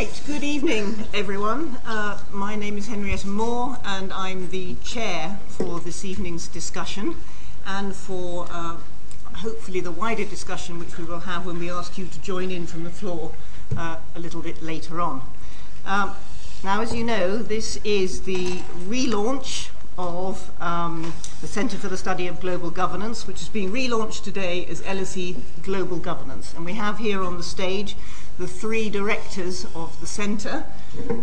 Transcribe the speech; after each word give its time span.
Right, 0.00 0.22
good 0.26 0.42
evening, 0.42 0.94
everyone. 1.12 1.76
Uh, 1.84 2.18
my 2.32 2.56
name 2.56 2.78
is 2.78 2.86
Henrietta 2.86 3.28
Moore, 3.28 3.76
and 3.84 4.10
I'm 4.14 4.48
the 4.48 4.76
chair 4.76 5.38
for 5.46 5.78
this 5.78 6.06
evening's 6.06 6.48
discussion 6.48 7.16
and 7.66 7.94
for 7.94 8.46
uh, 8.50 8.78
hopefully 9.34 9.80
the 9.80 9.90
wider 9.90 10.24
discussion 10.24 10.78
which 10.78 10.96
we 10.96 11.04
will 11.04 11.20
have 11.20 11.44
when 11.44 11.58
we 11.58 11.70
ask 11.70 11.98
you 11.98 12.06
to 12.06 12.20
join 12.22 12.50
in 12.50 12.66
from 12.66 12.84
the 12.84 12.88
floor 12.88 13.32
uh, 13.76 13.98
a 14.14 14.18
little 14.18 14.40
bit 14.40 14.62
later 14.62 15.02
on. 15.02 15.20
Um, 15.84 16.16
now, 16.64 16.80
as 16.80 16.94
you 16.94 17.04
know, 17.04 17.36
this 17.36 17.78
is 17.84 18.22
the 18.22 18.62
relaunch 18.88 19.68
of 19.98 20.50
um, 20.62 21.12
the 21.42 21.46
Centre 21.46 21.76
for 21.76 21.88
the 21.88 21.98
Study 21.98 22.26
of 22.26 22.40
Global 22.40 22.70
Governance, 22.70 23.26
which 23.26 23.42
is 23.42 23.50
being 23.50 23.70
relaunched 23.70 24.24
today 24.24 24.64
as 24.64 24.80
LSE 24.80 25.36
Global 25.62 25.98
Governance. 25.98 26.54
And 26.54 26.64
we 26.64 26.72
have 26.72 26.96
here 26.96 27.22
on 27.22 27.36
the 27.36 27.42
stage 27.42 27.96
the 28.40 28.48
three 28.48 28.88
directors 28.88 29.66
of 29.74 30.00
the 30.00 30.06
centre 30.06 30.64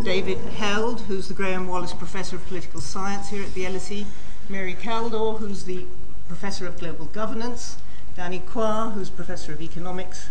David 0.04 0.38
Held, 0.38 1.02
who's 1.02 1.28
the 1.28 1.34
Graham 1.34 1.68
Wallace 1.68 1.92
Professor 1.92 2.36
of 2.36 2.46
Political 2.46 2.80
Science 2.80 3.30
here 3.30 3.42
at 3.42 3.56
the 3.56 3.64
LSE, 3.64 4.06
Mary 4.48 4.76
Kaldor, 4.76 5.40
who's 5.40 5.64
the 5.64 5.88
Professor 6.28 6.68
of 6.68 6.80
Global 6.80 7.06
Governance, 7.06 7.78
Danny 8.16 8.38
Quah, 8.38 8.92
who's 8.94 9.10
Professor 9.10 9.52
of 9.52 9.62
Economics, 9.64 10.30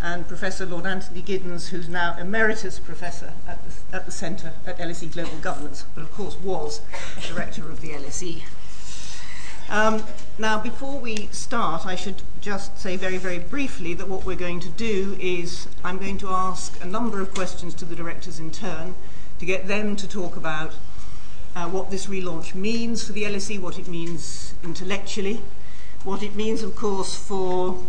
and 0.00 0.28
Professor 0.28 0.64
Lord 0.64 0.86
Anthony 0.86 1.20
Giddens, 1.20 1.70
who's 1.70 1.88
now 1.88 2.16
Emeritus 2.16 2.78
Professor 2.78 3.32
at 3.48 3.58
the, 3.64 3.96
at 3.96 4.06
the 4.06 4.12
Centre 4.12 4.52
at 4.64 4.78
LSE 4.78 5.12
Global 5.12 5.38
Governance, 5.38 5.84
but 5.96 6.02
of 6.02 6.12
course 6.12 6.36
was 6.36 6.80
Director 7.26 7.68
of 7.68 7.80
the 7.80 7.88
LSE. 7.90 8.42
Um, 9.68 10.04
now, 10.40 10.58
before 10.58 10.98
we 10.98 11.26
start, 11.32 11.84
I 11.84 11.94
should 11.94 12.22
just 12.40 12.78
say 12.78 12.96
very, 12.96 13.18
very 13.18 13.38
briefly 13.38 13.92
that 13.92 14.08
what 14.08 14.24
we're 14.24 14.36
going 14.36 14.60
to 14.60 14.70
do 14.70 15.18
is 15.20 15.68
I'm 15.84 15.98
going 15.98 16.16
to 16.18 16.30
ask 16.30 16.82
a 16.82 16.86
number 16.86 17.20
of 17.20 17.34
questions 17.34 17.74
to 17.74 17.84
the 17.84 17.94
directors 17.94 18.38
in 18.38 18.50
turn 18.50 18.94
to 19.38 19.44
get 19.44 19.68
them 19.68 19.96
to 19.96 20.08
talk 20.08 20.36
about 20.36 20.72
uh, 21.54 21.68
what 21.68 21.90
this 21.90 22.06
relaunch 22.06 22.54
means 22.54 23.06
for 23.06 23.12
the 23.12 23.24
LSE, 23.24 23.60
what 23.60 23.78
it 23.78 23.86
means 23.86 24.54
intellectually, 24.64 25.42
what 26.04 26.22
it 26.22 26.34
means, 26.34 26.62
of 26.62 26.74
course, 26.74 27.14
for 27.14 27.84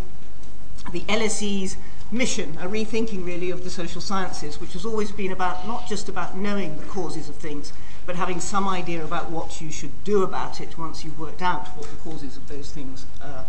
the 0.91 1.01
LSE's 1.01 1.77
mission, 2.11 2.57
a 2.59 2.67
rethinking 2.67 3.25
really 3.25 3.49
of 3.49 3.63
the 3.63 3.69
social 3.69 4.01
sciences, 4.01 4.59
which 4.59 4.73
has 4.73 4.85
always 4.85 5.13
been 5.13 5.31
about 5.31 5.65
not 5.65 5.87
just 5.87 6.09
about 6.09 6.35
knowing 6.35 6.75
the 6.75 6.85
causes 6.87 7.29
of 7.29 7.35
things, 7.35 7.71
but 8.05 8.15
having 8.15 8.39
some 8.39 8.67
idea 8.67 9.03
about 9.03 9.29
what 9.29 9.61
you 9.61 9.71
should 9.71 10.03
do 10.03 10.23
about 10.23 10.59
it 10.59 10.77
once 10.77 11.03
you've 11.03 11.19
worked 11.19 11.41
out 11.41 11.67
what 11.77 11.89
the 11.89 11.95
causes 11.97 12.37
of 12.37 12.47
those 12.47 12.71
things 12.71 13.05
uh, 13.21 13.43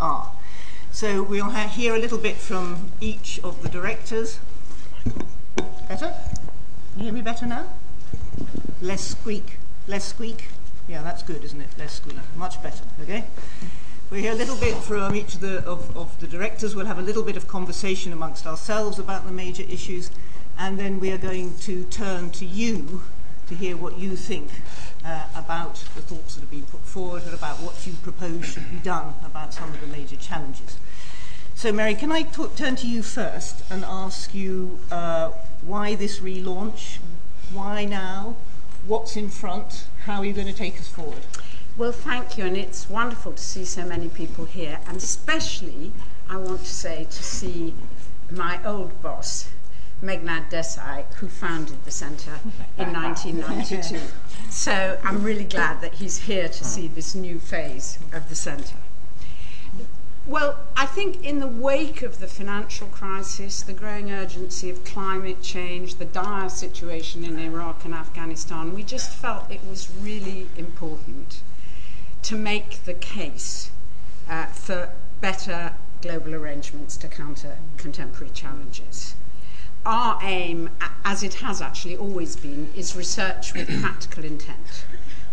are. 0.00 0.30
So 0.90 1.22
we'll 1.22 1.50
hear 1.50 1.94
a 1.94 1.98
little 1.98 2.18
bit 2.18 2.36
from 2.36 2.92
each 3.00 3.40
of 3.42 3.62
the 3.62 3.68
directors. 3.68 4.38
Better? 5.88 6.14
Can 6.92 6.98
You 6.98 7.04
hear 7.04 7.12
me 7.12 7.22
better 7.22 7.46
now? 7.46 7.66
Less 8.80 9.02
squeak. 9.02 9.58
Less 9.86 10.04
squeak? 10.04 10.44
Yeah, 10.88 11.02
that's 11.02 11.22
good, 11.22 11.42
isn't 11.44 11.60
it? 11.60 11.68
Less 11.78 11.94
squeak. 11.94 12.16
Much 12.36 12.62
better, 12.62 12.84
okay? 13.02 13.24
We'll 14.10 14.20
hear 14.20 14.32
a 14.32 14.36
little 14.36 14.56
bit 14.56 14.76
from 14.76 15.14
each 15.16 15.34
of 15.34 15.40
the, 15.40 15.64
of, 15.64 15.96
of 15.96 16.20
the 16.20 16.26
directors. 16.26 16.76
We'll 16.76 16.86
have 16.86 16.98
a 16.98 17.02
little 17.02 17.22
bit 17.22 17.36
of 17.36 17.48
conversation 17.48 18.12
amongst 18.12 18.46
ourselves 18.46 18.98
about 18.98 19.26
the 19.26 19.32
major 19.32 19.64
issues. 19.64 20.10
And 20.56 20.78
then 20.78 21.00
we 21.00 21.10
are 21.10 21.18
going 21.18 21.58
to 21.60 21.84
turn 21.84 22.30
to 22.30 22.44
you 22.44 23.02
to 23.48 23.54
hear 23.54 23.76
what 23.76 23.98
you 23.98 24.16
think 24.16 24.50
uh, 25.04 25.24
about 25.34 25.74
the 25.94 26.00
thoughts 26.00 26.34
that 26.34 26.40
have 26.40 26.50
been 26.50 26.62
put 26.62 26.80
forward 26.80 27.24
and 27.24 27.34
about 27.34 27.56
what 27.60 27.86
you 27.86 27.92
propose 28.02 28.46
should 28.46 28.70
be 28.70 28.78
done 28.78 29.14
about 29.24 29.52
some 29.52 29.70
of 29.70 29.80
the 29.80 29.86
major 29.86 30.16
challenges. 30.16 30.76
So, 31.54 31.72
Mary, 31.72 31.94
can 31.94 32.10
I 32.10 32.22
t- 32.22 32.46
turn 32.56 32.76
to 32.76 32.86
you 32.86 33.02
first 33.02 33.62
and 33.70 33.84
ask 33.84 34.34
you 34.34 34.78
uh, 34.90 35.30
why 35.62 35.94
this 35.94 36.20
relaunch? 36.20 36.98
Why 37.52 37.84
now? 37.84 38.36
What's 38.86 39.16
in 39.16 39.30
front? 39.30 39.86
How 40.04 40.18
are 40.18 40.24
you 40.24 40.32
going 40.32 40.48
to 40.48 40.52
take 40.52 40.78
us 40.78 40.88
forward? 40.88 41.24
Well, 41.76 41.92
thank 41.92 42.36
you, 42.36 42.44
and 42.44 42.56
it's 42.56 42.88
wonderful 42.88 43.32
to 43.32 43.42
see 43.42 43.64
so 43.64 43.84
many 43.84 44.08
people 44.08 44.44
here, 44.44 44.78
and 44.86 44.96
especially 44.96 45.92
I 46.28 46.36
want 46.36 46.60
to 46.60 46.72
say 46.72 47.04
to 47.04 47.22
see 47.22 47.74
my 48.30 48.64
old 48.64 49.00
boss, 49.02 49.48
Meghnad 50.04 50.50
Desai, 50.50 51.04
who 51.14 51.28
founded 51.28 51.84
the 51.84 51.90
centre 51.90 52.38
in 52.78 52.92
1992. 52.92 53.98
So 54.50 54.98
I'm 55.02 55.22
really 55.22 55.44
glad 55.44 55.80
that 55.80 55.94
he's 55.94 56.18
here 56.18 56.48
to 56.48 56.64
see 56.64 56.88
this 56.88 57.14
new 57.14 57.38
phase 57.38 57.98
of 58.12 58.28
the 58.28 58.34
centre. 58.34 58.76
Well, 60.26 60.58
I 60.76 60.86
think 60.86 61.22
in 61.24 61.40
the 61.40 61.46
wake 61.46 62.02
of 62.02 62.18
the 62.20 62.26
financial 62.26 62.86
crisis, 62.88 63.62
the 63.62 63.72
growing 63.72 64.10
urgency 64.10 64.70
of 64.70 64.84
climate 64.84 65.42
change, 65.42 65.96
the 65.96 66.06
dire 66.06 66.48
situation 66.48 67.24
in 67.24 67.38
Iraq 67.38 67.84
and 67.84 67.94
Afghanistan, 67.94 68.74
we 68.74 68.82
just 68.82 69.10
felt 69.10 69.50
it 69.50 69.60
was 69.68 69.90
really 69.90 70.48
important 70.56 71.40
to 72.22 72.36
make 72.36 72.84
the 72.84 72.94
case 72.94 73.70
uh, 74.28 74.46
for 74.46 74.92
better 75.20 75.74
global 76.00 76.34
arrangements 76.34 76.96
to 76.98 77.08
counter 77.08 77.58
contemporary 77.76 78.30
challenges 78.32 79.14
our 79.86 80.18
aim, 80.22 80.70
as 81.04 81.22
it 81.22 81.34
has 81.34 81.60
actually 81.60 81.96
always 81.96 82.36
been, 82.36 82.72
is 82.74 82.96
research 82.96 83.54
with 83.54 83.68
practical 83.80 84.24
intent. 84.24 84.84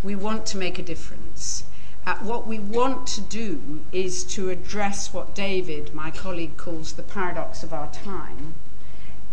We 0.03 0.15
want 0.15 0.45
to 0.47 0.57
make 0.57 0.77
a 0.79 0.83
difference. 0.83 1.63
Uh, 2.05 2.15
what 2.15 2.47
we 2.47 2.59
want 2.59 3.07
to 3.07 3.21
do 3.21 3.81
is 3.91 4.23
to 4.23 4.49
address 4.49 5.13
what 5.13 5.35
David, 5.35 5.93
my 5.93 6.09
colleague, 6.09 6.57
calls 6.57 6.93
the 6.93 7.03
paradox 7.03 7.61
of 7.63 7.71
our 7.73 7.91
time 7.91 8.55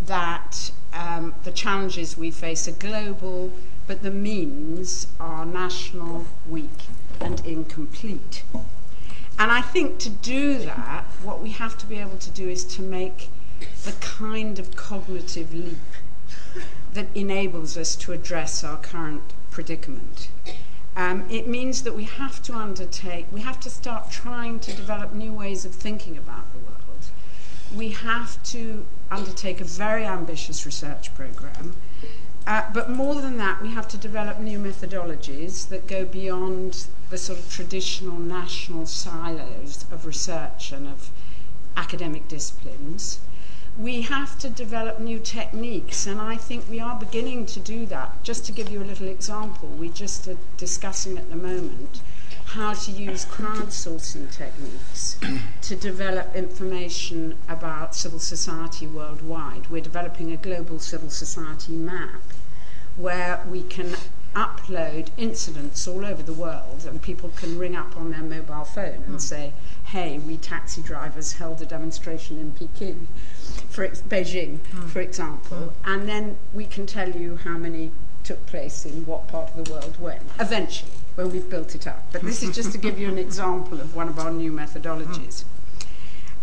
that 0.04 0.70
um, 0.92 1.34
the 1.44 1.50
challenges 1.50 2.16
we 2.16 2.30
face 2.30 2.68
are 2.68 2.72
global, 2.72 3.52
but 3.86 4.02
the 4.02 4.10
means 4.10 5.06
are 5.18 5.46
national, 5.46 6.26
weak, 6.48 6.86
and 7.20 7.44
incomplete. 7.46 8.44
And 9.38 9.50
I 9.52 9.60
think 9.60 9.98
to 10.00 10.10
do 10.10 10.58
that, 10.58 11.04
what 11.22 11.40
we 11.40 11.50
have 11.50 11.78
to 11.78 11.86
be 11.86 11.96
able 11.98 12.18
to 12.18 12.30
do 12.30 12.48
is 12.48 12.64
to 12.76 12.82
make 12.82 13.30
the 13.84 13.92
kind 14.00 14.58
of 14.58 14.76
cognitive 14.76 15.54
leap 15.54 15.78
that 16.92 17.06
enables 17.14 17.76
us 17.76 17.94
to 17.96 18.12
address 18.12 18.64
our 18.64 18.78
current 18.78 19.22
predicament. 19.50 20.28
Um, 20.96 21.24
it 21.30 21.46
means 21.46 21.82
that 21.82 21.94
we 21.94 22.04
have 22.04 22.42
to 22.42 22.54
undertake, 22.54 23.26
we 23.30 23.40
have 23.42 23.60
to 23.60 23.70
start 23.70 24.10
trying 24.10 24.58
to 24.60 24.74
develop 24.74 25.12
new 25.12 25.32
ways 25.32 25.64
of 25.64 25.74
thinking 25.74 26.18
about 26.18 26.52
the 26.52 26.58
world. 26.58 27.06
We 27.74 27.90
have 27.90 28.42
to 28.54 28.86
undertake 29.10 29.60
a 29.60 29.64
very 29.64 30.04
ambitious 30.04 30.66
research 30.66 31.14
program. 31.14 31.76
Uh, 32.46 32.64
but 32.72 32.90
more 32.90 33.14
than 33.16 33.36
that, 33.36 33.62
we 33.62 33.70
have 33.70 33.86
to 33.88 33.98
develop 33.98 34.40
new 34.40 34.58
methodologies 34.58 35.68
that 35.68 35.86
go 35.86 36.04
beyond 36.04 36.86
the 37.10 37.18
sort 37.18 37.38
of 37.38 37.50
traditional 37.50 38.18
national 38.18 38.86
silos 38.86 39.84
of 39.92 40.06
research 40.06 40.72
and 40.72 40.86
of 40.86 41.10
academic 41.76 42.26
disciplines 42.26 43.20
we 43.78 44.02
have 44.02 44.36
to 44.40 44.50
develop 44.50 44.98
new 44.98 45.20
techniques, 45.20 46.04
and 46.04 46.20
I 46.20 46.36
think 46.36 46.68
we 46.68 46.80
are 46.80 46.98
beginning 46.98 47.46
to 47.46 47.60
do 47.60 47.86
that. 47.86 48.24
Just 48.24 48.44
to 48.46 48.52
give 48.52 48.68
you 48.70 48.82
a 48.82 48.84
little 48.84 49.06
example, 49.06 49.68
we 49.68 49.88
just 49.88 50.26
are 50.26 50.36
discussing 50.56 51.16
at 51.16 51.30
the 51.30 51.36
moment 51.36 52.00
how 52.46 52.72
to 52.72 52.90
use 52.90 53.24
crowdsourcing 53.26 54.34
techniques 54.34 55.16
to 55.62 55.76
develop 55.76 56.34
information 56.34 57.36
about 57.48 57.94
civil 57.94 58.18
society 58.18 58.86
worldwide. 58.86 59.70
We're 59.70 59.82
developing 59.82 60.32
a 60.32 60.36
global 60.36 60.80
civil 60.80 61.10
society 61.10 61.76
map 61.76 62.22
where 62.96 63.44
we 63.48 63.62
can 63.62 63.94
upload 64.38 65.08
incidents 65.16 65.88
all 65.88 66.04
over 66.04 66.22
the 66.22 66.32
world 66.32 66.86
and 66.86 67.02
people 67.02 67.28
can 67.30 67.58
ring 67.58 67.74
up 67.74 67.96
on 67.96 68.12
their 68.12 68.22
mobile 68.22 68.64
phone 68.64 68.94
and 68.94 69.04
hmm. 69.04 69.18
say, 69.18 69.52
hey, 69.86 70.18
we 70.18 70.36
taxi 70.36 70.80
drivers 70.80 71.32
held 71.32 71.60
a 71.60 71.66
demonstration 71.66 72.38
in 72.38 72.52
Peking 72.52 73.08
for 73.68 73.82
ex- 73.82 74.00
Beijing, 74.02 74.58
mm. 74.58 74.88
for 74.88 75.00
example, 75.00 75.56
mm. 75.56 75.72
and 75.84 76.08
then 76.08 76.36
we 76.54 76.66
can 76.66 76.86
tell 76.86 77.10
you 77.10 77.36
how 77.36 77.56
many 77.58 77.90
took 78.22 78.44
place 78.46 78.84
in 78.84 79.06
what 79.06 79.26
part 79.28 79.50
of 79.50 79.64
the 79.64 79.72
world 79.72 79.96
when, 79.98 80.20
eventually, 80.38 80.92
when 81.14 81.32
we've 81.32 81.48
built 81.48 81.74
it 81.74 81.86
up. 81.86 82.04
But 82.12 82.22
this 82.22 82.42
is 82.42 82.54
just 82.54 82.72
to 82.72 82.78
give 82.78 82.98
you 82.98 83.08
an 83.08 83.18
example 83.18 83.80
of 83.80 83.96
one 83.96 84.08
of 84.08 84.18
our 84.18 84.30
new 84.30 84.52
methodologies. 84.52 85.44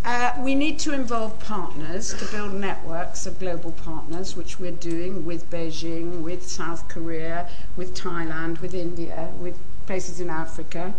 Uh, 0.05 0.31
we 0.37 0.53
need 0.53 0.77
to 0.77 0.93
involve 0.93 1.39
partners 1.39 2.13
to 2.13 2.25
build 2.25 2.53
networks 2.53 3.25
of 3.25 3.39
global 3.39 3.71
partners, 3.71 4.35
which 4.35 4.59
we're 4.59 4.69
doing 4.69 5.25
with 5.25 5.49
Beijing, 5.49 6.21
with 6.21 6.47
South 6.47 6.87
Korea, 6.87 7.49
with 7.75 7.95
Thailand, 7.95 8.61
with 8.61 8.75
India, 8.75 9.31
with 9.39 9.57
places 9.87 10.21
in 10.21 10.29
Africa. 10.29 10.93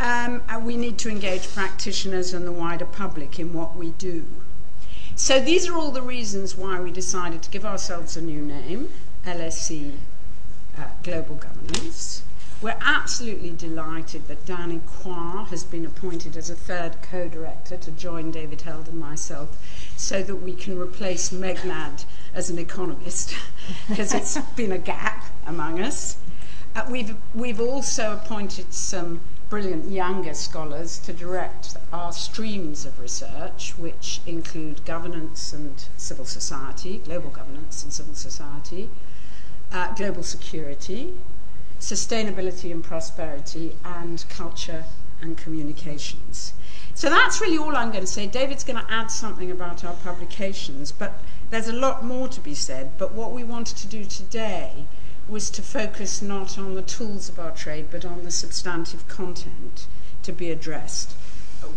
Um, 0.00 0.42
and 0.48 0.64
we 0.64 0.78
need 0.78 0.96
to 1.00 1.10
engage 1.10 1.46
practitioners 1.52 2.32
and 2.32 2.46
the 2.46 2.52
wider 2.52 2.86
public 2.86 3.38
in 3.38 3.52
what 3.52 3.76
we 3.76 3.90
do. 3.90 4.24
So 5.14 5.38
these 5.38 5.68
are 5.68 5.76
all 5.76 5.90
the 5.90 6.00
reasons 6.00 6.56
why 6.56 6.80
we 6.80 6.90
decided 6.90 7.42
to 7.42 7.50
give 7.50 7.66
ourselves 7.66 8.16
a 8.16 8.22
new 8.22 8.40
name, 8.40 8.88
LSE 9.26 9.98
uh, 10.78 10.86
Global 11.02 11.34
Governance. 11.34 12.22
We're 12.62 12.76
absolutely 12.80 13.50
delighted 13.50 14.28
that 14.28 14.46
Danny 14.46 14.80
Quah 14.86 15.46
has 15.50 15.64
been 15.64 15.84
appointed 15.84 16.36
as 16.36 16.48
a 16.48 16.54
third 16.54 17.02
co-director 17.02 17.76
to 17.76 17.90
join 17.90 18.30
David 18.30 18.60
Held 18.60 18.86
and 18.86 19.00
myself 19.00 19.58
so 19.96 20.22
that 20.22 20.36
we 20.36 20.54
can 20.54 20.78
replace 20.78 21.30
Meghnad 21.30 22.04
as 22.32 22.50
an 22.50 22.60
economist 22.60 23.34
because 23.88 24.14
it's 24.14 24.38
been 24.54 24.70
a 24.70 24.78
gap 24.78 25.24
among 25.44 25.80
us. 25.80 26.18
Uh, 26.76 26.86
we've, 26.88 27.16
we've 27.34 27.60
also 27.60 28.12
appointed 28.12 28.72
some 28.72 29.20
brilliant 29.50 29.90
younger 29.90 30.32
scholars 30.32 31.00
to 31.00 31.12
direct 31.12 31.76
our 31.92 32.12
streams 32.12 32.86
of 32.86 33.00
research, 33.00 33.74
which 33.76 34.20
include 34.24 34.84
governance 34.84 35.52
and 35.52 35.86
civil 35.96 36.24
society, 36.24 36.98
global 36.98 37.30
governance 37.30 37.82
and 37.82 37.92
civil 37.92 38.14
society, 38.14 38.88
uh, 39.72 39.92
global 39.94 40.22
security, 40.22 41.12
sustainability 41.82 42.70
and 42.70 42.82
prosperity, 42.82 43.76
and 43.84 44.24
culture 44.28 44.84
and 45.20 45.36
communications. 45.36 46.54
So 46.94 47.10
that's 47.10 47.40
really 47.40 47.58
all 47.58 47.76
I'm 47.76 47.90
going 47.90 48.04
to 48.04 48.10
say. 48.10 48.26
David's 48.26 48.62
going 48.62 48.78
to 48.78 48.92
add 48.92 49.10
something 49.10 49.50
about 49.50 49.84
our 49.84 49.94
publications, 49.94 50.92
but 50.92 51.20
there's 51.50 51.66
a 51.66 51.72
lot 51.72 52.04
more 52.04 52.28
to 52.28 52.40
be 52.40 52.54
said. 52.54 52.92
But 52.98 53.12
what 53.12 53.32
we 53.32 53.42
wanted 53.42 53.76
to 53.78 53.88
do 53.88 54.04
today 54.04 54.84
was 55.28 55.50
to 55.50 55.62
focus 55.62 56.22
not 56.22 56.56
on 56.56 56.76
the 56.76 56.82
tools 56.82 57.28
of 57.28 57.40
our 57.40 57.50
trade, 57.50 57.88
but 57.90 58.04
on 58.04 58.24
the 58.24 58.30
substantive 58.30 59.08
content 59.08 59.86
to 60.22 60.32
be 60.32 60.50
addressed. 60.50 61.12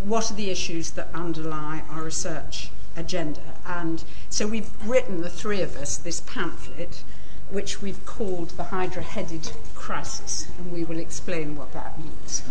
What 0.03 0.29
are 0.29 0.35
the 0.35 0.51
issues 0.51 0.91
that 0.91 1.09
underlie 1.13 1.81
our 1.89 2.03
research 2.03 2.69
agenda? 2.95 3.55
And 3.65 4.03
so 4.29 4.45
we've 4.45 4.69
written, 4.87 5.21
the 5.21 5.29
three 5.29 5.61
of 5.61 5.75
us, 5.75 5.97
this 5.97 6.21
pamphlet, 6.21 7.03
which 7.49 7.81
we've 7.81 8.05
called 8.05 8.49
the 8.51 8.65
Hydra 8.65 9.03
Headed 9.03 9.51
Crisis, 9.75 10.47
and 10.57 10.71
we 10.71 10.83
will 10.83 10.99
explain 10.99 11.55
what 11.55 11.71
that 11.73 11.97
means. 11.99 12.43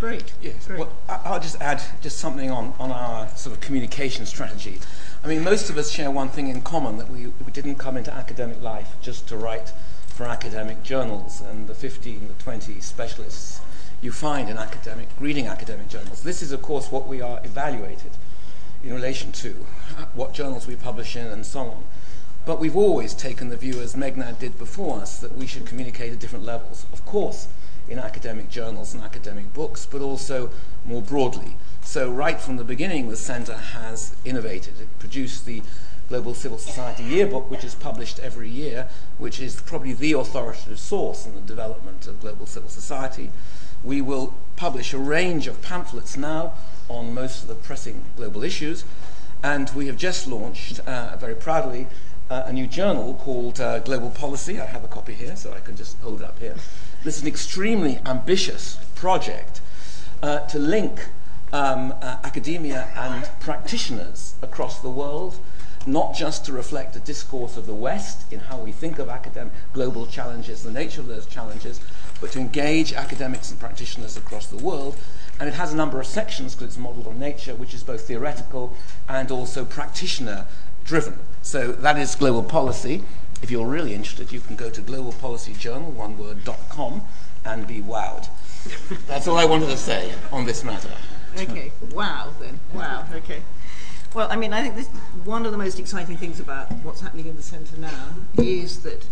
Great. 0.00 0.32
Yes. 0.42 0.66
Great. 0.66 0.80
Well, 0.80 0.92
I- 1.08 1.20
I'll 1.24 1.40
just 1.40 1.60
add 1.60 1.82
just 2.02 2.18
something 2.18 2.50
on, 2.50 2.74
on 2.78 2.92
our 2.92 3.28
sort 3.36 3.54
of 3.54 3.60
communication 3.62 4.26
strategy. 4.26 4.78
I 5.24 5.28
mean, 5.28 5.42
most 5.42 5.70
of 5.70 5.78
us 5.78 5.90
share 5.90 6.10
one 6.10 6.28
thing 6.28 6.48
in 6.48 6.60
common 6.60 6.98
that 6.98 7.10
we, 7.10 7.26
we 7.28 7.52
didn't 7.52 7.76
come 7.76 7.96
into 7.96 8.12
academic 8.12 8.60
life 8.62 8.94
just 9.00 9.26
to 9.28 9.36
write 9.36 9.72
for 10.06 10.24
academic 10.26 10.82
journals 10.82 11.40
and 11.40 11.66
the 11.66 11.74
15, 11.74 12.28
the 12.28 12.34
20 12.42 12.80
specialists 12.80 13.60
you 14.02 14.12
find 14.12 14.48
in 14.50 14.58
academic, 14.58 15.08
reading 15.18 15.46
academic 15.46 15.88
journals. 15.88 16.22
This 16.22 16.42
is, 16.42 16.52
of 16.52 16.60
course, 16.62 16.92
what 16.92 17.08
we 17.08 17.20
are 17.22 17.40
evaluated 17.44 18.12
in 18.84 18.92
relation 18.92 19.32
to 19.32 19.66
uh, 19.98 20.04
what 20.14 20.32
journals 20.34 20.66
we 20.66 20.76
publish 20.76 21.16
in 21.16 21.26
and 21.26 21.44
so 21.44 21.60
on. 21.60 21.84
But 22.46 22.60
we've 22.60 22.76
always 22.76 23.12
taken 23.12 23.48
the 23.48 23.56
view, 23.56 23.80
as 23.80 23.96
Meghnad 23.96 24.38
did 24.38 24.56
before 24.56 25.00
us, 25.00 25.18
that 25.18 25.36
we 25.36 25.48
should 25.48 25.66
communicate 25.66 26.12
at 26.12 26.20
different 26.20 26.44
levels. 26.44 26.86
Of 26.92 27.04
course, 27.04 27.48
in 27.88 27.98
academic 27.98 28.48
journals 28.48 28.94
and 28.94 29.02
academic 29.02 29.52
books, 29.52 29.84
but 29.84 30.00
also 30.00 30.50
more 30.84 31.02
broadly. 31.02 31.56
So, 31.82 32.08
right 32.08 32.40
from 32.40 32.56
the 32.56 32.62
beginning, 32.62 33.08
the 33.08 33.16
Centre 33.16 33.56
has 33.56 34.14
innovated. 34.24 34.80
It 34.80 34.96
produced 35.00 35.44
the 35.44 35.62
Global 36.08 36.34
Civil 36.34 36.58
Society 36.58 37.02
Yearbook, 37.02 37.50
which 37.50 37.64
is 37.64 37.74
published 37.74 38.20
every 38.20 38.48
year, 38.48 38.88
which 39.18 39.40
is 39.40 39.60
probably 39.60 39.92
the 39.92 40.12
authoritative 40.12 40.78
source 40.78 41.26
in 41.26 41.34
the 41.34 41.40
development 41.40 42.06
of 42.06 42.20
global 42.20 42.46
civil 42.46 42.70
society. 42.70 43.32
We 43.82 44.00
will 44.00 44.34
publish 44.54 44.92
a 44.92 44.98
range 44.98 45.48
of 45.48 45.62
pamphlets 45.62 46.16
now 46.16 46.52
on 46.88 47.12
most 47.12 47.42
of 47.42 47.48
the 47.48 47.56
pressing 47.56 48.04
global 48.16 48.44
issues, 48.44 48.84
and 49.42 49.68
we 49.70 49.88
have 49.88 49.96
just 49.96 50.28
launched, 50.28 50.78
uh, 50.80 51.16
very 51.16 51.34
proudly, 51.34 51.88
uh, 52.30 52.44
a 52.46 52.52
new 52.52 52.66
journal 52.66 53.14
called 53.14 53.60
uh, 53.60 53.78
Global 53.80 54.10
Policy. 54.10 54.60
I 54.60 54.66
have 54.66 54.84
a 54.84 54.88
copy 54.88 55.14
here, 55.14 55.36
so 55.36 55.52
I 55.52 55.60
can 55.60 55.76
just 55.76 55.98
hold 55.98 56.20
it 56.20 56.24
up 56.24 56.38
here. 56.38 56.56
This 57.04 57.16
is 57.16 57.22
an 57.22 57.28
extremely 57.28 58.00
ambitious 58.04 58.78
project 58.94 59.60
uh, 60.22 60.40
to 60.40 60.58
link 60.58 61.08
um, 61.52 61.92
uh, 62.02 62.18
academia 62.24 62.88
and 62.96 63.28
practitioners 63.40 64.34
across 64.42 64.80
the 64.80 64.90
world, 64.90 65.38
not 65.86 66.14
just 66.16 66.44
to 66.46 66.52
reflect 66.52 66.94
the 66.94 67.00
discourse 67.00 67.56
of 67.56 67.66
the 67.66 67.74
West 67.74 68.30
in 68.32 68.40
how 68.40 68.58
we 68.58 68.72
think 68.72 68.98
of 68.98 69.08
academic 69.08 69.52
global 69.72 70.06
challenges, 70.06 70.64
the 70.64 70.72
nature 70.72 71.00
of 71.00 71.06
those 71.06 71.26
challenges, 71.26 71.80
but 72.20 72.32
to 72.32 72.40
engage 72.40 72.92
academics 72.92 73.50
and 73.50 73.60
practitioners 73.60 74.16
across 74.16 74.48
the 74.48 74.56
world. 74.56 74.96
And 75.38 75.48
it 75.48 75.54
has 75.54 75.72
a 75.72 75.76
number 75.76 76.00
of 76.00 76.06
sections 76.06 76.54
because 76.54 76.68
it's 76.68 76.78
modeled 76.78 77.06
on 77.06 77.20
nature, 77.20 77.54
which 77.54 77.74
is 77.74 77.84
both 77.84 78.08
theoretical 78.08 78.72
and 79.08 79.30
also 79.30 79.64
practitioner 79.64 80.46
driven. 80.86 81.18
So 81.42 81.72
that 81.72 81.98
is 81.98 82.14
global 82.14 82.42
policy. 82.42 83.02
If 83.42 83.50
you're 83.50 83.66
really 83.66 83.94
interested, 83.94 84.32
you 84.32 84.40
can 84.40 84.56
go 84.56 84.70
to 84.70 84.80
globalpolicyjournal, 84.80 85.92
one 85.92 86.16
word.com, 86.16 87.02
and 87.44 87.66
be 87.66 87.80
wowed. 87.80 88.28
That's 89.06 89.28
all 89.28 89.36
I 89.36 89.44
wanted 89.44 89.66
to 89.66 89.76
say 89.76 90.12
on 90.32 90.46
this 90.46 90.64
matter. 90.64 90.90
Okay. 91.38 91.72
Wow. 91.92 92.32
Then. 92.40 92.58
Wow. 92.72 93.04
Okay. 93.14 93.42
Well, 94.14 94.28
I 94.30 94.36
mean, 94.36 94.52
I 94.54 94.62
think 94.62 94.76
this, 94.76 94.88
one 95.24 95.44
of 95.44 95.52
the 95.52 95.58
most 95.58 95.78
exciting 95.78 96.16
things 96.16 96.40
about 96.40 96.72
what's 96.82 97.02
happening 97.02 97.26
in 97.26 97.36
the 97.36 97.42
centre 97.42 97.76
now 97.76 98.14
is 98.38 98.80
that 98.80 99.04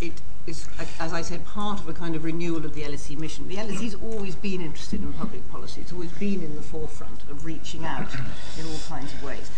it 0.00 0.20
is, 0.46 0.68
as 0.98 1.12
I 1.12 1.22
said, 1.22 1.46
part 1.46 1.80
of 1.80 1.88
a 1.88 1.94
kind 1.94 2.14
of 2.14 2.24
renewal 2.24 2.64
of 2.64 2.74
the 2.74 2.82
LSE 2.82 3.18
mission. 3.18 3.48
The 3.48 3.56
LSE's 3.56 3.94
always 3.94 4.34
been 4.34 4.60
interested 4.60 5.00
in 5.00 5.12
public 5.14 5.50
policy. 5.50 5.80
It's 5.80 5.92
always 5.92 6.12
been 6.12 6.42
in 6.42 6.56
the 6.56 6.62
forefront 6.62 7.22
of 7.30 7.46
reaching 7.46 7.84
out 7.84 8.12
in 8.58 8.66
all 8.66 8.80
kinds 8.88 9.12
of 9.14 9.24
ways. 9.24 9.50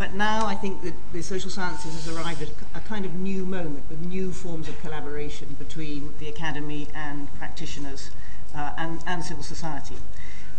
But 0.00 0.14
now 0.14 0.46
I 0.46 0.54
think 0.54 0.80
that 0.84 0.94
the 1.12 1.20
social 1.20 1.50
sciences 1.50 1.92
has 1.92 2.08
arrived 2.08 2.40
at 2.40 2.48
a 2.74 2.80
kind 2.80 3.04
of 3.04 3.12
new 3.16 3.44
moment 3.44 3.84
with 3.90 4.00
new 4.00 4.32
forms 4.32 4.66
of 4.66 4.80
collaboration 4.80 5.56
between 5.58 6.14
the 6.18 6.26
academy 6.26 6.88
and 6.94 7.28
practitioners 7.34 8.08
uh, 8.54 8.72
and, 8.78 9.04
and 9.06 9.22
civil 9.22 9.42
society. 9.42 9.96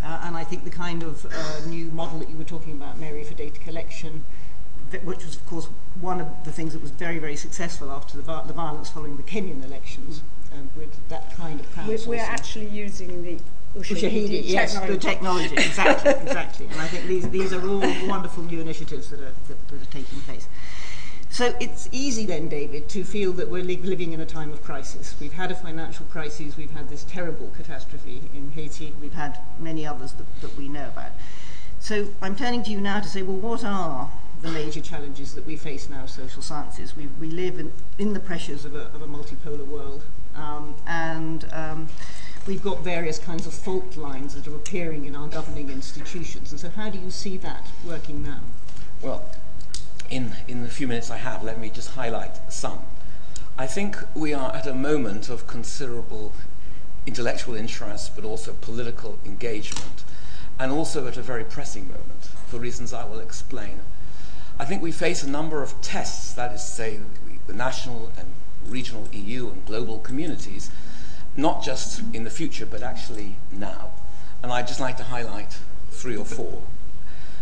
Uh, 0.03 0.21
and 0.25 0.38
I 0.38 0.43
think 0.43 0.63
the 0.63 0.69
kind 0.69 1.01
of 1.01 1.25
uh, 1.25 1.65
new 1.67 1.85
model 1.85 2.19
that 2.19 2.29
you 2.29 2.38
were 2.38 2.43
talking 2.43 2.73
about, 2.73 2.99
Mary, 2.99 3.23
for 3.23 3.33
data 3.33 3.59
collection, 3.59 4.25
which 5.03 5.25
was, 5.25 5.38
of 5.38 5.45
course, 5.47 5.69
one 5.99 6.21
of 6.21 6.27
the 6.43 6.51
things 6.51 6.73
that 6.73 6.81
was 6.83 6.91
very, 6.91 7.17
very 7.17 7.35
successful 7.35 7.91
after 7.91 8.17
the, 8.17 8.41
the 8.45 8.53
violence 8.53 8.91
following 8.91 9.17
the 9.17 9.23
Kenyan 9.23 9.65
elections, 9.65 10.21
um, 10.53 10.69
with 10.75 10.95
that 11.09 11.35
kind 11.35 11.59
of. 11.59 11.88
We're, 11.88 11.97
we're 12.05 12.19
actually 12.19 12.67
using 12.67 13.23
the 13.23 13.39
Ushahidi, 13.75 14.41
yes, 14.45 14.73
technology. 14.73 14.94
the 14.94 15.00
technology, 15.00 15.53
exactly, 15.53 16.12
exactly. 16.23 16.68
And 16.68 16.81
I 16.81 16.88
think 16.88 17.06
these, 17.06 17.29
these 17.29 17.53
are 17.53 17.65
all 17.65 17.79
wonderful 18.07 18.44
new 18.44 18.59
initiatives 18.59 19.09
that 19.09 19.19
are, 19.21 19.33
that, 19.47 19.68
that 19.69 19.81
are 19.81 19.91
taking 19.91 20.19
place. 20.21 20.47
So 21.29 21.56
it's 21.62 21.88
easy 21.94 22.25
then, 22.25 22.50
David, 22.50 22.89
to 22.89 23.06
feel 23.06 23.31
that 23.33 23.50
we're 23.50 23.63
li- 23.63 23.77
living 23.77 24.12
in 24.12 24.19
a 24.19 24.25
time 24.25 24.51
of 24.51 24.62
crisis. 24.62 25.15
We've 25.21 25.31
had 25.31 25.50
a 25.50 25.56
financial 25.56 26.06
crisis, 26.07 26.57
we've 26.57 26.71
had 26.71 26.89
this 26.89 27.06
terrible 27.06 27.53
catastrophe 27.56 28.23
in 28.33 28.51
Haiti, 28.51 28.94
we've 29.00 29.13
had 29.13 29.39
many 29.57 29.88
others 29.88 30.12
that, 30.13 30.41
that 30.41 30.57
we 30.57 30.67
know 30.67 30.89
about. 30.89 31.12
So 31.79 32.09
I'm 32.21 32.35
turning 32.35 32.63
to 32.63 32.71
you 32.71 32.81
now 32.81 33.00
to 33.00 33.07
say, 33.07 33.21
well, 33.21 33.38
what 33.38 33.63
are 33.63 34.12
the 34.41 34.51
major 34.51 34.81
challenges 34.81 35.33
that 35.35 35.45
we 35.47 35.56
face 35.56 35.89
now 35.89 36.03
as 36.03 36.13
social 36.13 36.41
sciences? 36.41 36.97
We, 36.97 37.07
we 37.17 37.27
live 37.27 37.57
in, 37.57 37.71
in 37.98 38.12
the 38.12 38.19
pressures 38.19 38.65
of 38.65 38.75
a, 38.75 38.88
of 38.88 39.01
a 39.01 39.07
multipolar 39.07 39.65
world, 39.65 40.03
um, 40.36 40.75
and 40.86 41.45
um, 41.53 41.88
we've 42.48 42.63
got 42.63 42.81
various 42.81 43.19
kinds 43.19 43.45
of 43.45 43.53
fault 43.53 43.95
lines 43.95 44.36
that 44.36 44.48
are 44.48 44.55
appearing 44.55 45.05
in 45.05 45.15
our 45.15 45.27
governing 45.27 45.69
institutions. 45.69 46.51
And 46.51 46.60
so, 46.60 46.69
how 46.69 46.89
do 46.89 46.98
you 46.98 47.12
see 47.12 47.38
that 47.38 47.67
working 47.86 48.24
now? 48.24 48.41
Well, 49.01 49.29
in, 50.10 50.33
in 50.48 50.63
the 50.63 50.69
few 50.69 50.88
minutes 50.88 51.10
I 51.10 51.17
have, 51.17 51.43
let 51.43 51.60
me 51.60 51.69
just 51.69 51.91
highlight 51.91 52.51
some. 52.51 52.79
I 53.57 53.67
think 53.67 53.98
we 54.15 54.33
are 54.33 54.53
at 54.55 54.65
a 54.65 54.74
moment 54.74 55.29
of 55.29 55.48
considerable 55.48 56.33
intellectual 57.05 57.55
interest, 57.55 58.15
but 58.15 58.25
also 58.25 58.53
political 58.53 59.19
engagement, 59.25 60.03
and 60.60 60.71
also 60.71 61.07
at 61.07 61.17
a 61.17 61.21
very 61.21 61.43
pressing 61.43 61.88
moment, 61.88 62.24
for 62.48 62.57
reasons 62.57 62.93
I 62.93 63.05
will 63.05 63.19
explain. 63.19 63.79
I 64.60 64.65
think 64.65 64.81
we 64.81 64.91
face 64.91 65.24
a 65.24 65.29
number 65.29 65.63
of 65.63 65.79
tests, 65.81 66.33
that 66.33 66.51
is 66.51 66.62
to 66.62 66.67
say, 66.67 67.00
the 67.48 67.53
national 67.53 68.12
and 68.17 68.27
regional 68.67 69.07
EU 69.12 69.50
and 69.50 69.65
global 69.65 70.00
communities, 70.00 70.69
not 71.35 71.63
just 71.63 72.01
in 72.13 72.23
the 72.23 72.29
future, 72.29 72.65
but 72.65 72.83
actually 72.83 73.35
now. 73.51 73.91
And 74.43 74.51
I'd 74.51 74.67
just 74.67 74.79
like 74.79 74.97
to 74.97 75.03
highlight 75.03 75.57
three 75.91 76.17
or 76.17 76.25
four. 76.25 76.61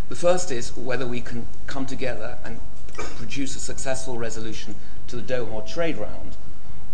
The 0.10 0.16
first 0.16 0.52
is 0.52 0.76
whether 0.76 1.08
we 1.08 1.22
can 1.22 1.48
come 1.68 1.86
together 1.86 2.38
and 2.44 2.60
produce 2.94 3.56
a 3.56 3.60
successful 3.60 4.18
resolution 4.18 4.76
to 5.08 5.16
the 5.16 5.22
Doha 5.22 5.66
trade 5.68 5.98
round, 5.98 6.36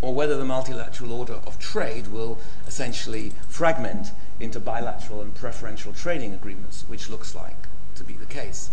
or 0.01 0.13
whether 0.13 0.37
the 0.37 0.45
multilateral 0.45 1.13
order 1.13 1.39
of 1.45 1.57
trade 1.57 2.07
will 2.07 2.37
essentially 2.67 3.31
fragment 3.47 4.11
into 4.39 4.59
bilateral 4.59 5.21
and 5.21 5.33
preferential 5.33 5.93
trading 5.93 6.33
agreements, 6.33 6.83
which 6.87 7.09
looks 7.09 7.33
like 7.33 7.67
to 7.95 8.03
be 8.03 8.13
the 8.13 8.25
case. 8.25 8.69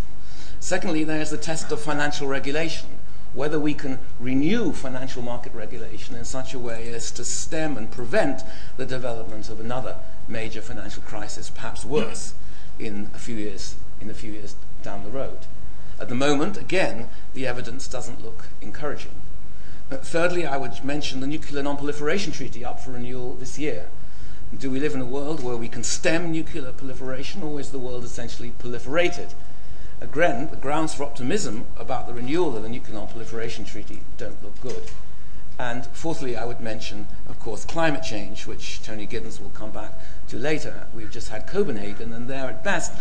Secondly, 0.61 1.05
there's 1.05 1.31
the 1.31 1.37
test 1.37 1.73
of 1.73 1.81
financial 1.81 2.27
regulation, 2.27 2.89
whether 3.35 3.59
we 3.59 3.75
can 3.75 3.99
renew 4.21 4.73
financial 4.73 5.23
market 5.23 5.53
regulation 5.55 6.15
in 6.15 6.25
such 6.25 6.53
a 6.53 6.59
way 6.59 6.93
as 6.93 7.11
to 7.11 7.25
stem 7.25 7.77
and 7.77 7.91
prevent 7.91 8.43
the 8.77 8.87
development 8.87 9.49
of 9.49 9.59
another 9.59 9.97
major 10.29 10.61
financial 10.61 11.03
crisis, 11.03 11.51
perhaps 11.51 11.85
worse, 11.85 12.35
in 12.79 13.11
a 13.15 13.19
few 13.19 13.37
years 13.37 13.77
in 14.01 14.11
a 14.11 14.15
few 14.15 14.33
years 14.33 14.57
down 14.83 15.05
the 15.05 15.11
road. 15.11 15.39
At 16.01 16.09
the 16.09 16.15
moment, 16.15 16.57
again, 16.57 17.09
the 17.35 17.47
evidence 17.47 17.87
doesn't 17.87 18.25
look 18.25 18.47
encouraging. 18.61 19.13
Uh, 19.91 19.99
thirdly, 19.99 20.45
I 20.45 20.57
would 20.57 20.85
mention 20.85 21.21
the 21.21 21.27
Nuclear 21.27 21.63
Non-Proliferation 21.63 22.33
Treaty 22.33 22.65
up 22.65 22.81
for 22.81 22.91
renewal 22.91 23.35
this 23.35 23.59
year. 23.59 23.89
Do 24.57 24.71
we 24.71 24.81
live 24.81 24.95
in 24.95 25.01
a 25.01 25.07
world 25.07 25.43
where 25.43 25.57
we 25.57 25.69
can 25.69 25.85
stem 25.85 26.33
nuclear 26.33 26.73
proliferation, 26.73 27.43
or 27.43 27.61
is 27.61 27.71
the 27.71 27.79
world 27.79 28.05
essentially 28.05 28.53
proliferated? 28.59 29.33
Again, 30.03 30.49
the 30.49 30.57
grounds 30.57 30.95
for 30.95 31.05
optimism 31.05 31.67
about 31.77 32.07
the 32.07 32.13
renewal 32.13 32.57
of 32.57 32.63
the 32.63 32.69
Nuclear 32.69 32.95
Non-Proliferation 32.95 33.65
Treaty 33.65 34.01
don't 34.19 34.43
look 34.43 34.61
good. 34.61 34.91
And 35.59 35.87
fourthly, 35.87 36.37
I 36.37 36.45
would 36.45 36.61
mention, 36.61 37.07
of 37.29 37.39
course, 37.39 37.65
climate 37.65 38.03
change, 38.03 38.47
which 38.47 38.83
Tony 38.83 39.07
Giddens 39.07 39.41
will 39.41 39.51
come 39.51 39.71
back 39.71 39.99
to 40.29 40.39
later. 40.39 40.87
We've 40.95 41.11
just 41.11 41.29
had 41.29 41.47
Copenhagen, 41.47 42.13
and 42.13 42.29
there 42.29 42.47
at 42.47 42.65
best, 42.65 42.93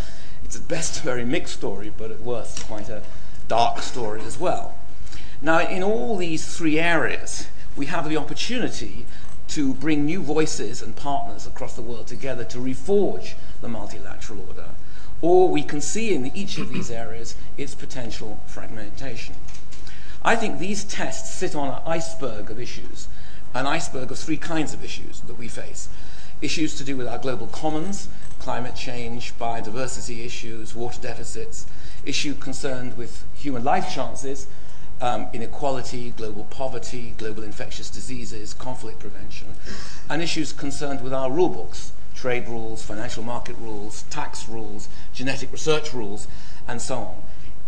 it's 0.44 0.56
at 0.56 0.68
best 0.68 1.00
a 1.00 1.02
very 1.02 1.24
mixed 1.24 1.54
story, 1.54 1.92
but 1.96 2.10
at 2.10 2.20
worst, 2.20 2.64
quite 2.66 2.88
a 2.88 3.02
dark 3.48 3.82
story 3.82 4.20
as 4.22 4.38
well. 4.38 4.74
Now, 5.40 5.58
in 5.58 5.82
all 5.82 6.16
these 6.16 6.56
three 6.56 6.78
areas, 6.78 7.48
we 7.76 7.86
have 7.86 8.08
the 8.08 8.16
opportunity 8.16 9.06
to 9.48 9.74
bring 9.74 10.04
new 10.04 10.22
voices 10.22 10.82
and 10.82 10.94
partners 10.94 11.46
across 11.46 11.74
the 11.74 11.82
world 11.82 12.06
together 12.06 12.44
to 12.44 12.58
reforge 12.58 13.34
the 13.60 13.68
multilateral 13.68 14.46
order. 14.46 14.68
Or 15.22 15.48
we 15.48 15.62
can 15.62 15.80
see 15.80 16.12
in 16.12 16.36
each 16.36 16.58
of 16.58 16.70
these 16.72 16.90
areas 16.90 17.36
its 17.56 17.74
potential 17.74 18.40
fragmentation. 18.46 19.36
I 20.24 20.36
think 20.36 20.58
these 20.58 20.84
tests 20.84 21.34
sit 21.34 21.54
on 21.54 21.68
an 21.68 21.80
iceberg 21.86 22.50
of 22.50 22.60
issues, 22.60 23.08
an 23.54 23.66
iceberg 23.66 24.10
of 24.10 24.18
three 24.18 24.36
kinds 24.36 24.74
of 24.74 24.84
issues 24.84 25.20
that 25.20 25.38
we 25.38 25.48
face. 25.48 25.88
Issues 26.40 26.76
to 26.76 26.84
do 26.84 26.96
with 26.96 27.06
our 27.06 27.18
global 27.18 27.46
commons, 27.46 28.08
climate 28.40 28.74
change, 28.74 29.32
biodiversity 29.38 30.26
issues, 30.26 30.74
water 30.74 31.00
deficits, 31.00 31.66
issue 32.04 32.34
concerned 32.34 32.96
with 32.96 33.24
human 33.34 33.62
life 33.62 33.92
chances, 33.94 34.48
um, 35.00 35.28
inequality, 35.32 36.10
global 36.10 36.44
poverty, 36.44 37.14
global 37.18 37.42
infectious 37.42 37.90
diseases, 37.90 38.54
conflict 38.54 39.00
prevention, 39.00 39.48
and 40.08 40.22
issues 40.22 40.52
concerned 40.52 41.00
with 41.00 41.12
our 41.12 41.30
rule 41.30 41.48
books, 41.48 41.92
trade 42.22 42.46
rules, 42.46 42.84
financial 42.84 43.24
market 43.24 43.56
rules, 43.58 44.04
tax 44.04 44.48
rules, 44.48 44.88
genetic 45.12 45.50
research 45.50 45.92
rules, 45.92 46.28
and 46.68 46.80
so 46.80 46.98
on. 46.98 47.22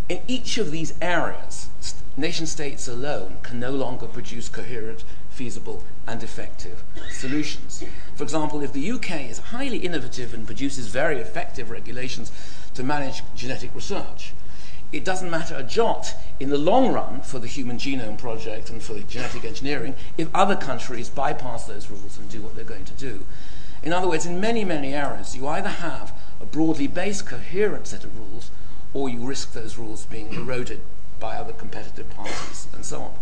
In 0.09 0.21
each 0.29 0.59
of 0.59 0.71
these 0.71 0.95
areas, 1.03 1.69
nation 2.17 2.47
states 2.47 2.87
alone 2.87 3.39
can 3.43 3.59
no 3.59 3.73
longer 3.73 4.07
produce 4.07 4.49
coherent, 4.49 5.03
feasible, 5.29 5.83
and 6.07 6.23
effective 6.23 6.85
solutions. 7.11 7.83
For 8.15 8.23
example, 8.23 8.63
if 8.63 8.73
the 8.73 8.93
UK 8.93 9.23
is 9.23 9.39
highly 9.51 9.79
innovative 9.79 10.33
and 10.33 10.47
produces 10.47 10.87
very 10.87 11.19
effective 11.19 11.69
regulations 11.69 12.31
to 12.75 12.85
manage 12.85 13.25
genetic 13.35 13.75
research, 13.75 14.35
it 14.93 15.05
doesn't 15.05 15.31
matter 15.33 15.57
a 15.57 15.65
jot 15.65 16.15
in 16.39 16.51
the 16.51 16.59
long 16.59 16.93
run 16.93 17.23
for 17.23 17.41
the 17.41 17.49
Human 17.49 17.79
Genome 17.79 18.17
Project 18.17 18.71
and 18.71 18.81
for 18.81 18.97
genetic 19.01 19.45
engineering 19.45 19.97
if 20.17 20.29
other 20.33 20.55
countries 20.55 21.09
bypass 21.09 21.67
those 21.67 21.91
rules 21.91 22.17
and 22.17 22.31
do 22.31 22.41
what 22.41 22.55
they're 22.55 22.65
going 22.65 22.85
to 22.85 22.93
do. 22.93 23.27
In 23.85 23.93
other 23.93 24.09
words, 24.09 24.25
in 24.25 24.41
many, 24.41 24.65
many 24.65 24.95
areas, 24.95 25.37
you 25.37 25.47
either 25.47 25.69
have 25.69 26.15
a 26.41 26.47
broadly 26.47 26.87
based, 26.87 27.27
coherent 27.27 27.87
set 27.87 28.03
of 28.03 28.19
rules, 28.19 28.51
or 28.95 29.11
you 29.11 29.21
risk 29.21 29.53
those 29.53 29.77
rules 29.77 30.07
being 30.07 30.33
eroded 30.33 30.81
by 31.21 31.37
other 31.37 31.53
competitive 31.53 32.09
parties, 32.09 32.67
and 32.73 32.83
so 32.83 33.03
on. 33.03 33.15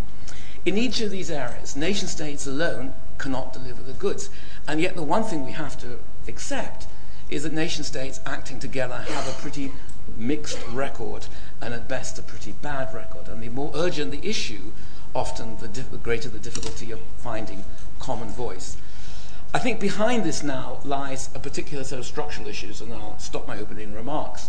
In 0.64 0.78
each 0.78 1.00
of 1.00 1.10
these 1.10 1.32
areas, 1.32 1.74
nation 1.74 2.06
states 2.06 2.46
alone 2.46 2.94
cannot 3.18 3.52
deliver 3.52 3.82
the 3.82 3.92
goods. 3.92 4.30
And 4.68 4.80
yet, 4.80 4.94
the 4.94 5.02
one 5.02 5.24
thing 5.24 5.44
we 5.44 5.50
have 5.50 5.76
to 5.80 5.98
accept 6.28 6.86
is 7.28 7.42
that 7.42 7.52
nation 7.52 7.82
states 7.82 8.20
acting 8.24 8.60
together 8.60 8.98
have 8.98 9.28
a 9.28 9.40
pretty 9.42 9.72
mixed 10.16 10.64
record 10.68 11.26
and 11.60 11.74
at 11.74 11.88
best 11.88 12.20
a 12.20 12.22
pretty 12.22 12.52
bad 12.52 12.94
record. 12.94 13.26
And 13.26 13.42
the 13.42 13.48
more 13.48 13.72
urgent 13.74 14.12
the 14.12 14.24
issue, 14.24 14.70
often 15.12 15.56
the, 15.56 15.66
the 15.66 15.96
greater 15.96 16.28
the 16.28 16.38
difficulty 16.38 16.92
of 16.92 17.00
finding 17.16 17.64
common 17.98 18.28
voice. 18.28 18.76
I 19.54 19.58
think 19.58 19.80
behind 19.80 20.24
this 20.24 20.42
now 20.42 20.80
lies 20.82 21.28
a 21.34 21.38
particular 21.38 21.84
set 21.84 21.98
of 21.98 22.06
structural 22.06 22.48
issues, 22.48 22.80
and 22.80 22.92
I'll 22.92 23.18
stop 23.18 23.46
my 23.46 23.58
opening 23.58 23.92
remarks. 23.92 24.48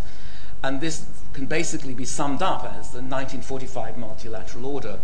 And 0.64 0.80
this 0.80 1.06
can 1.34 1.46
basically 1.46 1.94
be 1.94 2.06
summed 2.06 2.42
up 2.42 2.64
as 2.64 2.92
the 2.92 3.02
1945 3.02 3.98
multilateral 3.98 4.66
order 4.66 5.00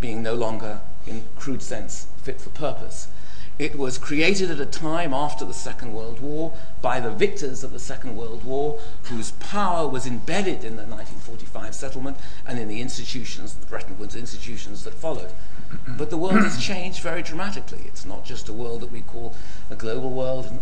being 0.00 0.22
no 0.22 0.34
longer, 0.34 0.80
in 1.06 1.24
crude 1.36 1.62
sense, 1.62 2.06
fit 2.22 2.40
for 2.40 2.50
purpose. 2.50 3.08
It 3.58 3.76
was 3.76 3.98
created 3.98 4.52
at 4.52 4.60
a 4.60 4.66
time 4.66 5.12
after 5.12 5.44
the 5.44 5.54
Second 5.54 5.94
World 5.94 6.20
War 6.20 6.52
by 6.80 7.00
the 7.00 7.10
victors 7.10 7.64
of 7.64 7.72
the 7.72 7.78
Second 7.80 8.16
World 8.16 8.44
War, 8.44 8.80
whose 9.04 9.32
power 9.32 9.88
was 9.88 10.06
embedded 10.06 10.64
in 10.64 10.76
the 10.76 10.82
1945 10.82 11.74
settlement 11.74 12.16
and 12.46 12.58
in 12.58 12.68
the 12.68 12.80
institutions, 12.80 13.54
the 13.54 13.66
Bretton 13.66 13.98
Woods 13.98 14.14
institutions 14.14 14.84
that 14.84 14.94
followed. 14.94 15.32
But 15.96 16.10
the 16.10 16.16
world 16.16 16.42
has 16.42 16.62
changed 16.62 17.00
very 17.00 17.22
dramatically. 17.22 17.82
It's 17.86 18.04
not 18.04 18.24
just 18.24 18.48
a 18.48 18.52
world 18.52 18.80
that 18.80 18.90
we 18.92 19.02
call 19.02 19.34
a 19.70 19.74
global 19.74 20.10
world, 20.10 20.60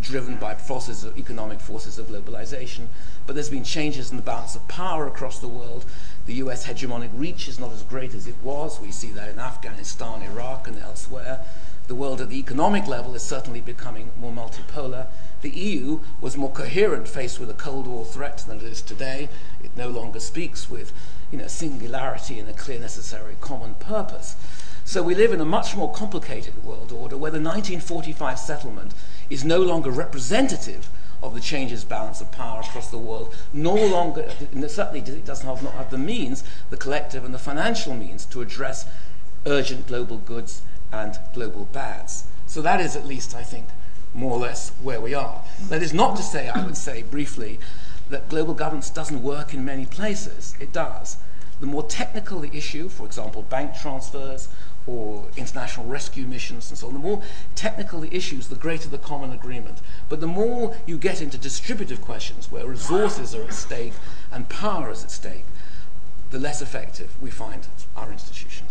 driven 0.00 0.36
by 0.36 0.54
forces 0.54 1.04
of 1.04 1.18
economic 1.18 1.60
forces 1.60 1.98
of 1.98 2.08
globalization, 2.08 2.86
but 3.26 3.34
there's 3.34 3.50
been 3.50 3.64
changes 3.64 4.10
in 4.10 4.16
the 4.16 4.22
balance 4.22 4.54
of 4.54 4.66
power 4.68 5.06
across 5.06 5.38
the 5.38 5.48
world. 5.48 5.84
The 6.26 6.34
US 6.34 6.66
hegemonic 6.66 7.10
reach 7.12 7.48
is 7.48 7.58
not 7.58 7.72
as 7.72 7.82
great 7.82 8.14
as 8.14 8.26
it 8.26 8.36
was. 8.42 8.80
We 8.80 8.92
see 8.92 9.10
that 9.12 9.28
in 9.28 9.38
Afghanistan, 9.38 10.22
Iraq, 10.22 10.66
and 10.66 10.78
elsewhere. 10.78 11.40
The 11.86 11.94
world 11.94 12.20
at 12.20 12.28
the 12.28 12.38
economic 12.38 12.86
level 12.86 13.14
is 13.16 13.22
certainly 13.22 13.60
becoming 13.60 14.10
more 14.16 14.30
multipolar. 14.30 15.08
The 15.42 15.50
EU 15.50 16.00
was 16.20 16.36
more 16.36 16.52
coherent 16.52 17.08
faced 17.08 17.40
with 17.40 17.50
a 17.50 17.54
Cold 17.54 17.86
War 17.86 18.04
threat 18.04 18.44
than 18.46 18.58
it 18.58 18.64
is 18.64 18.80
today. 18.80 19.28
It 19.62 19.76
no 19.76 19.88
longer 19.88 20.20
speaks 20.20 20.70
with 20.70 20.92
you 21.30 21.38
know, 21.38 21.46
singularity 21.46 22.38
and 22.38 22.48
a 22.48 22.52
clear 22.52 22.78
necessary 22.78 23.36
common 23.40 23.74
purpose. 23.76 24.36
So 24.84 25.02
we 25.02 25.14
live 25.14 25.32
in 25.32 25.40
a 25.40 25.44
much 25.44 25.76
more 25.76 25.92
complicated 25.92 26.64
world 26.64 26.90
order 26.90 27.16
where 27.16 27.30
the 27.30 27.40
1945 27.40 28.38
settlement 28.38 28.92
is 29.28 29.44
no 29.44 29.60
longer 29.60 29.90
representative 29.90 30.88
of 31.22 31.34
the 31.34 31.40
changes 31.40 31.84
balance 31.84 32.20
of 32.20 32.32
power 32.32 32.60
across 32.60 32.90
the 32.90 32.98
world, 32.98 33.34
no 33.52 33.74
longer, 33.74 34.30
certainly 34.68 35.00
it 35.00 35.24
does 35.24 35.44
not 35.44 35.56
have, 35.56 35.64
not 35.64 35.74
have 35.74 35.90
the 35.90 35.98
means, 35.98 36.42
the 36.70 36.76
collective 36.76 37.24
and 37.24 37.34
the 37.34 37.38
financial 37.38 37.94
means 37.94 38.24
to 38.24 38.40
address 38.40 38.86
urgent 39.46 39.86
global 39.86 40.16
goods 40.16 40.62
and 40.92 41.18
global 41.34 41.66
bads. 41.66 42.24
So 42.46 42.62
that 42.62 42.80
is 42.80 42.96
at 42.96 43.06
least, 43.06 43.34
I 43.34 43.42
think, 43.42 43.66
more 44.14 44.32
or 44.32 44.38
less 44.38 44.72
where 44.82 45.00
we 45.00 45.14
are. 45.14 45.44
That 45.68 45.82
is 45.82 45.94
not 45.94 46.16
to 46.16 46.22
say, 46.22 46.48
I 46.48 46.64
would 46.64 46.76
say 46.76 47.02
briefly, 47.02 47.60
that 48.10 48.28
global 48.28 48.54
governance 48.54 48.90
doesn't 48.90 49.22
work 49.22 49.54
in 49.54 49.64
many 49.64 49.86
places. 49.86 50.54
It 50.60 50.72
does. 50.72 51.16
The 51.60 51.66
more 51.66 51.82
technical 51.82 52.40
the 52.40 52.54
issue, 52.56 52.88
for 52.88 53.06
example, 53.06 53.42
bank 53.42 53.74
transfers 53.74 54.48
or 54.86 55.26
international 55.36 55.86
rescue 55.86 56.26
missions 56.26 56.70
and 56.70 56.78
so 56.78 56.88
on, 56.88 56.94
the 56.94 56.98
more 56.98 57.22
technical 57.54 58.00
the 58.00 58.14
issues, 58.14 58.48
the 58.48 58.56
greater 58.56 58.88
the 58.88 58.98
common 58.98 59.30
agreement. 59.30 59.80
But 60.08 60.20
the 60.20 60.26
more 60.26 60.76
you 60.86 60.96
get 60.96 61.20
into 61.20 61.36
distributive 61.36 62.00
questions 62.00 62.50
where 62.50 62.66
resources 62.66 63.34
are 63.34 63.42
at 63.42 63.52
stake 63.52 63.92
and 64.32 64.48
power 64.48 64.90
is 64.90 65.04
at 65.04 65.10
stake, 65.10 65.44
the 66.30 66.38
less 66.38 66.62
effective 66.62 67.10
we 67.20 67.30
find 67.30 67.66
our 67.96 68.10
institutions. 68.10 68.69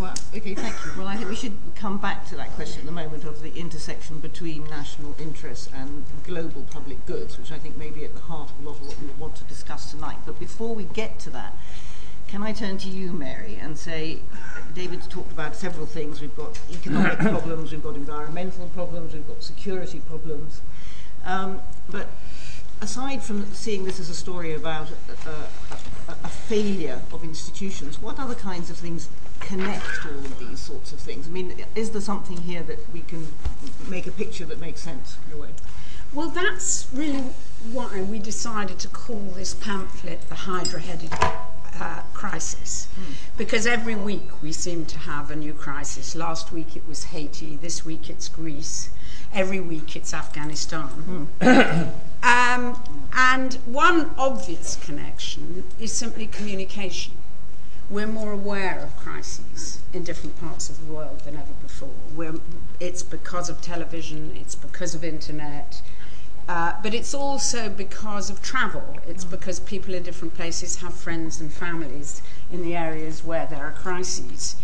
Well, 0.00 0.14
okay, 0.34 0.54
thank 0.54 0.74
you. 0.86 0.92
Well, 0.96 1.06
I 1.06 1.16
think 1.16 1.28
we 1.28 1.36
should 1.36 1.58
come 1.74 1.98
back 1.98 2.26
to 2.28 2.36
that 2.36 2.50
question 2.52 2.80
at 2.80 2.86
the 2.86 2.92
moment 2.92 3.24
of 3.24 3.42
the 3.42 3.54
intersection 3.54 4.18
between 4.18 4.64
national 4.64 5.14
interests 5.20 5.68
and 5.74 6.06
global 6.24 6.62
public 6.62 7.04
goods, 7.04 7.36
which 7.36 7.52
I 7.52 7.58
think 7.58 7.76
may 7.76 7.90
be 7.90 8.06
at 8.06 8.14
the 8.14 8.22
heart 8.22 8.48
of 8.50 8.64
a 8.64 8.70
lot 8.70 8.80
of 8.80 8.86
what 8.86 8.98
we 8.98 9.08
want 9.18 9.36
to 9.36 9.44
discuss 9.44 9.90
tonight. 9.90 10.16
But 10.24 10.38
before 10.38 10.74
we 10.74 10.84
get 10.84 11.18
to 11.20 11.30
that, 11.30 11.54
can 12.28 12.42
I 12.42 12.54
turn 12.54 12.78
to 12.78 12.88
you, 12.88 13.12
Mary, 13.12 13.58
and 13.60 13.76
say, 13.76 14.20
David's 14.72 15.06
talked 15.06 15.32
about 15.32 15.54
several 15.54 15.84
things. 15.84 16.22
We've 16.22 16.34
got 16.34 16.58
economic 16.72 17.18
problems, 17.18 17.70
we've 17.70 17.82
got 17.82 17.94
environmental 17.94 18.68
problems, 18.68 19.12
we've 19.12 19.28
got 19.28 19.42
security 19.42 20.00
problems. 20.00 20.62
Um, 21.26 21.60
but 21.90 22.08
aside 22.80 23.22
from 23.22 23.52
seeing 23.52 23.84
this 23.84 24.00
as 24.00 24.08
a 24.08 24.14
story 24.14 24.54
about 24.54 24.90
a, 25.26 25.30
a, 25.30 26.16
a, 26.24 26.28
failure 26.28 27.02
of 27.12 27.22
institutions, 27.22 28.00
what 28.00 28.18
other 28.18 28.34
kinds 28.34 28.70
of 28.70 28.78
things 28.78 29.10
connect 29.40 30.06
all 30.06 30.18
of 30.18 30.38
these 30.38 30.60
sorts 30.60 30.92
of 30.92 31.00
things? 31.00 31.26
I 31.26 31.30
mean, 31.30 31.64
is 31.74 31.90
there 31.90 32.00
something 32.00 32.38
here 32.38 32.62
that 32.62 32.78
we 32.92 33.00
can 33.00 33.26
make 33.88 34.06
a 34.06 34.12
picture 34.12 34.44
that 34.46 34.60
makes 34.60 34.82
sense 34.82 35.16
in 35.26 35.38
a 35.38 35.40
way? 35.40 35.50
Well, 36.12 36.28
that's 36.28 36.88
really 36.92 37.24
why 37.72 38.02
we 38.02 38.18
decided 38.18 38.78
to 38.80 38.88
call 38.88 39.20
this 39.34 39.54
pamphlet 39.54 40.28
the 40.28 40.34
Hydra 40.34 40.80
Headed 40.80 41.12
uh, 41.78 42.02
Crisis. 42.12 42.88
Mm. 42.98 43.14
Because 43.36 43.66
every 43.66 43.94
week 43.94 44.42
we 44.42 44.52
seem 44.52 44.86
to 44.86 44.98
have 44.98 45.30
a 45.30 45.36
new 45.36 45.54
crisis. 45.54 46.16
Last 46.16 46.52
week 46.52 46.76
it 46.76 46.86
was 46.88 47.04
Haiti, 47.04 47.56
this 47.56 47.84
week 47.84 48.10
it's 48.10 48.28
Greece, 48.28 48.90
every 49.32 49.60
week 49.60 49.94
it's 49.94 50.12
Afghanistan. 50.12 51.28
Mm. 51.40 51.92
um, 52.22 52.82
and 53.12 53.54
one 53.66 54.10
obvious 54.18 54.76
connection 54.76 55.64
is 55.78 55.92
simply 55.92 56.26
communication 56.26 57.14
we're 57.90 58.06
more 58.06 58.32
aware 58.32 58.78
of 58.78 58.96
crises 58.96 59.80
in 59.92 60.04
different 60.04 60.38
parts 60.40 60.70
of 60.70 60.86
the 60.86 60.92
world 60.92 61.20
than 61.20 61.36
ever 61.36 61.52
before. 61.62 61.90
We're, 62.14 62.40
it's 62.78 63.02
because 63.02 63.50
of 63.50 63.60
television, 63.60 64.36
it's 64.36 64.54
because 64.54 64.94
of 64.94 65.02
internet, 65.02 65.82
uh, 66.48 66.74
but 66.82 66.94
it's 66.94 67.12
also 67.12 67.68
because 67.68 68.30
of 68.30 68.40
travel. 68.40 68.96
It's 69.06 69.24
because 69.24 69.58
people 69.60 69.94
in 69.94 70.04
different 70.04 70.34
places 70.34 70.76
have 70.76 70.94
friends 70.94 71.40
and 71.40 71.52
families 71.52 72.22
in 72.52 72.62
the 72.62 72.76
areas 72.76 73.24
where 73.24 73.46
there 73.46 73.66
are 73.66 73.72
crises. 73.72 74.56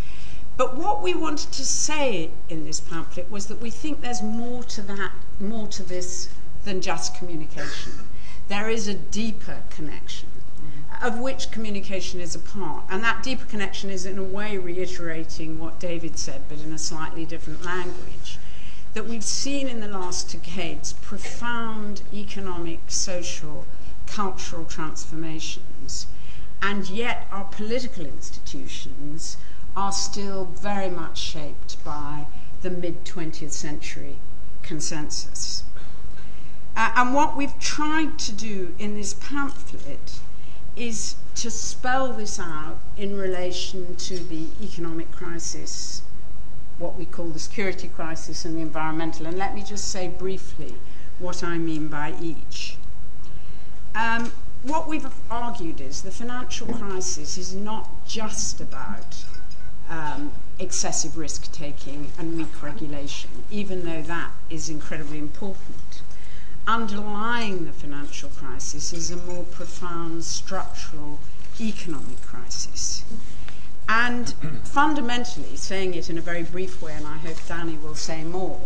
But 0.57 0.77
what 0.77 1.03
we 1.03 1.13
wanted 1.13 1.53
to 1.53 1.65
say 1.65 2.31
in 2.49 2.65
this 2.65 2.81
pamphlet 2.81 3.31
was 3.31 3.49
that 3.49 3.61
we 3.61 3.71
think 3.71 4.01
there's 4.01 4.23
more 4.23 4.63
to 4.65 4.83
that, 4.83 5.13
more 5.41 5.67
to 5.67 5.83
this 5.83 6.29
than 6.65 6.81
just 6.81 7.15
communication 7.17 7.93
there 8.49 8.71
is 8.71 8.87
a 8.87 8.95
deeper 8.95 9.63
connection 9.71 10.29
of 11.03 11.19
which 11.19 11.51
communication 11.51 12.21
is 12.21 12.35
a 12.35 12.39
part. 12.39 12.85
And 12.89 13.03
that 13.05 13.23
deeper 13.23 13.45
connection 13.45 13.91
is, 13.91 14.07
in 14.07 14.19
a 14.19 14.23
way, 14.23 14.57
reiterating 14.57 15.59
what 15.59 15.79
David 15.79 16.19
said, 16.19 16.43
but 16.49 16.61
in 16.61 16.73
a 16.73 16.79
slightly 16.79 17.25
different 17.25 17.65
language. 17.65 18.39
That 18.95 19.07
we've 19.07 19.25
seen 19.25 19.69
in 19.69 19.81
the 19.81 19.89
last 19.89 20.33
decades 20.33 20.95
profound 20.95 22.03
economic, 22.13 22.81
social, 22.89 23.67
cultural 24.07 24.65
transformations, 24.65 26.07
and 26.63 26.89
yet 26.89 27.29
our 27.31 27.45
political 27.45 28.07
institutions 28.07 29.37
are 29.77 29.93
still 29.93 30.47
very 30.47 30.89
much 30.89 31.19
shaped 31.19 31.83
by 31.85 32.27
the 32.63 32.71
mid 32.71 33.05
20th 33.05 33.53
century 33.53 34.17
consensus. 34.63 35.63
Uh, 36.77 36.93
and 36.97 37.15
what 37.15 37.37
we've 37.37 37.59
tried 37.59 38.19
to 38.19 38.33
do 38.33 38.75
in 38.79 38.95
this 38.95 39.15
pamphlet 39.15 40.21
is 40.77 41.17
to 41.35 41.51
spell 41.51 42.13
this 42.13 42.39
out 42.39 42.79
in 42.97 43.17
relation 43.17 43.97
to 43.97 44.19
the 44.19 44.47
economic 44.63 45.11
crisis, 45.11 46.03
what 46.79 46.97
we 46.97 47.05
call 47.05 47.29
the 47.29 47.39
security 47.39 47.89
crisis, 47.89 48.45
and 48.45 48.57
the 48.57 48.61
environmental. 48.61 49.27
And 49.27 49.39
let 49.39 49.55
me 49.55 49.63
just 49.63 49.91
say 49.91 50.09
briefly 50.09 50.75
what 51.19 51.43
I 51.43 51.59
mean 51.59 51.89
by 51.89 52.15
each. 52.21 52.77
Um, 53.95 54.33
what 54.63 54.89
we've 54.89 55.07
argued 55.31 55.81
is 55.81 56.03
the 56.03 56.11
financial 56.11 56.67
crisis 56.67 57.39
is 57.39 57.55
not 57.55 57.89
just 58.07 58.61
about 58.61 59.25
um, 59.89 60.33
excessive 60.59 61.17
risk 61.17 61.53
taking 61.53 62.11
and 62.19 62.37
weak 62.37 62.63
regulation, 62.63 63.31
even 63.51 63.85
though 63.85 64.03
that 64.03 64.31
is 64.51 64.69
incredibly 64.69 65.19
important. 65.19 65.77
Underlying 66.67 67.65
the 67.65 67.73
financial 67.73 68.29
crisis 68.29 68.93
is 68.93 69.13
a 69.13 69.17
more 69.17 69.45
profound 69.45 70.25
structural 70.25 71.21
economic 71.61 72.21
crisis. 72.23 73.05
And 73.89 74.35
fundamentally, 74.65 75.57
saying 75.57 75.95
it 75.95 76.11
in 76.11 76.19
a 76.19 76.21
very 76.21 76.43
brief 76.43 76.83
way, 76.83 76.93
and 76.93 77.07
I 77.07 77.19
hope 77.19 77.37
Danny 77.47 77.77
will 77.77 77.95
say 77.95 78.25
more, 78.25 78.61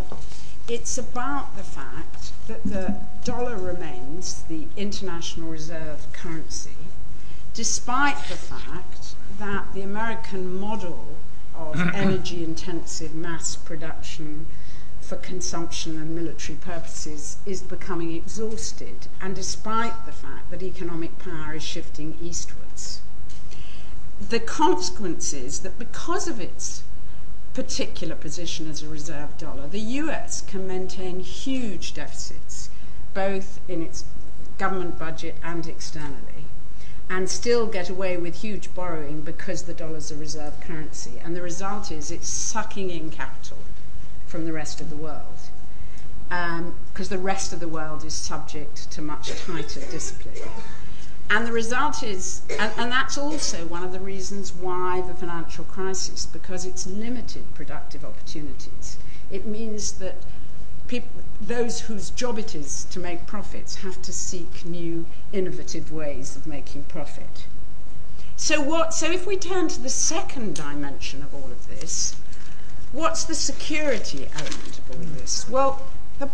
it's 0.67 0.97
about 0.97 1.57
the 1.59 1.63
fact 1.63 2.33
that 2.49 2.65
the 2.65 2.97
dollar 3.23 3.57
remains 3.57 4.45
the 4.49 4.67
international 4.79 5.51
reserve 5.51 6.07
currency, 6.15 6.77
despite 7.53 8.17
the 8.29 8.37
fact 8.37 9.15
that 9.39 9.75
the 9.75 9.83
American 9.83 10.59
model 10.59 11.17
of 11.55 11.79
energy 11.95 12.43
intensive 12.43 13.15
mass 13.15 13.57
production 13.57 14.47
for 15.11 15.17
consumption 15.17 15.97
and 15.97 16.15
military 16.15 16.57
purposes 16.57 17.39
is 17.45 17.63
becoming 17.63 18.13
exhausted, 18.13 19.09
and 19.21 19.35
despite 19.35 20.07
the 20.07 20.13
fact 20.13 20.49
that 20.53 20.63
economic 20.63 21.19
power 21.19 21.55
is 21.55 21.65
shifting 21.65 22.17
eastwards. 22.23 23.01
The 24.21 24.39
consequence 24.39 25.33
is 25.33 25.63
that 25.63 25.81
because 25.81 26.29
of 26.29 26.39
its 26.39 26.85
particular 27.55 28.15
position 28.15 28.71
as 28.71 28.85
a 28.85 28.89
reserve 28.89 29.37
dollar, 29.37 29.67
the 29.67 29.81
US 29.81 30.43
can 30.43 30.69
maintain 30.69 31.19
huge 31.19 31.93
deficits, 31.93 32.71
both 33.13 33.59
in 33.67 33.83
its 33.83 34.05
government 34.59 34.97
budget 34.97 35.39
and 35.43 35.67
externally 35.67 36.45
and 37.09 37.29
still 37.29 37.67
get 37.67 37.91
away 37.91 38.17
with 38.17 38.43
huge 38.43 38.73
borrowing 38.77 39.23
because 39.23 39.65
the 39.65 39.75
dollar's 39.75 40.13
a 40.13 40.17
reserve 40.17 40.61
currency. 40.61 41.21
And 41.25 41.35
the 41.35 41.43
result 41.43 41.91
is 41.91 42.13
it's 42.13 42.29
sucking 42.29 42.91
in 42.91 43.11
capital 43.11 43.59
from 44.31 44.47
the 44.47 44.53
rest 44.53 44.81
of 44.81 44.89
the 44.89 44.97
world 44.97 45.51
because 46.31 47.11
um, 47.11 47.17
the 47.17 47.19
rest 47.19 47.53
of 47.53 47.59
the 47.59 47.67
world 47.67 48.05
is 48.05 48.15
subject 48.15 48.89
to 48.93 49.03
much 49.03 49.31
tighter 49.41 49.81
discipline. 49.91 50.49
And 51.29 51.45
the 51.45 51.51
result 51.51 52.05
is, 52.05 52.43
and, 52.59 52.73
and, 52.77 52.91
that's 52.91 53.19
also 53.19 53.67
one 53.67 53.83
of 53.83 53.93
the 53.93 53.99
reasons 53.99 54.53
why 54.53 55.01
the 55.01 55.15
financial 55.15 55.65
crisis, 55.65 56.27
because 56.27 56.65
it's 56.65 56.87
limited 56.87 57.53
productive 57.55 58.05
opportunities. 58.05 58.97
It 59.29 59.45
means 59.45 59.93
that 59.95 60.23
people, 60.87 61.23
those 61.41 61.81
whose 61.81 62.11
job 62.11 62.39
it 62.39 62.55
is 62.55 62.85
to 62.91 63.01
make 63.01 63.27
profits 63.27 63.77
have 63.77 64.01
to 64.03 64.13
seek 64.13 64.65
new, 64.65 65.07
innovative 65.33 65.91
ways 65.93 66.37
of 66.37 66.47
making 66.47 66.85
profit. 66.85 67.47
So, 68.37 68.61
what, 68.61 68.95
so 68.95 69.11
if 69.11 69.27
we 69.27 69.37
turn 69.37 69.67
to 69.69 69.81
the 69.81 69.91
second 69.91 70.55
dimension 70.55 71.23
of 71.23 71.35
all 71.35 71.51
of 71.51 71.67
this, 71.69 72.15
what's 72.93 73.25
the 73.25 73.35
security 73.35 74.29
element 74.35 74.79
of 74.79 74.91
all 74.91 75.05
this? 75.17 75.49
Well, 75.49 75.87
the, 76.19 76.29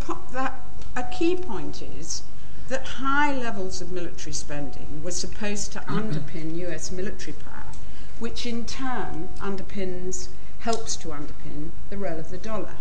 a 0.97 1.03
key 1.05 1.37
point 1.37 1.83
is 1.83 2.23
that 2.69 2.87
high 2.87 3.35
levels 3.37 3.81
of 3.81 3.93
military 3.93 4.33
spending 4.33 5.03
were 5.03 5.11
supposed 5.11 5.73
to 5.73 5.81
underpin 5.81 6.57
US 6.69 6.91
military 6.91 7.33
power, 7.33 7.73
which 8.19 8.47
in 8.47 8.65
turn 8.65 9.29
underpins, 9.39 10.29
helps 10.61 10.97
to 10.97 11.09
underpin 11.09 11.71
the 11.91 11.99
role 11.99 12.19
of 12.19 12.31
the 12.31 12.39
dollar. 12.39 12.77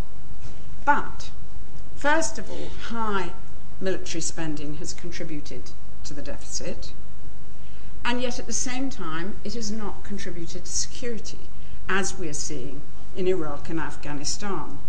But 0.85 1.29
First 1.95 2.37
of 2.37 2.51
all, 2.51 2.69
high 2.89 3.31
military 3.79 4.21
spending 4.21 4.75
has 4.75 4.93
contributed 4.93 5.71
to 6.03 6.13
the 6.13 6.21
deficit, 6.21 6.93
and 8.03 8.21
yet 8.21 8.37
at 8.37 8.47
the 8.47 8.53
same 8.53 8.89
time, 8.89 9.37
it 9.43 9.53
has 9.53 9.71
not 9.71 10.03
contributed 10.03 10.65
to 10.65 10.71
security, 10.71 11.39
as 11.87 12.19
we 12.19 12.27
are 12.27 12.33
seeing 12.33 12.81
in 13.15 13.27
Iraq 13.27 13.69
and 13.69 13.79
Afghanistan. 13.79 14.79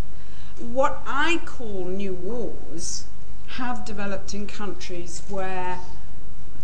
What 0.59 1.03
I 1.07 1.41
call 1.45 1.85
new 1.85 2.15
wars 2.15 3.05
have 3.49 3.85
developed 3.85 4.35
in 4.35 4.47
countries 4.47 5.23
where 5.29 5.79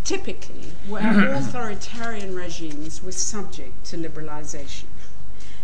typically 0.05 0.73
where 0.89 1.33
authoritarian 1.35 2.35
regimes 2.35 3.03
were 3.03 3.13
subject 3.13 3.85
to 3.87 3.97
liberalization 3.97 4.87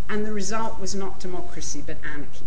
and 0.09 0.25
the 0.25 0.33
result 0.33 0.79
was 0.79 0.95
not 0.95 1.19
democracy 1.19 1.83
but 1.85 1.97
anarchy 2.05 2.47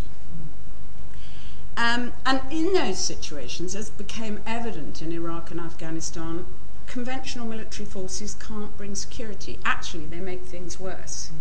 um, 1.78 2.14
and 2.26 2.42
in 2.52 2.74
those 2.74 3.00
situations, 3.00 3.76
as 3.76 3.90
became 3.90 4.42
evident 4.46 5.02
in 5.02 5.12
Iraq 5.12 5.52
and 5.52 5.60
Afghanistan, 5.60 6.46
conventional 6.86 7.48
military 7.48 7.86
forces 7.86 8.36
can't 8.36 8.76
bring 8.78 8.94
security. 8.94 9.58
Actually, 9.64 10.06
they 10.06 10.20
make 10.20 10.44
things 10.44 10.80
worse. 10.80 11.32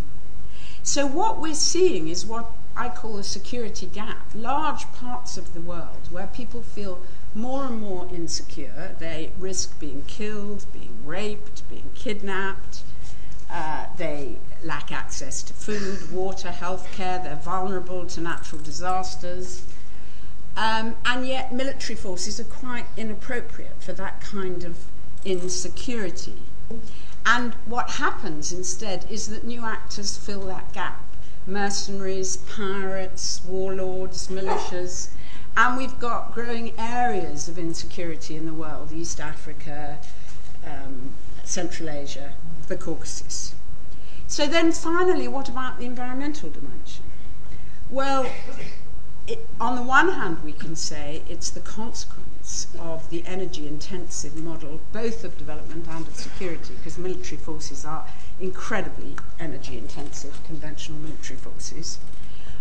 So, 0.83 1.07
what 1.07 1.40
we're 1.40 1.55
seeing 1.55 2.09
is 2.09 2.25
what 2.25 2.51
I 2.77 2.88
call 2.88 3.19
a 3.19 3.25
security 3.25 3.87
gap. 3.87 4.29
Large 4.35 4.90
parts 4.93 5.37
of 5.37 5.53
the 5.53 5.61
world 5.61 6.09
where 6.11 6.27
people 6.27 6.62
feel 6.62 7.01
more 7.35 7.64
and 7.66 7.81
more 7.81 8.09
insecure, 8.09 8.97
they 8.99 9.31
risk 9.38 9.79
being 9.79 10.03
killed, 10.07 10.66
being 10.73 10.97
raped, 11.05 11.69
being 11.69 11.90
kidnapped, 11.95 12.83
uh, 13.51 13.87
they 13.97 14.37
lack 14.64 14.90
access 14.90 15.43
to 15.43 15.53
food, 15.53 16.11
water, 16.11 16.49
healthcare, 16.49 17.23
they're 17.23 17.37
vulnerable 17.37 18.07
to 18.07 18.21
natural 18.21 18.62
disasters. 18.62 19.62
Um, 20.57 20.97
and 21.05 21.27
yet, 21.27 21.53
military 21.53 21.97
forces 21.97 22.40
are 22.40 22.45
quite 22.45 22.87
inappropriate 22.97 23.83
for 23.83 23.93
that 23.93 24.21
kind 24.21 24.64
of 24.64 24.79
insecurity. 25.25 26.37
And 27.26 27.54
what 27.66 27.90
happens 27.90 28.52
instead 28.52 29.06
is 29.11 29.28
that 29.28 29.44
new 29.44 29.64
actors 29.64 30.16
fill 30.16 30.46
that 30.46 30.72
gap 30.72 31.02
mercenaries, 31.46 32.37
pirates, 32.37 33.40
warlords, 33.44 34.28
militias. 34.28 35.11
And 35.56 35.76
we've 35.76 35.98
got 35.98 36.33
growing 36.33 36.72
areas 36.78 37.48
of 37.48 37.59
insecurity 37.59 38.37
in 38.37 38.46
the 38.46 38.54
world 38.54 38.92
East 38.92 39.20
Africa, 39.20 39.98
um, 40.64 41.12
Central 41.44 41.90
Asia, 41.90 42.35
the 42.68 42.76
Caucasus. 42.76 43.54
So, 44.26 44.46
then 44.46 44.70
finally, 44.70 45.26
what 45.26 45.48
about 45.48 45.78
the 45.78 45.87
environmental 45.87 46.50
dimension? 46.50 47.04
Well, 47.90 48.30
it, 49.26 49.48
on 49.61 49.74
the 49.74 49.83
one 49.83 50.11
hand, 50.11 50.44
we 50.44 50.52
can 50.52 50.76
say 50.76 51.22
it's 51.28 51.50
the 51.50 51.61
consequence 51.61 52.30
of 52.79 53.09
the 53.11 53.25
energy 53.27 53.67
intensive 53.67 54.37
model, 54.37 54.81
both 54.93 55.25
of 55.25 55.39
development 55.39 55.87
and 55.89 56.07
of 56.07 56.15
security, 56.17 56.75
because 56.75 56.99
military 56.99 57.37
forces 57.37 57.85
are 57.85 58.07
incredibly 58.41 59.17
energy 59.39 59.79
intensive, 59.79 60.43
conventional 60.45 60.99
military 60.99 61.39
forces. 61.39 61.99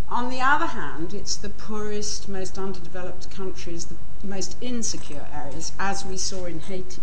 On 0.10 0.30
the 0.30 0.42
other 0.42 0.68
hand, 0.68 1.14
it's 1.14 1.36
the 1.36 1.50
poorest, 1.50 2.28
most 2.28 2.58
underdeveloped 2.58 3.30
countries, 3.30 3.86
the 3.86 3.96
most 4.24 4.58
insecure 4.60 5.28
areas, 5.32 5.72
as 5.80 6.04
we 6.04 6.18
saw 6.18 6.46
in 6.46 6.62
Haiti, 6.62 7.02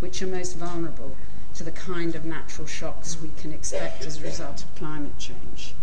which 0.00 0.22
are 0.22 0.26
most 0.26 0.56
vulnerable 0.56 1.14
to 1.54 1.64
the 1.64 1.72
kind 1.72 2.14
of 2.14 2.24
natural 2.24 2.66
shocks 2.66 3.20
we 3.20 3.30
can 3.40 3.52
expect 3.52 4.04
as 4.04 4.18
a 4.18 4.22
result 4.24 4.62
of 4.62 4.74
climate 4.76 5.18
change. 5.18 5.74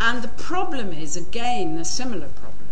And 0.00 0.22
the 0.22 0.28
problem 0.28 0.92
is, 0.92 1.16
again, 1.16 1.76
a 1.78 1.84
similar 1.84 2.28
problem, 2.28 2.65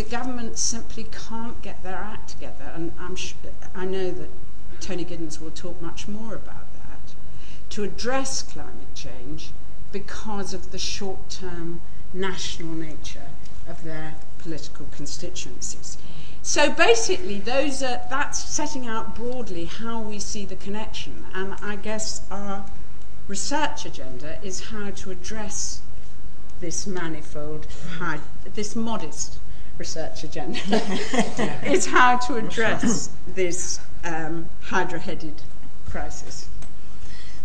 that 0.00 0.10
government 0.10 0.56
simply 0.56 1.06
can't 1.28 1.60
get 1.60 1.82
their 1.82 1.96
act 1.96 2.30
together. 2.30 2.72
And 2.74 2.92
I'm 2.98 3.16
sh- 3.16 3.34
I 3.74 3.84
know 3.84 4.10
that 4.10 4.30
Tony 4.80 5.04
Giddens 5.04 5.40
will 5.40 5.50
talk 5.50 5.80
much 5.82 6.08
more 6.08 6.34
about 6.34 6.72
that, 6.72 7.14
to 7.70 7.84
address 7.84 8.42
climate 8.42 8.94
change 8.94 9.50
because 9.92 10.54
of 10.54 10.70
the 10.70 10.78
short 10.78 11.28
term 11.28 11.82
national 12.14 12.72
nature 12.72 13.28
of 13.68 13.84
their 13.84 14.14
political 14.38 14.86
constituencies. 14.90 15.98
So 16.40 16.72
basically, 16.72 17.38
those 17.38 17.82
are, 17.82 18.00
that's 18.08 18.42
setting 18.42 18.86
out 18.86 19.14
broadly 19.14 19.66
how 19.66 20.00
we 20.00 20.18
see 20.18 20.46
the 20.46 20.56
connection, 20.56 21.26
and 21.34 21.56
I 21.60 21.76
guess 21.76 22.22
our 22.30 22.64
research 23.28 23.84
agenda 23.84 24.38
is 24.42 24.68
how 24.70 24.92
to 24.92 25.10
address 25.10 25.82
this 26.60 26.86
manifold, 26.86 27.66
this 28.54 28.74
modest 28.74 29.38
research 29.80 30.22
agenda 30.22 30.60
is 31.64 31.86
how 31.86 32.18
to 32.18 32.36
address 32.36 33.08
this 33.26 33.80
um, 34.04 34.48
hydra-headed 34.64 35.42
crisis. 35.88 36.48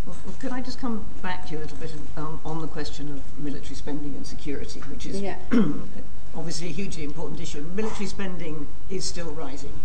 Well, 0.05 0.17
could 0.39 0.51
I 0.51 0.61
just 0.61 0.77
come 0.77 1.05
back 1.23 1.47
to 1.47 1.53
you 1.53 1.59
a 1.59 1.61
little 1.61 1.77
bit 1.77 1.93
um, 2.17 2.41
on 2.45 2.61
the 2.61 2.67
question 2.67 3.09
of 3.09 3.21
military 3.39 3.75
spending 3.75 4.15
and 4.15 4.27
security, 4.27 4.81
which 4.81 5.05
is 5.05 5.21
yeah. 5.21 5.37
obviously 6.35 6.67
a 6.67 6.71
hugely 6.71 7.05
important 7.05 7.39
issue. 7.39 7.61
Military 7.73 8.05
spending 8.05 8.67
is 8.89 9.05
still 9.05 9.31
rising. 9.31 9.79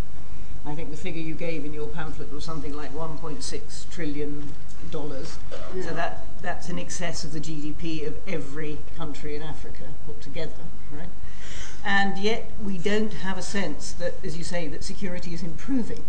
I 0.66 0.74
think 0.74 0.90
the 0.90 0.96
figure 0.96 1.22
you 1.22 1.34
gave 1.34 1.64
in 1.64 1.72
your 1.72 1.88
pamphlet 1.88 2.32
was 2.32 2.44
something 2.44 2.74
like 2.74 2.92
1.6 2.92 3.90
trillion 3.90 4.52
dollars. 4.90 5.38
Yeah. 5.74 5.82
So 5.84 5.94
that 5.94 6.26
that's 6.42 6.68
in 6.68 6.78
excess 6.78 7.24
of 7.24 7.32
the 7.32 7.40
GDP 7.40 8.06
of 8.06 8.16
every 8.26 8.78
country 8.96 9.36
in 9.36 9.42
Africa 9.42 9.84
put 10.06 10.20
together, 10.20 10.64
right? 10.90 11.08
And 11.84 12.18
yet 12.18 12.50
we 12.62 12.78
don't 12.78 13.12
have 13.14 13.38
a 13.38 13.42
sense 13.42 13.92
that, 13.92 14.14
as 14.22 14.36
you 14.36 14.44
say, 14.44 14.68
that 14.68 14.84
security 14.84 15.32
is 15.32 15.42
improving. 15.42 16.04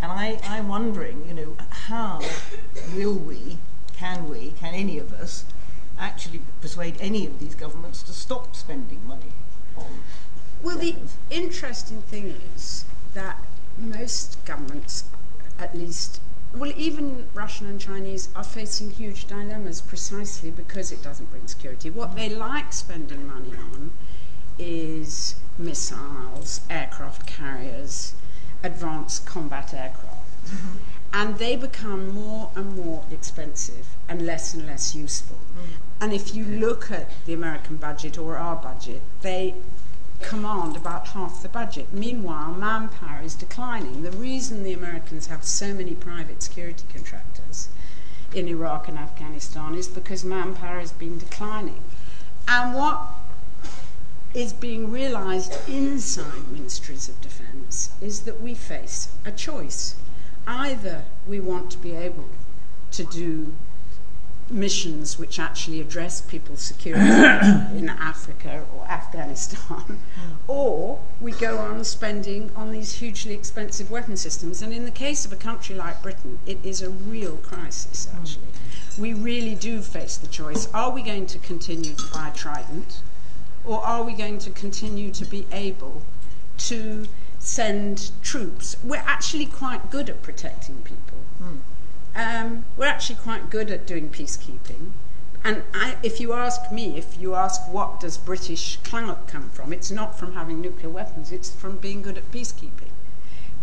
And 0.00 0.10
I, 0.10 0.40
I'm 0.44 0.68
wondering, 0.68 1.26
you 1.28 1.34
know, 1.34 1.56
how 1.68 2.22
will 2.94 3.14
we, 3.14 3.58
can 3.94 4.28
we, 4.28 4.52
can 4.52 4.74
any 4.74 4.98
of 4.98 5.12
us 5.12 5.44
actually 5.98 6.40
persuade 6.62 6.96
any 7.00 7.26
of 7.26 7.38
these 7.38 7.54
governments 7.54 8.02
to 8.04 8.12
stop 8.12 8.56
spending 8.56 9.06
money 9.06 9.32
on 9.76 10.00
Well, 10.62 10.78
the 10.78 10.96
interesting 11.30 12.00
thing 12.02 12.34
is 12.56 12.86
that 13.12 13.38
most 13.78 14.42
governments, 14.46 15.04
at 15.58 15.76
least, 15.76 16.20
well, 16.54 16.72
even 16.76 17.26
Russian 17.34 17.66
and 17.66 17.78
Chinese 17.78 18.30
are 18.34 18.44
facing 18.44 18.90
huge 18.90 19.26
dilemmas 19.26 19.82
precisely 19.82 20.50
because 20.50 20.90
it 20.90 21.02
doesn't 21.02 21.30
bring 21.30 21.46
security. 21.46 21.90
What 21.90 22.16
they 22.16 22.30
like 22.30 22.72
spending 22.72 23.26
money 23.26 23.52
on 23.74 23.90
is 24.60 25.36
missiles, 25.58 26.60
aircraft 26.68 27.26
carriers, 27.26 28.14
advanced 28.62 29.26
combat 29.26 29.72
aircraft. 29.72 30.44
Mm-hmm. 30.46 30.76
And 31.12 31.38
they 31.38 31.56
become 31.56 32.14
more 32.14 32.50
and 32.54 32.76
more 32.76 33.04
expensive 33.10 33.86
and 34.08 34.24
less 34.24 34.54
and 34.54 34.66
less 34.66 34.94
useful. 34.94 35.38
Mm. 35.38 35.76
And 36.00 36.12
if 36.12 36.34
you 36.34 36.44
look 36.44 36.90
at 36.90 37.10
the 37.26 37.32
American 37.32 37.76
budget 37.76 38.16
or 38.16 38.36
our 38.36 38.56
budget, 38.56 39.02
they 39.22 39.54
command 40.20 40.76
about 40.76 41.08
half 41.08 41.42
the 41.42 41.48
budget. 41.48 41.92
Meanwhile, 41.92 42.52
manpower 42.52 43.22
is 43.22 43.34
declining. 43.34 44.02
The 44.02 44.12
reason 44.12 44.62
the 44.62 44.72
Americans 44.72 45.26
have 45.26 45.44
so 45.44 45.74
many 45.74 45.94
private 45.94 46.42
security 46.42 46.84
contractors 46.92 47.68
in 48.32 48.46
Iraq 48.46 48.86
and 48.86 48.98
Afghanistan 48.98 49.74
is 49.74 49.88
because 49.88 50.24
manpower 50.24 50.78
has 50.78 50.92
been 50.92 51.18
declining. 51.18 51.82
And 52.46 52.74
what 52.74 53.00
is 54.34 54.52
being 54.52 54.90
realized 54.90 55.56
inside 55.68 56.48
ministries 56.50 57.08
of 57.08 57.20
defense 57.20 57.90
is 58.00 58.20
that 58.20 58.40
we 58.40 58.54
face 58.54 59.08
a 59.24 59.32
choice. 59.32 59.96
Either 60.46 61.04
we 61.26 61.40
want 61.40 61.70
to 61.70 61.78
be 61.78 61.92
able 61.92 62.28
to 62.92 63.04
do 63.04 63.52
missions 64.50 65.18
which 65.18 65.38
actually 65.38 65.80
address 65.80 66.20
people's 66.20 66.60
security 66.60 67.04
in 67.76 67.88
Africa 67.88 68.64
or 68.74 68.84
Afghanistan, 68.86 69.80
hmm. 69.80 70.32
or 70.48 71.00
we 71.20 71.32
go 71.32 71.58
on 71.58 71.84
spending 71.84 72.50
on 72.56 72.72
these 72.72 72.94
hugely 72.94 73.34
expensive 73.34 73.90
weapon 73.90 74.16
systems. 74.16 74.60
And 74.62 74.72
in 74.72 74.84
the 74.84 74.90
case 74.90 75.24
of 75.24 75.32
a 75.32 75.36
country 75.36 75.76
like 75.76 76.02
Britain, 76.02 76.38
it 76.46 76.58
is 76.64 76.82
a 76.82 76.90
real 76.90 77.36
crisis, 77.36 78.06
hmm. 78.06 78.18
actually. 78.18 78.46
We 78.98 79.14
really 79.14 79.54
do 79.54 79.82
face 79.82 80.16
the 80.16 80.26
choice 80.26 80.68
are 80.74 80.90
we 80.90 81.02
going 81.02 81.26
to 81.26 81.38
continue 81.38 81.94
to 81.94 82.04
buy 82.12 82.30
Trident, 82.34 83.00
or 83.64 83.84
are 83.84 84.02
we 84.02 84.12
going 84.12 84.38
to 84.38 84.50
continue 84.50 85.10
to 85.12 85.24
be 85.24 85.46
able 85.52 86.02
to 86.58 87.06
send 87.38 88.10
troops? 88.22 88.76
We're 88.82 88.96
actually 88.96 89.46
quite 89.46 89.90
good 89.90 90.08
at 90.08 90.22
protecting 90.22 90.82
people. 90.82 91.18
Mm. 91.42 91.60
Um, 92.14 92.64
we're 92.76 92.86
actually 92.86 93.16
quite 93.16 93.50
good 93.50 93.70
at 93.70 93.86
doing 93.86 94.10
peacekeeping. 94.10 94.92
And 95.42 95.62
I, 95.72 95.96
if 96.02 96.20
you 96.20 96.32
ask 96.34 96.70
me, 96.70 96.98
if 96.98 97.18
you 97.18 97.34
ask 97.34 97.62
what 97.68 98.00
does 98.00 98.18
British 98.18 98.76
clout 98.84 99.26
come 99.26 99.48
from, 99.50 99.72
it's 99.72 99.90
not 99.90 100.18
from 100.18 100.34
having 100.34 100.60
nuclear 100.60 100.90
weapons, 100.90 101.32
it's 101.32 101.50
from 101.50 101.78
being 101.78 102.02
good 102.02 102.18
at 102.18 102.30
peacekeeping. 102.30 102.92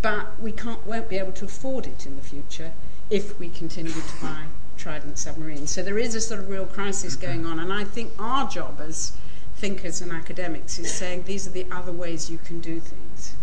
But 0.02 0.40
we 0.40 0.52
can't, 0.52 0.86
won't 0.88 1.10
be 1.10 1.18
able 1.18 1.34
to 1.34 1.46
afford 1.46 1.86
it 1.86 2.06
in 2.06 2.16
the 2.16 2.22
future 2.22 2.72
if 3.10 3.40
we 3.40 3.50
continue 3.50 3.92
to 3.92 4.22
buy 4.22 4.46
Trident 4.78 5.18
submarines. 5.18 5.72
So 5.72 5.84
there 5.84 5.98
is 5.98 6.16
a 6.16 6.22
sort 6.22 6.40
of 6.40 6.50
real 6.50 6.66
crisis 6.66 7.16
going 7.16 7.46
on, 7.46 7.60
and 7.60 7.72
I 7.74 7.84
think 7.84 8.12
our 8.20 8.48
job 8.48 8.80
as 8.80 9.14
thinkers 9.58 10.02
and 10.02 10.12
academics 10.12 10.78
is 10.78 10.94
saying 10.94 11.24
these 11.24 11.48
are 11.48 11.52
the 11.52 11.66
other 11.72 11.92
ways 11.92 12.30
you 12.30 12.38
can 12.38 12.60
do 12.60 12.80
things. 12.80 13.36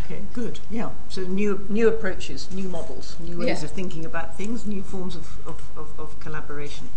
Okay, 0.00 0.20
good. 0.34 0.60
Yeah. 0.70 0.90
So 1.08 1.22
new 1.22 1.66
new 1.68 1.88
approaches, 1.88 2.50
new 2.52 2.68
models, 2.68 3.16
new 3.18 3.38
ways 3.38 3.60
yeah. 3.60 3.64
of 3.64 3.70
thinking 3.70 4.04
about 4.04 4.36
things, 4.36 4.66
new 4.66 4.82
forms 4.82 5.16
of, 5.16 5.38
of, 5.46 5.62
of, 5.76 5.98
of, 5.98 6.20
collaboration. 6.20 6.90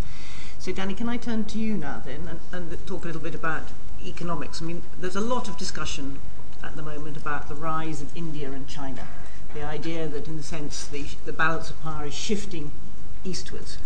So 0.60 0.72
Danny, 0.72 0.94
can 0.94 1.08
I 1.10 1.18
turn 1.18 1.46
to 1.46 1.58
you 1.58 1.78
now 1.78 2.02
then 2.06 2.28
and, 2.28 2.40
and 2.52 2.88
talk 2.88 3.04
a 3.04 3.08
little 3.08 3.22
bit 3.22 3.34
about 3.34 3.64
economics? 4.06 4.62
I 4.62 4.66
mean, 4.66 4.84
there's 5.00 5.16
a 5.16 5.22
lot 5.22 5.48
of 5.48 5.58
discussion 5.58 6.20
at 6.62 6.76
the 6.76 6.84
moment 6.84 7.18
about 7.18 7.48
the 7.48 7.56
rise 7.56 8.02
of 8.02 8.16
India 8.16 8.52
and 8.52 8.68
China. 8.68 9.08
The 9.54 9.64
idea 9.64 10.08
that 10.08 10.28
in 10.28 10.38
a 10.38 10.44
sense 10.44 10.86
the, 10.88 11.06
the 11.26 11.34
balance 11.34 11.70
of 11.70 11.82
power 11.82 12.06
is 12.06 12.14
shifting 12.14 12.72
eastwards. 13.24 13.78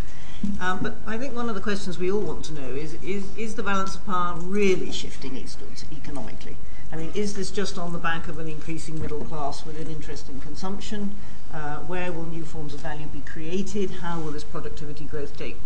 Um, 0.59 0.79
but 0.81 0.95
I 1.05 1.17
think 1.17 1.35
one 1.35 1.49
of 1.49 1.55
the 1.55 1.61
questions 1.61 1.97
we 1.97 2.11
all 2.11 2.21
want 2.21 2.45
to 2.45 2.53
know 2.53 2.69
is, 2.69 2.93
is, 3.03 3.25
is 3.37 3.55
the 3.55 3.63
balance 3.63 3.95
of 3.95 4.05
power 4.05 4.35
really 4.37 4.91
shifting 4.91 5.35
eastwards 5.35 5.85
economically? 5.91 6.57
I 6.91 6.97
mean, 6.97 7.11
is 7.13 7.35
this 7.35 7.51
just 7.51 7.77
on 7.77 7.93
the 7.93 7.99
back 7.99 8.27
of 8.27 8.39
an 8.39 8.47
increasing 8.47 9.01
middle 9.01 9.23
class 9.25 9.65
with 9.65 9.79
an 9.79 9.87
interest 9.87 10.29
in 10.29 10.39
consumption? 10.39 11.15
Uh, 11.53 11.77
where 11.79 12.11
will 12.11 12.25
new 12.25 12.45
forms 12.45 12.73
of 12.73 12.81
value 12.81 13.07
be 13.07 13.21
created? 13.21 13.91
How 13.91 14.19
will 14.19 14.31
this 14.31 14.43
productivity 14.43 15.05
growth 15.05 15.37
take, 15.37 15.57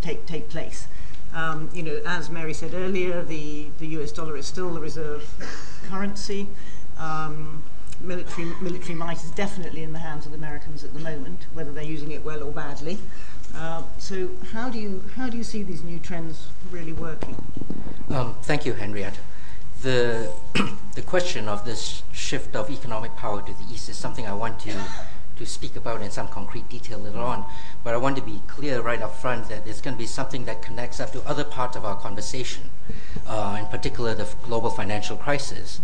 take, 0.00 0.26
take 0.26 0.48
place? 0.48 0.86
Um, 1.34 1.68
you 1.74 1.82
know, 1.82 2.00
as 2.06 2.30
Mary 2.30 2.54
said 2.54 2.74
earlier, 2.74 3.22
the, 3.22 3.68
the 3.78 3.88
US 3.98 4.12
dollar 4.12 4.36
is 4.36 4.46
still 4.46 4.72
the 4.72 4.80
reserve 4.80 5.28
currency. 5.88 6.46
Um, 6.96 7.64
military, 8.00 8.52
military 8.60 8.94
might 8.94 9.22
is 9.24 9.30
definitely 9.32 9.82
in 9.82 9.92
the 9.92 9.98
hands 9.98 10.26
of 10.26 10.32
the 10.32 10.38
Americans 10.38 10.84
at 10.84 10.94
the 10.94 11.00
moment, 11.00 11.46
whether 11.52 11.72
they're 11.72 11.82
using 11.82 12.12
it 12.12 12.24
well 12.24 12.42
or 12.42 12.52
badly. 12.52 12.98
Uh, 13.56 13.82
so 13.98 14.30
how 14.52 14.68
do 14.68 14.78
you 14.78 15.04
how 15.16 15.28
do 15.28 15.36
you 15.36 15.44
see 15.44 15.62
these 15.62 15.82
new 15.82 15.98
trends 15.98 16.48
really 16.70 16.92
working? 16.92 17.36
Um, 18.10 18.34
thank 18.42 18.66
you, 18.66 18.72
Henrietta. 18.72 19.20
The 19.82 20.32
the 20.94 21.02
question 21.02 21.48
of 21.48 21.64
this 21.64 22.02
shift 22.12 22.56
of 22.56 22.70
economic 22.70 23.14
power 23.16 23.42
to 23.42 23.52
the 23.52 23.64
east 23.72 23.88
is 23.88 23.96
something 23.96 24.26
I 24.26 24.34
want 24.34 24.58
to 24.60 24.74
to 25.36 25.46
speak 25.46 25.74
about 25.74 26.00
in 26.00 26.10
some 26.10 26.28
concrete 26.28 26.68
detail 26.68 26.98
later 26.98 27.18
on. 27.18 27.44
But 27.82 27.94
I 27.94 27.96
want 27.96 28.16
to 28.16 28.22
be 28.22 28.40
clear 28.46 28.80
right 28.80 29.02
up 29.02 29.16
front 29.16 29.48
that 29.48 29.66
it's 29.66 29.80
going 29.80 29.96
to 29.96 29.98
be 29.98 30.06
something 30.06 30.44
that 30.44 30.62
connects 30.62 31.00
up 31.00 31.12
to 31.12 31.22
other 31.26 31.44
parts 31.44 31.76
of 31.76 31.84
our 31.84 31.96
conversation, 31.96 32.70
uh, 33.26 33.56
in 33.60 33.66
particular 33.66 34.14
the 34.14 34.28
global 34.42 34.70
financial 34.70 35.16
crisis. 35.16 35.80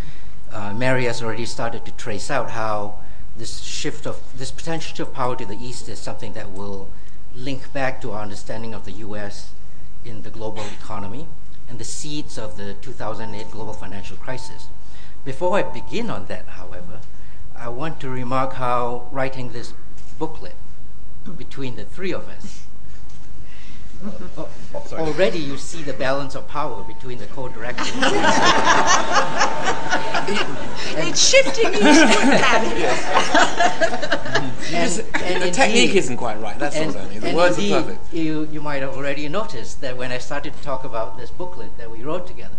Uh, 0.52 0.72
Mary 0.74 1.04
has 1.04 1.22
already 1.22 1.46
started 1.46 1.84
to 1.84 1.92
trace 1.92 2.30
out 2.30 2.50
how 2.50 2.98
this 3.36 3.60
shift 3.60 4.06
of 4.06 4.20
this 4.36 4.50
potential 4.50 4.88
shift 4.88 5.00
of 5.00 5.14
power 5.14 5.36
to 5.36 5.44
the 5.46 5.56
east 5.56 5.88
is 5.88 5.98
something 5.98 6.32
that 6.32 6.50
will 6.50 6.88
link 7.34 7.72
back 7.72 8.00
to 8.00 8.12
our 8.12 8.22
understanding 8.22 8.74
of 8.74 8.84
the 8.84 8.92
US 8.92 9.52
in 10.04 10.22
the 10.22 10.30
global 10.30 10.64
economy 10.64 11.26
and 11.68 11.78
the 11.78 11.84
seeds 11.84 12.38
of 12.38 12.56
the 12.56 12.74
2008 12.74 13.50
global 13.50 13.72
financial 13.72 14.16
crisis. 14.16 14.68
Before 15.24 15.56
I 15.56 15.62
begin 15.62 16.10
on 16.10 16.26
that, 16.26 16.46
however, 16.48 17.00
I 17.54 17.68
want 17.68 18.00
to 18.00 18.08
remark 18.08 18.54
how 18.54 19.08
writing 19.12 19.52
this 19.52 19.74
booklet 20.18 20.56
between 21.36 21.76
the 21.76 21.84
three 21.84 22.12
of 22.12 22.28
us 22.28 22.64
already 24.92 25.38
you 25.38 25.56
see 25.58 25.82
the 25.82 25.92
balance 25.92 26.34
of 26.34 26.48
power 26.48 26.82
between 26.84 27.18
the 27.18 27.26
co-directors. 27.26 27.86
it's 30.96 31.28
shifting 31.28 31.74
eastward. 31.74 31.86
and, 34.72 35.00
and 35.00 35.04
the 35.14 35.34
indeed, 35.34 35.54
technique 35.54 35.94
isn't 35.94 36.16
quite 36.16 36.40
right. 36.40 36.58
That's 36.58 36.76
and, 36.76 36.96
all 36.96 37.02
I 37.02 37.08
mean. 37.08 37.20
The 37.20 37.34
words 37.34 37.58
indeed, 37.58 37.72
are 37.72 37.82
perfect. 37.82 38.14
You, 38.14 38.48
you 38.50 38.60
might 38.60 38.82
have 38.82 38.96
already 38.96 39.28
noticed 39.28 39.80
that 39.80 39.96
when 39.96 40.12
I 40.12 40.18
started 40.18 40.54
to 40.54 40.62
talk 40.62 40.84
about 40.84 41.16
this 41.18 41.30
booklet 41.30 41.76
that 41.78 41.90
we 41.90 42.02
wrote 42.02 42.26
together, 42.26 42.56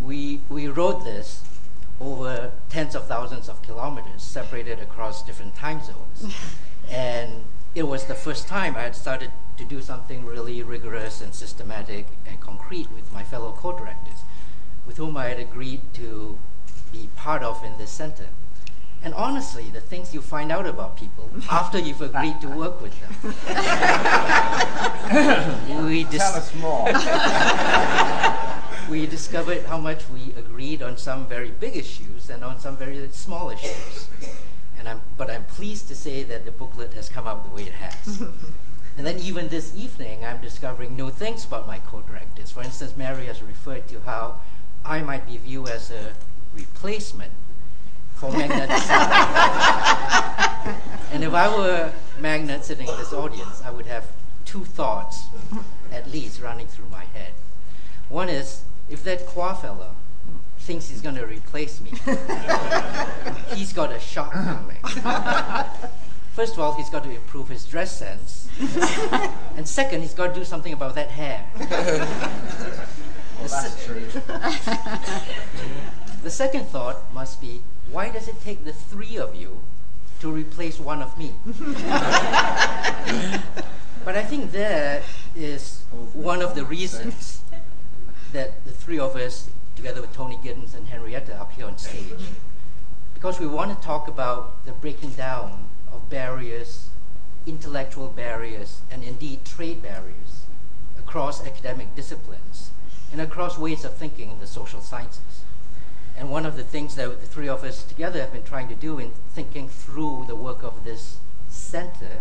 we, 0.00 0.40
we 0.48 0.66
wrote 0.68 1.04
this 1.04 1.42
over 2.00 2.50
tens 2.68 2.94
of 2.94 3.06
thousands 3.06 3.48
of 3.48 3.62
kilometers 3.62 4.22
separated 4.22 4.80
across 4.80 5.22
different 5.22 5.54
time 5.54 5.80
zones. 5.82 6.34
and 6.90 7.44
it 7.74 7.84
was 7.84 8.04
the 8.04 8.14
first 8.14 8.48
time 8.48 8.76
I 8.76 8.82
had 8.82 8.96
started 8.96 9.30
to 9.62 9.68
do 9.68 9.80
something 9.80 10.24
really 10.24 10.60
rigorous 10.62 11.20
and 11.20 11.32
systematic 11.34 12.06
and 12.26 12.40
concrete 12.40 12.90
with 12.92 13.12
my 13.12 13.22
fellow 13.22 13.52
co-directors, 13.52 14.22
with 14.86 14.96
whom 14.96 15.16
I 15.16 15.28
had 15.28 15.38
agreed 15.38 15.82
to 15.94 16.36
be 16.92 17.08
part 17.16 17.42
of 17.44 17.62
in 17.62 17.78
this 17.78 17.92
center. 17.92 18.26
And 19.04 19.14
honestly, 19.14 19.70
the 19.70 19.80
things 19.80 20.14
you 20.14 20.20
find 20.20 20.52
out 20.52 20.66
about 20.66 20.96
people 20.96 21.30
after 21.50 21.78
you've 21.78 22.02
agreed 22.02 22.40
to 22.40 22.48
work 22.48 22.80
with 22.80 22.92
them. 23.00 23.14
we 25.86 26.04
dis- 26.04 26.20
Tell 26.20 26.34
us 26.34 26.54
more. 26.56 26.86
we 28.90 29.06
discovered 29.06 29.64
how 29.66 29.78
much 29.78 30.08
we 30.08 30.32
agreed 30.36 30.82
on 30.82 30.96
some 30.96 31.26
very 31.26 31.50
big 31.50 31.76
issues 31.76 32.30
and 32.30 32.42
on 32.44 32.58
some 32.58 32.76
very 32.76 33.08
small 33.12 33.50
issues. 33.50 34.08
And 34.78 34.88
I'm, 34.88 35.02
but 35.16 35.30
I'm 35.30 35.44
pleased 35.44 35.86
to 35.88 35.94
say 35.94 36.24
that 36.24 36.44
the 36.44 36.50
booklet 36.50 36.94
has 36.94 37.08
come 37.08 37.28
out 37.28 37.44
the 37.44 37.50
way 37.54 37.62
it 37.62 37.74
has. 37.74 38.24
and 38.96 39.06
then 39.06 39.18
even 39.18 39.48
this 39.48 39.74
evening, 39.76 40.24
I'm 40.24 40.40
discovering 40.40 40.96
new 40.96 41.10
things 41.10 41.44
about 41.44 41.66
my 41.66 41.78
co-directors. 41.78 42.50
For 42.50 42.62
instance, 42.62 42.96
Mary 42.96 43.26
has 43.26 43.42
referred 43.42 43.88
to 43.88 44.00
how 44.00 44.40
I 44.84 45.00
might 45.00 45.26
be 45.26 45.36
viewed 45.38 45.68
as 45.68 45.90
a 45.90 46.12
replacement 46.54 47.32
for 48.14 48.30
Meghnad 48.30 48.70
and 51.12 51.24
if 51.24 51.32
I 51.32 51.56
were 51.56 51.92
Meghnad 52.20 52.62
sitting 52.62 52.86
in 52.86 52.96
this 52.98 53.12
audience, 53.12 53.62
I 53.64 53.70
would 53.70 53.86
have 53.86 54.06
two 54.44 54.64
thoughts 54.64 55.26
at 55.90 56.10
least 56.10 56.40
running 56.40 56.66
through 56.66 56.88
my 56.88 57.04
head. 57.04 57.32
One 58.08 58.28
is, 58.28 58.62
if 58.88 59.02
that 59.04 59.26
Quah 59.26 59.54
fellow 59.54 59.94
thinks 60.58 60.88
he's 60.88 61.00
going 61.00 61.16
to 61.16 61.26
replace 61.26 61.80
me, 61.80 61.90
he's 63.54 63.72
got 63.72 63.90
a 63.90 63.98
shot 63.98 64.32
coming. 64.32 64.76
First 66.34 66.54
of 66.54 66.60
all, 66.60 66.72
he's 66.74 66.88
got 66.88 67.04
to 67.04 67.10
improve 67.10 67.48
his 67.48 67.64
dress 67.64 67.96
sense. 67.96 68.48
and 69.56 69.68
second, 69.68 70.00
he's 70.00 70.14
got 70.14 70.28
to 70.28 70.34
do 70.34 70.44
something 70.44 70.72
about 70.72 70.94
that 70.94 71.10
hair. 71.10 71.44
well, 71.58 71.68
that's 73.38 73.84
true. 73.84 74.06
the 76.22 76.30
second 76.30 76.66
thought 76.66 77.12
must 77.12 77.40
be 77.40 77.60
why 77.90 78.08
does 78.08 78.26
it 78.28 78.40
take 78.40 78.64
the 78.64 78.72
three 78.72 79.18
of 79.18 79.34
you 79.34 79.60
to 80.20 80.32
replace 80.32 80.80
one 80.80 81.02
of 81.02 81.18
me? 81.18 81.34
but 84.04 84.16
I 84.16 84.24
think 84.24 84.52
that 84.52 85.02
is 85.36 85.82
one 86.14 86.40
of 86.40 86.54
the 86.54 86.64
reasons 86.64 87.42
that 88.32 88.64
the 88.64 88.70
three 88.72 88.98
of 88.98 89.14
us, 89.14 89.50
together 89.76 90.00
with 90.00 90.14
Tony 90.14 90.36
Giddens 90.36 90.74
and 90.74 90.88
Henrietta, 90.88 91.38
up 91.38 91.52
here 91.52 91.66
on 91.66 91.76
stage, 91.76 92.24
because 93.12 93.38
we 93.38 93.46
want 93.46 93.78
to 93.78 93.86
talk 93.86 94.08
about 94.08 94.64
the 94.64 94.72
breaking 94.72 95.10
down 95.10 95.68
of 95.92 96.08
barriers, 96.10 96.88
intellectual 97.46 98.08
barriers, 98.08 98.80
and 98.90 99.02
indeed 99.02 99.44
trade 99.44 99.82
barriers 99.82 100.44
across 100.98 101.44
academic 101.46 101.94
disciplines 101.94 102.70
and 103.10 103.20
across 103.20 103.58
ways 103.58 103.84
of 103.84 103.94
thinking 103.94 104.30
in 104.30 104.40
the 104.40 104.46
social 104.46 104.80
sciences. 104.80 105.44
And 106.16 106.30
one 106.30 106.46
of 106.46 106.56
the 106.56 106.64
things 106.64 106.94
that 106.94 107.20
the 107.20 107.26
three 107.26 107.48
of 107.48 107.64
us 107.64 107.84
together 107.84 108.20
have 108.20 108.32
been 108.32 108.42
trying 108.42 108.68
to 108.68 108.74
do 108.74 108.98
in 108.98 109.12
thinking 109.34 109.68
through 109.68 110.24
the 110.26 110.36
work 110.36 110.62
of 110.62 110.84
this 110.84 111.18
center, 111.48 112.20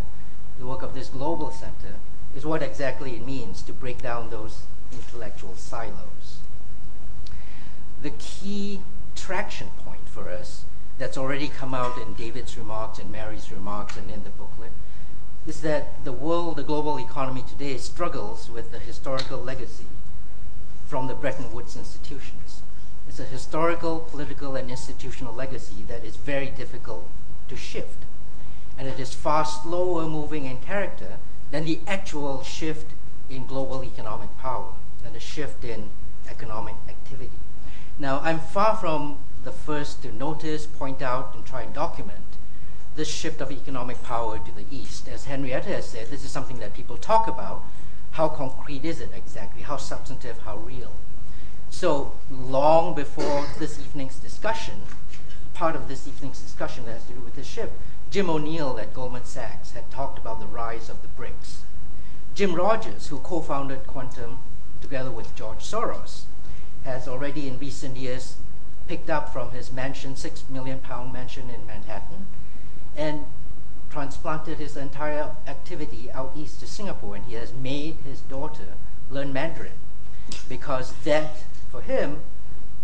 the 0.60 0.66
work 0.66 0.82
of 0.82 0.94
this 0.94 1.10
global 1.10 1.52
center, 1.52 1.96
is 2.36 2.46
what 2.46 2.64
exactly 2.64 3.16
it 3.16 3.26
means 3.26 3.62
to 3.64 3.74
break 3.74 4.02
down 4.02 4.30
those 4.30 4.64
intellectual 4.92 5.56
silos. 5.56 6.40
The 8.02 8.12
key 8.12 8.82
traction 9.16 9.68
point 9.86 10.08
for 10.08 10.30
us 10.30 10.64
that's 10.98 11.18
already 11.18 11.48
come 11.48 11.74
out 11.74 11.98
in 11.98 12.14
David's 12.14 12.58
remarks 12.58 13.00
and 13.00 13.12
Mary's 13.12 13.52
remarks 13.52 13.98
and 13.98 14.10
in 14.12 14.24
the 14.24 14.30
booklet 14.30 14.72
is 15.48 15.62
that 15.62 16.04
the 16.04 16.12
world, 16.12 16.56
the 16.56 16.64
global 16.64 17.00
economy 17.00 17.44
today 17.48 17.78
struggles 17.78 18.50
with 18.50 18.72
the 18.72 18.80
historical 18.80 19.40
legacy 19.40 19.86
from 20.88 21.08
the 21.08 21.16
Bretton 21.16 21.52
Woods 21.52 21.76
institutions. 21.76 22.62
It's 23.08 23.20
a 23.20 23.26
historical, 23.26 24.00
political, 24.00 24.56
and 24.56 24.70
institutional 24.70 25.34
legacy 25.34 25.84
that 25.88 26.06
is 26.06 26.16
very 26.16 26.48
difficult 26.48 27.10
to 27.48 27.56
shift. 27.56 28.04
And 28.78 28.88
it 28.88 29.00
is 29.00 29.14
far 29.14 29.46
slower 29.46 30.08
moving 30.08 30.46
in 30.46 30.58
character 30.58 31.18
than 31.50 31.66
the 31.66 31.80
actual 31.88 32.44
shift 32.44 32.92
in 33.30 33.46
global 33.46 33.84
economic 33.84 34.38
power, 34.38 34.74
than 35.04 35.14
the 35.14 35.20
shift 35.20 35.64
in 35.64 35.90
economic 36.30 36.76
activity. 36.88 37.40
Now, 37.98 38.20
I'm 38.24 38.40
far 38.40 38.76
from 38.76 39.18
the 39.44 39.52
first 39.52 40.02
to 40.04 40.12
notice, 40.12 40.66
point 40.66 41.02
out, 41.02 41.34
and 41.36 41.46
try 41.46 41.62
and 41.62 41.74
document 41.74 42.20
this 42.96 43.08
shift 43.08 43.40
of 43.42 43.52
economic 43.52 44.02
power 44.04 44.38
to 44.38 44.52
the 44.52 44.66
east. 44.70 45.08
As 45.08 45.26
Henrietta 45.26 45.70
has 45.70 45.88
said, 45.88 46.08
this 46.08 46.26
is 46.26 46.32
something 46.32 46.60
that 46.60 46.74
people 46.74 46.98
talk 46.98 47.28
about. 47.28 47.64
How 48.12 48.28
concrete 48.28 48.84
is 48.84 49.00
it 49.00 49.12
exactly? 49.16 49.62
How 49.62 49.78
substantive? 49.78 50.40
How 50.40 50.58
real? 50.58 50.92
So 51.70 52.14
long 52.30 52.94
before 52.94 53.48
this 53.58 53.80
evening's 53.80 54.18
discussion, 54.18 54.82
part 55.54 55.76
of 55.76 55.88
this 55.88 56.08
evening's 56.08 56.42
discussion 56.42 56.86
that 56.86 56.94
has 56.94 57.06
to 57.06 57.14
do 57.14 57.22
with 57.22 57.36
the 57.36 57.44
shift, 57.44 57.72
Jim 58.10 58.30
O'Neill 58.30 58.78
at 58.78 58.94
Goldman 58.94 59.24
Sachs 59.24 59.72
had 59.72 59.90
talked 59.90 60.20
about 60.20 60.42
the 60.42 60.46
rise 60.46 60.90
of 60.90 61.02
the 61.02 61.08
BRICS. 61.08 61.60
Jim 62.36 62.54
Rogers, 62.56 63.08
who 63.08 63.20
co-founded 63.20 63.88
Quantum 63.88 64.40
together 64.82 65.12
with 65.12 65.34
George 65.36 65.60
Soros, 65.60 66.24
has 66.84 67.08
already 67.08 67.48
in 67.48 67.58
recent 67.58 67.96
years 67.96 68.36
picked 68.92 69.10
up 69.10 69.32
from 69.32 69.52
his 69.52 69.72
mansion, 69.72 70.18
six 70.18 70.44
million 70.50 70.78
pound 70.78 71.14
mansion 71.14 71.50
in 71.50 71.66
Manhattan, 71.66 72.28
and 72.98 73.24
transplanted 73.90 74.58
his 74.58 74.76
entire 74.76 75.32
activity 75.48 76.12
out 76.12 76.34
east 76.36 76.60
to 76.60 76.68
Singapore, 76.68 77.16
and 77.16 77.24
he 77.24 77.36
has 77.36 77.54
made 77.54 77.96
his 78.04 78.20
daughter 78.20 78.74
learn 79.10 79.32
Mandarin 79.32 79.80
because 80.50 80.92
that 81.06 81.46
for 81.72 81.82
him, 81.82 82.20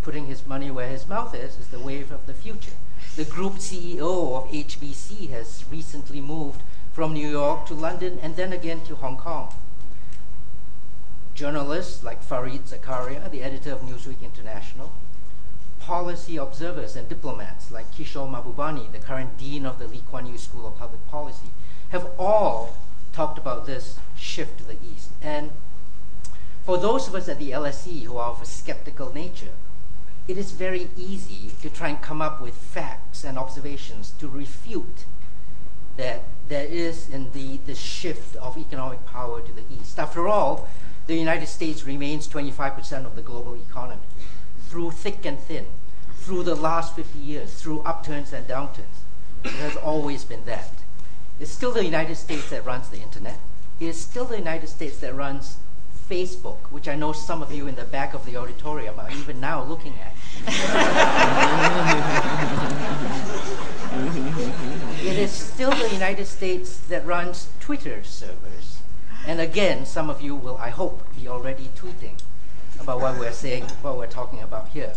putting 0.02 0.28
his 0.28 0.48
money 0.48 0.72
where 0.72 0.88
his 0.88 1.10
mouth 1.10 1.36
is 1.36 1.60
is 1.60 1.68
the 1.68 1.80
wave 1.80 2.10
of 2.10 2.26
the 2.26 2.34
future. 2.34 2.78
The 3.18 3.26
group 3.26 3.56
CEO 3.56 4.38
of 4.38 4.50
HSBC 4.50 5.30
has 5.32 5.66
recently 5.70 6.22
moved 6.22 6.62
from 6.94 7.12
New 7.12 7.28
York 7.28 7.66
to 7.66 7.74
London 7.74 8.18
and 8.22 8.38
then 8.38 8.54
again 8.54 8.80
to 8.86 8.96
Hong 8.96 9.18
Kong. 9.18 9.54
Journalists 11.36 12.02
like 12.02 12.24
Fareed 12.24 12.62
Zakaria, 12.62 13.30
the 13.30 13.44
editor 13.44 13.74
of 13.74 13.82
Newsweek 13.82 14.22
International, 14.22 14.94
policy 15.88 16.36
observers 16.36 16.98
and 16.98 17.08
diplomats 17.08 17.72
like 17.72 17.90
Kishore 17.94 18.30
Mahbubani, 18.30 18.92
the 18.92 19.00
current 19.00 19.38
dean 19.38 19.66
of 19.66 19.80
the 19.80 19.88
Lee 19.88 20.04
Kuan 20.10 20.26
Yew 20.26 20.38
School 20.38 20.68
of 20.68 20.78
Public 20.78 21.08
Policy, 21.08 21.52
have 21.92 22.10
all 22.20 22.76
talked 23.14 23.38
about 23.38 23.66
this 23.66 23.98
shift 24.18 24.58
to 24.58 24.66
the 24.66 24.76
east. 24.94 25.12
And 25.22 25.52
for 26.66 26.78
those 26.78 27.08
of 27.08 27.16
us 27.16 27.30
at 27.30 27.40
the 27.40 27.52
LSE 27.52 28.04
who 28.04 28.18
are 28.18 28.32
of 28.32 28.42
a 28.42 28.46
skeptical 28.46 29.14
nature, 29.14 29.54
it 30.28 30.38
is 30.38 30.52
very 30.52 30.90
easy 30.98 31.52
to 31.62 31.70
try 31.70 31.88
and 31.88 32.02
come 32.02 32.22
up 32.22 32.42
with 32.42 32.56
facts 32.56 33.24
and 33.24 33.38
observations 33.38 34.12
to 34.20 34.28
refute 34.28 35.06
that 35.96 36.24
there 36.50 36.66
is 36.66 37.08
indeed 37.10 37.66
the 37.66 37.76
shift 37.76 38.36
of 38.36 38.58
economic 38.58 39.06
power 39.06 39.40
to 39.40 39.54
the 39.54 39.64
east. 39.72 39.98
After 39.98 40.28
all, 40.28 40.68
the 41.06 41.16
United 41.16 41.48
States 41.48 41.86
remains 41.86 42.28
25% 42.28 43.06
of 43.06 43.16
the 43.16 43.22
global 43.22 43.56
economy 43.56 44.02
through 44.68 44.92
thick 44.92 45.26
and 45.26 45.40
thin, 45.40 45.66
through 46.28 46.44
the 46.44 46.56
last 46.56 46.94
50 46.94 47.18
years, 47.20 47.54
through 47.54 47.80
upturns 47.84 48.34
and 48.34 48.46
downturns. 48.46 49.06
It 49.46 49.52
has 49.52 49.78
always 49.78 50.26
been 50.26 50.44
that. 50.44 50.74
It's 51.40 51.50
still 51.50 51.72
the 51.72 51.86
United 51.86 52.16
States 52.16 52.50
that 52.50 52.66
runs 52.66 52.90
the 52.90 52.98
internet. 52.98 53.40
It 53.80 53.86
is 53.86 53.98
still 53.98 54.26
the 54.26 54.38
United 54.38 54.68
States 54.68 54.98
that 54.98 55.16
runs 55.16 55.56
Facebook, 56.10 56.58
which 56.70 56.90
I 56.90 56.98
know 56.98 57.14
some 57.14 57.42
of 57.42 57.54
you 57.54 57.66
in 57.66 57.76
the 57.76 57.86
back 57.86 58.14
of 58.14 58.26
the 58.26 58.36
auditorium 58.36 59.00
are 59.00 59.10
even 59.10 59.40
now 59.40 59.64
looking 59.64 59.94
at. 60.00 60.14
it 65.06 65.18
is 65.18 65.32
still 65.32 65.72
the 65.72 65.94
United 65.94 66.26
States 66.26 66.76
that 66.90 67.06
runs 67.06 67.48
Twitter 67.62 68.04
servers. 68.04 68.80
And 69.26 69.40
again, 69.40 69.86
some 69.86 70.10
of 70.10 70.22
you 70.22 70.36
will, 70.36 70.58
I 70.58 70.72
hope, 70.72 71.04
be 71.16 71.30
already 71.30 71.70
tweeting 71.78 72.20
about 72.82 73.00
what 73.00 73.18
we're 73.18 73.32
saying, 73.32 73.64
what 73.82 73.98
we're 73.98 74.08
talking 74.08 74.42
about 74.42 74.68
here. 74.68 74.94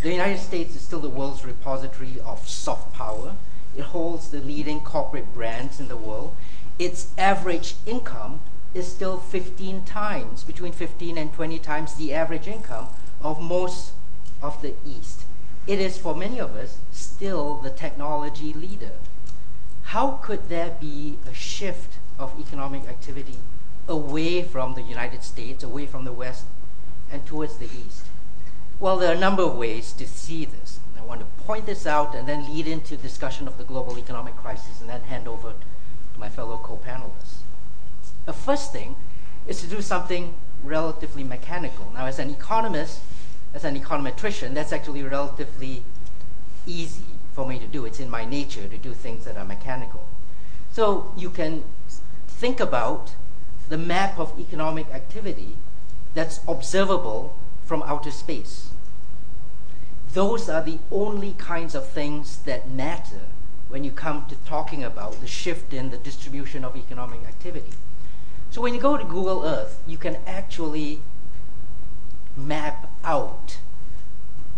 The 0.00 0.12
United 0.12 0.38
States 0.38 0.76
is 0.76 0.82
still 0.82 1.00
the 1.00 1.10
world's 1.10 1.44
repository 1.44 2.20
of 2.24 2.48
soft 2.48 2.94
power. 2.94 3.34
It 3.76 3.82
holds 3.82 4.30
the 4.30 4.38
leading 4.38 4.80
corporate 4.80 5.34
brands 5.34 5.80
in 5.80 5.88
the 5.88 5.96
world. 5.96 6.36
Its 6.78 7.08
average 7.18 7.74
income 7.84 8.38
is 8.74 8.86
still 8.86 9.18
15 9.18 9.84
times, 9.84 10.44
between 10.44 10.72
15 10.72 11.18
and 11.18 11.32
20 11.32 11.58
times 11.58 11.94
the 11.94 12.14
average 12.14 12.46
income 12.46 12.86
of 13.20 13.40
most 13.40 13.92
of 14.40 14.62
the 14.62 14.74
East. 14.86 15.22
It 15.66 15.80
is, 15.80 15.98
for 15.98 16.14
many 16.14 16.38
of 16.38 16.54
us, 16.54 16.78
still 16.92 17.56
the 17.56 17.70
technology 17.70 18.52
leader. 18.52 18.92
How 19.82 20.20
could 20.22 20.48
there 20.48 20.76
be 20.80 21.18
a 21.28 21.34
shift 21.34 21.98
of 22.20 22.38
economic 22.38 22.86
activity 22.86 23.38
away 23.88 24.44
from 24.44 24.74
the 24.74 24.82
United 24.82 25.24
States, 25.24 25.64
away 25.64 25.86
from 25.86 26.04
the 26.04 26.12
West, 26.12 26.44
and 27.10 27.26
towards 27.26 27.56
the 27.56 27.66
East? 27.66 28.07
Well, 28.80 28.96
there 28.96 29.10
are 29.10 29.16
a 29.16 29.18
number 29.18 29.42
of 29.42 29.56
ways 29.56 29.92
to 29.94 30.06
see 30.06 30.44
this. 30.44 30.78
I 30.96 31.04
want 31.04 31.20
to 31.20 31.26
point 31.42 31.66
this 31.66 31.84
out 31.84 32.14
and 32.14 32.28
then 32.28 32.46
lead 32.46 32.68
into 32.68 32.96
discussion 32.96 33.48
of 33.48 33.58
the 33.58 33.64
global 33.64 33.98
economic 33.98 34.36
crisis 34.36 34.80
and 34.80 34.88
then 34.88 35.00
hand 35.02 35.26
over 35.26 35.50
to 35.50 36.20
my 36.20 36.28
fellow 36.28 36.58
co-panelists. 36.58 37.38
The 38.24 38.32
first 38.32 38.72
thing 38.72 38.94
is 39.48 39.60
to 39.62 39.66
do 39.66 39.82
something 39.82 40.34
relatively 40.62 41.24
mechanical. 41.24 41.90
Now, 41.92 42.06
as 42.06 42.20
an 42.20 42.30
economist, 42.30 43.00
as 43.52 43.64
an 43.64 43.78
econometrician, 43.80 44.54
that's 44.54 44.72
actually 44.72 45.02
relatively 45.02 45.82
easy 46.64 47.04
for 47.32 47.48
me 47.48 47.58
to 47.58 47.66
do. 47.66 47.84
It's 47.84 47.98
in 47.98 48.10
my 48.10 48.24
nature 48.24 48.68
to 48.68 48.76
do 48.76 48.94
things 48.94 49.24
that 49.24 49.36
are 49.36 49.44
mechanical. 49.44 50.06
So 50.72 51.12
you 51.16 51.30
can 51.30 51.64
think 52.28 52.60
about 52.60 53.14
the 53.68 53.78
map 53.78 54.18
of 54.18 54.38
economic 54.38 54.88
activity 54.90 55.56
that's 56.14 56.40
observable 56.46 57.37
from 57.68 57.82
outer 57.82 58.10
space. 58.10 58.70
Those 60.14 60.48
are 60.48 60.62
the 60.62 60.78
only 60.90 61.34
kinds 61.34 61.74
of 61.74 61.86
things 61.86 62.38
that 62.38 62.70
matter 62.70 63.26
when 63.68 63.84
you 63.84 63.90
come 63.90 64.24
to 64.30 64.36
talking 64.46 64.82
about 64.82 65.20
the 65.20 65.26
shift 65.26 65.74
in 65.74 65.90
the 65.90 65.98
distribution 65.98 66.64
of 66.64 66.74
economic 66.76 67.20
activity. 67.26 67.74
So 68.50 68.62
when 68.62 68.72
you 68.72 68.80
go 68.80 68.96
to 68.96 69.04
Google 69.04 69.44
Earth, 69.44 69.82
you 69.86 69.98
can 69.98 70.16
actually 70.26 71.02
map 72.34 72.90
out 73.04 73.58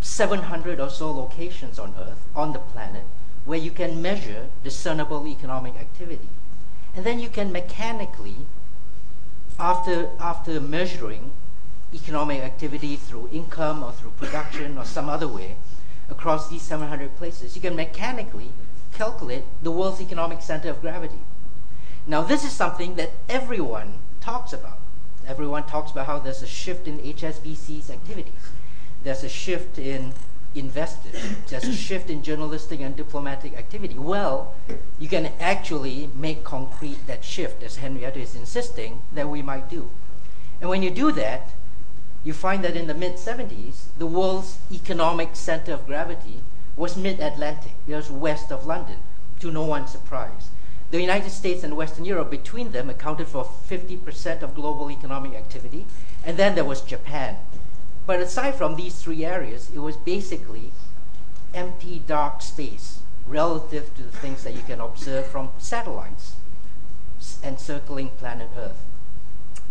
700 0.01 0.79
or 0.79 0.88
so 0.88 1.11
locations 1.11 1.81
on 1.81 1.92
Earth, 1.99 2.25
on 2.37 2.53
the 2.53 2.61
planet, 2.61 3.03
where 3.44 3.59
you 3.59 3.73
can 3.73 4.01
measure 4.01 4.46
discernible 4.62 5.27
economic 5.27 5.75
activity. 5.75 6.29
And 6.94 7.05
then 7.05 7.18
you 7.18 7.29
can 7.29 7.51
mechanically, 7.51 8.46
after, 9.59 10.11
after 10.20 10.61
measuring 10.61 11.33
economic 11.92 12.42
activity 12.42 12.96
through 12.96 13.29
income 13.33 13.83
or 13.83 13.92
through 13.92 14.12
production 14.12 14.79
or 14.79 14.85
some 14.85 15.09
other 15.09 15.29
way 15.29 15.57
across 16.09 16.48
these 16.48 16.62
700 16.62 17.16
places, 17.16 17.55
you 17.55 17.62
can 17.62 17.76
mechanically 17.76 18.50
calculate 18.92 19.44
the 19.62 19.70
world's 19.70 20.00
economic 20.00 20.42
center 20.42 20.70
of 20.70 20.81
gravity. 20.81 21.20
Now, 22.07 22.22
this 22.22 22.44
is 22.44 22.53
something 22.53 22.96
that 22.96 23.12
everyone 23.29 23.94
talks 24.20 24.53
about. 24.53 24.79
Everyone 25.26 25.64
talks 25.64 25.90
about 25.92 26.07
how 26.07 26.18
there's 26.18 26.42
a 26.42 26.46
shift 26.46 26.88
in 26.88 26.98
HSBC's 26.98 27.90
activities. 27.90 28.50
There's 29.05 29.22
a 29.22 29.29
shift 29.29 29.79
in 29.79 30.12
investors. 30.55 31.14
There's 31.48 31.64
a 31.64 31.72
shift 31.72 32.11
in 32.11 32.22
journalistic 32.22 32.81
and 32.81 32.96
diplomatic 32.96 33.57
activity. 33.57 33.94
Well, 33.94 34.55
you 34.98 35.09
can 35.09 35.33
actually 35.38 36.11
make 36.14 36.42
concrete 36.42 37.07
that 37.07 37.24
shift, 37.24 37.62
as 37.62 37.76
Henrietta 37.76 38.18
is 38.18 38.35
insisting 38.35 39.03
that 39.12 39.29
we 39.29 39.42
might 39.42 39.70
do. 39.70 39.90
And 40.61 40.68
when 40.68 40.83
you 40.83 40.90
do 40.90 41.12
that, 41.12 41.50
you 42.23 42.33
find 42.33 42.63
that 42.65 42.77
in 42.77 42.87
the 42.87 42.95
mid 42.95 43.15
70s, 43.15 43.85
the 43.99 44.07
world's 44.07 44.59
economic 44.71 45.35
center 45.35 45.73
of 45.73 45.87
gravity 45.87 46.41
was 46.77 46.97
mid 46.97 47.21
Atlantic, 47.21 47.73
was 47.87 48.11
west 48.11 48.53
of 48.53 48.67
London, 48.67 48.99
to 49.41 49.51
no 49.51 49.65
one's 49.65 49.91
surprise. 49.91 50.51
The 50.91 51.01
United 51.01 51.31
States 51.31 51.63
and 51.63 51.77
Western 51.77 52.05
Europe, 52.05 52.31
between 52.31 52.73
them, 52.73 52.91
accounted 52.91 53.29
for 53.29 53.45
50% 53.45 54.43
of 54.43 54.55
global 54.55 54.91
economic 54.91 55.35
activity, 55.35 55.87
and 56.25 56.37
then 56.37 56.55
there 56.55 56.65
was 56.65 56.81
Japan. 56.81 57.37
But 58.07 58.21
aside 58.21 58.57
from 58.57 58.77
these 58.77 59.01
three 59.01 59.25
areas, 59.25 59.71
it 59.75 59.79
was 59.79 59.97
basically 59.97 60.73
empty, 61.55 62.03
dark 62.07 62.43
space 62.43 63.01
relative 63.27 63.95
to 63.97 64.03
the 64.03 64.11
things 64.11 64.43
that 64.43 64.55
you 64.55 64.63
can 64.63 64.81
observe 64.81 65.27
from 65.27 65.51
satellites 65.59 66.35
encircling 67.45 68.11
planet 68.11 68.51
Earth. 68.57 68.83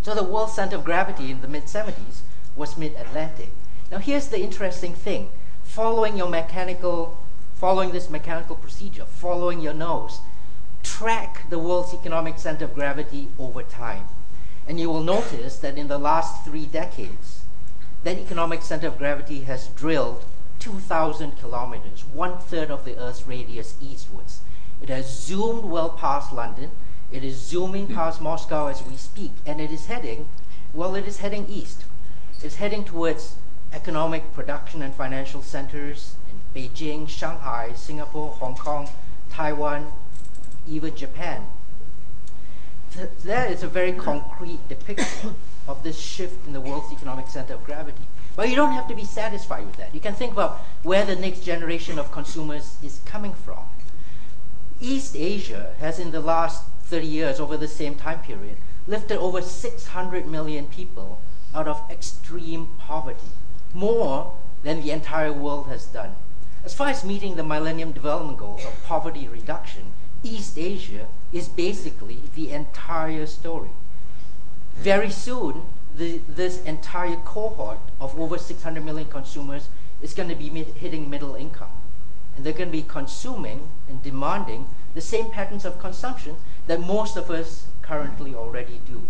So 0.01 0.15
the 0.15 0.23
world 0.23 0.49
center 0.49 0.77
of 0.77 0.85
gravity 0.85 1.31
in 1.31 1.41
the 1.41 1.47
mid 1.47 1.65
70s 1.65 2.21
was 2.59 2.77
mid 2.77 2.93
Atlantic. 2.95 3.49
Now, 3.89 3.97
here's 3.97 4.27
the 4.27 4.39
interesting 4.39 4.93
thing 4.93 5.29
following 5.63 6.17
your 6.17 6.29
mechanical, 6.29 7.17
following 7.55 7.91
this 7.91 8.09
mechanical 8.09 8.55
procedure, 8.55 9.05
following 9.05 9.61
your 9.61 9.73
nose, 9.73 10.19
track 10.83 11.49
the 11.49 11.57
world's 11.57 11.93
economic 11.93 12.37
center 12.37 12.65
of 12.65 12.75
gravity 12.75 13.29
over 13.39 13.63
time. 13.63 14.05
And 14.67 14.79
you 14.79 14.89
will 14.89 15.03
notice 15.03 15.57
that 15.57 15.77
in 15.77 15.87
the 15.87 15.97
last 15.97 16.43
three 16.43 16.65
decades, 16.65 17.41
that 18.03 18.17
economic 18.17 18.61
center 18.61 18.87
of 18.87 18.97
gravity 18.97 19.41
has 19.41 19.67
drilled 19.69 20.23
2,000 20.59 21.39
kilometers, 21.39 22.03
one 22.13 22.37
third 22.37 22.69
of 22.69 22.85
the 22.85 22.97
Earth's 22.97 23.25
radius 23.25 23.75
eastwards. 23.81 24.41
It 24.81 24.89
has 24.89 25.09
zoomed 25.09 25.65
well 25.65 25.89
past 25.89 26.33
London. 26.33 26.71
It 27.11 27.23
is 27.23 27.37
zooming 27.37 27.87
hmm. 27.87 27.95
past 27.95 28.21
Moscow 28.21 28.67
as 28.67 28.83
we 28.83 28.95
speak, 28.97 29.31
and 29.45 29.59
it 29.59 29.71
is 29.71 29.87
heading, 29.87 30.27
well, 30.73 30.95
it 30.95 31.07
is 31.07 31.17
heading 31.17 31.47
east. 31.49 31.83
It's 32.41 32.55
heading 32.55 32.85
towards 32.85 33.35
economic 33.73 34.33
production 34.33 34.81
and 34.81 34.95
financial 34.95 35.41
centers 35.41 36.15
in 36.31 36.39
Beijing, 36.55 37.09
Shanghai, 37.09 37.73
Singapore, 37.75 38.29
Hong 38.31 38.55
Kong, 38.55 38.89
Taiwan, 39.29 39.91
even 40.65 40.95
Japan. 40.95 41.47
Th- 42.93 43.09
that 43.25 43.51
is 43.51 43.61
a 43.61 43.67
very 43.67 43.91
concrete 43.91 44.59
depiction 44.69 45.35
of 45.67 45.83
this 45.83 45.99
shift 45.99 46.47
in 46.47 46.53
the 46.53 46.61
world's 46.61 46.93
economic 46.93 47.27
center 47.27 47.55
of 47.55 47.65
gravity. 47.65 48.03
But 48.37 48.47
you 48.47 48.55
don't 48.55 48.71
have 48.71 48.87
to 48.87 48.95
be 48.95 49.03
satisfied 49.03 49.65
with 49.65 49.75
that. 49.75 49.93
You 49.93 49.99
can 49.99 50.15
think 50.15 50.31
about 50.31 50.59
where 50.81 51.05
the 51.05 51.17
next 51.17 51.41
generation 51.41 51.99
of 51.99 52.09
consumers 52.09 52.77
is 52.81 53.01
coming 53.03 53.33
from. 53.33 53.65
East 54.79 55.13
Asia 55.13 55.75
has, 55.81 55.99
in 55.99 56.11
the 56.11 56.21
last 56.21 56.63
30 56.83 57.05
years, 57.05 57.39
over 57.41 57.57
the 57.57 57.67
same 57.67 57.95
time 57.95 58.19
period, 58.19 58.55
lifted 58.87 59.17
over 59.19 59.41
600 59.41 60.25
million 60.25 60.67
people 60.67 61.19
out 61.53 61.67
of 61.67 61.81
extreme 61.89 62.69
poverty 62.77 63.31
more 63.73 64.33
than 64.63 64.81
the 64.81 64.91
entire 64.91 65.31
world 65.31 65.67
has 65.67 65.85
done. 65.85 66.15
As 66.63 66.73
far 66.73 66.87
as 66.89 67.03
meeting 67.03 67.35
the 67.35 67.43
Millennium 67.43 67.91
Development 67.91 68.37
Goals 68.37 68.65
of 68.65 68.83
poverty 68.83 69.27
reduction, 69.27 69.93
East 70.23 70.57
Asia 70.57 71.07
is 71.31 71.47
basically 71.47 72.21
the 72.35 72.51
entire 72.51 73.25
story. 73.25 73.69
Very 74.75 75.09
soon, 75.09 75.63
the, 75.95 76.19
this 76.27 76.61
entire 76.63 77.15
cohort 77.17 77.79
of 77.99 78.19
over 78.19 78.37
600 78.37 78.83
million 78.83 79.09
consumers 79.09 79.69
is 80.01 80.13
going 80.13 80.29
to 80.29 80.35
be 80.35 80.49
hitting 80.49 81.09
middle 81.09 81.35
income. 81.35 81.71
And 82.35 82.45
they're 82.45 82.53
going 82.53 82.69
to 82.69 82.77
be 82.77 82.83
consuming 82.83 83.69
and 83.87 84.03
demanding 84.03 84.67
the 84.93 85.01
same 85.01 85.29
patterns 85.29 85.65
of 85.65 85.79
consumption 85.79 86.35
that 86.67 86.79
most 86.79 87.17
of 87.17 87.29
us 87.29 87.67
currently 87.81 88.35
already 88.35 88.81
do. 88.85 89.01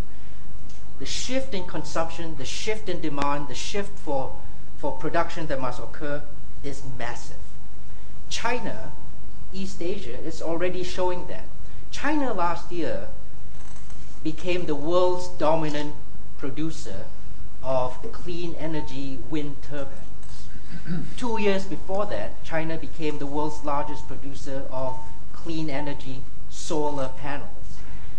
The 1.00 1.06
shift 1.06 1.54
in 1.54 1.66
consumption, 1.66 2.36
the 2.36 2.46
shift 2.46 2.90
in 2.90 3.02
demand, 3.02 3.48
the 3.48 3.56
shift 3.56 3.98
for 3.98 4.36
for 4.78 4.94
production 4.94 5.48
that 5.48 5.60
must 5.60 5.80
occur 5.80 6.24
is 6.64 6.84
massive. 6.98 7.36
China, 8.30 8.94
East 9.52 9.82
Asia, 9.82 10.18
is 10.20 10.42
already 10.42 10.84
showing 10.84 11.28
that. 11.28 11.46
China 11.92 12.34
last 12.34 12.72
year 12.72 13.10
became 14.24 14.66
the 14.66 14.76
world's 14.76 15.28
dominant 15.28 15.96
producer 16.38 17.06
of 17.62 18.02
clean 18.14 18.56
energy 18.56 19.20
wind 19.30 19.58
turbines. 19.64 20.48
Two 21.18 21.40
years 21.40 21.66
before 21.66 22.06
that, 22.06 22.42
China 22.44 22.78
became 22.78 23.20
the 23.20 23.26
world's 23.26 23.66
largest 23.66 24.08
producer 24.08 24.66
of 24.72 24.98
clean 25.34 25.70
energy 25.70 26.24
solar 26.50 27.10
panels. 27.10 27.59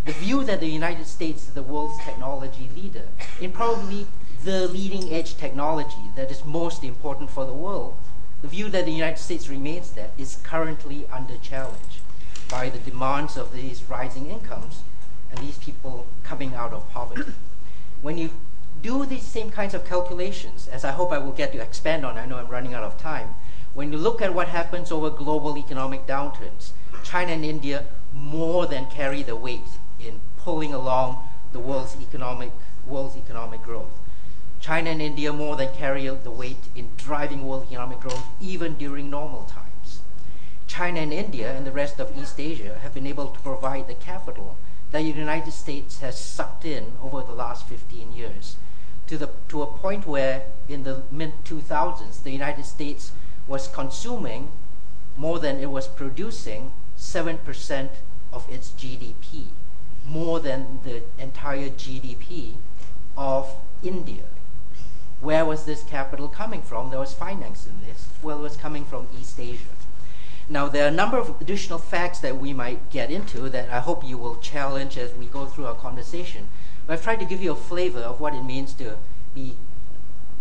The 0.06 0.12
view 0.12 0.44
that 0.44 0.60
the 0.60 0.66
United 0.66 1.06
States 1.06 1.46
is 1.46 1.54
the 1.54 1.62
world's 1.62 2.02
technology 2.02 2.70
leader 2.74 3.06
in 3.38 3.52
probably 3.52 4.06
the 4.42 4.66
leading 4.66 5.12
edge 5.12 5.36
technology 5.36 6.10
that 6.16 6.30
is 6.30 6.42
most 6.42 6.82
important 6.82 7.28
for 7.28 7.44
the 7.44 7.52
world, 7.52 7.96
the 8.40 8.48
view 8.48 8.70
that 8.70 8.86
the 8.86 8.92
United 8.92 9.18
States 9.18 9.50
remains 9.50 9.90
that 9.90 10.12
is 10.16 10.38
currently 10.42 11.06
under 11.12 11.36
challenge 11.36 12.00
by 12.48 12.70
the 12.70 12.78
demands 12.78 13.36
of 13.36 13.52
these 13.52 13.84
rising 13.90 14.30
incomes 14.30 14.80
and 15.30 15.46
these 15.46 15.58
people 15.58 16.06
coming 16.24 16.54
out 16.54 16.72
of 16.72 16.88
poverty. 16.90 17.34
when 18.00 18.16
you 18.16 18.30
do 18.80 19.04
these 19.04 19.22
same 19.22 19.50
kinds 19.50 19.74
of 19.74 19.84
calculations, 19.84 20.66
as 20.68 20.82
I 20.82 20.92
hope 20.92 21.12
I 21.12 21.18
will 21.18 21.32
get 21.32 21.52
to 21.52 21.60
expand 21.60 22.06
on, 22.06 22.16
I 22.16 22.24
know 22.24 22.38
I'm 22.38 22.48
running 22.48 22.72
out 22.72 22.84
of 22.84 22.96
time, 22.96 23.34
when 23.74 23.92
you 23.92 23.98
look 23.98 24.22
at 24.22 24.32
what 24.32 24.48
happens 24.48 24.90
over 24.90 25.10
global 25.10 25.58
economic 25.58 26.06
downturns, 26.06 26.70
China 27.04 27.32
and 27.32 27.44
India 27.44 27.84
more 28.14 28.66
than 28.66 28.86
carry 28.86 29.22
the 29.22 29.36
weight 29.36 29.60
in 30.06 30.20
pulling 30.36 30.72
along 30.72 31.28
the 31.52 31.58
world's 31.58 31.96
economic 32.00 32.52
world's 32.86 33.16
economic 33.16 33.62
growth. 33.62 33.92
China 34.60 34.90
and 34.90 35.00
India 35.00 35.32
more 35.32 35.56
than 35.56 35.72
carry 35.74 36.06
the 36.08 36.30
weight 36.30 36.68
in 36.74 36.90
driving 36.96 37.46
world 37.46 37.66
economic 37.66 38.00
growth 38.00 38.26
even 38.40 38.74
during 38.74 39.08
normal 39.08 39.44
times. 39.44 40.00
China 40.66 41.00
and 41.00 41.12
India 41.12 41.54
and 41.56 41.66
the 41.66 41.72
rest 41.72 41.98
of 41.98 42.16
East 42.16 42.38
Asia 42.38 42.78
have 42.82 42.94
been 42.94 43.06
able 43.06 43.28
to 43.28 43.40
provide 43.40 43.88
the 43.88 43.94
capital 43.94 44.56
that 44.92 44.98
the 44.98 45.08
United 45.08 45.52
States 45.52 46.00
has 46.00 46.18
sucked 46.18 46.64
in 46.64 46.92
over 47.02 47.22
the 47.22 47.32
last 47.32 47.66
15 47.66 48.12
years 48.12 48.56
to, 49.06 49.18
the, 49.18 49.30
to 49.48 49.62
a 49.62 49.66
point 49.66 50.06
where 50.06 50.44
in 50.68 50.84
the 50.84 51.02
mid 51.10 51.32
2000s 51.44 52.22
the 52.22 52.30
United 52.30 52.64
States 52.64 53.12
was 53.48 53.66
consuming 53.66 54.50
more 55.16 55.40
than 55.40 55.58
it 55.58 55.70
was 55.70 55.88
producing 55.88 56.72
7% 56.96 57.88
of 58.32 58.48
its 58.48 58.70
GDP, 58.70 59.46
more 60.06 60.40
than 60.40 60.80
the 60.84 61.02
entire 61.18 61.68
GDP 61.68 62.54
of 63.16 63.54
India. 63.82 64.24
Where 65.20 65.44
was 65.44 65.64
this 65.64 65.82
capital 65.82 66.28
coming 66.28 66.62
from 66.62 66.90
There 66.90 66.98
was 66.98 67.12
finance 67.12 67.66
in 67.66 67.86
this? 67.86 68.08
Well, 68.22 68.38
it 68.38 68.42
was 68.42 68.56
coming 68.56 68.84
from 68.84 69.06
East 69.18 69.38
Asia. 69.38 69.74
Now, 70.48 70.66
there 70.68 70.84
are 70.84 70.88
a 70.88 71.02
number 71.02 71.16
of 71.16 71.40
additional 71.40 71.78
facts 71.78 72.18
that 72.20 72.38
we 72.38 72.52
might 72.52 72.90
get 72.90 73.10
into 73.10 73.48
that 73.50 73.70
I 73.70 73.80
hope 73.80 74.02
you 74.02 74.18
will 74.18 74.36
challenge 74.36 74.98
as 74.98 75.14
we 75.14 75.26
go 75.26 75.46
through 75.46 75.66
our 75.66 75.74
conversation. 75.74 76.48
But 76.86 76.94
I've 76.94 77.04
tried 77.04 77.20
to 77.20 77.24
give 77.24 77.40
you 77.40 77.52
a 77.52 77.56
flavor 77.56 78.00
of 78.00 78.20
what 78.20 78.34
it 78.34 78.42
means 78.42 78.72
to 78.74 78.96
be 79.32 79.54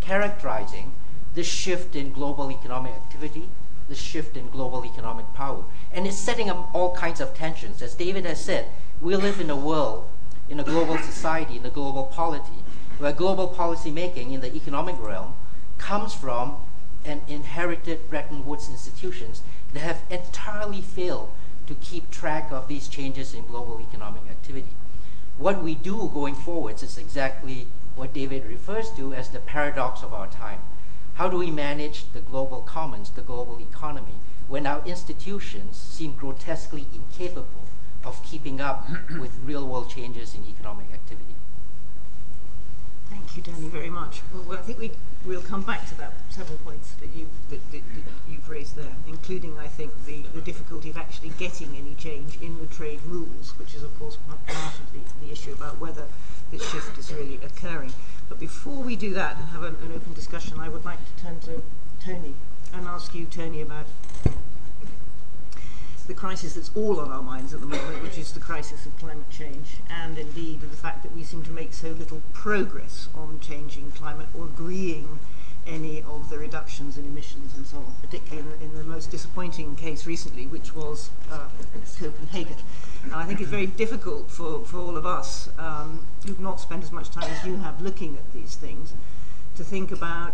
characterizing 0.01 0.93
the 1.35 1.43
shift 1.43 1.95
in 1.95 2.11
global 2.11 2.51
economic 2.51 2.93
activity, 2.93 3.49
the 3.87 3.95
shift 3.95 4.35
in 4.35 4.49
global 4.49 4.83
economic 4.83 5.31
power. 5.33 5.63
And 5.91 6.07
it's 6.07 6.17
setting 6.17 6.49
up 6.49 6.73
all 6.73 6.95
kinds 6.95 7.21
of 7.21 7.35
tensions. 7.35 7.81
As 7.81 7.93
David 7.93 8.25
has 8.25 8.43
said, 8.43 8.65
we 9.01 9.15
live 9.15 9.39
in 9.39 9.49
a 9.49 9.55
world, 9.55 10.09
in 10.49 10.59
a 10.59 10.63
global 10.63 10.97
society, 10.97 11.55
in 11.55 11.65
a 11.65 11.69
global 11.69 12.03
polity, 12.03 12.63
where 12.97 13.13
global 13.13 13.47
policy 13.47 13.89
making 13.89 14.33
in 14.33 14.41
the 14.41 14.53
economic 14.53 14.99
realm 14.99 15.33
comes 15.77 16.13
from 16.13 16.57
an 17.05 17.21
inherited 17.29 18.09
Bretton 18.09 18.45
Woods 18.45 18.69
institutions 18.69 19.41
that 19.73 19.79
have 19.79 20.01
entirely 20.09 20.81
failed 20.81 21.31
to 21.67 21.75
keep 21.75 22.11
track 22.11 22.51
of 22.51 22.67
these 22.67 22.89
changes 22.89 23.33
in 23.33 23.45
global 23.45 23.79
economic 23.79 24.23
activity. 24.29 24.73
What 25.37 25.63
we 25.63 25.75
do 25.75 26.11
going 26.13 26.35
forwards 26.35 26.83
is 26.83 26.97
exactly 26.97 27.67
what 27.95 28.13
David 28.13 28.45
refers 28.45 28.91
to 28.91 29.13
as 29.13 29.29
the 29.29 29.39
paradox 29.39 30.03
of 30.03 30.13
our 30.13 30.27
time. 30.27 30.59
How 31.13 31.29
do 31.29 31.37
we 31.37 31.51
manage 31.51 32.11
the 32.11 32.19
global 32.19 32.61
commons, 32.63 33.11
the 33.11 33.21
global 33.21 33.59
economy, 33.61 34.15
when 34.49 34.67
our 34.67 34.85
institutions 34.85 35.77
seem 35.77 36.15
grotesquely 36.15 36.87
incapable 36.93 37.68
of 38.03 38.23
keeping 38.23 38.61
up 38.61 38.87
with 39.19 39.35
real 39.45 39.67
world 39.67 39.89
changes 39.89 40.35
in 40.35 40.45
economic 40.45 40.87
activity? 40.93 41.35
Thank 43.09 43.35
you, 43.35 43.41
Danny, 43.41 43.67
very 43.67 43.89
much. 43.89 44.21
Well, 44.33 44.57
I 44.57 44.61
think 44.61 44.79
we 44.79 44.91
we'll 45.25 45.41
come 45.41 45.63
back 45.63 45.85
to 45.87 45.95
that 45.95 46.13
several 46.29 46.57
points 46.59 46.93
that 47.01 47.09
you 47.13 47.27
that, 47.49 47.59
that, 47.71 47.81
that 47.81 48.13
you've 48.29 48.47
raised 48.47 48.75
there, 48.75 48.95
including 49.07 49.57
I 49.57 49.67
think 49.67 49.91
the, 50.05 50.23
the 50.33 50.41
difficulty 50.41 50.89
of 50.89 50.97
actually 50.97 51.29
getting 51.37 51.75
any 51.75 51.95
change 51.95 52.39
in 52.41 52.59
the 52.59 52.67
trade 52.67 52.99
rules, 53.05 53.57
which 53.57 53.75
is 53.75 53.83
of 53.83 53.97
course 53.99 54.17
part 54.47 54.75
of 54.79 54.93
the, 54.93 55.25
the 55.25 55.31
issue 55.31 55.53
about 55.53 55.79
whether 55.79 56.05
this 56.51 56.67
shift 56.71 56.97
is 56.97 57.11
really 57.11 57.39
occurring. 57.43 57.93
But 58.27 58.39
before 58.39 58.81
we 58.83 58.95
do 58.95 59.13
that 59.15 59.37
and 59.37 59.45
have 59.47 59.63
an, 59.63 59.75
an 59.83 59.91
open 59.93 60.13
discussion, 60.13 60.59
I 60.59 60.69
would 60.69 60.85
like 60.85 60.99
to 60.99 61.23
turn 61.23 61.39
to 61.41 61.61
Tony 62.03 62.35
and 62.73 62.87
ask 62.87 63.13
you, 63.15 63.25
Tony, 63.25 63.61
about 63.61 63.87
the 66.09 66.15
crisis 66.15 66.55
that's 66.55 66.71
all 66.75 66.99
on 66.99 67.11
our 67.11 67.21
minds 67.21 67.53
at 67.53 67.61
the 67.61 67.67
moment, 67.67 68.01
which 68.01 68.17
is 68.17 68.33
the 68.33 68.39
crisis 68.39 68.83
of 68.87 68.97
climate 68.97 69.29
change, 69.29 69.77
and 69.91 70.17
indeed 70.17 70.59
the 70.59 70.75
fact 70.75 71.03
that 71.03 71.15
we 71.15 71.23
seem 71.23 71.43
to 71.43 71.51
make 71.51 71.71
so 71.71 71.89
little 71.89 72.21
progress 72.33 73.07
on 73.13 73.39
changing 73.39 73.91
climate 73.91 74.25
or 74.35 74.45
agreeing 74.45 75.19
any 75.67 76.01
of 76.01 76.31
the 76.31 76.37
reductions 76.39 76.97
in 76.97 77.05
emissions 77.05 77.53
and 77.55 77.63
so 77.63 77.77
on, 77.77 77.95
particularly 78.01 78.39
in 78.39 78.49
the, 78.49 78.65
in 78.65 78.75
the 78.75 78.83
most 78.83 79.11
disappointing 79.11 79.75
case 79.75 80.07
recently, 80.07 80.47
which 80.47 80.73
was 80.73 81.11
uh, 81.31 81.47
Copenhagen. 81.99 82.57
And 83.03 83.13
I 83.13 83.25
think 83.25 83.39
it's 83.39 83.49
very 83.49 83.67
difficult 83.67 84.31
for, 84.31 84.65
for 84.65 84.79
all 84.79 84.97
of 84.97 85.05
us 85.05 85.47
um, 85.59 86.07
who've 86.25 86.39
not 86.39 86.59
spent 86.59 86.83
as 86.83 86.91
much 86.91 87.11
time 87.11 87.29
as 87.29 87.45
you 87.45 87.57
have 87.57 87.79
looking 87.81 88.17
at 88.17 88.33
these 88.33 88.55
things 88.55 88.93
to 89.57 89.63
think 89.63 89.91
about 89.91 90.33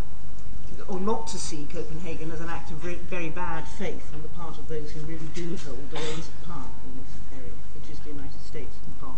or 0.88 1.00
not 1.00 1.28
to 1.28 1.38
see 1.38 1.68
Copenhagen 1.72 2.32
as 2.32 2.42
an 2.42 2.50
act 2.50 2.72
of 2.72 2.78
very, 2.78 3.30
bad 3.30 3.68
faith 3.68 4.12
on 4.14 4.22
the 4.22 4.28
part 4.30 4.58
of 4.58 4.68
those 4.68 4.92
who 4.92 5.02
really 5.02 5.28
do 5.34 5.58
hold 5.58 5.90
the 5.92 5.98
reins 5.98 6.28
of 6.28 6.48
power 6.48 6.70
in 6.86 7.02
this 7.02 7.40
area, 7.40 7.52
which 7.74 7.90
is 7.90 8.00
the 8.00 8.10
United 8.10 8.40
States 8.42 8.76
in 8.86 8.94
part. 8.94 9.18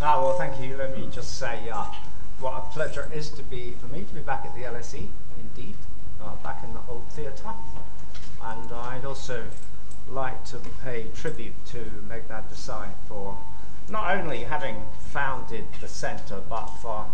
Ah, 0.00 0.22
well, 0.22 0.36
thank 0.36 0.60
you. 0.60 0.76
Let 0.76 0.96
me 0.96 1.08
just 1.12 1.38
say 1.38 1.68
uh, 1.70 1.86
what 2.40 2.54
a 2.56 2.60
pleasure 2.72 3.08
it 3.10 3.16
is 3.16 3.30
to 3.30 3.42
be, 3.42 3.74
for 3.80 3.86
me, 3.86 4.04
to 4.04 4.14
be 4.14 4.20
back 4.20 4.44
at 4.44 4.54
the 4.54 4.62
LSE, 4.62 5.08
indeed, 5.40 5.74
uh, 6.22 6.36
back 6.42 6.62
in 6.62 6.72
the 6.74 6.80
old 6.88 7.08
theatre. 7.10 7.52
And 8.42 8.72
I'd 8.72 9.04
also 9.04 9.44
like 10.08 10.44
to 10.46 10.58
pay 10.82 11.06
tribute 11.14 11.54
to 11.66 11.78
Meghnad 12.08 12.48
Desai 12.50 12.88
for 13.08 13.38
not 13.88 14.16
only 14.16 14.44
having 14.44 14.82
founded 15.10 15.66
the 15.80 15.88
centre, 15.88 16.42
but 16.48 16.66
for 16.82 17.06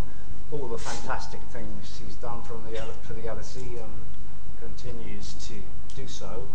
all 0.52 0.66
the 0.68 0.78
fantastic 0.78 1.40
things 1.50 2.00
he's 2.04 2.16
done 2.16 2.42
from 2.42 2.64
the 2.64 2.78
for 3.02 3.14
the 3.14 3.22
LSE 3.22 3.82
and 3.82 3.92
continues 4.60 5.34
to 5.34 5.54
do 5.94 6.06
so. 6.06 6.46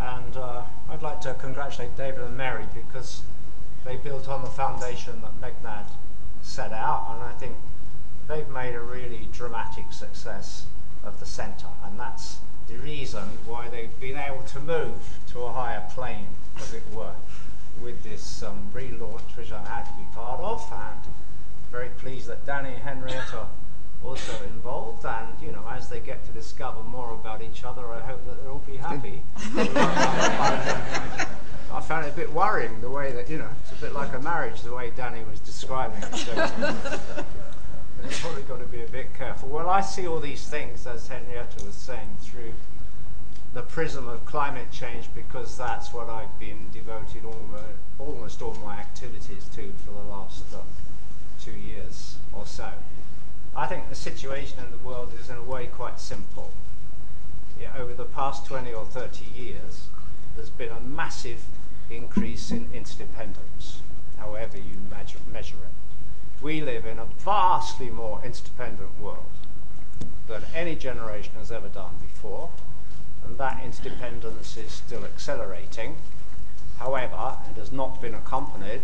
And 0.00 0.36
uh, 0.36 0.62
I'd 0.88 1.02
like 1.02 1.20
to 1.22 1.34
congratulate 1.34 1.96
David 1.96 2.20
and 2.20 2.36
Mary 2.36 2.66
because 2.74 3.22
they 3.84 3.96
built 3.96 4.28
on 4.28 4.42
the 4.42 4.50
foundation 4.50 5.22
that 5.22 5.40
Meghnad 5.40 5.86
set 6.42 6.72
out, 6.72 7.08
and 7.10 7.22
I 7.22 7.32
think 7.32 7.56
they've 8.28 8.48
made 8.48 8.74
a 8.74 8.80
really 8.80 9.28
dramatic 9.32 9.92
success 9.92 10.66
of 11.04 11.20
the 11.20 11.26
centre, 11.26 11.68
and 11.84 11.98
that's 11.98 12.38
the 12.68 12.76
reason 12.76 13.22
why 13.46 13.68
they've 13.68 13.98
been 14.00 14.16
able 14.16 14.42
to 14.42 14.60
move 14.60 15.18
to 15.32 15.40
a 15.40 15.52
higher 15.52 15.84
plane, 15.90 16.26
as 16.58 16.74
it 16.74 16.82
were, 16.92 17.14
with 17.80 18.02
this 18.02 18.42
um, 18.42 18.68
relaunch, 18.74 19.36
which 19.36 19.52
I'm 19.52 19.64
happy 19.64 19.90
to 19.90 19.96
be 19.96 20.06
part 20.14 20.40
of, 20.40 20.60
and 20.72 21.14
very 21.70 21.88
pleased 21.90 22.28
that 22.28 22.44
Danny 22.46 22.70
and 22.70 22.82
Henrietta 22.82 23.38
are 23.38 23.48
also 24.04 24.32
involved, 24.44 25.04
and 25.04 25.28
you 25.40 25.52
know, 25.52 25.64
as 25.70 25.88
they 25.88 26.00
get 26.00 26.24
to 26.26 26.32
discover 26.32 26.82
more 26.82 27.12
about 27.14 27.42
each 27.42 27.64
other, 27.64 27.86
I 27.92 28.00
hope 28.00 28.24
that 28.26 28.42
they'll 28.42 28.52
all 28.52 28.58
be 28.66 28.76
happy. 28.76 29.22
I 31.70 31.80
found 31.80 32.06
it 32.06 32.14
a 32.14 32.16
bit 32.16 32.32
worrying 32.32 32.80
the 32.80 32.90
way 32.90 33.12
that 33.12 33.28
you 33.28 33.38
know 33.38 33.48
it's 33.62 33.72
a 33.72 33.76
bit 33.76 33.92
like 33.92 34.14
a 34.14 34.18
marriage 34.18 34.62
the 34.62 34.74
way 34.74 34.90
Danny 34.90 35.22
was 35.30 35.38
describing 35.40 36.02
it. 36.02 36.14
So 36.14 36.32
you've 38.02 38.20
probably 38.20 38.42
got 38.42 38.58
to 38.60 38.66
be 38.66 38.82
a 38.82 38.88
bit 38.88 39.14
careful. 39.14 39.48
Well, 39.48 39.68
I 39.68 39.80
see 39.82 40.06
all 40.06 40.20
these 40.20 40.48
things 40.48 40.86
as 40.86 41.08
Henrietta 41.08 41.64
was 41.64 41.74
saying 41.74 42.16
through 42.22 42.52
the 43.54 43.62
prism 43.62 44.08
of 44.08 44.24
climate 44.24 44.70
change 44.70 45.06
because 45.14 45.56
that's 45.56 45.92
what 45.92 46.08
I've 46.08 46.38
been 46.38 46.68
devoted 46.72 47.24
almost, 47.24 47.64
almost 47.98 48.42
all 48.42 48.54
my 48.64 48.78
activities 48.78 49.46
to 49.54 49.72
for 49.84 49.92
the 49.92 50.08
last. 50.08 50.44
Uh, 50.54 50.58
two 51.48 51.58
years 51.58 52.16
or 52.32 52.46
so. 52.46 52.70
I 53.56 53.66
think 53.66 53.88
the 53.88 53.94
situation 53.94 54.58
in 54.64 54.70
the 54.70 54.88
world 54.88 55.12
is 55.18 55.30
in 55.30 55.36
a 55.36 55.42
way 55.42 55.66
quite 55.66 56.00
simple. 56.00 56.52
Yeah, 57.60 57.72
over 57.76 57.94
the 57.94 58.04
past 58.04 58.46
20 58.46 58.72
or 58.72 58.84
30 58.84 59.24
years, 59.24 59.88
there's 60.36 60.50
been 60.50 60.70
a 60.70 60.80
massive 60.80 61.44
increase 61.90 62.50
in 62.50 62.68
interdependence, 62.72 63.80
however 64.16 64.56
you 64.56 64.76
measure, 64.90 65.18
measure 65.32 65.56
it. 65.56 66.44
We 66.44 66.60
live 66.60 66.86
in 66.86 66.98
a 66.98 67.06
vastly 67.06 67.90
more 67.90 68.20
interdependent 68.24 69.00
world 69.00 69.32
than 70.28 70.42
any 70.54 70.76
generation 70.76 71.32
has 71.38 71.50
ever 71.50 71.68
done 71.68 71.96
before, 72.00 72.50
and 73.24 73.38
that 73.38 73.64
interdependence 73.64 74.56
is 74.56 74.70
still 74.70 75.04
accelerating. 75.04 75.96
However, 76.78 77.38
it 77.50 77.58
has 77.58 77.72
not 77.72 78.00
been 78.00 78.14
accompanied 78.14 78.82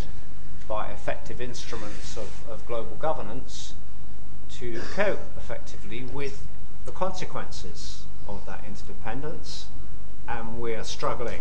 by 0.69 0.91
effective 0.91 1.41
instruments 1.41 2.17
of, 2.17 2.31
of 2.49 2.67
global 2.67 2.97
governance 2.97 3.75
to 4.49 4.81
cope 4.95 5.21
effectively 5.37 6.05
with 6.05 6.47
the 6.85 6.93
consequences 6.93 8.05
of 8.29 8.45
that 8.47 8.63
interdependence, 8.67 9.67
and 10.29 10.61
we 10.61 10.75
are 10.75 10.85
struggling 10.85 11.41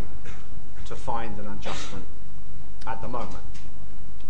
to 0.86 0.96
find 0.96 1.38
an 1.40 1.48
adjustment 1.48 2.06
at 2.86 3.02
the 3.02 3.08
moment. 3.08 3.44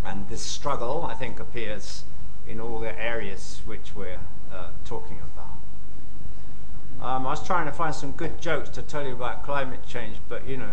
And 0.05 0.27
this 0.29 0.41
struggle, 0.41 1.03
I 1.03 1.13
think, 1.13 1.39
appears 1.39 2.03
in 2.47 2.59
all 2.59 2.79
the 2.79 2.99
areas 3.01 3.61
which 3.65 3.95
we're 3.95 4.19
uh, 4.51 4.69
talking 4.85 5.19
about. 5.33 7.05
Um, 7.05 7.25
I 7.25 7.31
was 7.31 7.45
trying 7.45 7.65
to 7.65 7.71
find 7.71 7.95
some 7.95 8.11
good 8.11 8.39
jokes 8.39 8.69
to 8.69 8.81
tell 8.81 9.05
you 9.05 9.13
about 9.13 9.43
climate 9.43 9.85
change, 9.87 10.17
but 10.29 10.47
you 10.47 10.57
know, 10.57 10.71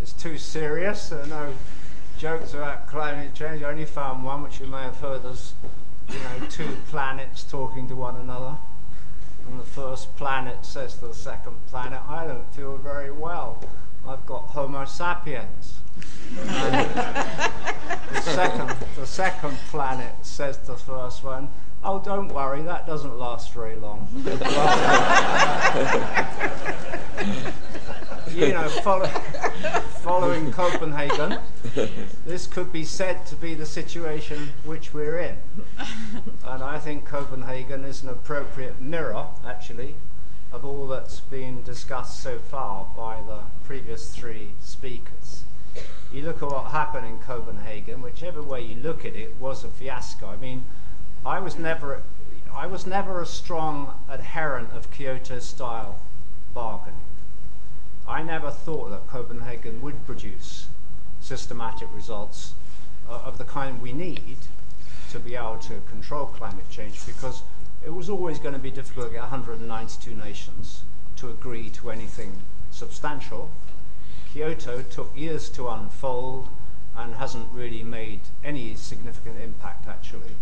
it's 0.00 0.12
too 0.12 0.38
serious. 0.38 1.10
No 1.10 1.52
jokes 2.22 2.54
about 2.54 2.86
climate 2.86 3.34
change. 3.34 3.64
I 3.64 3.70
only 3.70 3.84
found 3.84 4.24
one, 4.24 4.44
which 4.44 4.60
you 4.60 4.66
may 4.68 4.82
have 4.82 4.96
heard 4.98 5.24
as, 5.24 5.54
you 6.08 6.20
know, 6.20 6.46
two 6.48 6.76
planets 6.88 7.42
talking 7.42 7.88
to 7.88 7.96
one 7.96 8.14
another. 8.14 8.56
And 9.48 9.58
the 9.58 9.64
first 9.64 10.14
planet 10.14 10.64
says 10.64 10.94
to 10.98 11.08
the 11.08 11.14
second 11.14 11.56
planet, 11.66 12.00
I 12.08 12.28
don't 12.28 12.48
feel 12.54 12.76
very 12.76 13.10
well. 13.10 13.60
I've 14.06 14.24
got 14.24 14.42
Homo 14.42 14.84
sapiens. 14.84 15.80
the, 16.36 18.20
second, 18.20 18.76
the 18.96 19.06
second 19.06 19.56
planet 19.70 20.12
says 20.22 20.58
to 20.58 20.66
the 20.66 20.76
first 20.76 21.24
one, 21.24 21.48
Oh, 21.84 21.98
don't 21.98 22.28
worry, 22.28 22.62
that 22.62 22.86
doesn't 22.86 23.18
last 23.18 23.52
very 23.52 23.74
long. 23.74 24.06
you 28.30 28.52
know, 28.52 28.68
follow, 28.68 29.08
following 30.02 30.52
Copenhagen, 30.52 31.40
this 32.24 32.46
could 32.46 32.72
be 32.72 32.84
said 32.84 33.26
to 33.26 33.34
be 33.34 33.54
the 33.54 33.66
situation 33.66 34.50
which 34.64 34.94
we're 34.94 35.18
in. 35.18 35.38
And 36.44 36.62
I 36.62 36.78
think 36.78 37.04
Copenhagen 37.04 37.84
is 37.84 38.04
an 38.04 38.10
appropriate 38.10 38.80
mirror, 38.80 39.26
actually, 39.44 39.96
of 40.52 40.64
all 40.64 40.86
that's 40.86 41.18
been 41.18 41.64
discussed 41.64 42.22
so 42.22 42.38
far 42.38 42.86
by 42.96 43.20
the 43.26 43.40
previous 43.64 44.14
three 44.14 44.52
speakers. 44.60 45.42
You 46.12 46.22
look 46.22 46.42
at 46.42 46.48
what 46.48 46.70
happened 46.70 47.06
in 47.06 47.18
Copenhagen, 47.18 48.02
whichever 48.02 48.40
way 48.40 48.60
you 48.60 48.76
look 48.76 49.04
at 49.04 49.16
it, 49.16 49.34
was 49.40 49.64
a 49.64 49.68
fiasco. 49.68 50.28
I 50.28 50.36
mean, 50.36 50.64
I 51.24 51.38
was 51.38 51.56
never, 51.56 52.02
I 52.52 52.66
was 52.66 52.84
never 52.84 53.20
a 53.20 53.26
strong 53.26 53.94
adherent 54.08 54.72
of 54.72 54.90
Kyoto-style 54.90 56.00
bargaining. 56.52 56.98
I 58.08 58.24
never 58.24 58.50
thought 58.50 58.90
that 58.90 59.06
Copenhagen 59.06 59.80
would 59.82 60.04
produce 60.04 60.66
systematic 61.20 61.88
results 61.94 62.54
uh, 63.08 63.20
of 63.24 63.38
the 63.38 63.44
kind 63.44 63.80
we 63.80 63.92
need 63.92 64.38
to 65.12 65.20
be 65.20 65.36
able 65.36 65.58
to 65.58 65.80
control 65.88 66.26
climate 66.26 66.68
change 66.70 67.06
because 67.06 67.42
it 67.86 67.94
was 67.94 68.10
always 68.10 68.40
going 68.40 68.54
to 68.54 68.60
be 68.60 68.72
difficult 68.72 69.06
to 69.06 69.12
get 69.12 69.20
192 69.20 70.16
nations 70.16 70.82
to 71.14 71.30
agree 71.30 71.70
to 71.70 71.92
anything 71.92 72.42
substantial. 72.72 73.48
Kyoto 74.32 74.82
took 74.82 75.16
years 75.16 75.48
to 75.50 75.68
unfold 75.68 76.48
and 76.96 77.14
hasn't 77.14 77.46
really 77.52 77.84
made 77.84 78.22
any 78.42 78.74
significant 78.74 79.40
impact 79.40 79.86
actually 79.86 80.34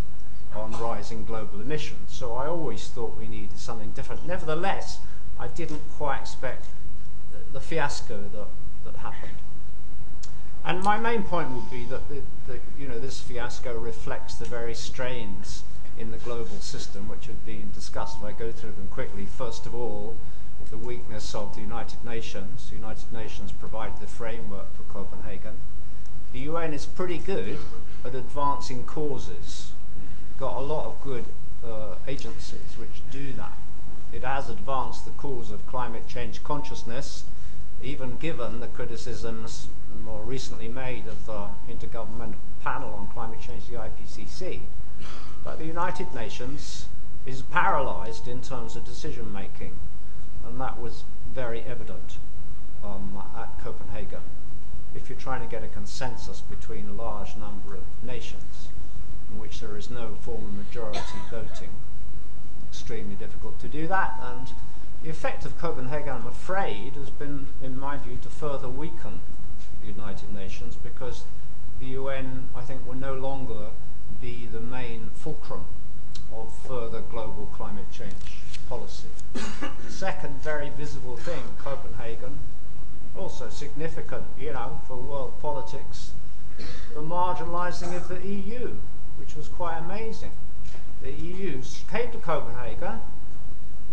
on 0.55 0.72
rising 0.72 1.24
global 1.24 1.61
emissions. 1.61 2.11
So 2.12 2.34
I 2.34 2.46
always 2.46 2.88
thought 2.88 3.16
we 3.16 3.28
needed 3.28 3.59
something 3.59 3.90
different. 3.92 4.26
Nevertheless, 4.26 4.98
I 5.38 5.48
didn't 5.48 5.82
quite 5.96 6.20
expect 6.20 6.66
the, 7.32 7.53
the 7.53 7.61
fiasco 7.61 8.22
that, 8.32 8.48
that 8.84 8.98
happened. 9.01 9.38
And 10.64 10.82
my 10.82 10.98
main 10.98 11.22
point 11.22 11.51
would 11.53 11.70
be 11.70 11.84
that 11.86 12.09
the, 12.09 12.22
the, 12.46 12.59
you 12.78 12.86
know, 12.86 12.98
this 12.98 13.20
fiasco 13.20 13.78
reflects 13.78 14.34
the 14.34 14.44
very 14.44 14.74
strains 14.74 15.62
in 15.98 16.11
the 16.11 16.18
global 16.18 16.59
system 16.61 17.09
which 17.09 17.26
have 17.26 17.44
been 17.46 17.70
discussed. 17.74 18.18
If 18.18 18.24
I 18.24 18.32
go 18.32 18.53
through 18.53 18.72
them 18.72 18.88
quickly, 18.90 19.26
first 19.26 19.66
of 19.66 19.74
all, 19.74 20.16
the 20.70 20.78
weakness 20.78 21.34
of 21.34 21.55
the 21.55 21.61
United 21.61 22.05
Nations. 22.05 22.68
The 22.70 22.76
United 22.76 23.12
Nations 23.12 23.51
provided 23.53 23.98
the 24.01 24.07
framework 24.07 24.74
for 24.76 24.82
Copenhagen. 24.84 25.55
The 26.32 26.40
UN 26.40 26.72
is 26.72 26.86
pretty 26.86 27.18
good 27.18 27.59
at 28.05 28.14
advancing 28.14 28.84
causes. 28.84 29.72
Got 30.41 30.57
a 30.57 30.61
lot 30.61 30.86
of 30.86 31.03
good 31.03 31.26
uh, 31.62 31.97
agencies 32.09 32.78
which 32.78 33.03
do 33.11 33.34
that. 33.34 33.59
It 34.11 34.24
has 34.24 34.49
advanced 34.49 35.05
the 35.05 35.11
cause 35.11 35.51
of 35.51 35.66
climate 35.66 36.09
change 36.09 36.43
consciousness, 36.43 37.24
even 37.82 38.16
given 38.16 38.61
the 38.61 38.68
criticisms 38.68 39.66
more 40.03 40.22
recently 40.22 40.66
made 40.66 41.07
of 41.07 41.26
the 41.26 41.49
Intergovernmental 41.68 42.36
Panel 42.62 42.95
on 42.95 43.09
Climate 43.09 43.41
Change, 43.43 43.66
the 43.66 43.74
IPCC. 43.74 44.61
But 45.45 45.59
the 45.59 45.66
United 45.66 46.14
Nations 46.14 46.86
is 47.26 47.43
paralyzed 47.43 48.26
in 48.26 48.41
terms 48.41 48.76
of 48.76 48.84
decision 48.86 49.30
making, 49.30 49.74
and 50.47 50.59
that 50.59 50.80
was 50.80 51.05
very 51.34 51.61
evident 51.64 52.16
um, 52.82 53.22
at 53.36 53.61
Copenhagen. 53.62 54.22
If 54.95 55.11
you're 55.11 55.18
trying 55.18 55.43
to 55.43 55.51
get 55.51 55.62
a 55.62 55.68
consensus 55.68 56.41
between 56.41 56.88
a 56.88 56.93
large 56.95 57.36
number 57.36 57.74
of 57.74 57.82
nations 58.03 58.70
in 59.30 59.38
which 59.38 59.60
there 59.60 59.76
is 59.76 59.90
no 59.90 60.14
form 60.20 60.44
of 60.44 60.66
majority 60.66 61.00
voting, 61.30 61.70
extremely 62.68 63.14
difficult 63.14 63.58
to 63.60 63.68
do 63.68 63.86
that. 63.86 64.18
And 64.22 64.52
the 65.02 65.10
effect 65.10 65.44
of 65.44 65.58
Copenhagen, 65.58 66.10
I'm 66.10 66.26
afraid, 66.26 66.94
has 66.94 67.10
been, 67.10 67.46
in 67.62 67.78
my 67.78 67.96
view, 67.96 68.18
to 68.22 68.28
further 68.28 68.68
weaken 68.68 69.20
the 69.80 69.88
United 69.88 70.32
Nations 70.34 70.76
because 70.76 71.24
the 71.78 71.86
UN, 71.86 72.48
I 72.54 72.60
think, 72.60 72.86
will 72.86 72.94
no 72.94 73.14
longer 73.14 73.70
be 74.20 74.46
the 74.46 74.60
main 74.60 75.10
fulcrum 75.14 75.64
of 76.34 76.54
further 76.66 77.00
global 77.00 77.46
climate 77.54 77.90
change 77.90 78.12
policy. 78.68 79.08
the 79.32 79.90
second 79.92 80.40
very 80.42 80.68
visible 80.70 81.16
thing, 81.16 81.42
Copenhagen, 81.58 82.38
also 83.16 83.48
significant, 83.48 84.24
you 84.38 84.52
know, 84.52 84.80
for 84.86 84.96
world 84.96 85.32
politics, 85.40 86.12
the 86.94 87.00
marginalising 87.00 87.96
of 87.96 88.08
the 88.08 88.24
EU, 88.26 88.76
which 89.20 89.36
was 89.36 89.46
quite 89.48 89.76
amazing. 89.76 90.32
The 91.02 91.12
EU 91.12 91.62
came 91.90 92.10
to 92.10 92.18
Copenhagen, 92.18 93.00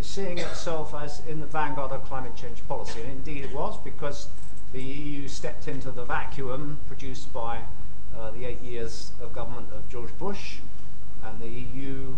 seeing 0.01 0.37
itself 0.37 0.93
as 0.95 1.21
in 1.27 1.41
the 1.41 1.45
vanguard 1.45 1.91
of 1.91 2.05
climate 2.05 2.35
change 2.35 2.65
policy, 2.67 3.01
and 3.01 3.11
indeed 3.11 3.43
it 3.43 3.53
was 3.53 3.77
because 3.83 4.29
the 4.71 4.81
EU 4.81 5.27
stepped 5.27 5.67
into 5.67 5.91
the 5.91 6.05
vacuum 6.05 6.79
produced 6.87 7.31
by 7.33 7.61
uh, 8.15 8.31
the 8.31 8.45
eight 8.45 8.61
years 8.61 9.11
of 9.21 9.33
government 9.33 9.67
of 9.73 9.87
George 9.89 10.17
Bush, 10.17 10.57
and 11.23 11.39
the 11.41 11.47
EU 11.47 12.15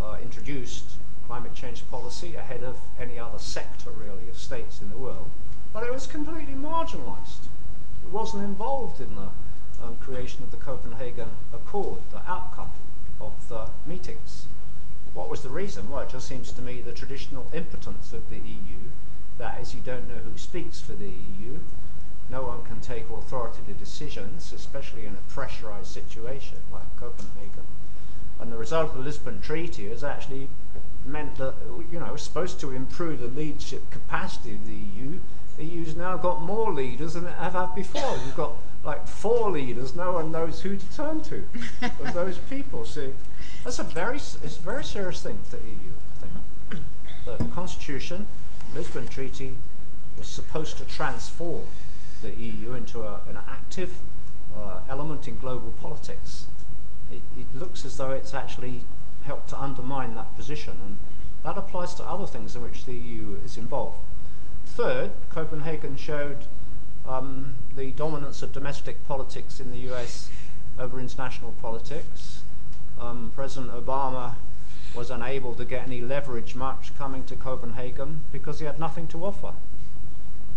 uh, 0.00 0.16
introduced 0.22 0.96
climate 1.26 1.54
change 1.54 1.88
policy 1.90 2.34
ahead 2.34 2.62
of 2.62 2.76
any 3.00 3.18
other 3.18 3.38
sector, 3.38 3.90
really, 3.90 4.28
of 4.28 4.36
states 4.36 4.80
in 4.82 4.90
the 4.90 4.98
world. 4.98 5.30
But 5.72 5.84
it 5.84 5.92
was 5.92 6.06
completely 6.06 6.54
marginalized. 6.54 7.48
It 8.04 8.10
wasn't 8.10 8.44
involved 8.44 9.00
in 9.00 9.14
the 9.16 9.28
um, 9.84 9.96
creation 9.96 10.42
of 10.42 10.50
the 10.50 10.56
Copenhagen 10.56 11.28
Accord, 11.52 11.98
the 12.10 12.22
outcome 12.30 12.70
of 13.20 13.32
the 13.48 13.68
meetings. 13.86 14.46
What 15.12 15.28
was 15.28 15.42
the 15.42 15.48
reason? 15.48 15.90
Well, 15.90 16.00
it 16.00 16.10
just 16.10 16.26
seems 16.26 16.50
to 16.52 16.62
me 16.62 16.80
the 16.80 16.92
traditional 16.92 17.46
impotence 17.52 18.12
of 18.12 18.28
the 18.30 18.38
EU, 18.38 18.90
that 19.38 19.60
is, 19.60 19.74
you 19.74 19.80
don't 19.84 20.08
know 20.08 20.16
who 20.16 20.36
speaks 20.38 20.80
for 20.80 20.92
the 20.92 21.10
EU, 21.10 21.58
no 22.30 22.42
one 22.42 22.64
can 22.64 22.80
take 22.80 23.10
authoritative 23.10 23.78
decisions, 23.78 24.52
especially 24.52 25.06
in 25.06 25.14
a 25.14 25.32
pressurized 25.32 25.88
situation 25.88 26.58
like 26.72 26.96
Copenhagen. 26.96 27.66
And 28.40 28.50
the 28.50 28.56
result 28.56 28.90
of 28.90 28.96
the 28.96 29.02
Lisbon 29.02 29.40
Treaty 29.40 29.88
has 29.90 30.02
actually 30.02 30.48
meant 31.04 31.36
that, 31.36 31.54
you 31.92 32.00
know, 32.00 32.14
it's 32.14 32.22
supposed 32.22 32.58
to 32.60 32.72
improve 32.72 33.20
the 33.20 33.28
leadership 33.28 33.90
capacity 33.90 34.54
of 34.54 34.66
the 34.66 34.72
EU. 34.72 35.20
The 35.56 35.64
EU's 35.64 35.94
now 35.94 36.16
got 36.16 36.42
more 36.42 36.72
leaders 36.72 37.14
than 37.14 37.26
it 37.26 37.34
ever 37.38 37.66
had 37.66 37.74
before. 37.74 38.14
We've 38.24 38.34
got 38.34 38.54
like 38.84 39.08
four 39.08 39.50
leaders. 39.50 39.94
No 39.94 40.12
one 40.12 40.30
knows 40.30 40.60
who 40.60 40.76
to 40.76 40.92
turn 40.94 41.22
to 41.22 41.44
of 42.00 42.14
those 42.14 42.38
people. 42.38 42.84
See, 42.84 43.12
that's 43.64 43.78
a 43.78 43.84
very, 43.84 44.16
it's 44.16 44.58
a 44.58 44.62
very 44.62 44.84
serious 44.84 45.22
thing 45.22 45.38
for 45.44 45.56
the 45.56 45.62
EU, 45.62 45.92
I 46.12 46.26
think. 46.26 46.84
The 47.24 47.54
Constitution, 47.54 48.26
Lisbon 48.74 49.08
Treaty, 49.08 49.54
was 50.18 50.28
supposed 50.28 50.78
to 50.78 50.84
transform 50.84 51.64
the 52.22 52.30
EU 52.30 52.74
into 52.74 53.02
a, 53.02 53.20
an 53.28 53.38
active 53.48 53.92
uh, 54.56 54.80
element 54.88 55.26
in 55.26 55.38
global 55.38 55.72
politics. 55.80 56.46
It, 57.10 57.22
it, 57.38 57.46
looks 57.54 57.84
as 57.84 57.96
though 57.96 58.10
it's 58.10 58.34
actually 58.34 58.82
helped 59.24 59.48
to 59.50 59.60
undermine 59.60 60.14
that 60.14 60.34
position, 60.36 60.78
and 60.84 60.98
that 61.42 61.58
applies 61.58 61.94
to 61.94 62.04
other 62.04 62.26
things 62.26 62.56
in 62.56 62.62
which 62.62 62.84
the 62.84 62.94
EU 62.94 63.38
is 63.44 63.56
involved. 63.56 63.98
Third, 64.66 65.12
Copenhagen 65.30 65.96
showed 65.96 66.46
um, 67.06 67.54
the 67.76 67.90
dominance 67.92 68.42
of 68.42 68.52
domestic 68.52 69.06
politics 69.06 69.60
in 69.60 69.70
the 69.70 69.92
US 69.92 70.30
over 70.78 71.00
international 71.00 71.52
politics. 71.60 72.42
Um, 73.00 73.32
President 73.34 73.72
Obama 73.72 74.34
was 74.94 75.10
unable 75.10 75.54
to 75.54 75.64
get 75.64 75.86
any 75.86 76.00
leverage 76.00 76.54
much 76.54 76.96
coming 76.96 77.24
to 77.24 77.34
Copenhagen 77.34 78.20
because 78.30 78.60
he 78.60 78.66
had 78.66 78.78
nothing 78.78 79.08
to 79.08 79.24
offer. 79.24 79.54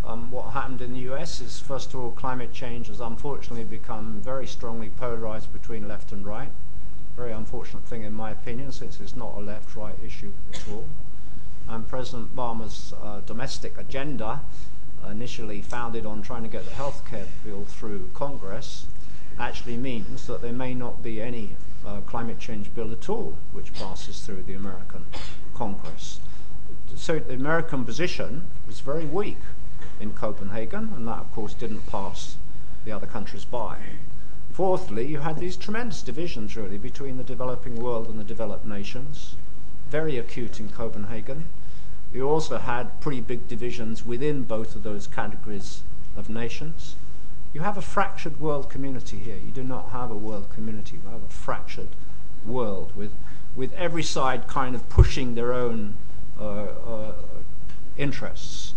Um, 0.06 0.32
what 0.32 0.52
happened 0.52 0.82
in 0.82 0.94
the 0.94 1.00
US 1.12 1.42
is, 1.42 1.60
first 1.60 1.94
of 1.94 2.00
all, 2.00 2.12
climate 2.12 2.54
change 2.54 2.88
has 2.88 3.00
unfortunately 3.00 3.66
become 3.66 4.22
very 4.22 4.48
strongly 4.48 4.90
polarized 4.90 5.52
between 5.52 5.88
left 5.88 6.12
and 6.12 6.26
right. 6.26 6.52
Very 7.16 7.32
unfortunate 7.32 7.84
thing, 7.84 8.04
in 8.04 8.14
my 8.14 8.32
opinion, 8.32 8.72
since 8.72 9.00
it's 9.00 9.16
not 9.16 9.34
a 9.36 9.40
left 9.40 9.76
right 9.76 9.96
issue 10.06 10.32
at 10.54 10.64
all. 10.72 10.86
And 11.68 11.88
President 11.88 12.34
Obama's 12.36 12.94
uh, 13.02 13.22
domestic 13.26 13.78
agenda, 13.78 14.42
initially 15.10 15.62
founded 15.62 16.06
on 16.06 16.22
trying 16.22 16.44
to 16.44 16.50
get 16.50 16.66
the 16.66 16.74
health 16.74 17.04
care 17.10 17.26
bill 17.44 17.66
through 17.66 18.10
Congress, 18.14 18.86
actually 19.40 19.78
means 19.78 20.28
that 20.28 20.42
there 20.42 20.54
may 20.54 20.74
not 20.74 21.04
be 21.04 21.22
any 21.22 21.56
uh, 21.86 22.02
climate 22.02 22.40
change 22.40 22.74
bill 22.74 22.92
at 22.92 23.10
all 23.10 23.38
which 23.52 23.74
passes 23.74 24.22
through 24.22 24.44
the 24.44 24.54
American 24.54 25.06
Congress. 25.54 26.20
So 26.96 27.20
the 27.20 27.34
American 27.34 27.86
position 27.86 28.50
was 28.66 28.80
very 28.80 29.06
weak 29.06 29.38
in 30.00 30.14
Copenhagen, 30.14 30.92
and 30.96 31.08
that, 31.08 31.20
of 31.20 31.32
course, 31.32 31.54
didn't 31.54 31.86
pass 31.88 32.38
the 32.86 32.92
other 32.92 33.08
countries 33.08 33.46
by. 33.46 33.78
Fourthly, 34.52 35.08
you 35.08 35.20
had 35.20 35.38
these 35.38 35.56
tremendous 35.56 36.02
divisions, 36.02 36.56
really, 36.56 36.78
between 36.78 37.18
the 37.18 37.24
developing 37.24 37.76
world 37.76 38.08
and 38.08 38.20
the 38.20 38.24
developed 38.24 38.66
nations, 38.66 39.36
very 39.90 40.18
acute 40.18 40.60
in 40.60 40.70
Copenhagen. 40.70 41.46
You 42.14 42.28
also 42.28 42.58
had 42.58 43.00
pretty 43.02 43.22
big 43.22 43.48
divisions 43.48 44.06
within 44.06 44.44
both 44.44 44.76
of 44.76 44.84
those 44.84 45.08
categories 45.08 45.84
of 46.16 46.30
nations. 46.30 46.96
You 47.54 47.62
have 47.62 47.78
a 47.78 47.82
fractured 47.82 48.40
world 48.40 48.70
community 48.70 49.18
here. 49.18 49.38
You 49.38 49.52
do 49.52 49.64
not 49.64 49.90
have 49.90 50.12
a 50.12 50.16
world 50.16 50.50
community. 50.50 51.00
You 51.04 51.10
have 51.10 51.24
a 51.24 51.28
fractured 51.28 51.90
world 52.46 52.96
with, 52.96 53.12
with 53.56 53.74
every 53.74 54.04
side 54.04 54.48
kind 54.48 54.76
of 54.76 54.88
pushing 54.90 55.36
their 55.36 55.54
own 55.54 55.96
uh, 56.40 56.44
uh, 56.44 57.14
interests 57.98 58.74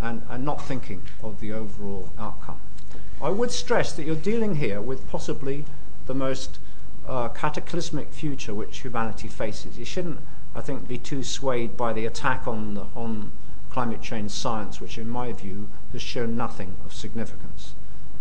and, 0.00 0.22
and 0.28 0.44
not 0.44 0.64
thinking 0.66 1.02
of 1.22 1.40
the 1.40 1.52
overall 1.52 2.10
outcome. 2.18 2.60
I 3.22 3.30
would 3.30 3.50
stress 3.50 3.92
that 3.92 4.04
you're 4.04 4.16
dealing 4.16 4.56
here 4.56 4.80
with 4.80 5.08
possibly 5.08 5.64
the 6.06 6.14
most 6.14 6.58
uh, 7.06 7.28
cataclysmic 7.28 8.12
future 8.12 8.54
which 8.54 8.80
humanity 8.80 9.28
faces. 9.28 9.78
You 9.78 9.84
shouldn't, 9.84 10.20
I 10.54 10.60
think, 10.60 10.86
be 10.86 10.98
too 10.98 11.22
swayed 11.22 11.76
by 11.76 11.92
the 11.92 12.06
attack 12.06 12.46
on, 12.46 12.74
the, 12.74 12.86
on 12.94 13.32
climate 13.70 14.02
change 14.02 14.30
science, 14.30 14.80
which, 14.80 14.98
in 14.98 15.08
my 15.08 15.32
view, 15.32 15.68
has 15.92 16.00
shown 16.00 16.36
nothing 16.36 16.76
of 16.84 16.94
significance. 16.94 17.74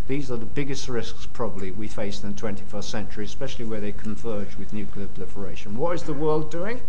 These 0.07 0.29
are 0.31 0.38
the 0.38 0.45
biggest 0.45 0.89
risks, 0.89 1.27
probably, 1.27 1.71
we 1.71 1.88
face 1.88 2.23
in 2.23 2.34
the 2.34 2.41
21st 2.41 2.84
century, 2.84 3.25
especially 3.25 3.65
where 3.65 3.79
they 3.79 3.91
converge 3.91 4.57
with 4.57 4.73
nuclear 4.73 5.07
proliferation. 5.07 5.77
What 5.77 5.95
is 5.95 6.03
the 6.03 6.13
world 6.13 6.51
doing? 6.51 6.81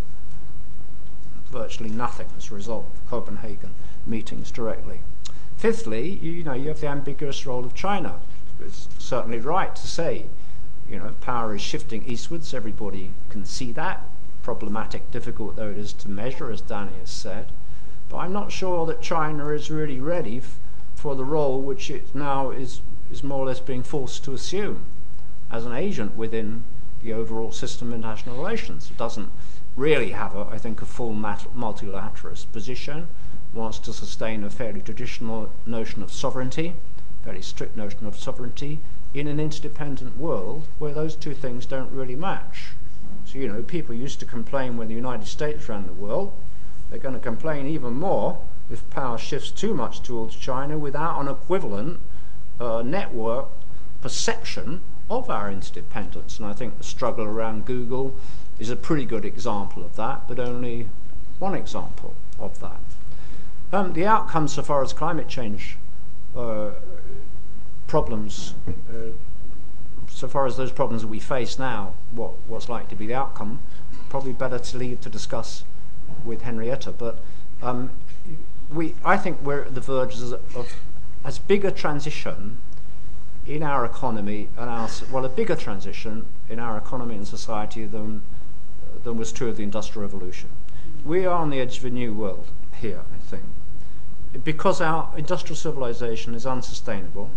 Virtually 1.51 1.91
nothing 1.91 2.27
as 2.37 2.51
a 2.51 2.55
result 2.55 2.87
of 2.93 3.09
Copenhagen 3.09 3.75
meetings 4.07 4.51
directly. 4.51 5.01
Fifthly, 5.57 6.09
you, 6.09 6.43
know, 6.43 6.55
you 6.55 6.69
have 6.69 6.81
the 6.81 6.89
ambiguous 6.89 7.47
role 7.47 7.65
of 7.65 7.75
China. 7.75 8.21
It's 8.61 8.89
certainly 8.99 9.39
right 9.39 9.75
to 9.77 9.87
say, 9.87 10.27
you 10.89 10.99
know, 10.99 11.15
power 11.21 11.55
is 11.55 11.61
shifting 11.61 12.05
eastwards. 12.05 12.53
Everybody 12.53 13.13
can 13.31 13.45
see 13.45 13.73
that. 13.73 14.09
Problematic, 14.45 15.11
difficult 15.11 15.57
though 15.57 15.71
it 15.71 15.79
is 15.79 15.93
to 15.95 16.09
measure, 16.11 16.51
as 16.51 16.61
Danny 16.61 16.99
has 17.01 17.11
said. 17.11 17.47
But 18.09 18.19
I'm 18.19 18.33
not 18.33 18.53
sure 18.53 18.87
that 18.87 19.01
China 19.01 19.49
is 19.49 19.71
really 19.71 19.99
ready 19.99 20.37
f- 20.37 20.61
for 20.95 21.17
the 21.17 21.25
role 21.25 21.61
which 21.61 21.91
it 21.91 22.15
now 22.15 22.51
is, 22.51 22.83
is 23.11 23.25
more 23.25 23.41
or 23.41 23.47
less 23.47 23.59
being 23.59 23.83
forced 23.83 24.23
to 24.25 24.35
assume 24.35 24.85
as 25.51 25.65
an 25.65 25.73
agent 25.73 26.15
within 26.15 26.63
the 27.03 27.13
overall 27.13 27.53
system 27.53 27.89
of 27.89 27.95
international 27.95 28.37
relations. 28.37 28.91
It 28.91 28.99
doesn't 28.99 29.31
really 29.77 30.13
have, 30.13 30.37
a, 30.37 30.47
I 30.51 30.59
think, 30.59 30.83
a 30.83 30.87
full 30.87 31.13
multilateralist 31.13 32.53
position, 32.53 33.09
wants 33.53 33.79
to 33.79 33.93
sustain 33.93 34.45
a 34.45 34.51
fairly 34.51 34.83
traditional 34.83 35.51
notion 35.65 36.03
of 36.03 36.13
sovereignty, 36.13 36.75
fairly 37.25 37.43
strict 37.43 37.77
notion 37.77 38.07
of 38.07 38.19
sovereignty, 38.19 38.81
in 39.15 39.27
an 39.27 39.41
interdependent 39.41 40.19
world 40.19 40.67
where 40.79 40.93
those 40.93 41.17
two 41.17 41.35
things 41.35 41.65
don't 41.67 41.91
really 41.91 42.17
match. 42.17 42.73
You 43.35 43.49
know, 43.49 43.63
people 43.63 43.95
used 43.95 44.21
to 44.21 44.27
complain 44.27 44.77
when 44.77 44.89
the 44.89 44.95
United 44.95 45.27
States 45.27 45.69
ran 45.69 45.87
the 45.87 45.93
world. 45.93 46.33
They're 46.89 47.01
going 47.01 47.15
to 47.15 47.21
complain 47.21 47.67
even 47.67 47.95
more 47.95 48.39
if 48.71 48.89
power 48.91 49.19
shifts 49.19 49.51
too 49.51 49.75
much 49.75 50.03
towards 50.03 50.37
China 50.37 50.79
without 50.79 51.21
an 51.21 51.29
equivalent 51.29 51.99
uh, 52.61 52.83
network 52.83 53.49
perception 54.01 54.83
of 55.11 55.29
our 55.29 55.51
interdependence. 55.51 56.39
And 56.39 56.47
I 56.47 56.53
think 56.53 56.79
the 56.79 56.85
struggle 56.85 57.25
around 57.25 57.67
Google 57.67 58.15
is 58.59 58.71
a 58.71 58.77
pretty 58.77 59.05
good 59.05 59.25
example 59.25 59.85
of 59.85 59.97
that, 59.97 60.29
but 60.29 60.39
only 60.39 60.89
one 61.39 61.55
example 61.55 62.15
of 62.39 62.61
that. 62.61 62.81
Um, 63.73 63.93
the 63.95 64.07
outcome, 64.07 64.47
so 64.47 64.63
far 64.63 64.83
as 64.83 64.93
climate 64.93 65.29
change 65.29 65.77
uh, 66.37 66.71
problems, 67.89 68.55
uh, 68.69 69.11
so 70.15 70.29
far 70.29 70.47
as 70.47 70.57
those 70.57 70.71
problems 70.71 71.05
we 71.05 71.19
face 71.19 71.59
now, 71.59 71.95
what, 72.13 72.33
what's 72.47 72.69
likely 72.69 72.91
to 72.91 72.97
be 72.97 73.09
the 73.09 73.15
outcome, 73.15 73.61
probably 74.09 74.33
better 74.33 74.61
to 74.61 74.79
leave 74.79 75.01
to 75.01 75.11
discuss 75.11 75.65
with 76.25 76.43
Henrietta. 76.43 76.93
But 76.93 77.19
um, 77.61 77.91
we, 78.73 78.95
I 79.05 79.17
think 79.17 79.43
we're 79.43 79.63
at 79.63 79.75
the 79.75 79.81
verge 79.81 80.15
of, 80.21 80.33
of 80.57 80.73
as 81.25 81.41
big 81.41 81.65
a 81.65 81.73
transition 81.73 82.59
in 83.45 83.65
our 83.65 83.85
economy 83.85 84.49
and 84.57 84.71
our 84.71 84.89
well, 85.11 85.25
a 85.25 85.29
bigger 85.29 85.57
transition 85.57 86.27
in 86.49 86.61
our 86.61 86.79
economy 86.79 87.17
and 87.17 87.27
society 87.27 87.85
than 87.85 88.23
than 89.03 89.17
was 89.17 89.33
true 89.33 89.49
of 89.49 89.57
the 89.57 89.65
Industrial 89.65 90.07
Revolution. 90.07 90.49
We 91.05 91.27
are 91.27 91.37
on 91.37 91.51
the 91.51 91.61
edge 91.61 91.79
of 91.79 91.85
a 91.87 91.91
new 91.91 92.15
world 92.15 92.47
here, 92.81 93.03
I 93.13 93.19
think, 93.19 93.45
because 94.45 94.81
our 94.81 95.13
industrial 95.17 95.57
civilization 95.57 96.35
is 96.35 96.47
unsustainable. 96.47 97.31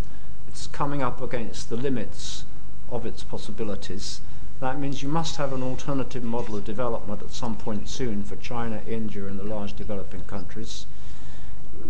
It's 0.48 0.68
coming 0.68 1.02
up 1.02 1.22
against 1.22 1.70
the 1.70 1.76
limits 1.76 2.46
of 2.90 3.06
its 3.06 3.24
possibilities. 3.24 4.22
That 4.60 4.80
means 4.80 5.04
you 5.04 5.10
must 5.10 5.36
have 5.36 5.54
an 5.54 5.62
alternative 5.62 6.24
model 6.24 6.56
of 6.56 6.66
development 6.66 7.22
at 7.22 7.32
some 7.32 7.56
point 7.56 7.88
soon 7.90 8.24
for 8.24 8.36
China, 8.38 8.82
India, 8.88 9.28
and 9.28 9.40
the 9.40 9.44
large 9.44 9.76
developing 9.76 10.24
countries. 10.24 10.88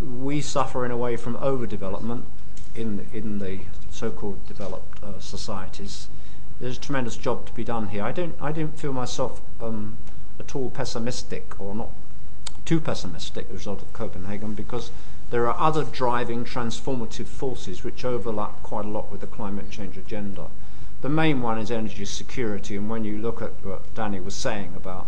We 0.02 0.40
suffer 0.40 0.84
in 0.84 0.90
a 0.90 0.96
way 0.96 1.16
from 1.16 1.36
overdevelopment 1.36 2.24
in 2.74 3.08
in 3.12 3.38
the 3.38 3.60
so-called 3.90 4.46
developed 4.46 5.02
uh, 5.02 5.18
societies. 5.18 6.08
There's 6.60 6.76
a 6.76 6.80
tremendous 6.80 7.16
job 7.16 7.46
to 7.46 7.52
be 7.52 7.64
done 7.64 7.88
here. 7.88 8.02
I 8.02 8.12
don't 8.12 8.36
I 8.40 8.52
don't 8.52 8.78
feel 8.78 8.92
myself 8.92 9.40
um, 9.60 9.96
at 10.38 10.54
all 10.54 10.70
pessimistic 10.70 11.58
or 11.60 11.74
not 11.74 11.90
too 12.64 12.80
pessimistic 12.80 13.46
as 13.46 13.50
a 13.50 13.54
result 13.54 13.82
of 13.82 13.92
Copenhagen 13.94 14.54
because 14.54 14.90
there 15.30 15.48
are 15.48 15.58
other 15.58 15.84
driving 15.84 16.44
transformative 16.44 17.26
forces 17.26 17.82
which 17.82 18.04
overlap 18.04 18.62
quite 18.62 18.84
a 18.84 18.88
lot 18.88 19.10
with 19.10 19.20
the 19.20 19.26
climate 19.26 19.70
change 19.70 19.96
agenda. 19.96 20.48
The 21.00 21.08
main 21.08 21.42
one 21.42 21.58
is 21.58 21.70
energy 21.70 22.04
security, 22.04 22.76
and 22.76 22.90
when 22.90 23.04
you 23.04 23.18
look 23.18 23.40
at 23.40 23.52
what 23.64 23.94
Danny 23.94 24.18
was 24.18 24.34
saying 24.34 24.74
about 24.74 25.06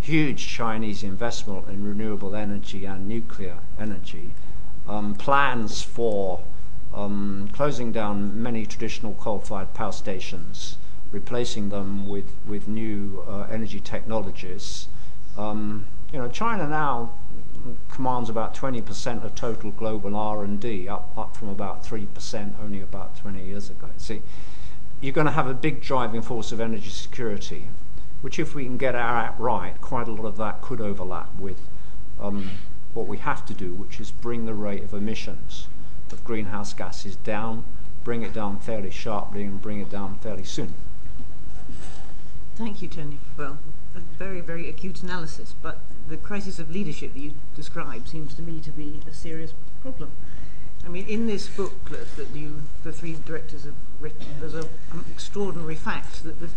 huge 0.00 0.48
Chinese 0.48 1.04
investment 1.04 1.68
in 1.68 1.84
renewable 1.84 2.34
energy 2.34 2.84
and 2.84 3.06
nuclear 3.06 3.58
energy, 3.78 4.34
um, 4.88 5.14
plans 5.14 5.80
for 5.80 6.42
um, 6.92 7.48
closing 7.52 7.92
down 7.92 8.42
many 8.42 8.66
traditional 8.66 9.14
coal-fired 9.14 9.74
power 9.74 9.92
stations, 9.92 10.76
replacing 11.12 11.68
them 11.68 12.08
with 12.08 12.32
with 12.44 12.66
new 12.66 13.22
uh, 13.28 13.46
energy 13.50 13.78
technologies. 13.78 14.88
Um, 15.36 15.86
you 16.12 16.18
know, 16.18 16.28
China 16.28 16.66
now 16.66 17.12
commands 17.90 18.30
about 18.30 18.54
20% 18.54 19.24
of 19.24 19.34
total 19.34 19.70
global 19.70 20.16
R&D, 20.16 20.88
up 20.88 21.12
up 21.16 21.36
from 21.36 21.48
about 21.48 21.84
3% 21.84 22.54
only 22.60 22.80
about 22.80 23.16
20 23.16 23.44
years 23.44 23.70
ago. 23.70 23.88
See, 23.98 24.22
you're 25.00 25.12
going 25.12 25.26
to 25.26 25.32
have 25.32 25.46
a 25.46 25.54
big 25.54 25.80
driving 25.80 26.22
force 26.22 26.52
of 26.52 26.60
energy 26.60 26.90
security, 26.90 27.66
which, 28.20 28.38
if 28.38 28.54
we 28.54 28.64
can 28.64 28.76
get 28.76 28.94
our 28.94 29.16
act 29.16 29.38
right, 29.40 29.80
quite 29.80 30.08
a 30.08 30.10
lot 30.10 30.26
of 30.26 30.36
that 30.36 30.60
could 30.60 30.80
overlap 30.80 31.34
with 31.38 31.60
um, 32.20 32.50
what 32.94 33.06
we 33.06 33.18
have 33.18 33.46
to 33.46 33.54
do, 33.54 33.72
which 33.74 34.00
is 34.00 34.10
bring 34.10 34.46
the 34.46 34.54
rate 34.54 34.82
of 34.82 34.92
emissions 34.92 35.68
of 36.12 36.24
greenhouse 36.24 36.72
gases 36.72 37.16
down, 37.16 37.64
bring 38.02 38.22
it 38.22 38.32
down 38.32 38.58
fairly 38.58 38.90
sharply, 38.90 39.44
and 39.44 39.60
bring 39.60 39.80
it 39.80 39.90
down 39.90 40.18
fairly 40.18 40.44
soon. 40.44 40.74
Thank 42.56 42.82
you, 42.82 42.88
Tony. 42.88 43.18
Well, 43.36 43.58
a 43.94 44.00
very, 44.00 44.40
very 44.40 44.68
acute 44.68 45.02
analysis, 45.02 45.54
but 45.62 45.80
the 46.08 46.16
crisis 46.16 46.58
of 46.58 46.70
leadership 46.70 47.14
that 47.14 47.20
you 47.20 47.34
describe 47.54 48.08
seems 48.08 48.34
to 48.34 48.42
me 48.42 48.60
to 48.60 48.70
be 48.70 49.00
a 49.08 49.12
serious 49.12 49.52
problem. 49.82 50.10
I 50.88 50.90
mean, 50.90 51.06
in 51.06 51.26
this 51.26 51.48
booklet 51.48 52.16
that 52.16 52.34
you, 52.34 52.62
the 52.82 52.92
three 52.92 53.14
directors 53.26 53.64
have 53.64 53.74
written, 54.00 54.24
there's 54.40 54.54
a, 54.54 54.62
an 54.90 55.04
extraordinary 55.10 55.74
fact 55.74 56.24
that 56.24 56.40
the, 56.40 56.48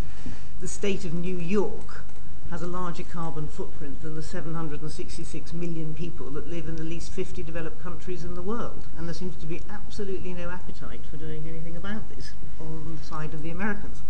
the 0.62 0.70
state 0.70 1.04
of 1.04 1.14
New 1.14 1.36
York 1.36 2.06
has 2.50 2.62
a 2.62 2.68
larger 2.68 3.04
carbon 3.04 3.50
footprint 3.50 4.02
than 4.02 4.16
the 4.16 4.24
766 4.24 5.52
million 5.52 5.94
people 5.94 6.30
that 6.30 6.48
live 6.48 6.70
in 6.70 6.78
the 6.78 6.84
least 6.84 7.12
50 7.12 7.44
developed 7.44 7.84
countries 7.84 8.24
in 8.24 8.36
the 8.36 8.42
world. 8.42 8.86
And 8.98 9.06
there 9.06 9.14
seems 9.14 9.36
to 9.36 9.46
be 9.46 9.60
absolutely 9.70 10.34
no 10.34 10.50
appetite 10.50 11.02
for 11.12 11.18
doing 11.18 11.44
anything 11.46 11.76
about 11.76 12.10
this 12.16 12.32
on 12.58 12.98
the 12.98 13.04
side 13.04 13.34
of 13.34 13.42
the 13.42 13.50
Americans. 13.50 14.02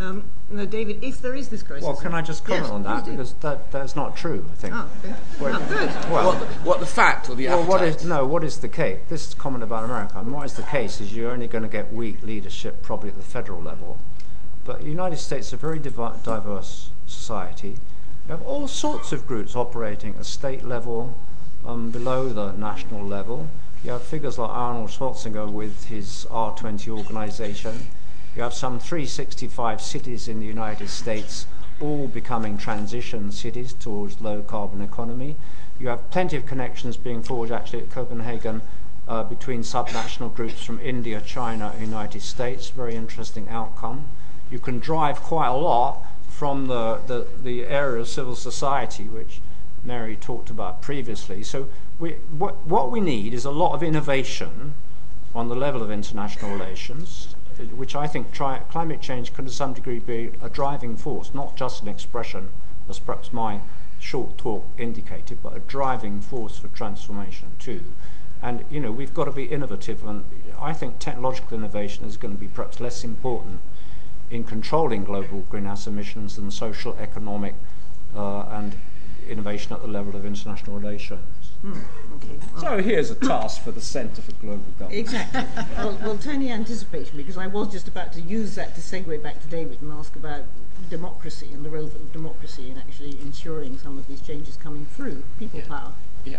Um, 0.00 0.24
no, 0.48 0.64
David, 0.64 1.04
if 1.04 1.20
there 1.20 1.34
is 1.34 1.50
this 1.50 1.62
crisis. 1.62 1.84
Well, 1.84 1.94
can 1.94 2.14
I 2.14 2.22
just 2.22 2.44
comment 2.44 2.64
yes, 2.64 2.72
on 2.72 2.82
that? 2.84 3.04
Because 3.04 3.34
that, 3.34 3.70
that's 3.70 3.94
not 3.94 4.16
true, 4.16 4.48
I 4.50 4.54
think. 4.54 4.74
Oh, 4.74 4.90
okay. 5.04 5.14
Well, 5.38 5.60
oh, 5.62 5.68
good. 5.68 6.10
well, 6.10 6.32
What, 6.32 6.48
what 6.64 6.80
the 6.80 6.86
fact 6.86 7.28
or 7.28 7.34
the 7.34 7.48
well, 7.48 7.64
what 7.64 7.82
appetite? 7.82 8.00
is 8.00 8.06
no? 8.06 8.24
What 8.26 8.42
is 8.42 8.56
the 8.58 8.68
case? 8.68 8.98
This 9.10 9.28
is 9.28 9.34
comment 9.34 9.62
about 9.62 9.84
America. 9.84 10.18
And 10.18 10.32
what 10.32 10.46
is 10.46 10.54
the 10.54 10.62
case 10.62 11.02
is 11.02 11.14
you're 11.14 11.30
only 11.30 11.46
going 11.46 11.64
to 11.64 11.68
get 11.68 11.92
weak 11.92 12.22
leadership 12.22 12.82
probably 12.82 13.10
at 13.10 13.16
the 13.16 13.22
federal 13.22 13.60
level, 13.60 13.98
but 14.64 14.80
the 14.80 14.88
United 14.88 15.18
States 15.18 15.48
is 15.48 15.52
a 15.52 15.56
very 15.58 15.78
divi- 15.78 16.18
diverse 16.24 16.88
society. 17.06 17.76
You 18.26 18.30
have 18.30 18.42
all 18.42 18.68
sorts 18.68 19.12
of 19.12 19.26
groups 19.26 19.54
operating 19.54 20.16
at 20.16 20.24
state 20.24 20.64
level, 20.64 21.18
um, 21.66 21.90
below 21.90 22.30
the 22.30 22.52
national 22.52 23.04
level. 23.04 23.48
You 23.84 23.90
have 23.92 24.02
figures 24.02 24.38
like 24.38 24.50
Arnold 24.50 24.88
Schwarzenegger 24.88 25.50
with 25.50 25.84
his 25.84 26.26
R20 26.30 26.88
organization. 26.88 27.86
You 28.36 28.42
have 28.42 28.54
some 28.54 28.78
365 28.78 29.80
cities 29.80 30.28
in 30.28 30.38
the 30.38 30.46
United 30.46 30.88
States, 30.88 31.46
all 31.80 32.06
becoming 32.06 32.58
transition 32.58 33.32
cities 33.32 33.72
towards 33.72 34.20
low 34.20 34.42
carbon 34.42 34.80
economy. 34.80 35.36
You 35.80 35.88
have 35.88 36.10
plenty 36.10 36.36
of 36.36 36.46
connections 36.46 36.96
being 36.96 37.22
forged 37.22 37.50
actually 37.50 37.80
at 37.80 37.90
Copenhagen 37.90 38.62
uh, 39.08 39.24
between 39.24 39.62
subnational 39.62 40.32
groups 40.32 40.62
from 40.62 40.78
India, 40.78 41.20
China, 41.20 41.74
United 41.80 42.22
States. 42.22 42.68
Very 42.68 42.94
interesting 42.94 43.48
outcome. 43.48 44.06
You 44.50 44.60
can 44.60 44.78
drive 44.78 45.20
quite 45.20 45.48
a 45.48 45.56
lot 45.56 46.06
from 46.28 46.68
the, 46.68 47.00
the, 47.06 47.26
the 47.42 47.66
area 47.66 48.00
of 48.00 48.08
civil 48.08 48.36
society, 48.36 49.08
which 49.08 49.40
Mary 49.82 50.14
talked 50.14 50.50
about 50.50 50.80
previously. 50.82 51.42
So 51.42 51.68
we, 51.98 52.12
what, 52.36 52.64
what 52.64 52.92
we 52.92 53.00
need 53.00 53.34
is 53.34 53.44
a 53.44 53.50
lot 53.50 53.74
of 53.74 53.82
innovation 53.82 54.74
on 55.34 55.48
the 55.48 55.56
level 55.56 55.82
of 55.82 55.90
international 55.90 56.52
relations, 56.52 57.34
which 57.68 57.94
I 57.94 58.06
think 58.06 58.32
tri- 58.32 58.62
climate 58.70 59.00
change 59.00 59.32
can 59.32 59.44
to 59.44 59.50
some 59.50 59.72
degree 59.72 59.98
be 59.98 60.32
a 60.42 60.48
driving 60.48 60.96
force, 60.96 61.32
not 61.34 61.56
just 61.56 61.82
an 61.82 61.88
expression, 61.88 62.50
as 62.88 62.98
perhaps 62.98 63.32
my 63.32 63.60
short 63.98 64.38
talk 64.38 64.66
indicated, 64.78 65.38
but 65.42 65.56
a 65.56 65.60
driving 65.60 66.20
force 66.20 66.58
for 66.58 66.68
transformation 66.68 67.52
too. 67.58 67.82
And 68.42 68.64
you 68.70 68.80
know 68.80 68.90
we've 68.90 69.12
got 69.12 69.26
to 69.26 69.32
be 69.32 69.44
innovative, 69.44 70.04
and 70.06 70.24
I 70.58 70.72
think 70.72 70.98
technological 70.98 71.58
innovation 71.58 72.04
is 72.06 72.16
going 72.16 72.34
to 72.34 72.40
be 72.40 72.48
perhaps 72.48 72.80
less 72.80 73.04
important 73.04 73.60
in 74.30 74.44
controlling 74.44 75.04
global 75.04 75.40
greenhouse 75.50 75.86
emissions 75.86 76.36
than 76.36 76.50
social, 76.50 76.96
economic, 76.98 77.54
uh, 78.16 78.42
and 78.42 78.74
innovation 79.28 79.72
at 79.72 79.82
the 79.82 79.88
level 79.88 80.16
of 80.16 80.24
international 80.24 80.78
relations. 80.78 81.52
Okay. 81.66 81.80
Well- 82.54 82.60
So 82.62 82.82
here's 82.82 83.10
a 83.10 83.14
task 83.14 83.62
for 83.62 83.70
the 83.72 83.80
Centre 83.80 84.22
for 84.22 84.32
Global 84.32 84.64
Governance. 84.78 84.98
Exactly. 85.00 85.44
well, 85.76 85.98
well, 86.02 86.18
Tony 86.18 86.50
anticipated 86.50 87.14
me 87.14 87.22
because 87.22 87.38
I 87.38 87.46
was 87.46 87.70
just 87.72 87.88
about 87.88 88.12
to 88.14 88.20
use 88.20 88.54
that 88.56 88.74
to 88.74 88.80
segue 88.80 89.22
back 89.22 89.40
to 89.42 89.48
David 89.48 89.80
and 89.82 89.92
ask 89.92 90.14
about 90.16 90.44
democracy 90.88 91.48
and 91.52 91.64
the 91.64 91.70
role 91.70 91.84
of 91.84 92.12
democracy 92.12 92.70
in 92.70 92.78
actually 92.78 93.18
ensuring 93.20 93.78
some 93.78 93.98
of 93.98 94.06
these 94.08 94.20
changes 94.20 94.56
coming 94.56 94.86
through 94.86 95.22
people 95.38 95.60
power. 95.62 95.92
Yeah. 96.24 96.38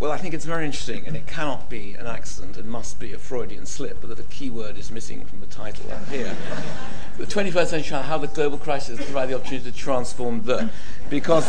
Well, 0.00 0.10
I 0.10 0.16
think 0.16 0.32
it's 0.32 0.46
very 0.46 0.64
interesting, 0.64 1.06
and 1.06 1.14
it 1.14 1.26
cannot 1.26 1.68
be 1.68 1.92
an 1.92 2.06
accident. 2.06 2.56
It 2.56 2.64
must 2.64 2.98
be 2.98 3.12
a 3.12 3.18
Freudian 3.18 3.66
slip, 3.66 4.00
but 4.00 4.08
that 4.08 4.18
a 4.18 4.22
key 4.22 4.48
word 4.48 4.78
is 4.78 4.90
missing 4.90 5.26
from 5.26 5.40
the 5.40 5.46
title 5.46 5.92
up 5.92 6.08
here. 6.08 6.34
the 7.18 7.26
21st 7.26 7.66
century, 7.66 7.98
how 7.98 8.16
the 8.16 8.26
global 8.28 8.56
crisis 8.56 8.96
provides 8.96 9.30
the 9.30 9.36
opportunity 9.36 9.70
to 9.70 9.76
transform 9.76 10.42
the, 10.44 10.70
because, 11.10 11.46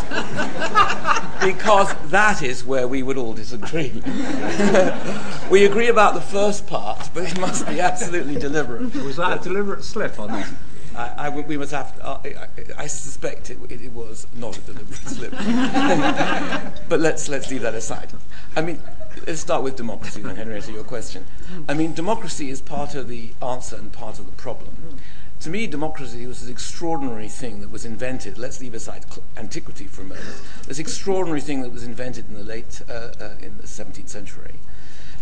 because 1.41 1.95
that 2.11 2.41
is 2.43 2.65
where 2.65 2.89
we 2.89 3.01
would 3.01 3.17
all 3.17 3.33
disagree. 3.33 4.01
we 5.49 5.63
agree 5.63 5.87
about 5.87 6.13
the 6.13 6.21
first 6.21 6.67
part, 6.67 7.09
but 7.13 7.23
it 7.23 7.39
must 7.39 7.65
be 7.67 7.79
absolutely 7.79 8.35
deliberate. 8.35 8.93
Was 8.95 9.15
that 9.15 9.39
a 9.39 9.41
deliberate 9.41 9.85
slip 9.85 10.19
on 10.19 10.27
not? 10.27 10.47
I, 10.95 11.27
I, 11.27 11.29
we 11.29 11.57
must 11.57 11.71
have. 11.71 11.95
To, 11.95 12.05
uh, 12.05 12.21
I, 12.23 12.83
I, 12.83 12.87
suspect 12.87 13.49
it, 13.49 13.57
it, 13.69 13.91
was 13.91 14.27
not 14.35 14.57
a 14.57 14.61
deliberate 14.61 14.99
slip. 14.99 15.31
but 16.89 16.99
let's 16.99 17.29
let's 17.29 17.49
leave 17.49 17.61
that 17.61 17.75
aside. 17.75 18.11
I 18.55 18.61
mean, 18.61 18.81
let's 19.25 19.39
start 19.39 19.63
with 19.63 19.75
democracy 19.75 20.21
then, 20.21 20.35
Henrietta. 20.35 20.71
Your 20.71 20.83
question. 20.83 21.25
I 21.69 21.73
mean, 21.73 21.93
democracy 21.93 22.49
is 22.49 22.61
part 22.61 22.95
of 22.95 23.07
the 23.07 23.31
answer 23.41 23.75
and 23.75 23.91
part 23.91 24.19
of 24.19 24.25
the 24.25 24.33
problem. 24.33 24.99
To 25.41 25.49
me, 25.49 25.65
democracy 25.65 26.27
was 26.27 26.41
this 26.41 26.49
extraordinary 26.49 27.27
thing 27.27 27.61
that 27.61 27.71
was 27.71 27.83
invented. 27.83 28.37
Let's 28.37 28.61
leave 28.61 28.75
aside 28.75 29.05
antiquity 29.35 29.85
for 29.85 30.01
a 30.01 30.05
moment. 30.05 30.41
This 30.67 30.77
extraordinary 30.77 31.41
thing 31.41 31.63
that 31.63 31.71
was 31.71 31.83
invented 31.83 32.27
in 32.29 32.35
the 32.35 32.43
late 32.43 32.81
uh, 32.87 33.11
uh, 33.19 33.35
in 33.41 33.57
the 33.57 33.63
17th 33.63 34.09
century 34.09 34.55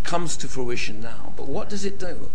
comes 0.02 0.36
to 0.38 0.48
fruition 0.48 1.00
now. 1.00 1.32
But 1.36 1.46
what 1.46 1.70
does 1.70 1.84
it 1.84 1.98
do? 1.98 2.30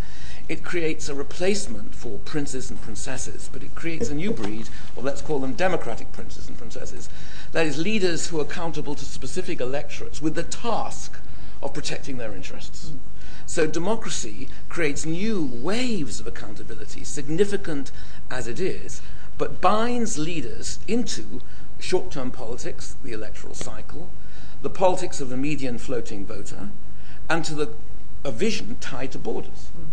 It 0.47 0.63
creates 0.63 1.09
a 1.09 1.15
replacement 1.15 1.95
for 1.95 2.19
princes 2.19 2.69
and 2.69 2.81
princesses, 2.81 3.49
but 3.51 3.63
it 3.63 3.73
creates 3.73 4.09
a 4.09 4.15
new 4.15 4.31
breed 4.31 4.69
of, 4.95 5.03
let's 5.03 5.21
call 5.21 5.39
them 5.39 5.53
democratic 5.53 6.11
princes 6.11 6.47
and 6.47 6.57
princesses. 6.57 7.09
That 7.51 7.65
is, 7.65 7.77
leaders 7.77 8.27
who 8.27 8.39
are 8.39 8.43
accountable 8.43 8.95
to 8.95 9.05
specific 9.05 9.59
electorates 9.59 10.21
with 10.21 10.35
the 10.35 10.43
task 10.43 11.17
of 11.63 11.73
protecting 11.73 12.17
their 12.17 12.33
interests. 12.33 12.89
Mm. 12.89 12.99
So 13.47 13.67
democracy 13.67 14.47
creates 14.69 15.05
new 15.05 15.43
waves 15.43 16.19
of 16.19 16.27
accountability, 16.27 17.03
significant 17.03 17.91
as 18.29 18.47
it 18.47 18.59
is, 18.59 19.01
but 19.37 19.61
binds 19.61 20.17
leaders 20.17 20.79
into 20.87 21.41
short 21.79 22.11
term 22.11 22.31
politics, 22.31 22.95
the 23.03 23.13
electoral 23.13 23.53
cycle, 23.53 24.09
the 24.61 24.69
politics 24.69 25.21
of 25.21 25.29
the 25.29 25.37
median 25.37 25.77
floating 25.77 26.25
voter, 26.25 26.69
and 27.29 27.43
to 27.45 27.55
the, 27.55 27.69
a 28.23 28.31
vision 28.31 28.77
tied 28.79 29.11
to 29.11 29.19
borders. 29.19 29.71
Mm. 29.77 29.85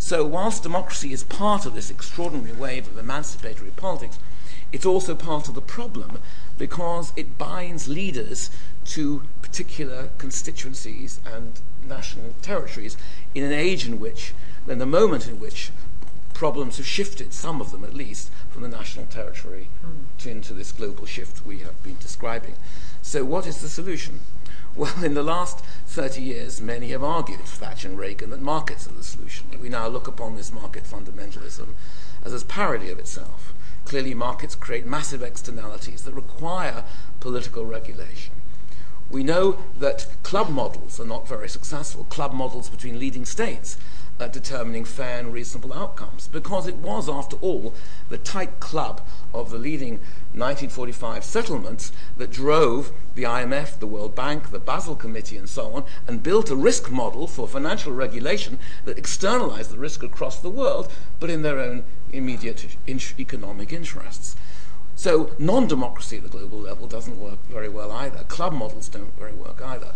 So, 0.00 0.24
whilst 0.24 0.62
democracy 0.62 1.12
is 1.12 1.24
part 1.24 1.66
of 1.66 1.74
this 1.74 1.90
extraordinary 1.90 2.56
wave 2.56 2.88
of 2.88 2.96
emancipatory 2.96 3.70
politics, 3.70 4.18
it's 4.72 4.86
also 4.86 5.14
part 5.14 5.46
of 5.46 5.54
the 5.54 5.60
problem 5.60 6.18
because 6.56 7.12
it 7.16 7.36
binds 7.36 7.86
leaders 7.86 8.50
to 8.86 9.22
particular 9.42 10.08
constituencies 10.16 11.20
and 11.26 11.60
national 11.86 12.34
territories 12.40 12.96
in 13.34 13.44
an 13.44 13.52
age 13.52 13.86
in 13.86 14.00
which, 14.00 14.32
in 14.66 14.78
the 14.78 14.86
moment 14.86 15.28
in 15.28 15.38
which 15.38 15.70
problems 16.32 16.78
have 16.78 16.86
shifted, 16.86 17.34
some 17.34 17.60
of 17.60 17.70
them 17.70 17.84
at 17.84 17.94
least, 17.94 18.30
from 18.48 18.62
the 18.62 18.68
national 18.68 19.04
territory 19.04 19.68
hmm. 19.82 20.04
to 20.16 20.30
into 20.30 20.54
this 20.54 20.72
global 20.72 21.04
shift 21.04 21.44
we 21.44 21.58
have 21.58 21.80
been 21.82 21.98
describing. 22.00 22.54
So, 23.02 23.22
what 23.22 23.46
is 23.46 23.60
the 23.60 23.68
solution? 23.68 24.20
Well, 24.76 25.04
in 25.04 25.14
the 25.14 25.22
last 25.22 25.64
30 25.86 26.22
years, 26.22 26.60
many 26.60 26.90
have 26.90 27.02
argued, 27.02 27.40
Thatcher 27.40 27.88
and 27.88 27.98
Reagan, 27.98 28.30
that 28.30 28.40
markets 28.40 28.86
are 28.86 28.92
the 28.92 29.02
solution. 29.02 29.46
We 29.60 29.68
now 29.68 29.88
look 29.88 30.06
upon 30.06 30.36
this 30.36 30.52
market 30.52 30.84
fundamentalism 30.84 31.70
as 32.24 32.32
a 32.32 32.44
parody 32.46 32.90
of 32.90 32.98
itself. 32.98 33.52
Clearly, 33.84 34.14
markets 34.14 34.54
create 34.54 34.86
massive 34.86 35.22
externalities 35.22 36.02
that 36.02 36.14
require 36.14 36.84
political 37.18 37.66
regulation. 37.66 38.34
We 39.10 39.24
know 39.24 39.58
that 39.78 40.06
club 40.22 40.50
models 40.50 41.00
are 41.00 41.06
not 41.06 41.26
very 41.26 41.48
successful, 41.48 42.04
club 42.04 42.32
models 42.32 42.68
between 42.68 43.00
leading 43.00 43.24
states 43.24 43.76
uh, 44.20 44.28
determining 44.28 44.84
fair 44.84 45.18
and 45.18 45.32
reasonable 45.32 45.72
outcomes, 45.72 46.28
because 46.28 46.66
it 46.66 46.76
was, 46.76 47.08
after 47.08 47.36
all, 47.38 47.74
the 48.10 48.18
tight 48.18 48.60
club 48.60 49.00
of 49.32 49.50
the 49.50 49.58
leading 49.58 49.94
1945 50.32 51.24
settlements 51.24 51.90
that 52.16 52.30
drove 52.30 52.92
the 53.14 53.22
IMF, 53.22 53.78
the 53.78 53.86
World 53.86 54.14
Bank, 54.14 54.50
the 54.50 54.58
Basel 54.58 54.94
Committee, 54.94 55.36
and 55.36 55.48
so 55.48 55.72
on, 55.72 55.84
and 56.06 56.22
built 56.22 56.50
a 56.50 56.56
risk 56.56 56.90
model 56.90 57.26
for 57.26 57.48
financial 57.48 57.92
regulation 57.92 58.58
that 58.84 58.98
externalized 58.98 59.70
the 59.70 59.78
risk 59.78 60.02
across 60.02 60.38
the 60.38 60.50
world, 60.50 60.92
but 61.18 61.30
in 61.30 61.42
their 61.42 61.58
own 61.58 61.84
immediate 62.12 62.76
in- 62.86 63.00
economic 63.18 63.72
interests. 63.72 64.36
So, 64.96 65.34
non 65.38 65.66
democracy 65.66 66.18
at 66.18 66.24
the 66.24 66.28
global 66.28 66.58
level 66.58 66.86
doesn't 66.86 67.18
work 67.18 67.38
very 67.46 67.70
well 67.70 67.90
either. 67.90 68.22
Club 68.24 68.52
models 68.52 68.90
don't 68.90 69.18
very 69.18 69.32
work 69.32 69.62
either. 69.62 69.94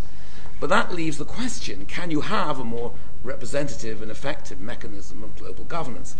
But 0.61 0.71
that 0.71 0.95
leaves 0.95 1.19
the 1.19 1.27
question 1.27 1.85
can 1.85 2.11
you 2.11 2.23
have 2.23 2.59
a 2.59 2.65
more 2.65 2.95
representative 3.25 4.01
and 4.03 4.11
effective 4.11 4.61
mechanism 4.61 5.25
of 5.25 5.37
global 5.37 5.65
governance? 5.65 6.15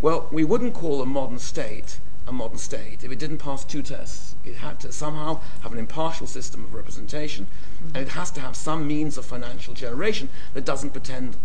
Well, 0.00 0.28
we 0.30 0.44
wouldn't 0.44 0.74
call 0.74 1.02
a 1.02 1.06
modern 1.06 1.38
state 1.38 1.98
a 2.26 2.32
modern 2.32 2.58
state 2.58 3.04
if 3.04 3.12
it 3.12 3.18
didn't 3.18 3.38
pass 3.38 3.64
two 3.64 3.82
tests. 3.82 4.34
It 4.44 4.56
had 4.56 4.80
to 4.80 4.92
somehow 4.92 5.40
have 5.60 5.72
an 5.72 5.78
impartial 5.78 6.26
system 6.26 6.64
of 6.64 6.74
representation, 6.74 7.46
mm-hmm. 7.46 7.88
and 7.88 7.96
it 7.98 8.12
has 8.12 8.30
to 8.32 8.40
have 8.40 8.56
some 8.56 8.86
means 8.86 9.18
of 9.18 9.24
financial 9.24 9.74
generation 9.74 10.28
that 10.54 10.64
doesn't 10.64 10.90
pretend, 10.90 11.36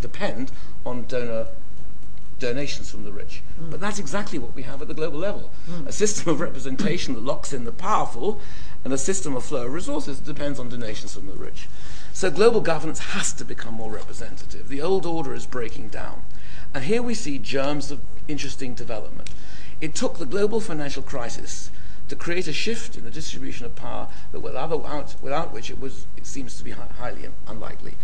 depend 0.00 0.52
on 0.84 1.06
donor 1.06 1.46
donations 2.38 2.90
from 2.90 3.04
the 3.04 3.12
rich. 3.12 3.42
Mm. 3.60 3.70
But 3.70 3.80
that's 3.80 3.98
exactly 3.98 4.38
what 4.38 4.54
we 4.54 4.62
have 4.62 4.80
at 4.80 4.88
the 4.88 4.94
global 4.94 5.18
level 5.18 5.50
mm. 5.68 5.86
a 5.86 5.92
system 5.92 6.32
of 6.32 6.40
representation 6.40 7.14
that 7.14 7.22
locks 7.22 7.52
in 7.52 7.64
the 7.64 7.72
powerful 7.72 8.40
and 8.82 8.94
a 8.94 8.98
system 8.98 9.36
of 9.36 9.44
flow 9.44 9.66
of 9.66 9.72
resources 9.74 10.20
that 10.20 10.34
depends 10.34 10.58
on 10.58 10.70
donations 10.70 11.14
from 11.14 11.26
the 11.26 11.34
rich. 11.34 11.68
So 12.20 12.30
global 12.30 12.60
governance 12.60 12.98
has 12.98 13.32
to 13.32 13.46
become 13.46 13.72
more 13.72 13.90
representative. 13.90 14.68
The 14.68 14.82
old 14.82 15.06
order 15.06 15.32
is 15.32 15.46
breaking 15.46 15.88
down. 15.88 16.22
And 16.74 16.84
here 16.84 17.00
we 17.00 17.14
see 17.14 17.38
germs 17.38 17.90
of 17.90 18.02
interesting 18.28 18.74
development. 18.74 19.30
It 19.80 19.94
took 19.94 20.18
the 20.18 20.26
global 20.26 20.60
financial 20.60 21.02
crisis 21.02 21.70
to 22.08 22.16
create 22.16 22.46
a 22.46 22.52
shift 22.52 22.98
in 22.98 23.04
the 23.04 23.10
distribution 23.10 23.64
of 23.64 23.74
power 23.74 24.08
that 24.32 24.40
without, 24.40 25.14
without 25.22 25.54
which 25.54 25.70
it, 25.70 25.80
was, 25.80 26.06
it 26.14 26.26
seems 26.26 26.58
to 26.58 26.62
be 26.62 26.72
highly 26.72 27.26
unlikely. 27.46 27.94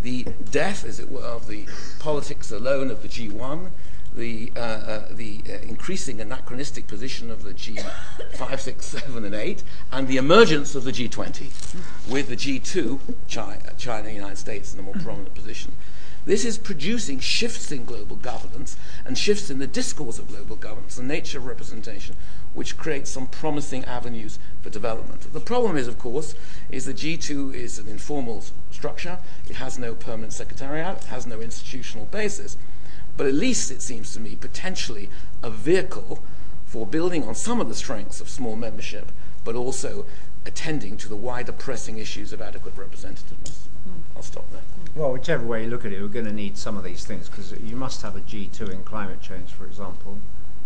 The 0.00 0.28
death, 0.48 0.84
as 0.84 1.00
it 1.00 1.10
were, 1.10 1.22
of 1.22 1.48
the 1.48 1.66
politics 1.98 2.52
alone 2.52 2.88
of 2.88 3.02
the 3.02 3.08
G1, 3.08 3.72
the, 4.16 4.50
uh, 4.56 4.60
uh, 4.60 5.08
the 5.10 5.42
uh, 5.48 5.52
increasing 5.62 6.20
anachronistic 6.20 6.86
position 6.86 7.30
of 7.30 7.44
the 7.44 7.52
G5, 7.52 8.58
6, 8.58 8.86
7, 8.86 9.24
and 9.24 9.34
8, 9.34 9.62
and 9.92 10.08
the 10.08 10.16
emergence 10.16 10.74
of 10.74 10.84
the 10.84 10.92
G20, 10.92 11.50
with 12.10 12.28
the 12.28 12.36
G2, 12.36 12.98
China, 13.28 13.72
China 13.76 14.10
United 14.10 14.38
States, 14.38 14.72
in 14.72 14.80
a 14.80 14.82
more 14.82 14.94
prominent 14.94 15.34
position. 15.34 15.72
This 16.24 16.44
is 16.44 16.58
producing 16.58 17.20
shifts 17.20 17.70
in 17.70 17.84
global 17.84 18.16
governance 18.16 18.76
and 19.04 19.16
shifts 19.16 19.48
in 19.48 19.60
the 19.60 19.66
discourse 19.68 20.18
of 20.18 20.26
global 20.26 20.56
governance, 20.56 20.96
the 20.96 21.04
nature 21.04 21.38
of 21.38 21.46
representation, 21.46 22.16
which 22.52 22.76
creates 22.76 23.10
some 23.10 23.28
promising 23.28 23.84
avenues 23.84 24.40
for 24.62 24.70
development. 24.70 25.32
The 25.32 25.40
problem 25.40 25.76
is, 25.76 25.86
of 25.86 25.98
course, 25.98 26.34
is 26.68 26.86
that 26.86 26.96
G2 26.96 27.54
is 27.54 27.78
an 27.78 27.86
informal 27.86 28.42
structure. 28.72 29.20
It 29.48 29.56
has 29.56 29.78
no 29.78 29.94
permanent 29.94 30.32
secretariat. 30.32 31.02
It 31.02 31.04
has 31.04 31.26
no 31.26 31.40
institutional 31.40 32.06
basis 32.06 32.56
but 33.16 33.26
at 33.26 33.34
least 33.34 33.70
it 33.70 33.82
seems 33.82 34.12
to 34.14 34.20
me 34.20 34.36
potentially 34.36 35.08
a 35.42 35.50
vehicle 35.50 36.22
for 36.64 36.86
building 36.86 37.24
on 37.24 37.34
some 37.34 37.60
of 37.60 37.68
the 37.68 37.74
strengths 37.74 38.20
of 38.20 38.28
small 38.28 38.56
membership, 38.56 39.12
but 39.44 39.54
also 39.54 40.04
attending 40.44 40.96
to 40.96 41.08
the 41.08 41.16
wider 41.16 41.52
pressing 41.52 41.98
issues 41.98 42.32
of 42.32 42.42
adequate 42.42 42.76
representativeness. 42.76 43.66
I'll 44.14 44.22
stop 44.22 44.50
there. 44.50 44.62
Well, 44.94 45.12
whichever 45.12 45.44
way 45.44 45.64
you 45.64 45.70
look 45.70 45.84
at 45.84 45.92
it, 45.92 46.00
we're 46.00 46.08
going 46.08 46.24
to 46.24 46.32
need 46.32 46.56
some 46.56 46.76
of 46.76 46.84
these 46.84 47.04
things 47.04 47.28
because 47.28 47.52
you 47.52 47.76
must 47.76 48.02
have 48.02 48.16
a 48.16 48.20
G2 48.20 48.70
in 48.70 48.82
climate 48.82 49.20
change, 49.20 49.50
for 49.50 49.66
example. 49.66 50.18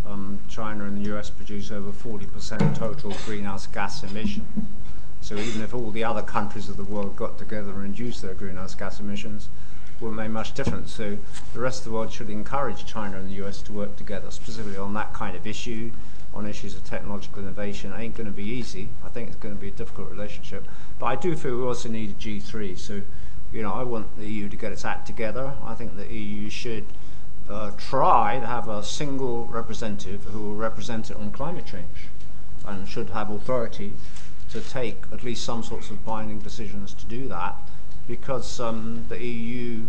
Um, 0.07 0.38
China 0.48 0.84
and 0.84 1.05
the 1.05 1.14
US 1.14 1.30
produce 1.30 1.70
over 1.70 1.90
40% 1.92 2.76
total 2.76 3.12
greenhouse 3.24 3.66
gas 3.66 4.03
emission. 4.03 4.46
So 5.20 5.36
even 5.36 5.62
if 5.62 5.74
all 5.74 5.90
the 5.90 6.05
other 6.05 6.22
countries 6.22 6.68
of 6.68 6.76
the 6.76 6.84
world 6.84 7.16
got 7.16 7.38
together 7.38 7.70
and 7.70 7.82
reduced 7.82 8.22
their 8.22 8.34
greenhouse 8.34 8.74
gas 8.74 9.01
emissions, 9.01 9.48
won't 10.01 10.16
make 10.16 10.30
much 10.30 10.55
difference. 10.55 10.92
So 10.92 11.18
the 11.53 11.61
rest 11.61 11.80
of 11.80 11.84
the 11.86 11.90
world 11.92 12.12
should 12.12 12.30
encourage 12.30 12.86
China 12.86 13.18
and 13.18 13.28
the 13.28 13.44
US 13.44 13.62
to 13.62 13.72
work 13.72 13.96
together, 13.96 14.30
specifically 14.30 14.78
on 14.78 14.94
that 14.94 15.12
kind 15.12 15.36
of 15.36 15.46
issue, 15.46 15.92
on 16.34 16.46
issues 16.46 16.74
of 16.74 16.84
technological 16.84 17.42
innovation. 17.42 17.92
It 17.92 17.98
ain't 17.98 18.16
going 18.16 18.26
to 18.26 18.32
be 18.32 18.44
easy. 18.44 18.88
I 19.05 19.09
think 19.09 19.28
it's 19.28 19.36
going 19.36 19.55
to 19.55 19.61
be 19.61 19.68
a 19.68 19.72
difficult 19.72 20.11
relationship. 20.11 20.66
But 20.98 21.07
I 21.07 21.16
do 21.16 21.36
feel 21.36 21.57
we 21.57 21.64
also 21.64 21.88
need 21.88 22.11
a 22.11 22.14
G3. 22.14 22.78
So, 22.78 23.03
you 23.53 23.62
know, 23.62 23.72
I 23.72 23.82
want 23.82 24.16
the 24.16 24.26
EU 24.26 24.48
to 24.48 24.57
get 24.57 24.72
its 24.72 24.84
act 24.84 25.07
together. 25.07 25.53
I 25.62 25.74
think 25.74 25.96
the 25.96 26.12
EU 26.12 26.48
should 26.48 26.86
uh, 27.48 27.72
try 27.76 28.38
to 28.38 28.46
have 28.46 28.68
a 28.68 28.82
single 28.82 29.46
representative 29.46 30.24
who 30.24 30.40
will 30.40 30.55
represent 30.55 31.11
it 31.11 31.16
on 31.16 31.30
climate 31.32 31.66
change 31.66 32.09
and 32.64 32.88
should 32.88 33.11
have 33.11 33.30
authority 33.30 33.92
to 34.51 34.61
take 34.61 35.05
at 35.12 35.24
least 35.24 35.44
some 35.44 35.62
sorts 35.62 35.90
of 35.90 36.05
binding 36.05 36.38
decisions 36.38 36.94
to 36.94 37.07
do 37.07 37.28
that 37.28 37.57
because 38.11 38.58
um, 38.58 39.04
the 39.08 39.24
EU, 39.24 39.86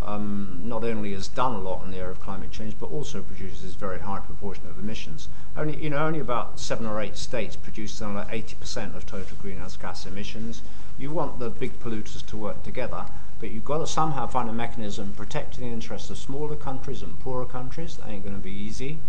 um, 0.00 0.60
not 0.62 0.84
only 0.84 1.12
has 1.14 1.26
done 1.26 1.52
a 1.52 1.58
lot 1.58 1.84
in 1.84 1.90
the 1.90 1.96
area 1.96 2.12
of 2.12 2.20
climate 2.20 2.52
change, 2.52 2.76
but 2.78 2.86
also 2.92 3.22
produces 3.22 3.74
a 3.74 3.78
very 3.78 3.98
high 3.98 4.20
proportion 4.20 4.68
of 4.68 4.78
emissions. 4.78 5.28
Only, 5.56 5.76
you 5.82 5.90
know, 5.90 5.96
only 5.96 6.20
about 6.20 6.60
seven 6.60 6.86
or 6.86 7.00
eight 7.00 7.16
states 7.16 7.56
produce 7.56 7.92
something 7.92 8.18
like 8.18 8.28
80% 8.28 8.94
of 8.94 9.04
total 9.04 9.36
greenhouse 9.42 9.76
gas 9.76 10.06
emissions. 10.06 10.62
You 10.96 11.10
want 11.10 11.40
the 11.40 11.50
big 11.50 11.80
polluters 11.80 12.24
to 12.26 12.36
work 12.36 12.62
together, 12.62 13.06
but 13.40 13.50
you've 13.50 13.64
got 13.64 13.78
to 13.78 13.86
somehow 13.88 14.28
find 14.28 14.48
a 14.48 14.52
mechanism 14.52 15.12
protecting 15.16 15.64
the 15.64 15.74
interests 15.74 16.08
of 16.08 16.18
smaller 16.18 16.54
countries 16.54 17.02
and 17.02 17.18
poorer 17.18 17.46
countries. 17.46 17.96
That 17.96 18.08
ain't 18.08 18.22
going 18.22 18.36
to 18.36 18.42
be 18.42 18.52
easy. 18.52 19.00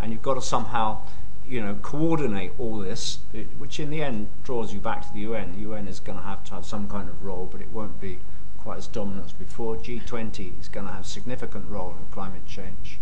And 0.00 0.10
you've 0.10 0.22
got 0.22 0.34
to 0.34 0.42
somehow, 0.42 1.02
you 1.48 1.60
know, 1.60 1.74
coordinate 1.82 2.52
all 2.58 2.78
this, 2.78 3.18
which 3.58 3.78
in 3.78 3.90
the 3.90 4.02
end 4.02 4.28
draws 4.42 4.72
you 4.74 4.80
back 4.80 5.06
to 5.06 5.12
the 5.12 5.20
UN. 5.20 5.52
The 5.52 5.60
UN 5.60 5.88
is 5.88 6.00
going 6.00 6.18
to 6.18 6.24
have 6.24 6.44
to 6.44 6.54
have 6.54 6.66
some 6.66 6.88
kind 6.88 7.08
of 7.08 7.24
role, 7.24 7.48
but 7.50 7.60
it 7.60 7.70
won't 7.72 8.00
be 8.00 8.18
quite 8.58 8.78
as 8.78 8.86
dominant 8.86 9.26
as 9.26 9.32
before. 9.32 9.76
G20 9.76 10.58
is 10.60 10.68
going 10.68 10.86
to 10.86 10.92
have 10.92 11.02
a 11.02 11.08
significant 11.08 11.70
role 11.70 11.94
in 11.98 12.06
climate 12.10 12.46
change 12.46 12.98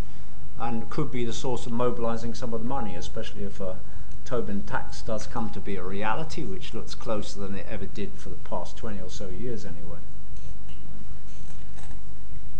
and 0.58 0.88
could 0.90 1.10
be 1.10 1.24
the 1.24 1.32
source 1.32 1.66
of 1.66 1.72
mobilizing 1.72 2.34
some 2.34 2.54
of 2.54 2.62
the 2.62 2.68
money, 2.68 2.94
especially 2.94 3.44
if 3.44 3.60
a 3.60 3.78
Tobin 4.24 4.62
tax 4.62 5.02
does 5.02 5.26
come 5.26 5.50
to 5.50 5.60
be 5.60 5.76
a 5.76 5.82
reality, 5.82 6.44
which 6.44 6.72
looks 6.72 6.94
closer 6.94 7.40
than 7.40 7.56
it 7.56 7.66
ever 7.68 7.86
did 7.86 8.12
for 8.14 8.30
the 8.30 8.36
past 8.36 8.76
20 8.76 9.00
or 9.00 9.10
so 9.10 9.28
years 9.28 9.64
anyway. 9.64 9.98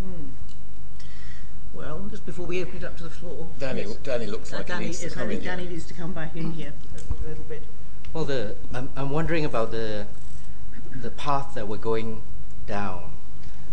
Hmm. 0.03 0.30
Well, 1.75 2.07
just 2.11 2.25
before 2.25 2.47
we 2.47 2.62
open 2.62 2.77
it 2.79 2.85
up 2.85 2.97
to 2.99 3.03
the 3.05 3.11
floor, 3.11 3.49
Danny, 3.59 3.83
yes. 3.83 3.95
Danny 3.97 4.27
looks 4.27 4.53
Uh, 4.53 4.59
like 4.59 4.66
Danny, 4.66 4.85
he 4.85 4.89
needs 4.91 4.99
to 5.01 5.05
yes, 5.07 5.16
I 5.16 5.20
come 5.20 5.29
think 5.29 5.41
in. 5.41 5.45
Danny 5.47 5.62
here. 5.64 5.72
needs 5.72 5.87
to 5.87 5.95
come 5.95 6.12
back 6.12 6.37
in 6.37 6.53
here 6.53 6.72
a 7.25 7.29
little 7.29 7.45
bit. 7.45 7.62
Well, 8.12 8.25
the 8.25 8.57
I'm, 8.72 8.91
I'm 8.97 9.11
wondering 9.11 9.45
about 9.45 9.70
the 9.72 10.07
the 10.95 11.11
path 11.11 11.55
that 11.55 11.66
we're 11.66 11.77
going 11.79 12.22
down. 12.66 13.11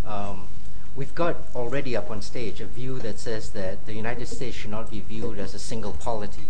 Um, 0.05 0.47
we've 0.95 1.13
got 1.13 1.37
already 1.55 1.95
up 1.95 2.09
on 2.09 2.21
stage 2.23 2.59
a 2.59 2.65
view 2.65 2.97
that 2.99 3.19
says 3.19 3.51
that 3.51 3.85
the 3.85 3.93
United 3.93 4.27
States 4.27 4.57
should 4.57 4.71
not 4.71 4.89
be 4.89 4.99
viewed 5.01 5.37
as 5.37 5.53
a 5.53 5.59
single 5.59 5.93
polity. 5.93 6.47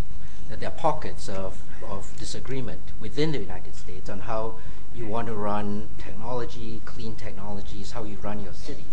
That 0.50 0.62
there 0.62 0.70
are 0.70 0.72
pockets 0.72 1.28
of, 1.30 1.62
of 1.88 2.18
disagreement 2.18 2.82
within 3.00 3.32
the 3.34 3.40
United 3.40 3.76
States 3.76 4.10
on 4.10 4.22
how 4.22 4.56
you 4.96 5.06
want 5.08 5.28
to 5.28 5.34
run 5.36 5.90
technology, 5.98 6.82
clean 6.86 7.16
technologies, 7.16 7.92
how 7.92 8.04
you 8.04 8.18
run 8.18 8.42
your 8.44 8.54
cities. 8.54 8.86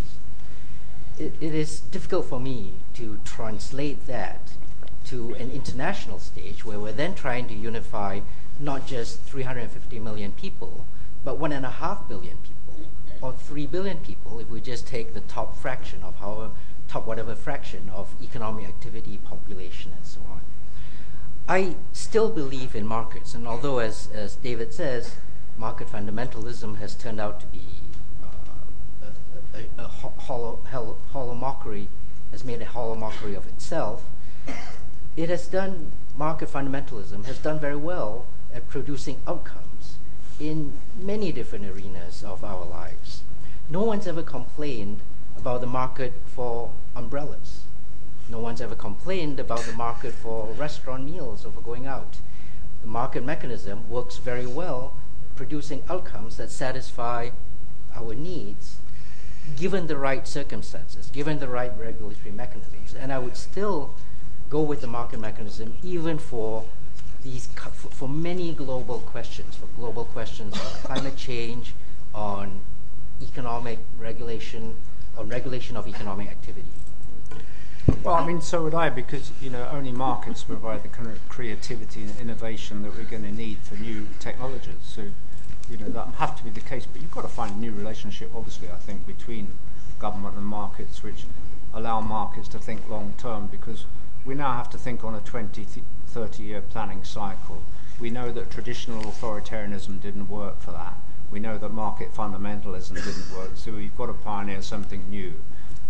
It, 1.19 1.43
is 1.43 1.81
difficult 1.81 2.27
for 2.27 2.39
me 2.39 2.75
to 2.95 3.19
translate 3.25 4.07
that 4.07 4.53
to 5.07 5.35
an 5.35 5.51
international 5.51 6.21
stage 6.21 6.65
where 6.65 6.79
we're 6.79 6.93
then 6.93 7.15
trying 7.15 7.49
to 7.49 7.55
unify 7.55 8.21
not 8.61 8.87
just 8.87 9.21
350 9.23 9.99
million 9.99 10.33
people, 10.33 10.87
but 11.25 11.39
one 11.39 11.51
and 11.51 11.67
a 11.67 11.71
half 11.71 12.09
billion 12.09 12.37
people, 12.39 12.89
or 13.21 13.33
three 13.33 13.67
billion 13.67 13.99
people 13.99 14.39
if 14.39 14.49
we 14.49 14.61
just 14.61 14.87
take 14.87 15.15
the 15.15 15.21
top 15.21 15.59
fraction 15.59 16.03
of 16.05 16.17
however, 16.17 16.53
top 16.87 17.07
whatever 17.07 17.35
fraction 17.35 17.91
of 17.93 18.15
economic 18.23 18.67
activity, 18.67 19.19
population, 19.19 19.93
and 19.97 20.07
so 20.07 20.21
on. 20.31 20.41
I 21.49 21.77
still 21.93 22.31
believe 22.31 22.77
in 22.77 22.87
markets, 22.87 23.35
and 23.35 23.49
although, 23.49 23.79
as, 23.79 24.09
as 24.15 24.37
David 24.37 24.73
says, 24.73 25.17
market 25.57 25.89
fundamentalism 25.89 26.79
has 26.79 26.95
turned 26.95 27.21
out 27.21 27.41
to 27.41 27.47
be 27.47 27.63
a, 29.55 29.59
a, 29.81 29.85
a 29.85 29.89
ho- 29.89 30.13
hollow, 30.19 30.97
hollow 31.13 31.35
mockery, 31.35 31.89
has 32.31 32.45
made 32.45 32.61
a 32.61 32.67
hollow 32.67 32.95
mockery 32.95 33.35
of 33.35 33.47
itself, 33.47 34.05
it 35.17 35.29
has 35.29 35.47
done, 35.49 35.93
market 36.17 36.49
fundamentalism 36.49 37.25
has 37.25 37.39
done 37.39 37.59
very 37.59 37.77
well 37.77 38.27
at 38.55 38.69
producing 38.69 39.21
outcomes 39.27 39.97
in 40.39 40.73
many 40.99 41.33
different 41.33 41.65
arenas 41.65 42.23
of 42.23 42.45
our 42.45 42.65
lives. 42.65 43.23
No 43.69 43.83
one's 43.83 44.07
ever 44.07 44.23
complained 44.23 45.01
about 45.37 45.61
the 45.61 45.67
market 45.67 46.13
for 46.27 46.73
umbrellas. 46.95 47.63
No 48.29 48.39
one's 48.39 48.61
ever 48.61 48.75
complained 48.75 49.41
about 49.41 49.61
the 49.61 49.73
market 49.73 50.13
for 50.13 50.47
restaurant 50.53 51.05
meals 51.05 51.45
or 51.45 51.53
for 51.53 51.61
going 51.61 51.87
out. 51.87 52.19
The 52.83 52.89
market 52.89 53.25
mechanism 53.25 53.89
works 53.89 54.19
very 54.19 54.47
well, 54.47 54.95
producing 55.35 55.83
outcomes 55.89 56.37
that 56.37 56.51
satisfy 56.51 57.31
our 57.95 58.15
needs 58.15 58.77
given 59.57 59.87
the 59.87 59.97
right 59.97 60.27
circumstances, 60.27 61.11
given 61.11 61.39
the 61.39 61.49
right 61.49 61.73
regulatory 61.79 62.33
mechanisms. 62.33 62.95
And 62.99 63.13
I 63.13 63.19
would 63.19 63.37
still 63.37 63.95
go 64.51 64.63
with 64.63 64.81
the 64.81 64.87
market 64.87 65.21
mechanism 65.21 65.77
even 65.83 66.19
for 66.19 66.65
these 67.23 67.47
for, 67.47 67.89
for 67.91 68.09
many 68.09 68.53
global 68.53 69.01
questions, 69.01 69.57
for 69.57 69.67
global 69.77 70.05
questions 70.05 70.55
on 70.55 70.67
climate 70.83 71.17
change, 71.17 71.75
on 72.15 72.61
economic 73.23 73.79
regulation, 73.99 74.77
on 75.17 75.29
regulation 75.29 75.77
of 75.77 75.87
economic 75.87 76.29
activity. 76.29 76.69
Well, 78.03 78.15
I 78.15 78.27
mean, 78.27 78.41
so 78.41 78.63
would 78.65 78.75
I, 78.75 78.91
because 78.91 79.33
you 79.41 79.51
know 79.51 79.69
only 79.73 79.93
markets 79.93 80.45
provide 80.45 80.83
the 80.83 80.89
kind 80.89 81.09
of 81.09 81.27
creativity 81.29 82.03
and 82.03 82.21
innovation 82.21 82.83
that 82.83 82.97
we're 82.97 83.05
going 83.05 83.23
to 83.23 83.33
need 83.33 83.59
for 83.59 83.77
new 83.77 84.07
technologies. 84.21 84.75
So, 84.83 85.07
you 85.71 85.77
know, 85.77 85.89
that 85.89 86.09
have 86.19 86.37
to 86.37 86.45
be 86.45 86.51
the 86.51 86.61
case. 86.61 86.87
But 86.87 87.03
you've 87.03 87.11
got 87.11 87.23
to 87.23 87.29
find 87.29 87.57
a 87.57 87.59
new 87.59 87.73
relationship, 87.73 88.31
obviously, 88.35 88.71
I 88.71 88.77
think, 88.77 89.07
between 89.07 89.49
government 89.99 90.37
and 90.37 90.47
markets, 90.47 91.03
which 91.03 91.25
allow 91.75 92.01
markets 92.01 92.49
to 92.49 92.59
think 92.59 92.89
long 92.89 93.15
term. 93.19 93.47
Because 93.47 93.85
we 94.25 94.35
now 94.35 94.53
have 94.53 94.71
to 94.71 94.79
think 94.79 95.05
on 95.05 95.15
a 95.15 95.21
20, 95.21 95.67
30 96.07 96.43
year 96.43 96.61
planning 96.61 97.05
cycle. 97.05 97.63
We 98.01 98.11
know 98.11 98.31
that 98.33 98.51
traditional 98.51 99.03
authoritarianism 99.03 100.01
didn't 100.01 100.29
work 100.29 100.61
for 100.61 100.71
that. 100.73 100.95
We 101.31 101.41
know 101.41 101.59
that 101.59 101.71
market 101.71 102.15
fundamentalism 102.15 102.95
didn't 102.95 103.37
work. 103.37 103.51
So 103.57 103.73
we've 103.73 103.97
got 103.97 104.07
to 104.07 104.15
pioneer 104.15 104.63
something 104.63 105.05
new 105.11 105.35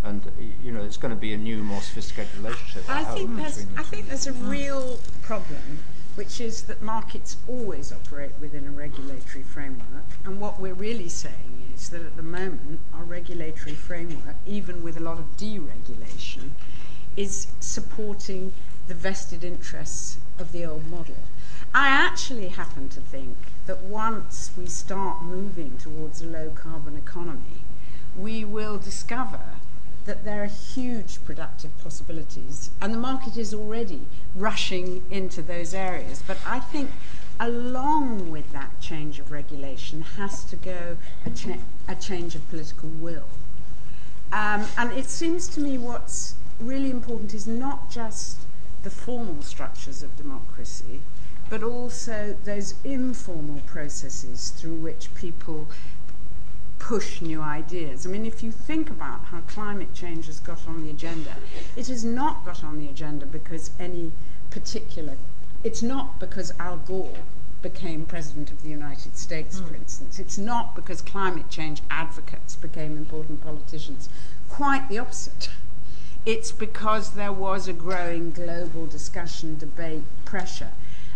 and 0.05 0.23
you 0.63 0.71
know 0.71 0.81
it's 0.81 0.97
going 0.97 1.13
to 1.13 1.21
be 1.21 1.33
a 1.33 1.37
new, 1.37 1.63
more 1.63 1.81
sophisticated 1.81 2.35
relationship. 2.37 2.89
I 2.89 3.03
hope, 3.03 3.19
think 3.19 3.37
there's 3.37 3.67
I 3.77 3.83
think 3.83 4.09
there's 4.09 4.27
a 4.27 4.33
real 4.33 4.99
problem, 5.23 5.81
which 6.19 6.41
is 6.41 6.63
that 6.63 6.83
markets 6.83 7.37
always 7.47 7.93
operate 7.93 8.33
within 8.41 8.67
a 8.67 8.71
regulatory 8.73 9.45
framework, 9.45 10.19
and 10.25 10.41
what 10.41 10.59
we're 10.59 10.75
really 10.75 11.09
saying 11.09 11.71
is 11.73 11.91
that 11.91 12.03
at 12.03 12.17
the 12.17 12.23
moment 12.25 12.81
our 12.93 13.05
regulatory 13.05 13.77
framework, 13.77 14.35
even 14.45 14.83
with 14.83 14.97
a 14.97 15.01
lot 15.01 15.17
of 15.21 15.37
deregulation, 15.37 16.51
is 17.17 17.47
supporting 17.61 18.53
the 18.89 18.95
vested 18.95 19.45
interests 19.45 20.19
of 20.41 20.51
the 20.51 20.65
old 20.65 20.85
model. 20.89 21.15
I 21.73 21.87
actually 21.87 22.49
happen 22.49 22.89
to 22.89 23.01
think 23.01 23.37
that 23.67 23.83
once 23.83 24.51
we 24.59 24.67
start 24.67 25.23
moving 25.23 25.77
towards 25.77 26.21
a 26.21 26.27
low 26.27 26.51
carbon 26.51 26.97
economy, 26.97 27.63
we 28.17 28.45
will 28.45 28.77
discover 28.77 29.58
that 30.09 30.25
there 30.25 30.43
are 30.43 30.47
huge 30.47 31.23
productive 31.27 31.71
possibilities, 31.83 32.71
and 32.81 32.95
the 32.95 32.99
market 32.99 33.37
is 33.37 33.53
already 33.53 34.01
rushing 34.35 35.05
into 35.11 35.43
those 35.43 35.75
areas. 35.75 36.23
But 36.27 36.39
I 36.47 36.61
think 36.61 36.91
along 37.39 38.31
with 38.31 38.51
that 38.53 38.81
change 38.81 39.19
of 39.19 39.31
regulation 39.31 40.01
has 40.17 40.45
to 40.45 40.57
go 40.57 40.97
a, 41.27 41.31
cha- 41.31 41.59
a 41.87 41.95
change 41.95 42.35
of 42.35 42.49
political 42.49 42.89
will. 42.89 43.29
Um, 44.33 44.65
and 44.79 44.93
it 44.93 45.11
seems 45.11 45.47
to 45.49 45.61
me 45.61 45.77
what's 45.77 46.35
really 46.59 46.91
important 46.91 47.35
is 47.35 47.47
not 47.47 47.91
just 47.91 48.39
the 48.85 48.91
formal 48.91 49.43
structures 49.43 50.03
of 50.03 50.17
democracy, 50.17 51.01
but 51.51 51.63
also 51.63 52.35
those 52.45 52.75
informal 52.83 53.61
processes 53.67 54.51
through 54.51 54.77
which 54.77 55.15
people 55.15 55.69
push 56.79 57.21
new 57.21 57.41
ideas. 57.41 58.07
I 58.07 58.11
mean, 58.11 58.25
if 58.25 58.43
you 58.43 58.51
think 58.51 58.91
about 58.91 59.27
how 59.27 59.41
climate 59.43 59.95
change 59.95 60.27
has 60.27 60.41
got 60.41 60.67
on 60.67 60.85
the 60.85 60.91
agenda, 60.91 61.35
it 61.77 61.89
has 61.89 62.05
not 62.05 62.45
got 62.45 62.65
on 62.65 62.79
the 62.79 62.89
agenda 62.89 63.27
because 63.27 63.71
any 63.79 64.13
particular, 64.51 65.17
it's 65.65 65.83
not 65.83 66.19
because 66.19 66.53
Al 66.59 66.79
Gore 66.79 67.19
became 67.61 68.07
President 68.07 68.51
of 68.51 68.63
the 68.63 68.69
United 68.69 69.17
States, 69.17 69.59
for 69.59 69.67
hmm. 69.67 69.77
instance. 69.77 70.19
It's 70.19 70.39
not 70.39 70.77
because 70.77 71.03
climate 71.03 71.51
change 71.51 71.83
advocates 71.91 72.57
became 72.57 72.97
important 72.97 73.43
politicians. 73.43 74.09
Quite 74.49 74.89
the 74.89 74.99
opposite. 74.99 75.51
It's 76.25 76.53
because 76.53 77.13
there 77.13 77.33
was 77.33 77.69
a 77.69 77.73
growing 77.73 78.31
global 78.31 78.87
discussion, 78.87 79.59
debate, 79.59 80.03
pressure. 80.25 80.73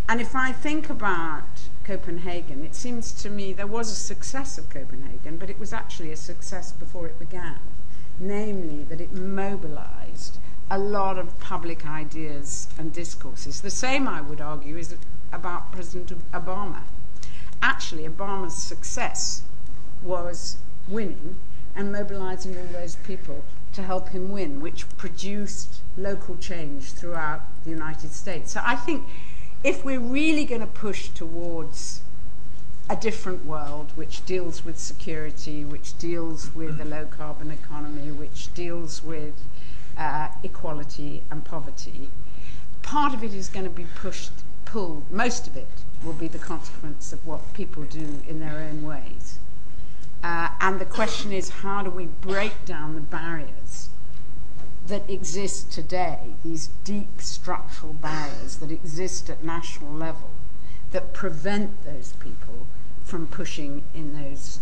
And 0.08 0.20
if 0.20 0.34
I 0.34 0.52
think 0.52 0.90
about 0.90 1.68
Copenhagen, 1.84 2.64
it 2.64 2.74
seems 2.74 3.12
to 3.22 3.30
me 3.30 3.52
there 3.52 3.66
was 3.66 3.90
a 3.90 3.94
success 3.94 4.58
of 4.58 4.70
Copenhagen, 4.70 5.36
but 5.36 5.50
it 5.50 5.58
was 5.58 5.72
actually 5.72 6.12
a 6.12 6.16
success 6.16 6.72
before 6.72 7.06
it 7.06 7.18
began. 7.18 7.58
Namely, 8.18 8.84
that 8.84 9.00
it 9.00 9.12
mobilized 9.12 10.38
a 10.70 10.78
lot 10.78 11.18
of 11.18 11.38
public 11.40 11.86
ideas 11.86 12.68
and 12.78 12.92
discourses. 12.92 13.60
The 13.60 13.70
same, 13.70 14.08
I 14.08 14.20
would 14.20 14.40
argue, 14.40 14.76
is 14.76 14.94
about 15.32 15.72
President 15.72 16.12
Obama. 16.32 16.82
Actually, 17.60 18.08
Obama's 18.08 18.54
success 18.54 19.42
was 20.02 20.56
winning 20.88 21.36
and 21.74 21.92
mobilizing 21.92 22.56
all 22.56 22.66
those 22.66 22.96
people 22.96 23.44
to 23.72 23.82
help 23.82 24.10
him 24.10 24.30
win, 24.30 24.60
which 24.60 24.88
produced 24.96 25.80
local 25.96 26.36
change 26.36 26.92
throughout 26.92 27.42
the 27.64 27.70
United 27.70 28.12
States. 28.12 28.52
So 28.52 28.60
I 28.64 28.76
think 28.76 29.06
if 29.64 29.84
we're 29.84 30.00
really 30.00 30.44
going 30.44 30.60
to 30.60 30.66
push 30.66 31.08
towards 31.10 32.02
a 32.90 32.96
different 32.96 33.46
world 33.46 33.92
which 33.94 34.24
deals 34.26 34.64
with 34.64 34.78
security, 34.78 35.64
which 35.64 35.96
deals 35.98 36.54
with 36.54 36.80
a 36.80 36.84
low 36.84 37.06
carbon 37.06 37.50
economy, 37.50 38.10
which 38.10 38.52
deals 38.54 39.02
with 39.04 39.34
uh, 39.96 40.28
equality 40.42 41.22
and 41.30 41.44
poverty. 41.44 42.10
Part 42.82 43.14
of 43.14 43.22
it 43.22 43.32
is 43.32 43.48
going 43.48 43.64
to 43.64 43.70
be 43.70 43.86
pushed, 43.94 44.32
pulled, 44.64 45.08
most 45.10 45.46
of 45.46 45.56
it 45.56 45.68
will 46.04 46.12
be 46.12 46.26
the 46.26 46.38
consequence 46.38 47.12
of 47.12 47.24
what 47.24 47.52
people 47.54 47.84
do 47.84 48.20
in 48.26 48.40
their 48.40 48.58
own 48.58 48.82
ways. 48.82 49.38
Uh, 50.24 50.48
and 50.60 50.80
the 50.80 50.84
question 50.84 51.32
is 51.32 51.48
how 51.48 51.82
do 51.82 51.90
we 51.90 52.06
break 52.06 52.64
down 52.64 52.94
the 52.94 53.00
barriers 53.00 53.88
that 54.86 55.08
exist 55.08 55.72
today, 55.72 56.34
these 56.44 56.68
deep 56.84 57.20
structural 57.20 57.92
barriers 57.92 58.56
that 58.56 58.70
exist 58.70 59.30
at 59.30 59.44
national 59.44 59.92
level 59.92 60.30
that 60.90 61.12
prevent 61.12 61.84
those 61.84 62.12
people 62.14 62.66
from 63.04 63.26
pushing 63.26 63.82
in 63.94 64.12
those 64.14 64.60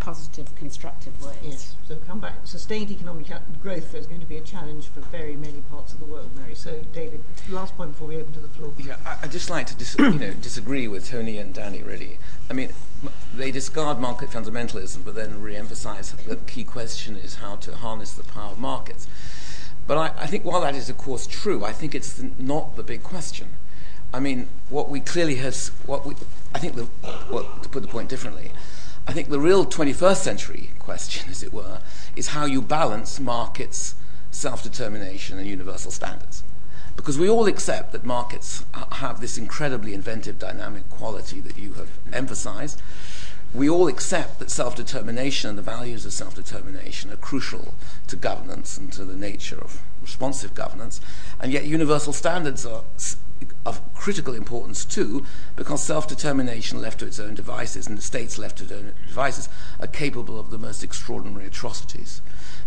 positive, 0.00 0.54
constructive 0.56 1.24
ways. 1.24 1.36
Yes, 1.42 1.74
so 1.86 1.96
come 2.06 2.20
back. 2.20 2.34
Sustained 2.44 2.90
economic 2.90 3.26
growth 3.62 3.94
is 3.94 4.06
going 4.06 4.20
to 4.20 4.26
be 4.26 4.36
a 4.36 4.40
challenge 4.40 4.88
for 4.88 5.00
very 5.00 5.36
many 5.36 5.60
parts 5.70 5.92
of 5.92 6.00
the 6.00 6.06
world, 6.06 6.30
Mary. 6.36 6.54
So, 6.54 6.82
David, 6.92 7.22
last 7.48 7.76
point 7.76 7.92
before 7.92 8.08
we 8.08 8.16
open 8.16 8.32
to 8.32 8.40
the 8.40 8.48
floor. 8.48 8.72
Yeah, 8.78 8.96
I, 9.04 9.18
would 9.22 9.30
just 9.30 9.50
like 9.50 9.66
to 9.66 9.76
dis- 9.76 9.96
you 9.98 10.18
know, 10.18 10.32
disagree 10.32 10.88
with 10.88 11.08
Tony 11.08 11.38
and 11.38 11.54
Danny, 11.54 11.82
really. 11.82 12.18
I 12.48 12.54
mean, 12.54 12.72
they 13.34 13.50
discard 13.50 14.00
market 14.00 14.30
fundamentalism, 14.30 15.04
but 15.04 15.14
then 15.14 15.40
re-emphasize 15.40 16.12
that 16.12 16.24
the 16.24 16.36
key 16.36 16.64
question 16.64 17.16
is 17.16 17.36
how 17.36 17.56
to 17.56 17.76
harness 17.76 18.12
the 18.12 18.24
power 18.24 18.52
of 18.52 18.58
markets. 18.58 19.06
But 19.86 19.98
I, 19.98 20.22
I 20.22 20.26
think 20.26 20.44
while 20.44 20.60
that 20.60 20.74
is, 20.74 20.88
of 20.88 20.98
course, 20.98 21.26
true, 21.26 21.64
I 21.64 21.72
think 21.72 21.94
it's 21.94 22.12
the, 22.14 22.30
not 22.38 22.76
the 22.76 22.82
big 22.82 23.02
question. 23.02 23.48
I 24.12 24.20
mean, 24.20 24.48
what 24.68 24.88
we 24.88 25.00
clearly 25.00 25.36
has, 25.36 25.68
what 25.86 26.04
we, 26.04 26.14
I 26.54 26.58
think, 26.58 26.74
the, 26.74 26.88
well, 27.30 27.48
to 27.62 27.68
put 27.68 27.82
the 27.82 27.88
point 27.88 28.08
differently, 28.08 28.50
I 29.06 29.12
think 29.12 29.28
the 29.28 29.40
real 29.40 29.64
21st 29.64 30.16
century 30.16 30.70
question, 30.78 31.28
as 31.30 31.42
it 31.42 31.52
were, 31.52 31.80
is 32.16 32.28
how 32.28 32.44
you 32.44 32.60
balance 32.62 33.18
markets, 33.20 33.94
self 34.30 34.62
determination, 34.62 35.38
and 35.38 35.46
universal 35.46 35.90
standards. 35.90 36.42
Because 36.96 37.18
we 37.18 37.28
all 37.28 37.46
accept 37.46 37.92
that 37.92 38.04
markets 38.04 38.64
have 38.92 39.20
this 39.20 39.38
incredibly 39.38 39.94
inventive, 39.94 40.38
dynamic 40.38 40.88
quality 40.90 41.40
that 41.40 41.56
you 41.56 41.74
have 41.74 41.88
emphasized. 42.12 42.82
We 43.52 43.68
all 43.68 43.88
accept 43.88 44.38
that 44.38 44.50
self 44.50 44.76
determination 44.76 45.50
and 45.50 45.58
the 45.58 45.62
values 45.62 46.06
of 46.06 46.12
self 46.12 46.34
determination 46.34 47.10
are 47.12 47.16
crucial 47.16 47.74
to 48.06 48.16
governance 48.16 48.76
and 48.78 48.92
to 48.92 49.04
the 49.04 49.16
nature 49.16 49.58
of 49.58 49.82
responsive 50.00 50.54
governance. 50.54 51.00
And 51.40 51.52
yet, 51.52 51.64
universal 51.64 52.12
standards 52.12 52.64
are 52.64 52.84
of 53.64 53.94
critical 53.94 54.34
importance 54.34 54.84
too, 54.84 55.24
because 55.56 55.82
self-determination 55.82 56.80
left 56.80 57.00
to 57.00 57.06
its 57.06 57.18
own 57.18 57.34
devices 57.34 57.86
and 57.86 57.96
the 57.96 58.02
states 58.02 58.38
left 58.38 58.58
to 58.58 58.64
their 58.64 58.78
own 58.78 58.92
devices 59.06 59.48
are 59.78 59.86
capable 59.86 60.38
of 60.38 60.50
the 60.50 60.58
most 60.58 60.82
extraordinary 60.82 61.46
atrocities. 61.46 62.20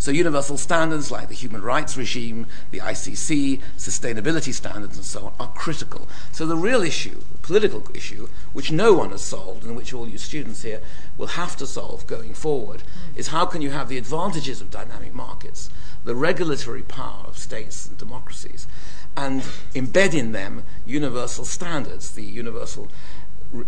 So 0.03 0.11
universal 0.11 0.57
standards 0.57 1.11
like 1.11 1.29
the 1.29 1.33
human 1.33 1.61
rights 1.61 1.95
regime, 1.95 2.47
the 2.71 2.79
ICC, 2.79 3.61
sustainability 3.77 4.53
standards 4.53 4.97
and 4.97 5.05
so 5.05 5.27
on 5.27 5.33
are 5.39 5.53
critical. 5.53 6.09
So 6.33 6.45
the 6.45 6.57
real 6.57 6.81
issue, 6.81 7.21
the 7.31 7.37
political 7.37 7.87
issue, 7.95 8.27
which 8.51 8.69
no 8.69 8.91
one 8.91 9.11
has 9.11 9.21
solved 9.21 9.63
and 9.63 9.77
which 9.77 9.93
all 9.93 10.05
you 10.05 10.17
students 10.17 10.63
here 10.63 10.81
will 11.17 11.39
have 11.39 11.55
to 11.55 11.65
solve 11.65 12.05
going 12.05 12.33
forward, 12.33 12.83
is 13.15 13.29
how 13.29 13.45
can 13.45 13.61
you 13.61 13.69
have 13.69 13.87
the 13.87 13.97
advantages 13.97 14.59
of 14.59 14.69
dynamic 14.69 15.13
markets, 15.13 15.69
the 16.03 16.15
regulatory 16.15 16.83
power 16.83 17.23
of 17.25 17.37
states 17.37 17.87
and 17.87 17.97
democracies, 17.97 18.67
and 19.15 19.43
embed 19.73 20.13
in 20.13 20.33
them 20.33 20.65
universal 20.85 21.45
standards, 21.45 22.11
the 22.11 22.25
universal 22.25 22.89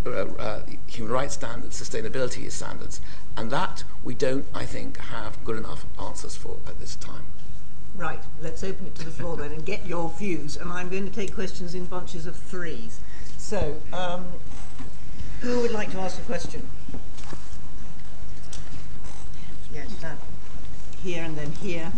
uh, 0.05 0.09
uh, 0.09 0.65
human 0.87 1.13
rights 1.13 1.35
standards, 1.35 1.79
sustainability 1.79 2.51
standards, 2.51 2.99
and 3.37 3.51
that 3.51 3.83
we 4.03 4.13
don't, 4.13 4.45
I 4.53 4.65
think, 4.65 4.97
have 4.97 5.43
good 5.43 5.57
enough 5.57 5.85
answers 5.99 6.35
for 6.35 6.57
at 6.67 6.79
this 6.79 6.95
time. 6.95 7.23
Right, 7.95 8.21
let's 8.41 8.63
open 8.63 8.87
it 8.87 8.95
to 8.95 9.05
the 9.05 9.11
floor 9.11 9.37
then 9.37 9.51
and 9.51 9.65
get 9.65 9.85
your 9.85 10.09
views. 10.09 10.57
And 10.57 10.71
I'm 10.71 10.89
going 10.89 11.05
to 11.05 11.13
take 11.13 11.33
questions 11.33 11.75
in 11.75 11.85
bunches 11.85 12.25
of 12.25 12.35
threes. 12.35 12.99
So, 13.37 13.81
um, 13.93 14.25
who 15.41 15.61
would 15.61 15.71
like 15.71 15.91
to 15.91 15.99
ask 15.99 16.19
a 16.19 16.23
question? 16.23 16.67
Yes, 19.73 19.93
that. 20.01 20.17
Here 21.03 21.23
and 21.23 21.37
then 21.37 21.51
here. 21.53 21.91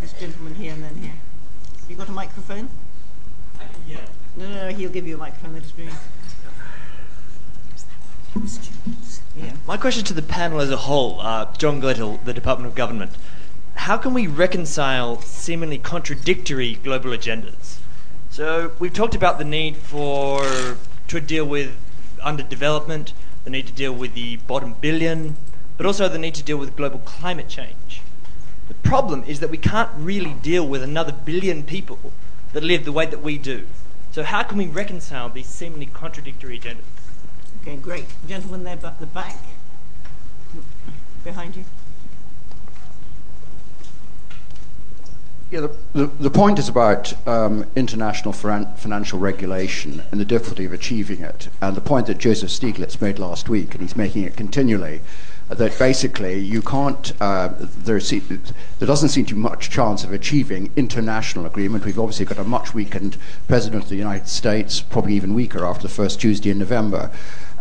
This 0.00 0.12
gentleman 0.12 0.54
here 0.54 0.72
and 0.72 0.84
then 0.84 0.96
here. 0.96 1.14
You 1.88 1.96
got 1.96 2.08
a 2.08 2.12
microphone? 2.12 2.68
Yeah. 3.86 3.98
No, 4.36 4.48
no, 4.48 4.54
no, 4.54 4.68
he'll 4.68 4.90
give 4.90 5.06
you 5.06 5.16
a 5.16 5.18
microphone. 5.18 5.52
They're 5.52 5.62
just 5.62 5.76
bring. 5.76 5.90
My 9.66 9.76
question 9.76 10.04
to 10.04 10.14
the 10.14 10.22
panel 10.22 10.60
as 10.60 10.70
a 10.70 10.76
whole, 10.78 11.20
uh, 11.20 11.52
John 11.58 11.82
Gledhill, 11.82 12.24
the 12.24 12.32
Department 12.32 12.66
of 12.66 12.74
Government. 12.74 13.12
How 13.74 13.98
can 13.98 14.14
we 14.14 14.26
reconcile 14.26 15.20
seemingly 15.20 15.76
contradictory 15.76 16.78
global 16.82 17.10
agendas? 17.10 17.78
So 18.30 18.72
we've 18.78 18.92
talked 18.92 19.14
about 19.14 19.38
the 19.38 19.44
need 19.44 19.76
for 19.76 20.78
to 21.08 21.20
deal 21.20 21.44
with 21.44 21.76
underdevelopment, 22.24 23.12
the 23.44 23.50
need 23.50 23.66
to 23.66 23.72
deal 23.72 23.92
with 23.92 24.14
the 24.14 24.36
bottom 24.36 24.76
billion, 24.80 25.36
but 25.76 25.84
also 25.84 26.08
the 26.08 26.18
need 26.18 26.34
to 26.36 26.42
deal 26.42 26.56
with 26.56 26.74
global 26.74 27.00
climate 27.00 27.50
change. 27.50 28.00
The 28.68 28.74
problem 28.74 29.24
is 29.26 29.40
that 29.40 29.50
we 29.50 29.58
can't 29.58 29.90
really 29.94 30.32
deal 30.32 30.66
with 30.66 30.82
another 30.82 31.12
billion 31.12 31.64
people 31.64 32.12
that 32.54 32.62
live 32.62 32.86
the 32.86 32.92
way 32.92 33.04
that 33.04 33.22
we 33.22 33.36
do. 33.36 33.66
So 34.10 34.22
how 34.22 34.42
can 34.42 34.56
we 34.56 34.66
reconcile 34.66 35.28
these 35.28 35.48
seemingly 35.48 35.86
contradictory 35.86 36.58
agendas? 36.58 36.91
Okay, 37.62 37.76
great. 37.76 38.06
Gentleman 38.26 38.64
there 38.64 38.78
at 38.82 38.98
the 38.98 39.06
back, 39.06 39.36
behind 41.22 41.54
you. 41.54 41.64
Yeah, 45.52 45.60
the, 45.60 45.76
the, 45.92 46.06
the, 46.06 46.30
point 46.30 46.58
is 46.58 46.68
about 46.68 47.14
um, 47.28 47.66
international 47.76 48.32
financial 48.32 49.18
regulation 49.18 50.02
and 50.10 50.18
the 50.18 50.24
difficulty 50.24 50.64
of 50.64 50.72
achieving 50.72 51.20
it. 51.20 51.50
And 51.60 51.76
the 51.76 51.82
point 51.82 52.06
that 52.06 52.16
Joseph 52.16 52.48
Stiglitz 52.48 53.00
made 53.00 53.18
last 53.18 53.50
week, 53.50 53.74
and 53.74 53.82
he's 53.82 53.94
making 53.94 54.24
it 54.24 54.34
continually, 54.34 55.02
that 55.50 55.78
basically 55.78 56.38
you 56.38 56.62
can't, 56.62 57.12
uh, 57.20 57.50
there, 57.58 58.00
se- 58.00 58.20
there 58.20 58.88
doesn't 58.88 59.10
seem 59.10 59.26
to 59.26 59.34
be 59.34 59.40
much 59.40 59.68
chance 59.68 60.04
of 60.04 60.12
achieving 60.12 60.72
international 60.74 61.44
agreement. 61.44 61.84
We've 61.84 61.98
obviously 61.98 62.24
got 62.24 62.38
a 62.38 62.44
much 62.44 62.72
weakened 62.72 63.18
President 63.46 63.82
of 63.82 63.88
the 63.90 63.96
United 63.96 64.28
States, 64.28 64.80
probably 64.80 65.14
even 65.14 65.34
weaker 65.34 65.66
after 65.66 65.82
the 65.82 65.92
first 65.92 66.20
Tuesday 66.20 66.50
in 66.50 66.58
November. 66.58 67.10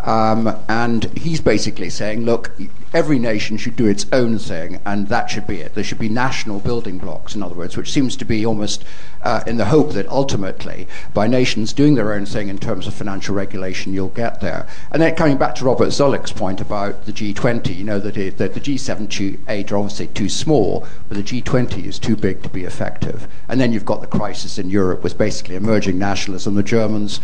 Um, 0.04 0.56
and 0.68 1.06
he's 1.18 1.41
basically 1.41 1.89
saying, 1.89 2.26
look, 2.26 2.52
every 2.93 3.20
nation 3.20 3.58
should 3.58 3.76
do 3.76 3.86
its 3.86 4.06
own 4.12 4.38
thing, 4.38 4.80
and 4.86 5.08
that 5.10 5.30
should 5.30 5.47
be 5.47 5.62
it. 5.62 5.76
There 5.76 5.84
should 5.84 5.99
be 5.99 6.10
national 6.10 6.60
building 6.60 6.97
blocks, 6.97 7.36
in 7.36 7.43
other 7.43 7.56
words, 7.56 7.78
which 7.78 7.91
seems 7.91 8.16
to 8.18 8.26
be 8.26 8.45
almost 8.45 8.84
uh, 9.22 9.43
in 9.45 9.58
the 9.58 9.66
hope 9.66 9.91
that 9.93 10.08
ultimately, 10.08 10.88
by 11.14 11.28
nations 11.28 11.74
doing 11.74 11.95
their 11.95 12.14
own 12.14 12.26
thing 12.26 12.47
in 12.47 12.58
terms 12.58 12.88
of 12.88 12.93
financial 12.93 13.36
regulation, 13.36 13.93
you'll 13.93 14.10
get 14.10 14.41
there. 14.41 14.68
And 14.91 15.02
then 15.02 15.16
coming 15.16 15.38
back 15.38 15.56
to 15.56 15.66
Robert 15.66 15.89
Zoellick's 15.89 16.32
point 16.32 16.60
about 16.60 17.06
the 17.06 17.14
G20, 17.14 17.76
you 17.76 17.84
know, 17.84 17.99
that, 17.99 18.18
it, 18.18 18.38
that 18.38 18.54
the 18.54 18.60
G7, 18.60 19.08
G8 19.08 19.72
are 19.72 19.78
obviously 19.78 20.08
too 20.08 20.30
small, 20.30 20.88
but 21.08 21.18
the 21.18 21.24
G20 21.24 21.86
is 21.86 21.99
too 21.99 22.16
big 22.16 22.41
to 22.43 22.49
be 22.49 22.64
effective. 22.64 23.28
And 23.47 23.62
then 23.62 23.72
you've 23.72 23.86
got 23.86 24.02
the 24.02 24.08
crisis 24.08 24.58
in 24.58 24.70
Europe 24.70 25.04
with 25.04 25.18
basically 25.18 25.56
emerging 25.56 25.99
nationalism, 25.99 26.56
the 26.56 26.64
Germans 26.64 27.20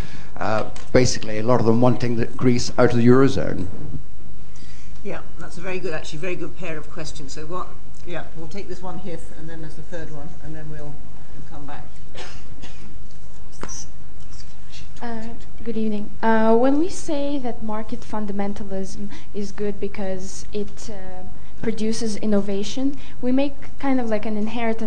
basically 0.93 1.39
a 1.39 1.43
lot 1.43 1.59
of 1.59 1.65
them 1.65 1.81
wanting 1.81 2.15
the 2.15 2.25
Greece 2.25 2.71
out 2.77 2.91
of 2.91 2.97
the 2.97 3.07
eurozone. 3.07 3.67
Yeah, 5.03 5.21
that's 5.39 5.57
a 5.57 5.61
very 5.61 5.79
good, 5.79 5.93
actually, 5.93 6.19
very 6.19 6.35
good 6.35 6.57
pair 6.57 6.77
of 6.77 6.89
questions. 6.91 7.33
So 7.33 7.45
what? 7.45 7.67
Yeah, 8.05 8.25
we'll 8.35 8.47
take 8.47 8.67
this 8.67 8.81
one 8.81 8.99
here, 8.99 9.19
and 9.37 9.49
then 9.49 9.61
there's 9.61 9.75
the 9.75 9.81
third 9.83 10.11
one, 10.11 10.29
and 10.43 10.55
then 10.55 10.69
we'll, 10.69 10.93
we'll 11.33 11.49
come 11.49 11.65
back. 11.65 11.85
Uh, 15.01 15.27
good 15.63 15.77
evening. 15.77 16.09
Uh, 16.23 16.55
when 16.55 16.79
we 16.79 16.89
say 16.89 17.37
that 17.37 17.61
market 17.61 18.01
fundamentalism 18.01 19.09
is 19.33 19.51
good 19.51 19.79
because 19.79 20.45
it 20.51 20.89
uh, 20.89 21.23
produces 21.61 22.15
innovation, 22.17 22.97
we 23.21 23.31
make 23.31 23.77
kind 23.77 23.99
of 23.99 24.09
like 24.09 24.25
an 24.25 24.37
inherent, 24.37 24.81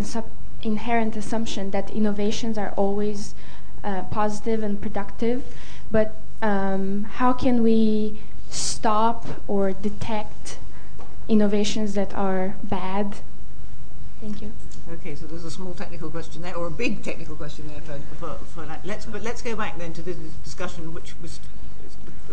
inherent 0.63 1.15
assumption 1.15 1.71
that 1.71 1.89
innovations 1.91 2.57
are 2.57 2.73
always 2.75 3.35
uh, 3.83 4.03
positive 4.03 4.63
and 4.63 4.81
productive, 4.81 5.43
but 5.91 6.15
um, 6.41 7.03
how 7.03 7.33
can 7.33 7.63
we 7.63 8.19
stop 8.49 9.25
or 9.47 9.71
detect 9.71 10.59
innovations 11.27 11.93
that 11.93 12.13
are 12.13 12.55
bad? 12.63 13.17
Thank 14.19 14.41
you. 14.41 14.51
Okay, 14.93 15.15
so 15.15 15.25
there's 15.25 15.45
a 15.45 15.51
small 15.51 15.73
technical 15.73 16.09
question 16.09 16.41
there, 16.41 16.55
or 16.55 16.67
a 16.67 16.71
big 16.71 17.03
technical 17.03 17.35
question 17.35 17.67
there 17.67 17.81
for, 17.81 17.99
for, 18.15 18.45
for 18.45 18.65
that. 18.65 18.85
Let's, 18.85 19.05
but 19.05 19.21
let's 19.21 19.41
go 19.41 19.55
back 19.55 19.77
then 19.77 19.93
to 19.93 20.01
the 20.01 20.15
discussion 20.43 20.93
which 20.93 21.13
was 21.21 21.39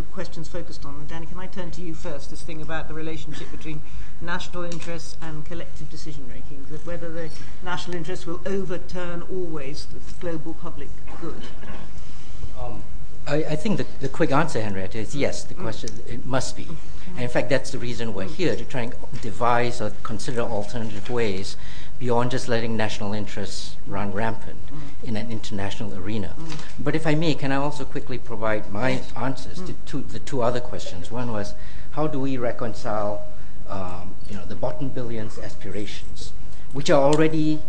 questions 0.03 0.49
focused 0.49 0.85
on. 0.85 1.07
Danny, 1.07 1.27
can 1.27 1.39
I 1.39 1.47
turn 1.47 1.71
to 1.73 1.81
you 1.81 1.95
first? 1.95 2.31
This 2.31 2.43
thing 2.43 2.63
about 2.63 2.89
the 2.89 2.95
relationship 2.95 3.51
between 3.51 3.83
national 4.21 4.65
interests 4.65 5.17
and 5.21 5.45
collective 5.45 5.91
decision 5.91 6.29
making, 6.29 6.67
that 6.71 6.85
whether 6.87 7.09
the 7.09 7.31
national 7.63 7.97
interests 7.97 8.27
will 8.27 8.41
overturn 8.47 9.23
always 9.23 9.87
the 9.87 10.01
global 10.21 10.55
public 10.55 10.89
good. 11.21 11.43
Um, 12.61 12.83
I, 13.27 13.45
I 13.45 13.57
think 13.57 13.77
the, 13.77 13.87
the 14.01 14.09
quick 14.09 14.33
answer, 14.33 14.61
Henrietta, 14.61 14.99
is 14.99 15.15
yes. 15.15 15.45
The 15.45 15.55
question 15.55 15.91
it 16.09 16.25
must 16.25 16.57
be, 16.57 16.67
and 17.15 17.21
in 17.21 17.29
fact, 17.29 17.51
that's 17.51 17.71
the 17.71 17.79
reason 17.79 18.15
we're 18.15 18.25
here 18.25 18.57
to 18.57 18.65
try 18.65 18.83
and 18.83 18.95
devise 19.21 19.81
or 19.81 19.93
consider 20.03 20.41
alternative 20.41 21.11
ways 21.11 21.57
beyond 21.99 22.31
just 22.31 22.49
letting 22.49 22.77
national 22.77 23.13
interests 23.13 23.77
run 23.87 24.13
rampant 24.13 24.59
mm. 24.67 25.09
in 25.09 25.17
an 25.17 25.31
international 25.31 25.95
arena. 25.97 26.35
Mm. 26.39 26.61
But 26.79 26.95
if 26.95 27.07
I 27.07 27.15
may, 27.15 27.35
can 27.35 27.51
I 27.51 27.57
also 27.57 27.85
quickly 27.85 28.19
provide 28.19 28.71
my 28.71 29.03
answers 29.17 29.57
to 29.63 29.73
mm. 29.73 29.77
two, 29.87 30.03
the 30.03 30.21
two 30.21 30.43
other 30.43 30.61
questions? 30.61 31.11
One 31.11 31.33
was, 31.33 31.55
how 31.93 32.07
do 32.07 32.21
we 32.21 32.37
reconcile, 32.37 33.27
um, 33.69 34.15
you 34.29 34.37
know, 34.37 34.45
the 34.45 34.55
bottom 34.55 34.89
billion's 34.89 35.39
aspirations, 35.39 36.33
which 36.73 36.91
are 36.91 37.03
already 37.03 37.61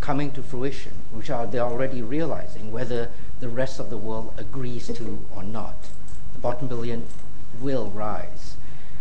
coming 0.00 0.30
to 0.32 0.42
fruition, 0.42 0.92
which 1.12 1.30
are 1.30 1.46
they're 1.46 1.62
already 1.62 2.00
realizing, 2.00 2.72
whether 2.72 3.10
the 3.40 3.48
rest 3.48 3.78
of 3.78 3.90
the 3.90 3.96
world 3.98 4.32
agrees 4.38 4.88
to 4.88 5.24
or 5.34 5.42
not. 5.42 5.74
The 6.32 6.38
bottom 6.38 6.68
billion 6.68 7.04
will 7.60 7.90
rise. 7.90 8.56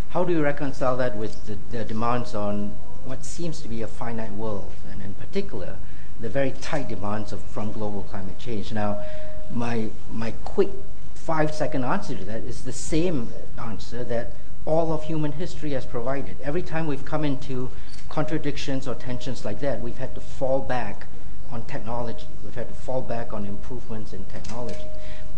How 0.10 0.24
do 0.24 0.34
you 0.34 0.42
reconcile 0.42 0.98
that 0.98 1.16
with 1.16 1.46
the, 1.48 1.58
the 1.72 1.84
demands 1.84 2.34
on 2.34 2.78
what 3.06 3.26
seems 3.26 3.62
to 3.62 3.68
be 3.68 3.82
a 3.82 3.88
finite 3.88 4.34
world, 4.34 4.72
and 4.92 5.02
in 5.02 5.14
particular, 5.14 5.78
the 6.20 6.30
very 6.30 6.52
tight 6.52 6.88
demands 6.88 7.32
of, 7.34 7.42
from 7.42 7.72
global 7.72 8.04
climate 8.04 8.40
change? 8.40 8.72
Now, 8.72 9.04
my, 9.52 9.90
my 10.12 10.32
quick 10.44 10.70
five 11.14 11.54
second 11.54 11.84
answer 11.84 12.16
to 12.16 12.26
that 12.26 12.44
is 12.44 12.64
the 12.64 12.72
same 12.72 13.30
answer 13.58 14.04
that 14.04 14.32
all 14.66 14.92
of 14.92 15.04
human 15.04 15.34
history 15.34 15.72
has 15.72 15.86
provided. 15.86 16.38
Every 16.42 16.62
time 16.62 16.88
we've 16.88 17.06
come 17.06 17.24
into 17.24 17.70
contradictions 18.10 18.88
or 18.88 18.96
tensions 18.96 19.46
like 19.46 19.60
that, 19.60 19.82
we've 19.82 19.98
had 19.98 20.16
to 20.16 20.22
fall 20.22 20.62
back 20.62 21.08
on 21.52 21.66
technology. 21.66 22.26
We've 22.44 22.56
had 22.56 22.70
to 22.70 22.74
fall 22.74 23.02
back 23.02 23.34
on 23.34 23.46
improvements 23.46 24.14
in 24.14 24.26
technology. 24.26 24.88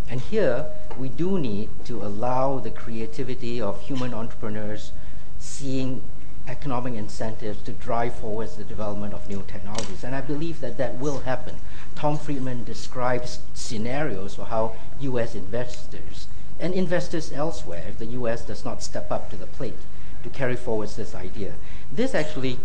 And 0.10 0.22
here, 0.22 0.68
we 0.98 1.10
do 1.10 1.38
need 1.38 1.70
to 1.86 2.02
allow 2.02 2.60
the 2.60 2.72
creativity 2.72 3.62
of 3.62 3.82
human 3.82 4.14
entrepreneurs 4.14 4.94
seeing 5.40 6.02
economic 6.48 6.94
incentives 6.94 7.62
to 7.64 7.72
drive 7.72 8.16
forward 8.16 8.50
the 8.52 8.64
development 8.64 9.14
of 9.14 9.28
new 9.30 9.44
technologies. 9.48 10.04
And 10.04 10.16
I 10.16 10.22
believe 10.22 10.62
that 10.62 10.78
that 10.78 10.96
will 10.96 11.20
happen. 11.20 11.56
Tom 11.96 12.18
Friedman 12.18 12.64
describes 12.64 13.40
scenarios 13.54 14.36
for 14.36 14.46
how 14.46 14.76
US 15.00 15.36
investors 15.36 16.28
and 16.60 16.74
investors 16.74 17.32
elsewhere, 17.32 17.84
if 17.88 18.00
the 18.00 18.06
US 18.18 18.44
does 18.44 18.66
not 18.66 18.82
step 18.82 19.12
up 19.12 19.30
to 19.30 19.36
the 19.36 19.46
plate 19.46 19.78
to 20.24 20.30
carry 20.30 20.56
forward 20.56 20.90
this 20.90 21.14
idea. 21.14 21.54
This 21.92 22.16
actually 22.16 22.60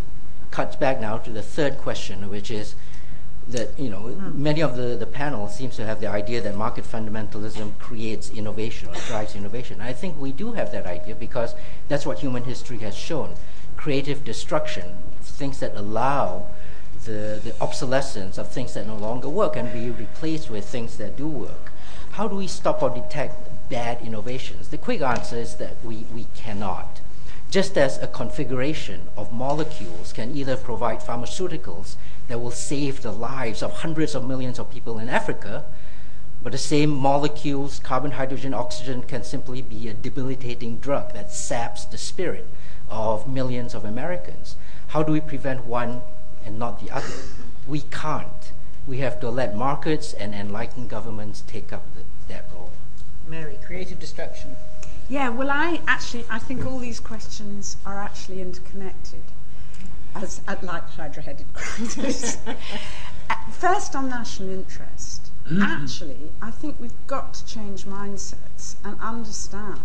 cuts 0.50 0.76
back 0.76 1.00
now 1.00 1.18
to 1.18 1.30
the 1.30 1.42
third 1.42 1.78
question, 1.78 2.28
which 2.30 2.50
is 2.50 2.74
that 3.48 3.76
you 3.78 3.90
know 3.90 4.08
hmm. 4.08 4.42
many 4.42 4.60
of 4.60 4.76
the, 4.76 4.96
the 4.96 5.06
panel 5.06 5.48
seems 5.48 5.74
to 5.76 5.84
have 5.84 6.00
the 6.00 6.06
idea 6.06 6.40
that 6.40 6.54
market 6.54 6.84
fundamentalism 6.84 7.76
creates 7.78 8.30
innovation 8.30 8.88
or 8.88 8.94
drives 9.08 9.34
innovation. 9.34 9.80
I 9.80 9.92
think 9.92 10.18
we 10.18 10.32
do 10.32 10.52
have 10.52 10.70
that 10.72 10.86
idea 10.86 11.14
because 11.14 11.54
that's 11.88 12.06
what 12.06 12.20
human 12.20 12.44
history 12.44 12.78
has 12.78 12.96
shown. 12.96 13.34
Creative 13.82 14.24
destruction, 14.24 14.94
things 15.22 15.58
that 15.58 15.74
allow 15.74 16.46
the, 17.04 17.40
the 17.42 17.52
obsolescence 17.60 18.38
of 18.38 18.46
things 18.46 18.74
that 18.74 18.86
no 18.86 18.94
longer 18.94 19.28
work 19.28 19.56
and 19.56 19.72
be 19.72 19.90
replaced 19.90 20.48
with 20.48 20.64
things 20.64 20.98
that 20.98 21.16
do 21.16 21.26
work. 21.26 21.72
How 22.12 22.28
do 22.28 22.36
we 22.36 22.46
stop 22.46 22.80
or 22.80 22.90
detect 22.90 23.34
bad 23.68 24.00
innovations? 24.00 24.68
The 24.68 24.78
quick 24.78 25.00
answer 25.00 25.34
is 25.34 25.56
that 25.56 25.84
we, 25.84 26.06
we 26.14 26.28
cannot. 26.36 27.00
Just 27.50 27.76
as 27.76 27.98
a 27.98 28.06
configuration 28.06 29.08
of 29.16 29.32
molecules 29.32 30.12
can 30.12 30.36
either 30.36 30.56
provide 30.56 31.00
pharmaceuticals 31.00 31.96
that 32.28 32.40
will 32.40 32.52
save 32.52 33.02
the 33.02 33.10
lives 33.10 33.64
of 33.64 33.78
hundreds 33.78 34.14
of 34.14 34.24
millions 34.24 34.60
of 34.60 34.70
people 34.70 35.00
in 35.00 35.08
Africa, 35.08 35.64
but 36.40 36.52
the 36.52 36.58
same 36.58 36.90
molecules, 36.90 37.80
carbon, 37.80 38.12
hydrogen, 38.12 38.54
oxygen, 38.54 39.02
can 39.02 39.24
simply 39.24 39.60
be 39.60 39.88
a 39.88 39.94
debilitating 39.94 40.76
drug 40.76 41.14
that 41.14 41.32
saps 41.32 41.84
the 41.84 41.98
spirit 41.98 42.46
of 42.92 43.26
millions 43.26 43.74
of 43.74 43.84
Americans. 43.84 44.56
How 44.88 45.02
do 45.02 45.12
we 45.12 45.20
prevent 45.20 45.64
one 45.64 46.02
and 46.44 46.58
not 46.58 46.80
the 46.80 46.90
other? 46.90 47.14
We 47.66 47.80
can't. 47.80 48.52
We 48.86 48.98
have 48.98 49.18
to 49.20 49.30
let 49.30 49.56
markets 49.56 50.12
and 50.12 50.34
enlightened 50.34 50.90
governments 50.90 51.42
take 51.46 51.72
up 51.72 51.84
the, 51.94 52.02
that 52.32 52.44
role. 52.52 52.70
Mary, 53.26 53.58
creative 53.64 53.98
destruction. 53.98 54.56
Yeah, 55.08 55.30
well, 55.30 55.50
I 55.50 55.80
actually 55.86 56.24
I 56.30 56.38
think 56.38 56.66
all 56.66 56.78
these 56.78 57.00
questions 57.00 57.76
are 57.86 57.98
actually 57.98 58.40
interconnected, 58.40 59.22
as 60.14 60.40
at 60.46 60.62
like 60.62 60.88
hydra-headed 60.90 61.46
grinders. 61.52 62.38
First, 63.50 63.96
on 63.96 64.08
national 64.08 64.50
interest. 64.50 65.30
Mm. 65.50 65.62
Actually, 65.62 66.30
I 66.40 66.50
think 66.50 66.76
we've 66.78 67.06
got 67.06 67.34
to 67.34 67.46
change 67.46 67.84
mindsets 67.84 68.76
and 68.84 68.98
understand 69.00 69.80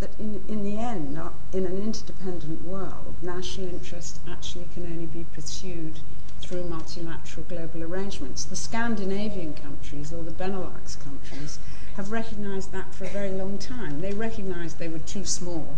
that 0.00 0.10
in, 0.18 0.44
in 0.48 0.64
the 0.64 0.76
end, 0.76 1.18
in 1.52 1.66
an 1.66 1.82
interdependent 1.82 2.64
world, 2.64 3.16
national 3.22 3.68
interest 3.68 4.20
actually 4.28 4.66
can 4.74 4.84
only 4.86 5.06
be 5.06 5.24
pursued 5.32 6.00
through 6.40 6.64
multilateral 6.64 7.44
global 7.48 7.82
arrangements. 7.82 8.44
The 8.44 8.56
Scandinavian 8.56 9.54
countries 9.54 10.12
or 10.12 10.22
the 10.22 10.30
Benelux 10.30 10.98
countries 11.02 11.58
have 11.96 12.12
recognized 12.12 12.72
that 12.72 12.94
for 12.94 13.04
a 13.04 13.08
very 13.08 13.30
long 13.30 13.58
time. 13.58 14.00
They 14.00 14.12
recognized 14.12 14.78
they 14.78 14.88
were 14.88 15.00
too 15.00 15.24
small 15.24 15.76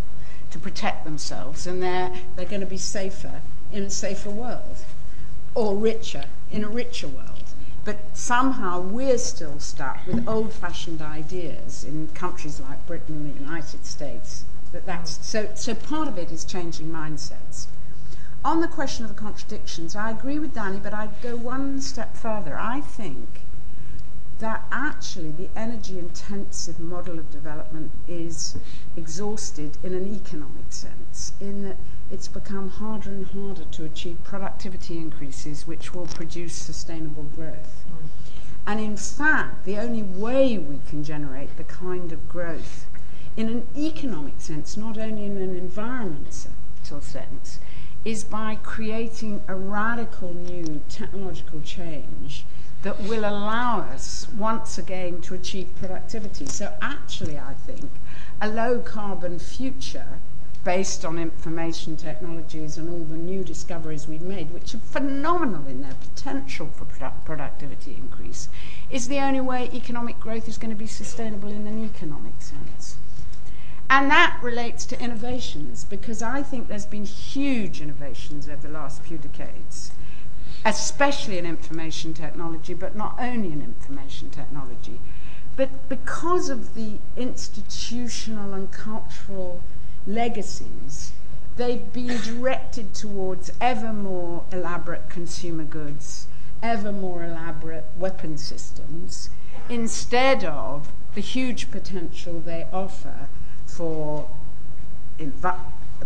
to 0.50 0.58
protect 0.58 1.04
themselves 1.04 1.66
and 1.66 1.82
they're, 1.82 2.12
they're 2.36 2.44
going 2.44 2.60
to 2.60 2.66
be 2.66 2.76
safer 2.76 3.40
in 3.72 3.84
a 3.84 3.90
safer 3.90 4.30
world 4.30 4.84
or 5.54 5.76
richer 5.76 6.24
in 6.50 6.64
a 6.64 6.68
richer 6.68 7.08
world. 7.08 7.39
But 7.84 8.16
somehow 8.16 8.80
we're 8.80 9.18
still 9.18 9.58
stuck 9.58 10.06
with 10.06 10.28
old 10.28 10.52
fashioned 10.52 11.00
ideas 11.00 11.82
in 11.82 12.08
countries 12.08 12.60
like 12.60 12.86
Britain 12.86 13.16
and 13.16 13.34
the 13.34 13.40
United 13.40 13.86
States. 13.86 14.44
That 14.72 14.86
that's, 14.86 15.26
so, 15.26 15.50
so 15.54 15.74
part 15.74 16.06
of 16.06 16.18
it 16.18 16.30
is 16.30 16.44
changing 16.44 16.90
mindsets. 16.90 17.66
On 18.44 18.60
the 18.60 18.68
question 18.68 19.04
of 19.04 19.14
the 19.14 19.20
contradictions, 19.20 19.96
I 19.96 20.10
agree 20.10 20.38
with 20.38 20.54
Danny, 20.54 20.78
but 20.78 20.94
I'd 20.94 21.20
go 21.20 21.36
one 21.36 21.80
step 21.80 22.16
further. 22.16 22.56
I 22.58 22.80
think 22.80 23.42
that 24.38 24.64
actually 24.72 25.30
the 25.30 25.50
energy 25.54 25.98
intensive 25.98 26.80
model 26.80 27.18
of 27.18 27.30
development 27.30 27.92
is 28.08 28.56
exhausted 28.96 29.76
in 29.82 29.92
an 29.92 30.06
economic 30.06 30.70
sense, 30.70 31.32
in 31.40 31.62
that 31.64 31.76
it's 32.10 32.28
become 32.28 32.68
harder 32.68 33.10
and 33.10 33.26
harder 33.26 33.64
to 33.64 33.84
achieve 33.84 34.22
productivity 34.24 34.98
increases 34.98 35.66
which 35.66 35.94
will 35.94 36.06
produce 36.06 36.54
sustainable 36.54 37.22
growth. 37.22 37.84
And 38.66 38.80
in 38.80 38.96
fact, 38.96 39.64
the 39.64 39.78
only 39.78 40.02
way 40.02 40.58
we 40.58 40.80
can 40.88 41.02
generate 41.04 41.56
the 41.56 41.64
kind 41.64 42.12
of 42.12 42.28
growth 42.28 42.86
in 43.36 43.48
an 43.48 43.66
economic 43.76 44.34
sense, 44.38 44.76
not 44.76 44.98
only 44.98 45.24
in 45.24 45.38
an 45.38 45.56
environmental 45.56 47.00
sense, 47.00 47.60
is 48.04 48.24
by 48.24 48.56
creating 48.56 49.42
a 49.46 49.54
radical 49.54 50.34
new 50.34 50.82
technological 50.88 51.60
change 51.60 52.44
that 52.82 53.00
will 53.00 53.20
allow 53.20 53.80
us 53.80 54.26
once 54.36 54.78
again 54.78 55.20
to 55.20 55.34
achieve 55.34 55.68
productivity. 55.76 56.46
So, 56.46 56.74
actually, 56.80 57.38
I 57.38 57.52
think 57.52 57.90
a 58.40 58.48
low 58.48 58.80
carbon 58.80 59.38
future 59.38 60.18
based 60.64 61.04
on 61.04 61.18
information 61.18 61.96
technologies 61.96 62.76
and 62.76 62.88
all 62.90 63.04
the 63.04 63.16
new 63.16 63.42
discoveries 63.42 64.06
we've 64.06 64.20
made, 64.20 64.50
which 64.52 64.74
are 64.74 64.78
phenomenal 64.78 65.66
in 65.66 65.82
their 65.82 65.94
potential 65.94 66.68
for 66.68 66.84
produ- 66.84 67.24
productivity 67.24 67.94
increase, 67.94 68.48
is 68.90 69.08
the 69.08 69.18
only 69.18 69.40
way 69.40 69.70
economic 69.72 70.20
growth 70.20 70.48
is 70.48 70.58
going 70.58 70.70
to 70.70 70.76
be 70.76 70.86
sustainable 70.86 71.50
in 71.50 71.66
an 71.66 71.84
economic 71.84 72.40
sense. 72.40 72.96
And 73.88 74.10
that 74.10 74.38
relates 74.42 74.84
to 74.86 75.02
innovations 75.02 75.84
because 75.84 76.22
I 76.22 76.42
think 76.42 76.68
there's 76.68 76.86
been 76.86 77.04
huge 77.04 77.80
innovations 77.80 78.48
over 78.48 78.68
the 78.68 78.72
last 78.72 79.02
few 79.02 79.18
decades 79.18 79.90
especially 80.64 81.38
in 81.38 81.46
information 81.46 82.12
technology, 82.12 82.74
but 82.74 82.94
not 82.94 83.16
only 83.18 83.52
in 83.52 83.62
information 83.62 84.30
technology. 84.30 85.00
But 85.56 85.88
because 85.88 86.48
of 86.48 86.74
the 86.74 86.98
institutional 87.16 88.52
and 88.52 88.70
cultural 88.70 89.62
legacies, 90.06 91.12
they've 91.56 91.92
been 91.92 92.20
directed 92.22 92.94
towards 92.94 93.50
ever 93.60 93.92
more 93.92 94.44
elaborate 94.52 95.08
consumer 95.08 95.64
goods, 95.64 96.26
ever 96.62 96.92
more 96.92 97.24
elaborate 97.24 97.84
weapon 97.96 98.36
systems, 98.38 99.30
instead 99.68 100.44
of 100.44 100.92
the 101.14 101.20
huge 101.20 101.70
potential 101.70 102.40
they 102.40 102.66
offer 102.72 103.28
for 103.66 104.28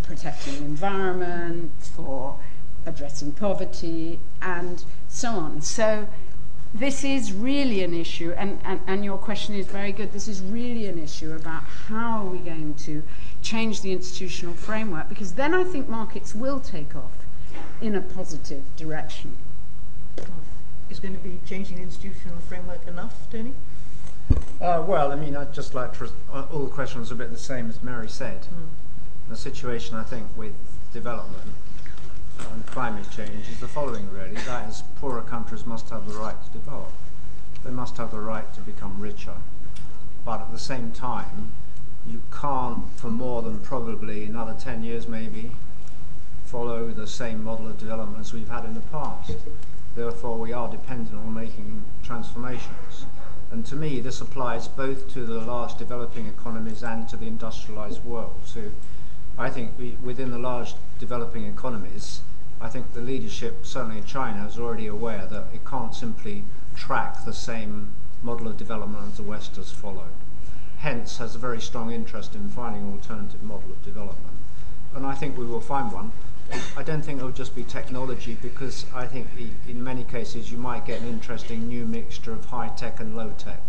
protecting 0.03 0.55
the 0.59 0.65
environment, 0.65 1.71
for 1.81 2.39
addressing 2.85 3.33
poverty, 3.33 4.19
and 4.43 4.85
so 5.09 5.31
on. 5.31 5.62
So 5.62 6.09
this 6.75 7.05
is 7.05 7.33
really 7.33 7.85
an 7.85 7.95
issue, 7.95 8.35
and, 8.37 8.59
and, 8.65 8.81
and 8.89 9.05
your 9.05 9.17
question 9.17 9.55
is 9.55 9.67
very 9.67 9.93
good. 9.93 10.13
This 10.13 10.27
is 10.27 10.43
really 10.43 10.87
an 10.87 10.99
issue 10.99 11.33
about 11.33 11.63
how 11.63 12.27
are 12.27 12.31
we 12.31 12.39
going 12.39 12.75
to 12.75 13.05
change 13.43 13.81
the 13.81 13.93
institutional 13.93 14.55
framework, 14.55 15.09
because 15.09 15.35
then 15.35 15.55
I 15.55 15.63
think 15.63 15.89
markets 15.89 16.35
will 16.35 16.59
take 16.59 16.97
off 16.97 17.13
in 17.81 17.95
a 17.95 18.01
positive 18.01 18.65
direction. 18.77 19.37
Is 20.91 20.99
going 20.99 21.17
to 21.17 21.23
be 21.23 21.41
changing 21.47 21.77
the 21.77 21.83
institutional 21.83 22.39
framework 22.41 22.87
enough, 22.89 23.31
Tony? 23.31 23.55
Uh, 24.61 24.85
well, 24.87 25.13
I 25.13 25.17
mean, 25.17 25.37
I'd 25.37 25.55
just 25.55 25.75
like 25.75 25.97
to. 25.99 26.11
Uh, 26.33 26.47
all 26.53 26.65
the 26.65 26.71
questions 26.71 27.11
are 27.11 27.15
a 27.15 27.17
bit 27.17 27.31
the 27.31 27.39
same 27.39 27.69
as 27.69 27.83
Mary 27.83 28.09
said. 28.09 28.43
Mm. 28.43 28.69
The 29.29 29.37
situation, 29.37 29.97
I 29.97 30.03
think, 30.03 30.27
with 30.37 30.55
development 30.93 31.53
and 32.52 32.66
climate 32.66 33.06
change 33.11 33.48
is 33.48 33.61
the 33.61 33.69
following 33.69 34.11
really 34.11 34.35
that 34.47 34.69
is, 34.69 34.82
poorer 34.97 35.23
countries 35.23 35.66
must 35.66 35.90
have 35.90 36.09
the 36.09 36.19
right 36.19 36.36
to 36.44 36.51
develop. 36.51 36.93
They 37.65 37.70
must 37.70 37.97
have 37.97 38.11
the 38.11 38.20
right 38.20 38.52
to 38.55 38.61
become 38.61 39.01
richer. 39.01 39.36
But 40.24 40.40
at 40.40 40.52
the 40.52 40.59
same 40.59 40.93
time, 40.93 41.52
you 42.06 42.23
can't, 42.31 42.90
for 42.97 43.09
more 43.09 43.43
than 43.43 43.61
probably 43.61 44.24
another 44.24 44.55
10 44.59 44.82
years 44.82 45.09
maybe, 45.09 45.52
follow 46.44 46.90
the 46.90 47.06
same 47.06 47.43
model 47.43 47.69
of 47.69 47.78
development 47.78 48.20
as 48.20 48.32
we've 48.32 48.48
had 48.48 48.65
in 48.65 48.74
the 48.74 48.81
past. 48.81 49.36
Therefore, 49.94 50.39
we 50.39 50.52
are 50.52 50.69
dependent 50.69 51.16
on 51.16 51.32
making 51.32 51.82
transformations. 52.02 53.06
And 53.51 53.65
to 53.66 53.77
me, 53.77 54.01
this 54.01 54.20
applies 54.20 54.66
both 54.66 55.09
to 55.15 55.24
the 55.24 55.40
large 55.40 55.77
developing 55.77 56.27
economies 56.27 56.82
and 56.82 57.09
to 57.09 57.16
the 57.16 57.27
industrialized 57.27 58.05
world. 58.05 58.40
So 58.44 58.70
I 59.36 59.51
think 59.51 59.73
we, 59.78 59.97
within 60.02 60.31
the 60.31 60.39
large 60.39 60.74
developing 60.98 61.47
economies, 61.47 62.20
I 62.61 62.69
think 62.69 62.94
the 62.94 63.01
leadership, 63.01 63.66
certainly 63.66 63.98
in 63.98 64.05
China, 64.05 64.47
is 64.47 64.59
already 64.59 64.86
aware 64.86 65.27
that 65.27 65.47
it 65.52 65.65
can't 65.65 65.94
simply 65.94 66.44
track 66.77 67.24
the 67.24 67.32
same 67.32 67.94
model 68.23 68.48
of 68.48 68.56
development 68.56 69.09
as 69.09 69.16
the 69.16 69.23
West 69.23 69.56
has 69.56 69.70
followed. 69.70 70.15
Hence, 70.78 71.19
has 71.19 71.35
a 71.35 71.39
very 71.39 71.61
strong 71.61 71.90
interest 71.90 72.35
in 72.35 72.48
finding 72.48 72.82
an 72.82 72.93
alternative 72.93 73.43
model 73.43 73.70
of 73.70 73.85
development. 73.85 74.36
And 74.94 75.05
I 75.05 75.15
think 75.15 75.36
we 75.36 75.44
will 75.44 75.61
find 75.61 75.93
one. 75.93 76.12
I 76.77 76.82
don't 76.82 77.02
think 77.02 77.20
it 77.20 77.24
will 77.24 77.32
just 77.32 77.55
be 77.55 77.65
technology 77.65 78.36
because 78.40 78.86
I 78.94 79.06
think 79.06 79.28
in 79.66 79.82
many 79.82 80.05
cases 80.05 80.52
you 80.52 80.59
might 80.59 80.86
get 80.86 81.01
an 81.01 81.09
interesting 81.09 81.66
new 81.66 81.85
mixture 81.86 82.32
of 82.32 82.44
high 82.47 82.69
tech 82.69 83.01
and 83.01 83.16
low 83.16 83.32
tech 83.39 83.61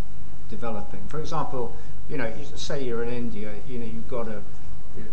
developing. 0.50 1.08
For 1.08 1.20
example, 1.20 1.76
you 2.10 2.18
know, 2.18 2.32
say 2.56 2.84
you're 2.84 3.04
in 3.04 3.14
India, 3.14 3.56
you 3.68 3.80
know, 3.80 3.86
you've 3.86 4.10
got 4.10 4.28
a, 4.28 4.42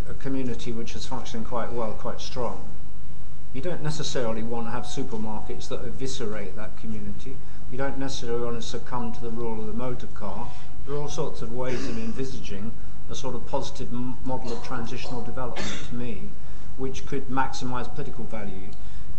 a 0.08 0.14
community 0.14 0.72
which 0.72 0.94
is 0.94 1.06
functioning 1.06 1.44
quite 1.44 1.72
well, 1.72 1.92
quite 1.92 2.20
strong. 2.20 2.68
You 3.52 3.60
don't 3.60 3.82
necessarily 3.82 4.42
want 4.42 4.66
to 4.66 4.70
have 4.70 4.84
supermarkets 4.84 5.68
that 5.68 5.84
eviscerate 5.84 6.56
that 6.56 6.78
community. 6.78 7.36
You 7.70 7.78
don't 7.78 7.98
necessarily 7.98 8.44
want 8.44 8.56
to 8.56 8.62
succumb 8.62 9.12
to 9.12 9.20
the 9.20 9.30
rule 9.30 9.60
of 9.60 9.66
the 9.66 9.72
motor 9.72 10.06
car. 10.08 10.48
There 10.86 10.94
are 10.94 10.98
all 10.98 11.08
sorts 11.08 11.42
of 11.42 11.52
ways 11.52 11.86
of 11.88 11.98
envisaging 11.98 12.72
a 13.10 13.14
sort 13.14 13.34
of 13.34 13.46
positive 13.46 13.92
m- 13.92 14.16
model 14.24 14.52
of 14.52 14.62
transitional 14.64 15.22
development 15.22 15.70
to 15.88 15.94
me, 15.94 16.30
which 16.76 17.06
could 17.06 17.28
maximize 17.28 17.94
political 17.94 18.24
value. 18.24 18.70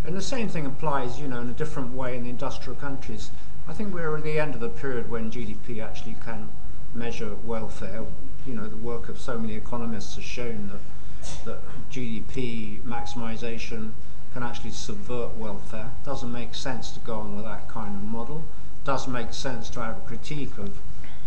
And 0.03 0.15
the 0.17 0.21
same 0.21 0.49
thing 0.49 0.65
applies, 0.65 1.19
you 1.19 1.27
know, 1.27 1.41
in 1.41 1.49
a 1.49 1.53
different 1.53 1.93
way 1.93 2.17
in 2.17 2.23
the 2.23 2.29
industrial 2.29 2.77
countries. 2.79 3.31
I 3.67 3.73
think 3.73 3.93
we're 3.93 4.17
at 4.17 4.23
the 4.23 4.39
end 4.39 4.55
of 4.55 4.61
the 4.61 4.69
period 4.69 5.09
when 5.09 5.31
GDP 5.31 5.81
actually 5.81 6.15
can 6.23 6.49
measure 6.93 7.35
welfare. 7.35 8.03
You 8.45 8.55
know, 8.55 8.67
the 8.67 8.77
work 8.77 9.09
of 9.09 9.19
so 9.19 9.39
many 9.39 9.55
economists 9.55 10.15
has 10.15 10.23
shown 10.23 10.69
that, 10.69 11.45
that 11.45 11.61
GDP 11.89 12.81
maximization 12.81 13.91
can 14.33 14.43
actually 14.43 14.71
subvert 14.71 15.35
welfare. 15.35 15.91
Doesn't 16.03 16.31
make 16.31 16.55
sense 16.55 16.91
to 16.91 16.99
go 16.99 17.19
on 17.19 17.35
with 17.35 17.45
that 17.45 17.69
kind 17.69 17.95
of 17.95 18.03
model. 18.03 18.43
Does 18.83 19.07
make 19.07 19.33
sense 19.33 19.69
to 19.71 19.81
have 19.81 19.97
a 19.97 20.01
critique 20.01 20.57
of 20.57 20.77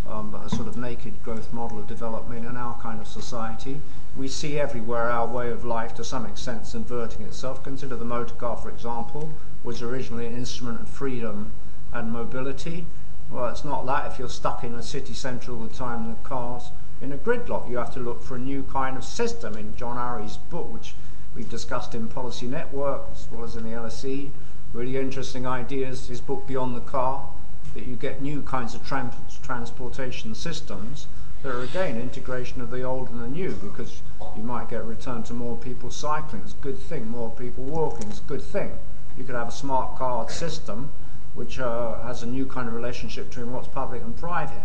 um, 0.09 0.35
a 0.35 0.49
sort 0.49 0.69
of 0.69 0.77
naked 0.77 1.15
growth 1.23 1.53
model 1.53 1.79
of 1.79 1.87
development 1.87 2.47
in 2.47 2.57
our 2.57 2.79
kind 2.79 3.01
of 3.01 3.07
society. 3.07 3.81
We 4.17 4.29
see 4.29 4.59
everywhere 4.59 5.11
our 5.11 5.27
way 5.27 5.51
of 5.51 5.65
life 5.65 5.95
to 5.95 6.05
some 6.05 6.27
extent 6.27 6.73
inverting 6.75 7.23
itself. 7.23 7.63
Consider 7.65 7.97
the 7.97 8.05
motor 8.05 8.35
car, 8.35 8.57
for 8.57 8.69
example, 8.69 9.31
was 9.65 9.83
originally 9.83 10.27
an 10.27 10.37
instrument 10.37 10.81
of 10.81 10.89
freedom 10.89 11.53
and 11.93 12.13
mobility. 12.13 12.87
Well, 13.31 13.49
it's 13.49 13.65
not 13.65 13.87
that 13.87 14.13
if 14.13 14.19
you're 14.19 14.29
stuck 14.29 14.63
in 14.63 14.75
a 14.75 14.83
city 14.83 15.15
centre 15.15 15.53
all 15.53 15.59
the 15.59 15.75
time, 15.75 16.09
the 16.09 16.15
cars 16.29 16.71
in 17.01 17.13
a 17.13 17.17
gridlock. 17.17 17.69
You 17.69 17.79
have 17.79 17.93
to 17.95 18.01
look 18.01 18.23
for 18.23 18.37
a 18.37 18.39
new 18.39 18.63
kind 18.65 18.97
of 18.97 19.05
system. 19.05 19.57
In 19.57 19.77
John 19.77 19.97
Urry's 19.97 20.37
book, 20.37 20.73
which 20.73 20.95
we've 21.35 21.49
discussed 21.49 21.95
in 21.95 22.09
Policy 22.09 22.47
Network 22.47 23.03
as 23.13 23.29
well 23.31 23.45
as 23.45 23.57
in 23.57 23.65
the 23.65 23.71
LSE. 23.71 24.31
Really 24.73 24.97
interesting 24.97 25.47
ideas. 25.47 26.09
His 26.09 26.21
book 26.21 26.47
Beyond 26.47 26.77
the 26.77 26.81
Car, 26.81 27.29
that 27.75 27.87
you 27.87 27.97
get 27.97 28.23
new 28.23 28.43
kinds 28.43 28.75
of 28.75 28.87
trans- 28.87 29.39
transportation 29.43 30.35
systems 30.35 31.07
that 31.43 31.55
are 31.55 31.63
again 31.63 32.01
integration 32.01 32.61
of 32.61 32.71
the 32.71 32.83
old 32.83 33.11
and 33.11 33.23
the 33.23 33.29
new 33.29 33.53
because 33.53 34.03
you 34.37 34.43
might 34.43 34.69
get 34.71 34.81
a 34.81 34.85
return 34.85 35.23
to 35.25 35.35
more 35.35 35.57
people 35.57 35.91
cycling. 35.91 36.43
It's 36.43 36.55
a 36.55 36.57
good 36.57 36.79
thing. 36.79 37.09
More 37.09 37.31
people 37.31 37.65
walking. 37.65 38.09
It's 38.09 38.21
a 38.21 38.25
good 38.25 38.43
thing. 38.43 38.73
You 39.17 39.25
could 39.25 39.35
have 39.35 39.49
a 39.49 39.53
smart 39.53 39.97
card 39.97 40.31
system 40.31 40.91
which 41.35 41.59
uh, 41.59 42.03
has 42.03 42.23
a 42.23 42.27
new 42.27 42.47
kind 42.47 42.67
of 42.67 42.75
relationship 42.75 43.29
between 43.29 43.53
what's 43.53 43.69
public 43.69 44.03
and 44.03 44.17
private. 44.17 44.63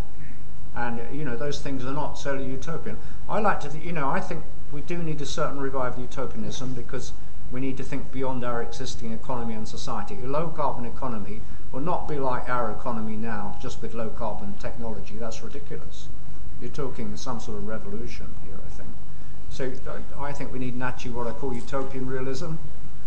And 0.76 1.02
you 1.14 1.26
know 1.26 1.36
those 1.36 1.60
things 1.60 1.84
are 1.84 1.92
not 1.94 2.18
solely 2.18 2.46
utopian. 2.46 2.98
I 3.28 3.40
like 3.40 3.60
to, 3.62 3.70
th- 3.70 3.84
you 3.84 3.92
know, 3.92 4.10
I 4.10 4.22
think 4.22 4.44
we 4.72 4.82
do 4.82 4.98
need 4.98 5.22
a 5.22 5.26
certain 5.26 5.60
revival 5.60 6.04
of 6.04 6.10
utopianism 6.10 6.74
because 6.74 7.12
we 7.52 7.60
need 7.60 7.78
to 7.78 7.84
think 7.84 8.12
beyond 8.12 8.46
our 8.46 8.62
existing 8.62 9.12
economy 9.12 9.54
and 9.54 9.68
society. 9.68 10.18
A 10.24 10.28
low 10.28 10.48
carbon 10.48 10.86
economy 10.86 11.42
will 11.72 11.82
not 11.82 12.08
be 12.08 12.18
like 12.18 12.50
our 12.50 12.72
economy 12.72 13.16
now, 13.18 13.58
just 13.62 13.82
with 13.82 13.94
low 13.94 14.10
carbon 14.10 14.54
technology. 14.60 15.16
That's 15.18 15.44
ridiculous. 15.44 16.08
You're 16.62 16.70
talking 16.70 17.16
some 17.18 17.40
sort 17.40 17.58
of 17.58 17.68
revolution 17.68 18.28
here, 18.46 18.58
I 18.66 18.70
think. 18.70 18.90
So 19.50 19.74
I 20.18 20.32
think 20.32 20.54
we 20.54 20.60
need 20.60 20.78
naturally 20.78 21.16
what 21.16 21.28
I 21.28 21.32
call 21.32 21.54
utopian 21.54 22.06
realism. 22.06 22.54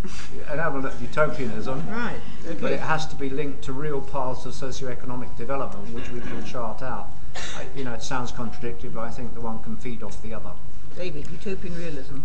An 0.51 0.61
element 0.61 0.85
of 0.85 1.01
utopianism, 1.01 1.89
right? 1.89 2.21
Okay. 2.47 2.59
But 2.61 2.73
it 2.73 2.81
has 2.81 3.07
to 3.07 3.17
be 3.17 3.31
linked 3.31 3.63
to 3.65 3.73
real 3.73 4.03
paths 4.03 4.45
of 4.45 4.53
socio-economic 4.55 5.35
development, 5.37 5.95
which 5.95 6.11
we 6.11 6.21
can 6.21 6.45
chart 6.45 6.83
out. 6.83 7.09
I, 7.35 7.67
you 7.77 7.85
know, 7.85 7.95
it 7.95 8.03
sounds 8.03 8.33
contradictory, 8.33 8.91
but 8.91 9.01
I 9.01 9.11
think 9.11 9.35
the 9.35 9.41
one 9.41 9.63
can 9.63 9.77
feed 9.77 10.03
off 10.03 10.21
the 10.23 10.35
other. 10.35 10.53
David, 10.97 11.29
utopian 11.31 11.77
realism. 11.77 12.19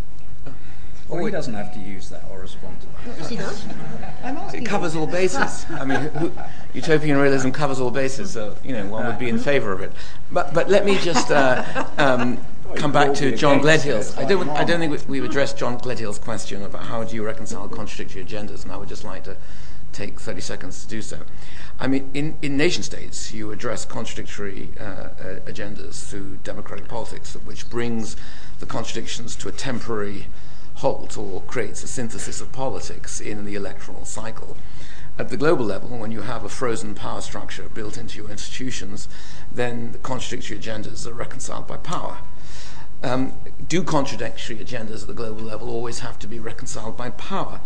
Well, 1.10 1.26
he 1.26 1.31
doesn't 1.31 1.56
have 1.56 1.73
to 1.73 1.80
use 1.80 2.10
that 2.10 2.23
or 2.31 2.40
respond 2.40 2.81
to 2.81 2.88
that. 2.88 3.18
Yes, 3.18 3.30
he 3.30 3.36
does. 3.36 3.65
I'm 4.23 4.38
asking 4.38 4.61
It 4.61 4.65
covers 4.68 4.95
all 4.95 5.07
bases. 5.07 5.65
I 5.72 5.84
mean, 5.84 6.02
who, 6.02 6.31
utopian 6.73 7.18
realism 7.18 7.49
covers 7.49 7.80
all 7.80 7.90
bases, 7.90 8.31
so 8.34 8.56
you 8.64 8.73
know 8.73 8.86
one 8.86 9.07
would 9.07 9.18
be 9.18 9.27
in 9.27 9.40
favour 9.40 9.73
of 9.73 9.81
it. 9.81 9.91
But 10.31 10.53
but 10.53 10.69
let 10.69 10.86
me 10.86 10.99
just 10.99 11.31
uh, 11.31 11.88
um, 11.98 12.38
come 12.76 12.91
back 12.91 13.15
to 13.15 13.36
John 13.36 13.60
Gledhill's. 13.60 14.15
I 14.18 14.26
don't 14.26 14.49
I 14.49 14.64
don't 14.64 14.80
think 14.80 15.07
we've 15.10 15.23
addressed 15.23 15.57
John 15.57 15.80
Gledhill's 15.80 16.19
question 16.19 16.61
about 16.61 16.84
how 16.84 17.03
do 17.03 17.15
you 17.15 17.26
reconcile 17.26 17.68
contradictory 17.68 18.23
agendas, 18.23 18.61
and 18.64 18.72
I 18.72 18.77
would 18.77 18.90
just 18.90 19.03
like 19.03 19.23
to 19.23 19.36
take 19.91 20.19
30 20.19 20.41
seconds 20.41 20.84
to 20.84 20.88
do 20.88 21.02
so. 21.02 21.22
I 21.82 21.88
mean, 21.88 22.10
in, 22.14 22.38
in 22.42 22.58
nation 22.58 22.84
states, 22.84 23.34
you 23.34 23.52
address 23.52 23.86
contradictory 23.86 24.72
uh, 24.80 25.10
agendas 25.46 26.04
through 26.10 26.40
democratic 26.44 26.90
politics, 26.90 27.36
which 27.46 27.70
brings 27.70 28.18
the 28.60 28.66
contradictions 28.66 29.36
to 29.38 29.48
a 29.48 29.54
temporary 29.54 30.28
halt 30.76 31.18
or 31.18 31.42
creates 31.42 31.82
a 31.84 31.88
synthesis 31.88 32.42
of 32.42 32.52
politics 32.52 33.22
in 33.22 33.46
the 33.46 33.56
electoral 33.56 34.04
cycle. 34.04 34.58
At 35.18 35.30
the 35.30 35.38
global 35.38 35.66
level, 35.66 35.98
when 35.98 36.12
you 36.12 36.22
have 36.22 36.44
a 36.44 36.50
frozen 36.50 36.96
power 36.96 37.22
structure 37.22 37.68
built 37.70 37.98
into 37.98 38.18
your 38.18 38.30
institutions, 38.30 39.08
then 39.52 39.92
the 39.94 39.98
contradictory 39.98 40.58
agendas 40.58 41.06
are 41.06 41.14
reconciled 41.14 41.68
by 41.68 41.78
power. 41.78 42.20
Um, 43.02 43.34
do 43.68 43.84
contradictory 43.84 44.58
agendas 44.58 45.02
at 45.02 45.08
the 45.08 45.14
global 45.14 45.44
level 45.44 45.70
always 45.70 46.00
have 46.00 46.20
to 46.20 46.28
be 46.28 46.40
reconciled 46.40 46.98
by 46.98 47.10
power? 47.12 47.62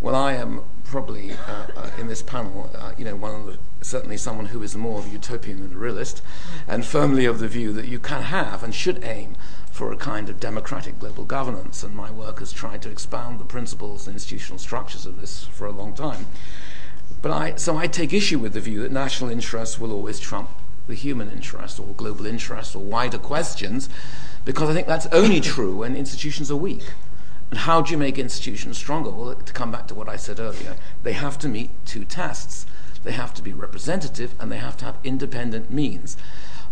Well, 0.00 0.14
I 0.14 0.34
am 0.34 0.62
probably 0.86 1.32
uh, 1.32 1.66
uh, 1.76 1.90
in 1.98 2.06
this 2.06 2.22
panel, 2.22 2.70
uh, 2.74 2.92
you 2.96 3.04
know, 3.04 3.16
one 3.16 3.46
the, 3.46 3.58
certainly 3.80 4.16
someone 4.16 4.46
who 4.46 4.62
is 4.62 4.76
more 4.76 4.98
of 4.98 5.06
a 5.06 5.10
utopian 5.10 5.60
than 5.60 5.72
a 5.72 5.78
realist, 5.78 6.22
and 6.66 6.84
firmly 6.84 7.24
of 7.24 7.38
the 7.38 7.48
view 7.48 7.72
that 7.72 7.86
you 7.86 7.98
can 7.98 8.22
have 8.22 8.62
and 8.62 8.74
should 8.74 9.02
aim 9.04 9.36
for 9.70 9.92
a 9.92 9.96
kind 9.96 10.28
of 10.28 10.40
democratic 10.40 10.98
global 10.98 11.24
governance. 11.24 11.82
And 11.82 11.94
my 11.94 12.10
work 12.10 12.38
has 12.38 12.52
tried 12.52 12.82
to 12.82 12.90
expound 12.90 13.38
the 13.38 13.44
principles 13.44 14.06
and 14.06 14.14
institutional 14.14 14.58
structures 14.58 15.06
of 15.06 15.20
this 15.20 15.44
for 15.44 15.66
a 15.66 15.72
long 15.72 15.94
time. 15.94 16.26
But 17.22 17.30
I, 17.32 17.56
so 17.56 17.76
I 17.76 17.86
take 17.86 18.12
issue 18.12 18.38
with 18.38 18.52
the 18.54 18.60
view 18.60 18.80
that 18.82 18.92
national 18.92 19.30
interests 19.30 19.78
will 19.78 19.92
always 19.92 20.18
trump 20.18 20.50
the 20.86 20.94
human 20.94 21.30
interest 21.30 21.80
or 21.80 21.88
global 21.94 22.26
interest 22.26 22.76
or 22.76 22.78
wider 22.78 23.18
questions, 23.18 23.88
because 24.44 24.70
I 24.70 24.74
think 24.74 24.86
that's 24.86 25.06
only 25.06 25.40
true 25.40 25.76
when 25.76 25.96
institutions 25.96 26.50
are 26.50 26.56
weak. 26.56 26.84
And 27.50 27.60
how 27.60 27.80
do 27.80 27.92
you 27.92 27.98
make 27.98 28.18
institutions 28.18 28.76
stronger? 28.78 29.10
Well, 29.10 29.34
to 29.34 29.52
come 29.52 29.70
back 29.70 29.86
to 29.88 29.94
what 29.94 30.08
I 30.08 30.16
said 30.16 30.40
earlier, 30.40 30.76
they 31.02 31.12
have 31.12 31.38
to 31.40 31.48
meet 31.48 31.70
two 31.84 32.04
tests. 32.04 32.66
They 33.04 33.12
have 33.12 33.32
to 33.34 33.42
be 33.42 33.52
representative 33.52 34.34
and 34.40 34.50
they 34.50 34.58
have 34.58 34.76
to 34.78 34.84
have 34.84 34.96
independent 35.04 35.70
means 35.70 36.16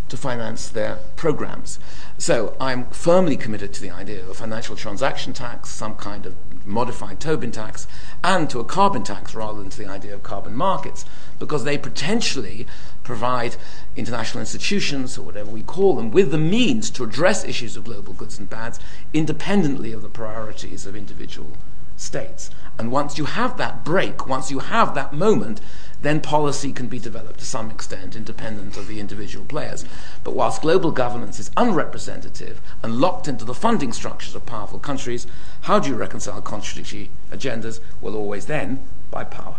to 0.08 0.16
finance 0.16 0.68
their 0.68 0.98
programs. 1.16 1.78
So 2.18 2.56
I'm 2.60 2.86
firmly 2.90 3.36
committed 3.36 3.72
to 3.74 3.80
the 3.80 3.90
idea 3.90 4.22
of 4.22 4.28
a 4.28 4.34
financial 4.34 4.76
transaction 4.76 5.32
tax, 5.32 5.70
some 5.70 5.94
kind 5.96 6.26
of 6.26 6.34
modified 6.66 7.20
Tobin 7.20 7.52
tax, 7.52 7.86
and 8.22 8.48
to 8.50 8.60
a 8.60 8.64
carbon 8.64 9.02
tax 9.02 9.34
rather 9.34 9.60
than 9.60 9.70
to 9.70 9.78
the 9.78 9.86
idea 9.86 10.14
of 10.14 10.22
carbon 10.22 10.54
markets, 10.54 11.04
because 11.38 11.64
they 11.64 11.76
potentially 11.76 12.66
provide 13.02 13.56
international 13.96 14.40
institutions, 14.40 15.18
or 15.18 15.22
whatever 15.22 15.50
we 15.50 15.62
call 15.62 15.96
them, 15.96 16.10
with 16.10 16.30
the 16.30 16.38
means 16.38 16.90
to 16.90 17.04
address 17.04 17.44
issues 17.44 17.76
of 17.76 17.84
global 17.84 18.12
goods 18.12 18.38
and 18.38 18.48
bads 18.48 18.80
independently 19.12 19.92
of 19.92 20.02
the 20.02 20.08
priorities 20.08 20.86
of 20.86 20.96
individual 20.96 21.56
states. 21.96 22.50
And 22.78 22.90
once 22.90 23.18
you 23.18 23.26
have 23.26 23.56
that 23.58 23.84
break, 23.84 24.26
once 24.26 24.50
you 24.50 24.60
have 24.60 24.94
that 24.94 25.12
moment, 25.12 25.60
then 26.04 26.20
policy 26.20 26.72
can 26.72 26.86
be 26.86 26.98
developed 26.98 27.38
to 27.40 27.44
some 27.44 27.70
extent 27.70 28.16
independent 28.16 28.76
of 28.76 28.86
the 28.86 29.00
individual 29.00 29.44
players. 29.44 29.84
But 30.22 30.34
whilst 30.34 30.62
global 30.62 30.90
governance 30.90 31.38
is 31.40 31.50
unrepresentative 31.56 32.60
and 32.82 33.00
locked 33.00 33.28
into 33.28 33.44
the 33.44 33.54
funding 33.54 33.92
structures 33.92 34.34
of 34.34 34.46
powerful 34.46 34.78
countries, 34.78 35.26
how 35.62 35.78
do 35.78 35.88
you 35.88 35.96
reconcile 35.96 36.40
contradictory 36.42 37.10
agendas? 37.30 37.80
Well, 38.00 38.16
always 38.16 38.46
then 38.46 38.86
by 39.10 39.24
power. 39.24 39.56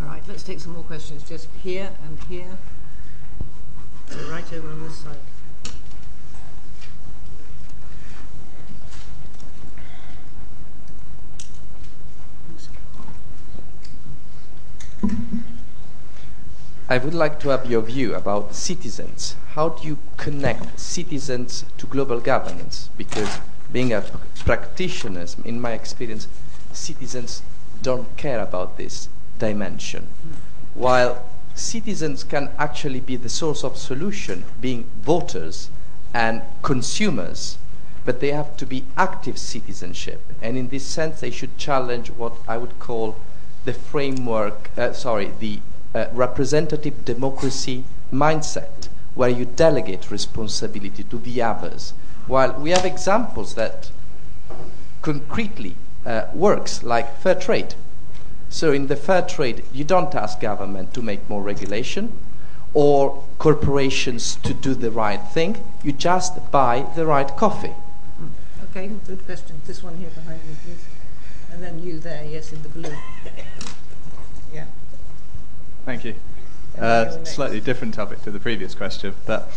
All 0.00 0.08
right, 0.08 0.22
let's 0.26 0.42
take 0.42 0.60
some 0.60 0.72
more 0.72 0.84
questions 0.84 1.22
just 1.28 1.48
here 1.62 1.90
and 2.04 2.18
here. 2.24 2.58
So 4.08 4.18
right 4.30 4.52
over 4.52 4.70
on 4.70 4.82
this 4.82 4.96
side. 4.96 5.16
I 16.88 16.98
would 16.98 17.14
like 17.14 17.38
to 17.40 17.50
have 17.50 17.70
your 17.70 17.82
view 17.82 18.14
about 18.14 18.54
citizens. 18.54 19.36
How 19.54 19.68
do 19.68 19.86
you 19.86 19.98
connect 20.16 20.80
citizens 20.80 21.64
to 21.78 21.86
global 21.86 22.18
governance? 22.18 22.90
Because 22.96 23.38
being 23.72 23.92
a 23.92 24.02
practitioner, 24.44 25.26
in 25.44 25.60
my 25.60 25.72
experience, 25.72 26.26
citizens 26.72 27.42
don't 27.82 28.16
care 28.16 28.40
about 28.40 28.76
this 28.76 29.08
dimension. 29.38 30.08
While 30.74 31.24
citizens 31.54 32.24
can 32.24 32.50
actually 32.58 33.00
be 33.00 33.16
the 33.16 33.28
source 33.28 33.62
of 33.62 33.76
solution, 33.76 34.44
being 34.60 34.84
voters 35.02 35.70
and 36.12 36.42
consumers, 36.62 37.58
but 38.04 38.20
they 38.20 38.32
have 38.32 38.56
to 38.56 38.66
be 38.66 38.84
active 38.96 39.38
citizenship. 39.38 40.32
And 40.42 40.56
in 40.56 40.68
this 40.68 40.84
sense, 40.84 41.20
they 41.20 41.30
should 41.30 41.56
challenge 41.56 42.10
what 42.10 42.34
I 42.48 42.56
would 42.56 42.78
call 42.78 43.16
the 43.64 43.72
framework, 43.72 44.70
uh, 44.76 44.92
sorry, 44.92 45.32
the 45.38 45.60
uh, 45.94 46.06
representative 46.12 47.04
democracy 47.04 47.84
mindset 48.12 48.88
where 49.14 49.28
you 49.28 49.44
delegate 49.44 50.10
responsibility 50.10 51.02
to 51.04 51.18
the 51.18 51.42
others. 51.42 51.92
While 52.26 52.52
we 52.54 52.70
have 52.70 52.84
examples 52.84 53.54
that 53.54 53.90
concretely 55.02 55.76
uh, 56.06 56.26
works, 56.32 56.82
like 56.82 57.18
fair 57.18 57.34
trade. 57.34 57.74
So 58.48 58.72
in 58.72 58.86
the 58.86 58.96
fair 58.96 59.22
trade, 59.22 59.64
you 59.72 59.84
don't 59.84 60.14
ask 60.14 60.40
government 60.40 60.94
to 60.94 61.02
make 61.02 61.28
more 61.28 61.42
regulation 61.42 62.12
or 62.72 63.24
corporations 63.38 64.36
to 64.36 64.54
do 64.54 64.74
the 64.74 64.90
right 64.90 65.22
thing. 65.34 65.56
You 65.82 65.92
just 65.92 66.50
buy 66.50 66.86
the 66.94 67.06
right 67.06 67.28
coffee. 67.36 67.74
Okay, 68.70 68.90
good 69.06 69.24
question. 69.24 69.60
This 69.66 69.82
one 69.82 69.96
here 69.96 70.10
behind 70.10 70.40
me, 70.44 70.54
please. 70.64 70.89
And 71.52 71.62
then 71.62 71.82
you 71.82 71.98
there, 71.98 72.24
yes, 72.24 72.52
in 72.52 72.62
the 72.62 72.68
blue. 72.68 72.94
Yeah. 74.52 74.64
Thank 75.84 76.04
you. 76.04 76.16
Uh, 76.76 77.24
slightly 77.24 77.60
different 77.60 77.94
topic 77.94 78.20
to 78.22 78.32
the 78.32 78.40
previous 78.40 78.74
question, 78.74 79.14
but 79.26 79.48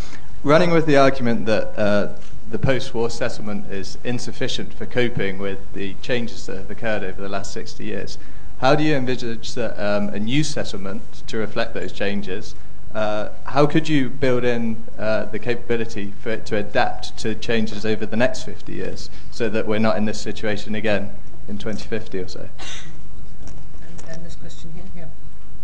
running 0.44 0.70
with 0.70 0.86
the 0.86 0.98
argument 0.98 1.48
that 1.48 1.80
uh, 1.80 2.16
the 2.50 2.60
post-war 2.60 3.10
settlement 3.10 3.72
is 3.72 3.98
insufficient 4.04 4.74
for 4.74 4.86
coping 4.86 5.40
with 5.40 5.60
the 5.74 5.96
changes 6.04 6.46
that 6.46 6.58
have 6.58 6.70
occurred 6.70 7.04
over 7.04 7.20
the 7.20 7.30
last 7.30 7.54
60 7.54 7.84
years, 7.84 8.18
how 8.60 8.76
do 8.76 8.84
you 8.84 8.96
envisage 8.96 9.54
that, 9.56 9.80
um, 9.84 10.10
a 10.10 10.20
new 10.20 10.44
settlement 10.44 11.24
to 11.28 11.38
reflect 11.38 11.74
those 11.74 11.92
changes? 11.92 12.56
Uh, 12.94 13.30
how 13.46 13.66
could 13.66 13.90
you 13.90 14.10
build 14.10 14.44
in 14.44 14.84
uh, 15.00 15.26
the 15.26 15.40
capability 15.40 16.14
for 16.20 16.30
it 16.30 16.46
to 16.46 16.58
adapt 16.58 17.18
to 17.18 17.34
changes 17.34 17.86
over 17.86 18.06
the 18.06 18.16
next 18.16 18.44
50 18.44 18.74
years 18.74 19.10
so 19.32 19.50
that 19.50 19.66
we're 19.66 19.80
not 19.80 19.98
in 19.98 20.06
this 20.06 20.22
situation 20.22 20.76
again 20.76 21.10
in 21.48 21.58
2050 21.58 22.20
or 22.20 22.28
so? 22.28 22.40
And, 22.42 24.10
and 24.10 24.26
this 24.26 24.36
question 24.36 24.72
here, 24.74 24.84
yeah. 24.96 25.06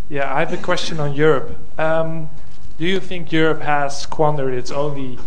Yeah, 0.09 0.33
I 0.33 0.39
have 0.39 0.53
a 0.53 0.57
question 0.57 0.99
on 0.99 1.13
Europe. 1.13 1.55
Um, 1.79 2.29
do 2.77 2.85
you 2.85 2.99
think 2.99 3.31
Europe 3.31 3.61
has 3.61 4.01
squandered 4.01 4.53
its 4.53 4.71
only 4.71 5.19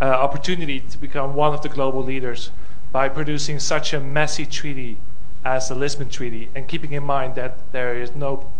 uh, 0.00 0.04
opportunity 0.04 0.80
to 0.80 0.98
become 0.98 1.34
one 1.34 1.52
of 1.52 1.62
the 1.62 1.68
global 1.68 2.02
leaders 2.02 2.50
by 2.92 3.08
producing 3.08 3.58
such 3.58 3.92
a 3.92 4.00
messy 4.00 4.46
treaty 4.46 4.96
as 5.44 5.68
the 5.68 5.74
Lisbon 5.74 6.08
Treaty, 6.08 6.50
and 6.54 6.68
keeping 6.68 6.92
in 6.92 7.02
mind 7.02 7.34
that 7.34 7.72
there 7.72 7.94
is 7.94 8.14
no, 8.14 8.50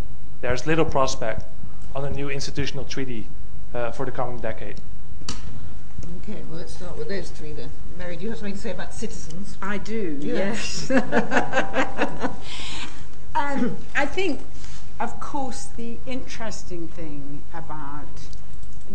there's 0.41 0.67
little 0.67 0.85
prospect 0.85 1.45
on 1.95 2.05
a 2.05 2.11
new 2.11 2.31
institutional 2.31 2.85
treaty 2.85 3.27
uh, 3.75 3.91
for 3.91 4.07
the 4.07 4.13
coming 4.13 4.39
decade? 4.39 4.81
Okay, 6.31 6.43
well, 6.49 6.59
let's 6.61 6.77
start 6.77 6.97
with 6.97 7.09
those 7.09 7.29
three 7.29 7.53
then. 7.53 7.71
Mary, 7.99 8.17
do 8.17 8.23
you 8.23 8.31
have 8.31 8.39
something 8.39 8.55
to 8.55 8.61
say 8.61 8.71
about 8.71 8.95
citizens? 8.95 9.59
I 9.61 9.79
do, 9.79 10.17
Yes. 10.21 10.89
yes. 10.89 11.03
um, 13.35 13.77
I 13.97 14.07
think, 14.07 14.41
of 15.01 15.19
course, 15.19 15.65
the 15.65 15.97
interesting 16.07 16.87
thing 16.87 17.43
about 17.53 18.07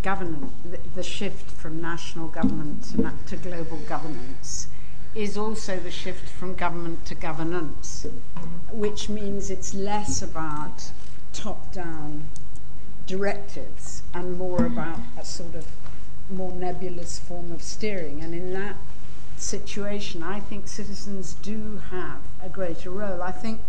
governance, 0.02 0.54
the, 0.64 0.80
the 0.96 1.04
shift 1.04 1.52
from 1.52 1.82
national 1.82 2.30
government 2.30 2.86
to, 2.92 3.02
na- 3.02 3.12
to 3.28 3.36
global 3.36 3.80
governance, 3.80 4.70
is 5.14 5.38
also 5.38 5.78
the 5.78 5.92
shift 5.92 6.30
from 6.30 6.56
government 6.56 7.06
to 7.08 7.16
governance, 7.16 8.06
which 8.72 9.10
means 9.10 9.50
it's 9.50 9.74
less 9.74 10.22
about 10.22 10.90
top 11.34 11.74
down 11.74 12.30
directives 13.06 14.04
and 14.14 14.38
more 14.38 14.66
about 14.66 15.00
a 15.20 15.26
sort 15.26 15.54
of 15.54 15.68
more 16.30 16.52
nebulous 16.52 17.20
form 17.20 17.52
of 17.52 17.62
steering. 17.62 18.22
And 18.22 18.34
in 18.34 18.54
that 18.54 18.76
situation, 19.38 20.24
I 20.24 20.40
think 20.40 20.68
citizens 20.68 21.34
do 21.42 21.82
have 21.92 22.22
a 22.42 22.50
greater 22.50 22.90
role. 22.90 23.22
I 23.22 23.32
think 23.32 23.62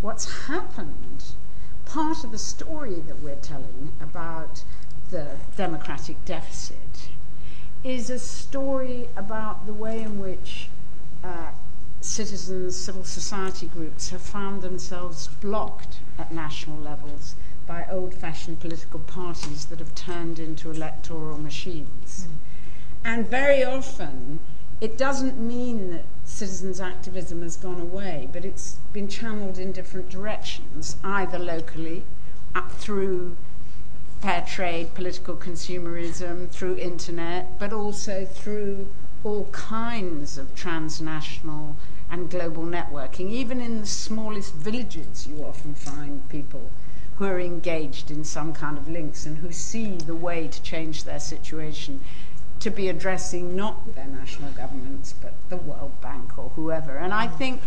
what's 0.00 0.46
happened, 0.46 1.24
part 1.86 2.24
of 2.24 2.30
the 2.30 2.38
story 2.38 3.00
that 3.06 3.20
we're 3.20 3.36
telling 3.36 3.92
about 4.00 4.64
the 5.10 5.36
democratic 5.56 6.24
deficit, 6.24 7.10
is 7.82 8.10
a 8.10 8.18
story 8.18 9.08
about 9.16 9.66
the 9.66 9.74
way 9.74 10.00
in 10.02 10.18
which 10.18 10.68
uh, 11.22 11.50
citizens, 12.00 12.76
civil 12.76 13.04
society 13.04 13.66
groups 13.66 14.10
have 14.10 14.22
found 14.22 14.62
themselves 14.62 15.28
blocked 15.40 15.98
at 16.18 16.32
national 16.32 16.78
levels 16.78 17.34
by 17.66 17.86
old 17.90 18.14
fashioned 18.14 18.60
political 18.60 19.00
parties 19.00 19.66
that 19.66 19.78
have 19.78 19.94
turned 19.94 20.38
into 20.38 20.70
electoral 20.70 21.38
machines. 21.38 22.26
Hmm. 22.26 22.32
And 23.06 23.28
very 23.28 23.62
often, 23.64 24.40
it 24.80 24.98
doesn't 24.98 25.38
mean 25.38 25.90
that 25.90 26.04
citizens' 26.24 26.80
activism 26.80 27.42
has 27.42 27.56
gone 27.56 27.80
away, 27.80 28.28
but 28.32 28.44
it's 28.44 28.76
been 28.92 29.08
channeled 29.08 29.58
in 29.58 29.72
different 29.72 30.10
directions, 30.10 30.96
either 31.04 31.38
locally, 31.38 32.04
up 32.54 32.72
through 32.72 33.36
fair 34.20 34.42
trade, 34.42 34.94
political 34.94 35.36
consumerism, 35.36 36.50
through 36.50 36.76
internet, 36.76 37.58
but 37.58 37.72
also 37.72 38.24
through 38.24 38.88
all 39.22 39.44
kinds 39.52 40.38
of 40.38 40.54
transnational 40.54 41.76
and 42.10 42.30
global 42.30 42.64
networking. 42.64 43.30
Even 43.30 43.60
in 43.60 43.80
the 43.80 43.86
smallest 43.86 44.54
villages, 44.54 45.26
you 45.26 45.44
often 45.44 45.74
find 45.74 46.28
people 46.28 46.70
who 47.16 47.24
are 47.24 47.40
engaged 47.40 48.10
in 48.10 48.24
some 48.24 48.52
kind 48.52 48.76
of 48.76 48.88
links 48.88 49.24
and 49.26 49.38
who 49.38 49.52
see 49.52 49.96
the 49.96 50.14
way 50.14 50.48
to 50.48 50.62
change 50.62 51.04
their 51.04 51.20
situation 51.20 52.00
to 52.60 52.70
be 52.70 52.88
addressing 52.88 53.54
not 53.54 53.94
their 53.94 54.06
national 54.06 54.50
governments 54.52 55.14
but 55.20 55.34
the 55.48 55.56
World 55.56 56.00
Bank 56.00 56.38
or 56.38 56.50
whoever. 56.50 56.96
And 56.96 57.12
I 57.12 57.26
think 57.26 57.60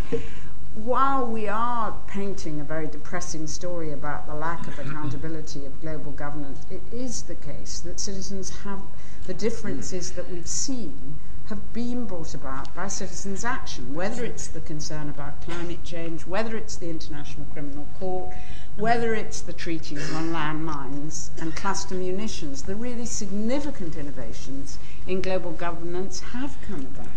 while 0.74 1.26
we 1.26 1.48
are 1.48 1.96
painting 2.06 2.60
a 2.60 2.64
very 2.64 2.86
depressing 2.86 3.46
story 3.46 3.92
about 3.92 4.26
the 4.26 4.34
lack 4.34 4.66
of 4.68 4.78
accountability 4.78 5.64
of 5.64 5.80
global 5.80 6.12
governance, 6.12 6.60
it 6.70 6.82
is 6.92 7.22
the 7.22 7.34
case 7.34 7.80
that 7.80 7.98
citizens 7.98 8.50
have 8.50 8.82
the 9.26 9.34
differences 9.34 10.12
that 10.12 10.30
we've 10.30 10.46
seen 10.46 11.16
have 11.48 11.72
been 11.72 12.04
brought 12.04 12.34
about 12.34 12.74
by 12.74 12.86
citizens' 12.86 13.44
action, 13.44 13.94
whether 13.94 14.24
it's 14.24 14.48
the 14.48 14.60
concern 14.60 15.08
about 15.08 15.40
climate 15.40 15.82
change, 15.82 16.26
whether 16.26 16.56
it's 16.56 16.76
the 16.76 16.90
International 16.90 17.46
Criminal 17.52 17.86
Court, 17.98 18.34
whether 18.78 19.12
it's 19.12 19.40
the 19.40 19.52
treaties 19.52 20.12
on 20.14 20.32
landmines 20.32 21.30
and 21.40 21.54
cluster 21.56 21.96
munitions. 21.96 22.62
The 22.62 22.76
really 22.76 23.06
significant 23.06 23.96
innovations 23.96 24.78
in 25.04 25.20
global 25.20 25.50
governance 25.50 26.20
have 26.20 26.56
come 26.62 26.86
about 26.86 27.08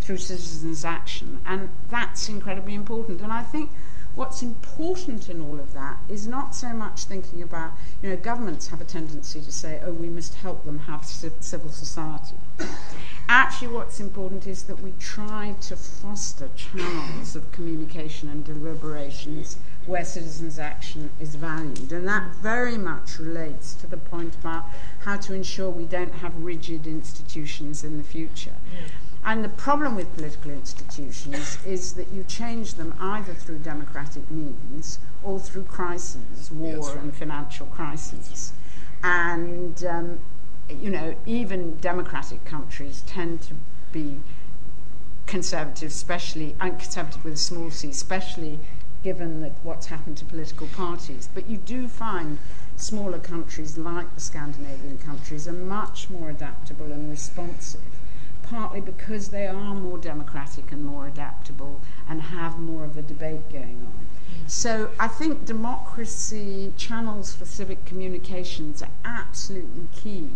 through 0.00 0.16
citizens' 0.16 0.84
action, 0.84 1.40
and 1.46 1.68
that's 1.88 2.28
incredibly 2.28 2.74
important. 2.74 3.20
And 3.20 3.32
I 3.32 3.44
think 3.44 3.70
what's 4.16 4.42
important 4.42 5.28
in 5.28 5.40
all 5.40 5.60
of 5.60 5.74
that 5.74 5.98
is 6.08 6.26
not 6.26 6.56
so 6.56 6.70
much 6.70 7.04
thinking 7.04 7.40
about, 7.40 7.72
you 8.02 8.08
know, 8.10 8.16
governments 8.16 8.68
have 8.68 8.80
a 8.80 8.84
tendency 8.84 9.40
to 9.40 9.52
say, 9.52 9.80
oh, 9.84 9.92
we 9.92 10.08
must 10.08 10.34
help 10.34 10.64
them 10.64 10.80
have 10.80 11.08
ci- 11.08 11.30
civil 11.38 11.70
society. 11.70 12.34
Actually, 13.28 13.68
what's 13.68 14.00
important 14.00 14.46
is 14.46 14.64
that 14.64 14.80
we 14.80 14.92
try 14.98 15.54
to 15.60 15.76
foster 15.76 16.48
channels 16.56 17.36
of 17.36 17.52
communication 17.52 18.28
and 18.28 18.44
deliberations 18.44 19.56
where 19.86 20.04
citizens' 20.04 20.58
action 20.58 21.10
is 21.20 21.36
valued. 21.36 21.92
And 21.92 22.06
that 22.08 22.34
very 22.36 22.76
much 22.76 23.18
relates 23.18 23.74
to 23.74 23.86
the 23.86 23.96
point 23.96 24.34
about 24.34 24.64
how 25.00 25.16
to 25.16 25.32
ensure 25.32 25.70
we 25.70 25.84
don't 25.84 26.14
have 26.14 26.36
rigid 26.36 26.86
institutions 26.86 27.84
in 27.84 27.96
the 27.96 28.02
future. 28.02 28.54
Yeah. 28.72 28.88
And 29.24 29.44
the 29.44 29.48
problem 29.48 29.96
with 29.96 30.14
political 30.14 30.52
institutions 30.52 31.58
is 31.66 31.94
that 31.94 32.12
you 32.12 32.24
change 32.24 32.74
them 32.74 32.94
either 33.00 33.34
through 33.34 33.58
democratic 33.58 34.30
means 34.30 35.00
or 35.22 35.40
through 35.40 35.64
crises, 35.64 36.50
war 36.52 36.76
yes, 36.76 36.88
right. 36.90 36.98
and 36.98 37.14
financial 37.14 37.66
crises. 37.66 38.52
And, 39.02 39.84
um, 39.84 40.20
you 40.68 40.90
know, 40.90 41.16
even 41.26 41.76
democratic 41.78 42.44
countries 42.44 43.02
tend 43.06 43.42
to 43.42 43.54
be 43.90 44.18
conservative, 45.26 45.90
especially, 45.90 46.54
and 46.60 46.78
conservative 46.78 47.24
with 47.24 47.34
a 47.34 47.36
small 47.36 47.72
c, 47.72 47.88
especially 47.88 48.60
given 49.06 49.54
what's 49.62 49.86
happened 49.86 50.16
to 50.16 50.24
political 50.24 50.66
parties. 50.66 51.28
But 51.32 51.48
you 51.48 51.58
do 51.58 51.86
find 51.86 52.38
smaller 52.74 53.20
countries 53.20 53.78
like 53.78 54.12
the 54.16 54.20
Scandinavian 54.20 54.98
countries 54.98 55.46
are 55.46 55.52
much 55.52 56.10
more 56.10 56.28
adaptable 56.28 56.90
and 56.90 57.08
responsive 57.08 57.80
partly 58.42 58.80
because 58.80 59.28
they 59.28 59.46
are 59.46 59.74
more 59.74 59.96
democratic 59.98 60.72
and 60.72 60.84
more 60.84 61.06
adaptable 61.06 61.80
and 62.08 62.20
have 62.20 62.58
more 62.58 62.84
of 62.84 62.96
a 62.96 63.02
debate 63.02 63.48
going 63.48 63.80
on. 63.86 64.06
So 64.48 64.90
I 64.98 65.06
think 65.06 65.44
democracy 65.44 66.72
channels 66.76 67.32
for 67.32 67.44
civic 67.44 67.84
communications 67.84 68.82
are 68.82 68.90
absolutely 69.04 69.86
key 69.94 70.30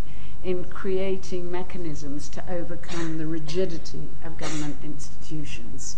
in 0.45 0.65
creating 0.67 1.51
mechanisms 1.51 2.29
to 2.29 2.43
overcome 2.49 3.19
the 3.19 3.27
rigidity 3.27 4.09
of 4.25 4.39
government 4.39 4.77
institutions. 4.85 5.97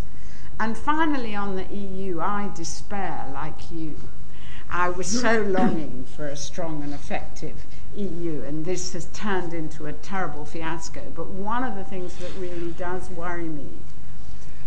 And 0.58 0.76
finally, 0.76 1.34
on 1.34 1.56
the 1.56 1.64
EU, 1.64 2.20
I 2.20 2.50
despair, 2.54 3.30
like 3.32 3.70
you. 3.70 3.96
I 4.70 4.88
was 4.88 5.20
so 5.20 5.42
longing 5.42 6.06
for 6.16 6.26
a 6.26 6.36
strong 6.36 6.82
and 6.82 6.94
effective 6.94 7.66
EU, 7.94 8.42
and 8.42 8.64
this 8.64 8.94
has 8.94 9.04
turned 9.06 9.52
into 9.52 9.86
a 9.86 9.92
terrible 9.92 10.44
fiasco. 10.44 11.12
But 11.14 11.28
one 11.28 11.62
of 11.62 11.74
the 11.74 11.84
things 11.84 12.16
that 12.16 12.32
really 12.38 12.72
does 12.72 13.10
worry 13.10 13.48
me 13.48 13.68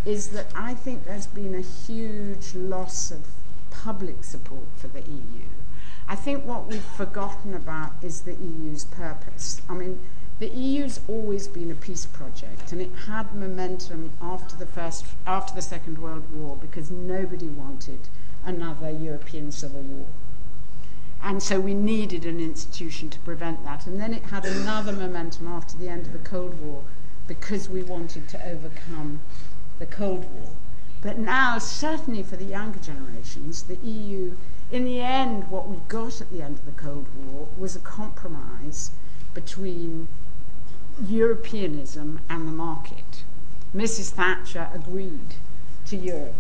is 0.06 0.30
that 0.30 0.46
I 0.54 0.76
think 0.76 1.06
there's 1.06 1.28
been 1.28 1.56
a 1.56 1.62
huge 1.62 2.54
loss 2.54 3.10
of 3.10 3.26
public 3.72 4.24
support 4.24 4.68
for 4.76 4.88
the 4.88 5.02
EU. 5.02 5.48
I 6.08 6.16
think 6.16 6.46
what 6.46 6.68
we've 6.68 6.84
forgotten 6.84 7.56
about 7.56 7.94
is 8.04 8.22
the 8.22 8.36
EU's 8.36 8.86
purpose. 8.86 9.62
I 9.68 9.74
mean, 9.74 10.00
the 10.38 10.50
EU's 10.50 11.00
always 11.08 11.48
been 11.48 11.72
a 11.72 11.76
peace 11.76 12.06
project, 12.06 12.74
and 12.74 12.82
it 12.82 12.92
had 13.08 13.34
momentum 13.34 14.12
after 14.22 14.58
the 14.58 14.66
first, 14.66 15.06
after 15.26 15.54
the 15.56 15.62
Second 15.62 15.98
World 15.98 16.30
War, 16.34 16.58
because 16.58 16.92
nobody 16.92 17.48
wanted 17.48 18.10
another 18.44 18.90
European 18.90 19.50
civil 19.52 19.82
war. 19.82 20.08
And 21.24 21.42
so 21.42 21.62
we 21.62 21.74
needed 21.74 22.26
an 22.26 22.42
institution 22.42 23.10
to 23.12 23.20
prevent 23.20 23.64
that. 23.64 23.88
And 23.88 24.00
then 24.00 24.14
it 24.14 24.24
had 24.24 24.46
another 24.46 24.92
momentum 24.92 25.48
after 25.48 25.78
the 25.78 25.88
end 25.88 26.06
of 26.06 26.12
the 26.12 26.20
Cold 26.20 26.60
War 26.62 26.84
because 27.28 27.70
we 27.70 27.82
wanted 27.82 28.28
to 28.30 28.46
overcome 28.46 29.22
the 29.80 29.86
Cold 29.86 30.26
War. 30.34 30.50
But 31.02 31.18
now, 31.18 31.60
certainly 31.60 32.24
for 32.24 32.36
the 32.36 32.46
younger 32.46 32.80
generations, 32.80 33.64
the 33.64 33.78
EU, 33.78 34.36
in 34.70 34.84
the 34.84 35.00
end, 35.00 35.50
what 35.50 35.70
we 35.70 35.78
got 35.88 36.20
at 36.20 36.30
the 36.30 36.42
end 36.42 36.60
of 36.60 36.66
the 36.66 36.72
Cold 36.74 37.08
War 37.16 37.48
was 37.58 37.76
a 37.76 37.80
compromise 37.80 38.92
between 39.34 40.08
Europeanism 41.04 42.20
and 42.30 42.48
the 42.48 42.52
market. 42.52 43.24
Mrs. 43.76 44.12
Thatcher 44.12 44.70
agreed 44.74 45.36
to 45.88 45.98
Europe 45.98 46.36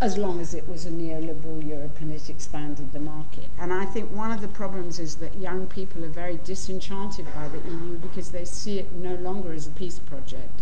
as 0.00 0.18
long 0.18 0.40
as 0.40 0.52
it 0.52 0.68
was 0.68 0.84
a 0.84 0.90
neoliberal 0.90 1.66
Europe 1.66 1.98
and 2.00 2.12
it 2.12 2.28
expanded 2.28 2.92
the 2.92 3.00
market. 3.00 3.48
And 3.58 3.72
I 3.72 3.86
think 3.86 4.10
one 4.10 4.32
of 4.32 4.40
the 4.40 4.48
problems 4.48 4.98
is 4.98 5.16
that 5.16 5.36
young 5.36 5.66
people 5.66 6.04
are 6.04 6.08
very 6.08 6.38
disenchanted 6.44 7.26
by 7.34 7.48
the 7.48 7.58
EU 7.58 7.96
because 7.98 8.30
they 8.30 8.44
see 8.44 8.78
it 8.78 8.92
no 8.92 9.14
longer 9.14 9.52
as 9.52 9.66
a 9.66 9.70
peace 9.70 9.98
project, 9.98 10.60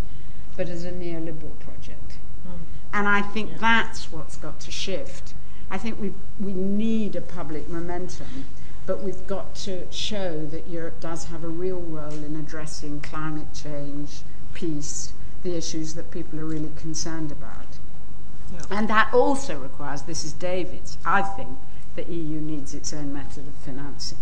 but 0.56 0.68
as 0.68 0.84
a 0.84 0.92
neoliberal 0.92 1.58
project. 1.58 2.18
Mm. 2.46 2.58
And 2.92 3.08
I 3.08 3.22
think 3.22 3.50
yeah. 3.52 3.58
that's 3.58 4.12
what's 4.12 4.36
got 4.36 4.60
to 4.60 4.70
shift. 4.70 5.34
I 5.70 5.78
think 5.78 6.00
we, 6.00 6.12
we 6.38 6.52
need 6.52 7.16
a 7.16 7.22
public 7.22 7.68
momentum, 7.68 8.44
but 8.86 9.02
we've 9.02 9.26
got 9.26 9.54
to 9.54 9.90
show 9.92 10.44
that 10.46 10.68
Europe 10.68 11.00
does 11.00 11.24
have 11.26 11.44
a 11.44 11.48
real 11.48 11.80
role 11.80 12.12
in 12.12 12.36
addressing 12.36 13.00
climate 13.00 13.52
change, 13.54 14.22
peace, 14.54 15.12
the 15.42 15.56
issues 15.56 15.94
that 15.94 16.10
people 16.10 16.38
are 16.40 16.44
really 16.44 16.72
concerned 16.76 17.30
about. 17.30 17.66
And 18.70 18.88
that 18.88 19.12
also 19.14 19.58
requires, 19.58 20.02
this 20.02 20.24
is 20.24 20.32
David's, 20.32 20.98
I 21.04 21.22
think 21.22 21.58
the 21.94 22.04
EU 22.04 22.40
needs 22.40 22.74
its 22.74 22.92
own 22.92 23.12
method 23.12 23.46
of 23.46 23.54
financing. 23.54 24.18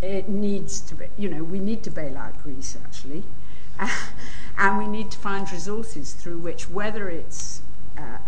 It 0.00 0.28
needs 0.28 0.80
to 0.80 0.94
be, 0.94 1.06
you 1.16 1.28
know, 1.28 1.42
we 1.42 1.58
need 1.58 1.82
to 1.84 1.90
bail 1.90 2.16
out 2.16 2.42
Greece 2.42 2.76
actually, 2.82 3.24
and 4.58 4.78
we 4.78 4.86
need 4.86 5.10
to 5.10 5.18
find 5.18 5.50
resources 5.50 6.12
through 6.12 6.38
which, 6.38 6.68
whether 6.68 7.08
it's 7.08 7.62
uh, 7.96 8.18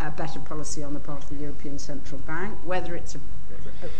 a 0.00 0.10
better 0.10 0.38
policy 0.38 0.82
on 0.82 0.94
the 0.94 1.00
part 1.00 1.22
of 1.22 1.28
the 1.28 1.36
European 1.36 1.78
Central 1.78 2.20
Bank, 2.20 2.58
whether 2.64 2.94
it's 2.94 3.14
a 3.14 3.20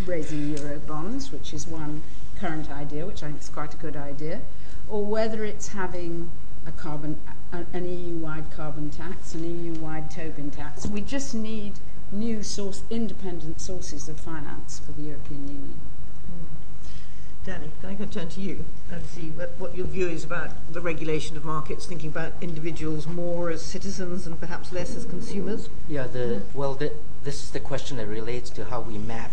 raising 0.07 0.57
euro 0.57 0.79
bonds, 0.79 1.33
which 1.33 1.53
is 1.53 1.67
one 1.67 2.03
current 2.39 2.71
idea, 2.71 3.07
which 3.07 3.23
I 3.23 3.27
think 3.27 3.41
is 3.41 3.49
quite 3.49 3.75
a 3.75 3.77
good 3.77 3.97
idea, 3.97 4.41
or 4.89 5.05
whether 5.05 5.45
it's 5.45 5.69
having 5.69 6.31
a 6.67 6.73
carbon 6.73 7.19
an 7.53 7.85
EU-wide 7.85 8.51
carbon 8.53 8.91
tax, 8.91 9.35
an 9.35 9.45
EU-wide 9.45 10.11
Tobin 10.11 10.51
tax. 10.51 10.87
We 10.87 11.01
just 11.01 11.35
need 11.35 11.75
new 12.13 12.43
source, 12.43 12.83
independent 12.91 13.61
sources 13.61 14.09
of 14.09 14.21
finance 14.21 14.81
for 14.85 14.93
the 14.93 15.03
European 15.03 15.49
Union. 15.49 15.81
Mm. 16.27 17.45
Danny, 17.45 17.71
can 17.81 17.91
I 17.91 17.95
turn 18.07 18.29
to 18.29 18.41
you 18.41 18.65
and 18.93 19.05
see 19.07 19.31
what, 19.31 19.55
what, 19.59 19.77
your 19.77 19.87
view 19.87 20.09
is 20.09 20.25
about 20.25 20.51
the 20.73 20.81
regulation 20.81 21.37
of 21.37 21.45
markets, 21.45 21.87
thinking 21.87 22.11
about 22.11 22.35
individuals 22.41 23.07
more 23.07 23.51
as 23.51 23.63
citizens 23.63 24.27
and 24.27 24.39
perhaps 24.39 24.73
less 24.73 24.95
as 24.95 25.05
consumers? 25.05 25.69
Yeah, 25.89 26.07
the, 26.07 26.43
well, 26.55 26.75
the, 26.75 26.93
this 27.25 27.43
is 27.43 27.51
the 27.51 27.61
question 27.61 27.97
that 27.97 28.07
relates 28.07 28.51
to 28.51 28.67
how 28.67 28.81
we 28.81 28.99
map 28.99 29.33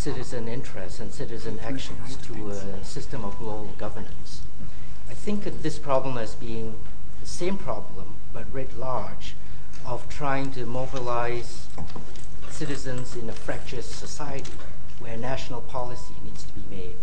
citizen 0.00 0.48
interests 0.48 0.98
and 0.98 1.12
citizen 1.12 1.58
actions 1.60 2.16
to 2.16 2.48
a 2.48 2.82
system 2.82 3.22
of 3.22 3.36
global 3.38 3.70
governance. 3.76 4.40
I 5.10 5.12
think 5.12 5.44
of 5.44 5.62
this 5.62 5.78
problem 5.78 6.16
as 6.16 6.34
being 6.34 6.74
the 7.20 7.26
same 7.26 7.58
problem, 7.58 8.14
but 8.32 8.50
writ 8.50 8.78
large, 8.78 9.34
of 9.84 10.08
trying 10.08 10.52
to 10.52 10.64
mobilize 10.64 11.66
citizens 12.48 13.14
in 13.14 13.28
a 13.28 13.32
fractious 13.34 13.84
society 13.84 14.54
where 15.00 15.18
national 15.18 15.60
policy 15.60 16.14
needs 16.24 16.44
to 16.44 16.52
be 16.54 16.62
made. 16.74 16.96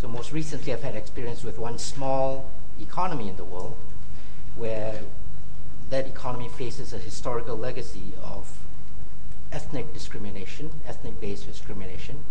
So 0.00 0.08
most 0.08 0.32
recently, 0.32 0.72
I've 0.72 0.82
had 0.82 0.96
experience 0.96 1.44
with 1.44 1.58
one 1.58 1.78
small 1.78 2.50
economy 2.80 3.28
in 3.28 3.36
the 3.36 3.44
world 3.44 3.76
where 4.56 5.02
that 5.90 6.06
economy 6.06 6.48
faces 6.48 6.94
a 6.94 6.98
historical 6.98 7.54
legacy 7.54 8.14
of 8.22 8.63
ethnic 9.52 9.92
discrimination, 9.92 10.70
ethnic-based 10.86 11.46
discrimination, 11.46 12.24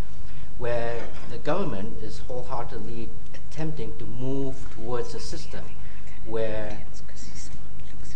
where 0.57 1.07
the 1.29 1.37
government 1.37 2.01
is 2.01 2.19
wholeheartedly 2.19 3.09
attempting 3.33 3.97
to 3.97 4.05
move 4.05 4.55
towards 4.75 5.13
a 5.13 5.19
system 5.19 5.63
where 6.25 6.85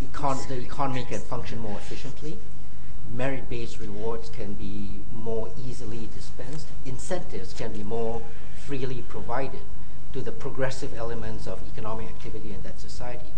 econ- 0.04 0.48
the 0.48 0.58
economy 0.60 1.06
can 1.06 1.20
function 1.20 1.60
more 1.60 1.78
efficiently, 1.78 2.38
merit-based 3.14 3.80
rewards 3.80 4.30
can 4.30 4.54
be 4.54 5.02
more 5.14 5.50
easily 5.66 6.10
dispensed, 6.14 6.68
incentives 6.86 7.54
can 7.54 7.72
be 7.72 7.84
more 7.84 8.22
freely 8.66 9.04
provided 9.08 9.62
to 10.14 10.22
the 10.22 10.32
progressive 10.32 10.94
elements 10.96 11.48
of 11.48 11.62
economic 11.68 12.08
activity 12.08 12.54
in 12.54 12.62
that 12.64 12.80
society. 12.80 13.32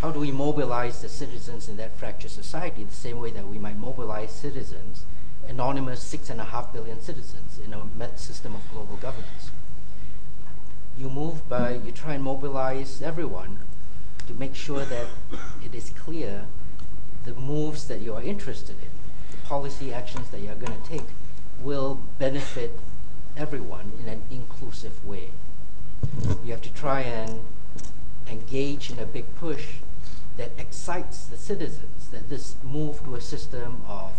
How 0.00 0.10
do 0.10 0.18
we 0.18 0.32
mobilize 0.32 1.02
the 1.02 1.10
citizens 1.10 1.68
in 1.68 1.76
that 1.76 1.94
fractured 1.94 2.30
society 2.30 2.84
the 2.84 2.94
same 2.94 3.18
way 3.18 3.30
that 3.32 3.46
we 3.46 3.58
might 3.58 3.76
mobilize 3.76 4.30
citizens, 4.32 5.04
anonymous 5.46 6.02
six 6.02 6.30
and 6.30 6.40
a 6.40 6.44
half 6.44 6.72
billion 6.72 7.02
citizens 7.02 7.60
in 7.62 7.74
a 7.74 8.18
system 8.18 8.54
of 8.54 8.62
global 8.72 8.96
governance? 8.96 9.50
You 10.96 11.10
move 11.10 11.46
by, 11.50 11.74
you 11.74 11.92
try 11.92 12.14
and 12.14 12.24
mobilize 12.24 13.02
everyone 13.02 13.58
to 14.26 14.32
make 14.32 14.54
sure 14.54 14.86
that 14.86 15.06
it 15.62 15.74
is 15.74 15.90
clear 15.90 16.46
the 17.26 17.34
moves 17.34 17.86
that 17.88 18.00
you 18.00 18.14
are 18.14 18.22
interested 18.22 18.76
in, 18.80 18.88
the 19.30 19.36
policy 19.46 19.92
actions 19.92 20.30
that 20.30 20.40
you 20.40 20.48
are 20.48 20.54
going 20.54 20.80
to 20.80 20.88
take, 20.88 21.08
will 21.60 22.00
benefit 22.18 22.72
everyone 23.36 23.92
in 24.02 24.08
an 24.08 24.22
inclusive 24.30 25.04
way. 25.04 25.32
You 26.42 26.52
have 26.52 26.62
to 26.62 26.72
try 26.72 27.02
and 27.02 27.40
engage 28.26 28.88
in 28.90 28.98
a 28.98 29.04
big 29.04 29.26
push 29.36 29.66
that 30.36 30.50
excites 30.58 31.24
the 31.24 31.36
citizens 31.36 32.08
that 32.10 32.28
this 32.28 32.56
move 32.62 33.02
to 33.04 33.14
a 33.14 33.20
system 33.20 33.82
of 33.86 34.12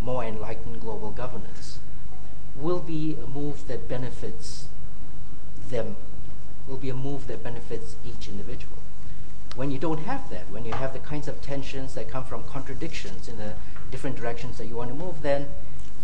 more 0.00 0.24
enlightened 0.24 0.80
global 0.80 1.10
governance 1.10 1.78
will 2.56 2.80
be 2.80 3.16
a 3.22 3.26
move 3.26 3.66
that 3.66 3.88
benefits 3.88 4.68
them, 5.70 5.96
will 6.68 6.76
be 6.76 6.90
a 6.90 6.94
move 6.94 7.26
that 7.26 7.42
benefits 7.42 7.96
each 8.06 8.28
individual. 8.28 8.76
When 9.56 9.70
you 9.70 9.78
don't 9.78 10.00
have 10.00 10.30
that, 10.30 10.50
when 10.50 10.64
you 10.64 10.72
have 10.72 10.92
the 10.92 10.98
kinds 10.98 11.28
of 11.28 11.40
tensions 11.40 11.94
that 11.94 12.08
come 12.08 12.24
from 12.24 12.44
contradictions 12.44 13.28
in 13.28 13.38
the 13.38 13.54
different 13.90 14.16
directions 14.16 14.58
that 14.58 14.66
you 14.66 14.76
want 14.76 14.90
to 14.90 14.96
move, 14.96 15.22
then 15.22 15.48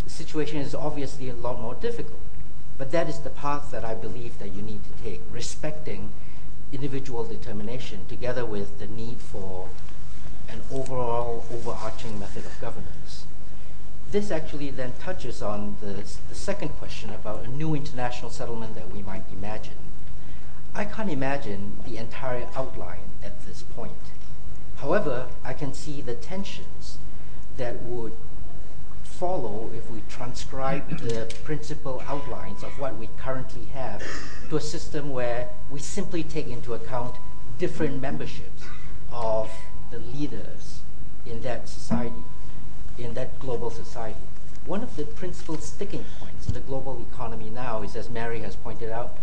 the 0.05 0.10
situation 0.10 0.59
is 0.59 0.74
obviously 0.74 1.28
a 1.28 1.35
lot 1.35 1.60
more 1.60 1.74
difficult. 1.74 2.20
But 2.78 2.93
that 2.93 3.09
is 3.09 3.18
the 3.18 3.31
path 3.31 3.70
that 3.72 3.85
I 3.85 3.94
believe 3.94 4.39
that 4.39 4.55
you 4.55 4.62
need 4.62 4.81
to 4.85 5.02
take, 5.02 5.20
respecting 5.31 6.12
individual 6.72 7.24
determination 7.24 8.06
together 8.06 8.44
with 8.44 8.78
the 8.78 8.86
need 8.86 9.18
for 9.18 9.68
an 10.48 10.60
overall 10.72 11.44
overarching 11.52 12.18
method 12.18 12.44
of 12.47 12.60
governance. 12.60 13.26
This 14.10 14.30
actually 14.30 14.70
then 14.70 14.92
touches 15.01 15.40
on 15.42 15.76
the, 15.80 16.05
the 16.28 16.34
second 16.34 16.70
question 16.70 17.10
about 17.10 17.44
a 17.44 17.48
new 17.48 17.74
international 17.74 18.30
settlement 18.30 18.74
that 18.74 18.90
we 18.90 19.02
might 19.02 19.24
imagine. 19.32 19.78
I 20.74 20.84
can't 20.84 21.10
imagine 21.10 21.78
the 21.86 21.97
entire 21.97 22.48
outline 22.55 23.10
at 23.22 23.47
this 23.47 23.62
point. 23.62 23.92
However, 24.76 25.28
I 25.44 25.52
can 25.52 25.74
see 25.74 26.01
the 26.01 26.14
tensions 26.14 26.98
that 27.56 27.82
would 27.82 28.12
follow 29.20 29.70
if 29.76 29.90
we 29.90 30.02
transcribe 30.09 30.88
the 31.01 31.30
principal 31.44 32.02
outlines 32.09 32.62
of 32.62 32.78
what 32.78 32.97
we 32.97 33.06
currently 33.18 33.66
have 33.66 34.02
to 34.48 34.56
a 34.56 34.60
system 34.62 35.10
where 35.10 35.47
we 35.68 35.78
simply 35.78 36.22
take 36.22 36.48
into 36.48 36.72
account 36.72 37.14
different 37.59 38.01
memberships 38.01 38.62
of 39.12 39.51
the 39.90 39.98
leaders 39.98 40.80
in 41.26 41.42
that 41.42 41.68
society, 41.68 42.24
in 42.97 43.12
that 43.12 43.38
global 43.38 43.68
society. 43.68 44.26
One 44.64 44.82
of 44.82 44.97
the 44.97 45.05
principal 45.05 45.59
sticking 45.59 46.06
points 46.18 46.47
in 46.48 46.55
the 46.55 46.60
global 46.60 47.06
economy 47.12 47.51
now 47.51 47.82
is, 47.82 47.97
as 47.97 48.09
Mary 48.09 48.40
has 48.40 48.56
pointed 48.56 48.90
out, 48.90 49.18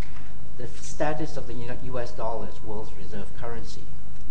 the 0.59 0.67
status 0.67 1.37
of 1.37 1.47
the 1.47 1.55
US 1.85 2.11
dollar 2.11 2.49
as 2.49 2.61
world's 2.61 2.91
reserve 2.93 3.35
currency, 3.35 3.81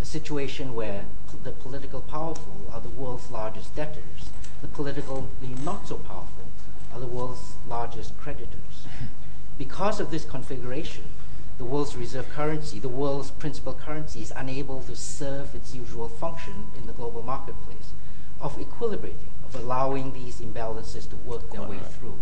a 0.00 0.04
situation 0.04 0.76
where 0.76 1.06
the 1.42 1.50
political 1.50 2.02
powerful 2.02 2.54
are 2.72 2.80
the 2.80 2.88
world's 2.88 3.32
largest 3.32 3.74
debtors 3.74 4.30
the 4.60 4.68
politically 4.68 5.54
not 5.64 5.86
so 5.86 5.96
powerful 5.96 6.44
are 6.92 7.00
the 7.00 7.06
world's 7.06 7.54
largest 7.68 8.16
creditors. 8.18 8.86
Because 9.58 10.00
of 10.00 10.10
this 10.10 10.24
configuration, 10.24 11.04
the 11.58 11.64
world's 11.64 11.96
reserve 11.96 12.28
currency, 12.30 12.78
the 12.78 12.88
world's 12.88 13.30
principal 13.30 13.72
currency, 13.72 14.20
is 14.20 14.32
unable 14.36 14.82
to 14.82 14.94
serve 14.94 15.54
its 15.54 15.74
usual 15.74 16.08
function 16.08 16.66
in 16.76 16.86
the 16.86 16.92
global 16.92 17.22
marketplace 17.22 17.92
of 18.40 18.56
equilibrating, 18.58 19.32
of 19.44 19.54
allowing 19.54 20.12
these 20.12 20.40
imbalances 20.40 21.08
to 21.08 21.16
work 21.16 21.50
their 21.50 21.62
way 21.62 21.78
through. 21.98 22.18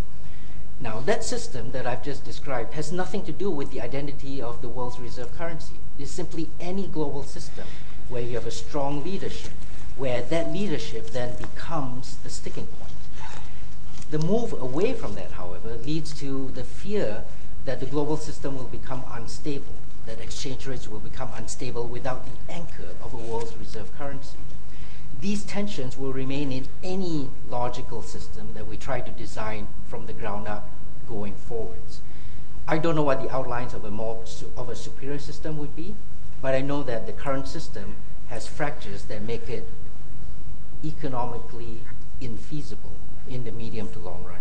Now, 0.81 1.01
that 1.01 1.25
system 1.25 1.71
that 1.73 1.87
I've 1.87 2.05
just 2.05 2.25
described 2.25 2.75
has 2.75 2.93
nothing 2.93 3.25
to 3.25 3.33
do 3.33 3.51
with 3.51 3.71
the 3.71 3.81
identity 3.81 4.43
of 4.43 4.61
the 4.61 4.69
world's 4.69 4.99
reserve 4.99 5.37
currency. 5.37 5.75
It's 5.99 6.11
simply 6.11 6.51
any 6.61 6.87
global 6.87 7.23
system 7.23 7.67
where 8.09 8.23
you 8.23 8.35
have 8.35 8.47
a 8.47 8.51
strong 8.51 9.03
leadership 9.03 9.53
where 9.97 10.23
that 10.23 10.53
leadership 10.53 11.11
then 11.11 11.37
becomes 11.37 12.17
the 12.25 12.31
sticking 12.31 12.67
point. 12.67 12.93
The 14.11 14.19
move 14.19 14.53
away 14.53 14.93
from 14.93 15.15
that, 15.15 15.33
however, 15.33 15.77
leads 15.77 16.13
to 16.21 16.51
the 16.55 16.65
fear 16.65 17.25
that 17.65 17.81
the 17.81 17.87
global 17.87 18.17
system 18.17 18.57
will 18.57 18.65
become 18.65 19.03
unstable, 19.11 19.75
that 20.07 20.21
exchange 20.21 20.67
rates 20.67 20.89
will 20.89 21.01
become 21.01 21.31
unstable 21.35 21.87
without 21.87 22.25
the 22.27 22.53
anchor 22.53 22.89
of 23.03 23.15
a 23.15 23.17
world's 23.17 23.57
reserve 23.57 23.97
currency. 23.97 24.39
These 25.21 25.45
tensions 25.45 25.97
will 25.97 26.13
remain 26.13 26.53
in 26.53 26.69
any 26.83 27.31
logical 27.49 28.03
system 28.03 28.53
that 28.55 28.67
we 28.67 28.77
try 28.77 29.01
to 29.01 29.11
design 29.13 29.69
from 29.87 30.07
the 30.07 30.13
ground 30.13 30.49
up 30.49 30.69
going 31.09 31.35
forwards. 31.35 32.01
I 32.67 32.79
don't 32.79 32.95
know 32.95 33.03
what 33.03 33.23
the 33.23 33.31
outlines 33.31 33.75
of 33.75 33.85
a 33.85 33.91
more 33.91 34.25
of 34.57 34.69
a 34.69 34.77
superior 34.77 35.19
system 35.19 35.57
would 35.59 35.75
be, 35.77 35.95
but 36.43 36.55
I 36.55 36.61
know 36.61 36.83
that 36.83 37.07
the 37.07 37.13
current 37.13 37.49
system 37.49 37.97
has 38.29 38.47
fractures 38.47 39.05
that 39.05 39.23
make 39.23 39.49
it 39.49 39.69
economically 40.85 41.79
infeasible 42.21 42.93
in 43.29 43.45
the 43.45 43.53
medium 43.53 43.89
to 43.93 43.99
long 43.99 44.23
run. 44.25 44.41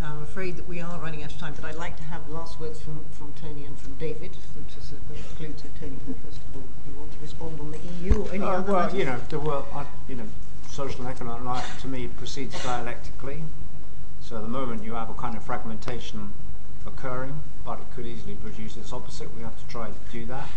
I'm 0.00 0.22
afraid 0.22 0.56
that 0.56 0.68
we 0.68 0.80
are 0.80 0.98
running 1.00 1.24
out 1.24 1.32
of 1.32 1.38
time, 1.38 1.54
but 1.56 1.64
I'd 1.64 1.74
like 1.74 1.96
to 1.96 2.04
have 2.04 2.28
last 2.28 2.60
words 2.60 2.80
from, 2.80 3.04
from 3.10 3.32
Tony 3.32 3.64
and 3.64 3.76
from 3.76 3.94
David. 3.94 4.32
To 4.32 4.94
conclude 5.14 5.58
to 5.58 5.68
Tony, 5.80 5.96
first 6.24 6.38
of 6.38 6.56
all, 6.56 6.62
you 6.86 6.98
want 6.98 7.12
to 7.12 7.18
respond 7.20 7.58
on 7.58 7.72
the 7.72 7.78
EU 7.78 8.22
or 8.22 8.32
any 8.32 8.44
uh, 8.44 8.48
other 8.48 8.72
Well, 8.72 8.82
matters? 8.82 8.98
you 8.98 9.04
know, 9.04 9.20
the 9.28 9.40
world, 9.40 9.66
you 10.08 10.14
know, 10.14 10.26
social 10.68 11.00
and 11.00 11.08
economic 11.08 11.44
life 11.44 11.80
to 11.80 11.88
me 11.88 12.06
proceeds 12.06 12.62
dialectically. 12.62 13.42
So 14.20 14.36
at 14.36 14.42
the 14.42 14.48
moment 14.48 14.84
you 14.84 14.94
have 14.94 15.10
a 15.10 15.14
kind 15.14 15.36
of 15.36 15.42
fragmentation 15.42 16.32
occurring, 16.86 17.40
but 17.64 17.80
it 17.80 17.90
could 17.92 18.06
easily 18.06 18.34
produce 18.34 18.76
its 18.76 18.92
opposite. 18.92 19.34
We 19.34 19.42
have 19.42 19.58
to 19.58 19.66
try 19.66 19.88
to 19.88 20.12
do 20.12 20.26
that 20.26 20.48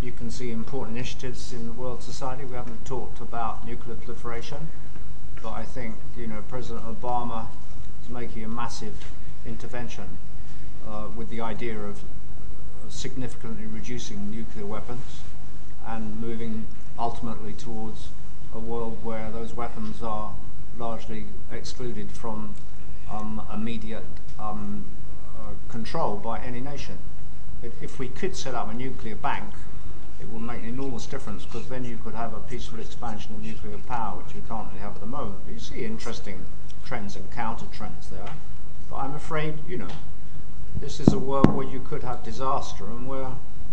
you 0.00 0.12
can 0.12 0.30
see 0.30 0.50
important 0.50 0.96
initiatives 0.96 1.52
in 1.52 1.66
the 1.66 1.72
world 1.72 2.02
society. 2.02 2.44
We 2.44 2.54
haven't 2.54 2.84
talked 2.84 3.20
about 3.20 3.66
nuclear 3.66 3.96
proliferation, 3.96 4.68
but 5.42 5.52
I 5.52 5.64
think 5.64 5.96
you 6.16 6.26
know 6.26 6.42
President 6.48 6.86
Obama 6.86 7.46
is 8.02 8.08
making 8.08 8.44
a 8.44 8.48
massive 8.48 8.94
intervention 9.44 10.18
uh, 10.86 11.08
with 11.14 11.30
the 11.30 11.40
idea 11.40 11.78
of 11.78 12.00
significantly 12.88 13.66
reducing 13.66 14.30
nuclear 14.30 14.66
weapons 14.66 15.20
and 15.86 16.20
moving 16.20 16.66
ultimately 16.98 17.52
towards 17.52 18.08
a 18.54 18.58
world 18.58 18.98
where 19.04 19.30
those 19.30 19.52
weapons 19.54 20.02
are 20.02 20.34
largely 20.78 21.26
excluded 21.50 22.10
from 22.12 22.54
um, 23.10 23.42
immediate 23.52 24.04
um, 24.38 24.84
uh, 25.38 25.50
control 25.68 26.16
by 26.16 26.38
any 26.38 26.60
nation. 26.60 26.98
If 27.62 27.98
we 27.98 28.08
could 28.08 28.36
set 28.36 28.54
up 28.54 28.70
a 28.70 28.74
nuclear 28.74 29.16
bank 29.16 29.52
it 30.20 30.32
will 30.32 30.40
make 30.40 30.62
an 30.62 30.68
enormous 30.68 31.06
difference 31.06 31.44
because 31.44 31.68
then 31.68 31.84
you 31.84 31.96
could 31.96 32.14
have 32.14 32.34
a 32.34 32.40
peaceful 32.40 32.80
expansion 32.80 33.34
of 33.34 33.42
nuclear 33.42 33.78
power, 33.78 34.18
which 34.18 34.34
you 34.34 34.42
can't 34.48 34.68
really 34.68 34.80
have 34.80 34.94
at 34.94 35.00
the 35.00 35.06
moment. 35.06 35.38
But 35.44 35.54
you 35.54 35.60
see 35.60 35.84
interesting 35.84 36.44
trends 36.84 37.16
and 37.16 37.30
counter 37.30 37.66
trends 37.72 38.08
there. 38.08 38.32
But 38.90 38.96
I'm 38.96 39.14
afraid, 39.14 39.54
you 39.68 39.76
know, 39.76 39.88
this 40.80 41.00
is 41.00 41.12
a 41.12 41.18
world 41.18 41.54
where 41.54 41.66
you 41.66 41.80
could 41.80 42.02
have 42.02 42.24
disaster 42.24 42.86
and 42.86 43.06
where 43.06 43.32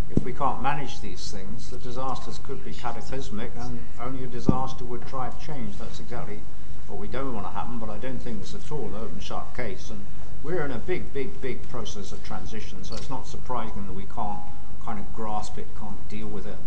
if 0.09 0.23
we 0.23 0.33
can't 0.33 0.61
manage 0.61 1.01
these 1.01 1.31
things, 1.31 1.69
the 1.69 1.77
disasters 1.77 2.39
could 2.39 2.63
be 2.63 2.73
cataclysmic 2.73 3.51
and 3.57 3.79
only 3.99 4.23
a 4.23 4.27
disaster 4.27 4.85
would 4.85 5.05
drive 5.07 5.39
change. 5.43 5.77
That's 5.77 5.99
exactly 5.99 6.41
what 6.87 6.99
we 6.99 7.07
don't 7.07 7.33
want 7.33 7.47
to 7.47 7.51
happen, 7.51 7.79
but 7.79 7.89
I 7.89 7.97
don't 7.97 8.19
think 8.19 8.41
it's 8.41 8.53
at 8.53 8.71
all 8.71 8.85
an 8.87 8.95
open 8.95 9.19
shut 9.19 9.55
case. 9.55 9.89
And 9.89 10.05
we're 10.43 10.63
in 10.63 10.71
a 10.71 10.77
big, 10.77 11.11
big, 11.11 11.41
big 11.41 11.67
process 11.69 12.11
of 12.11 12.23
transition, 12.23 12.83
so 12.83 12.95
it's 12.95 13.09
not 13.09 13.25
surprising 13.25 13.87
that 13.87 13.93
we 13.93 14.05
can't 14.05 14.41
kind 14.85 14.99
of 14.99 15.13
grasp 15.13 15.57
it, 15.57 15.67
can't 15.79 16.07
deal 16.07 16.27
with 16.27 16.45
it. 16.45 16.57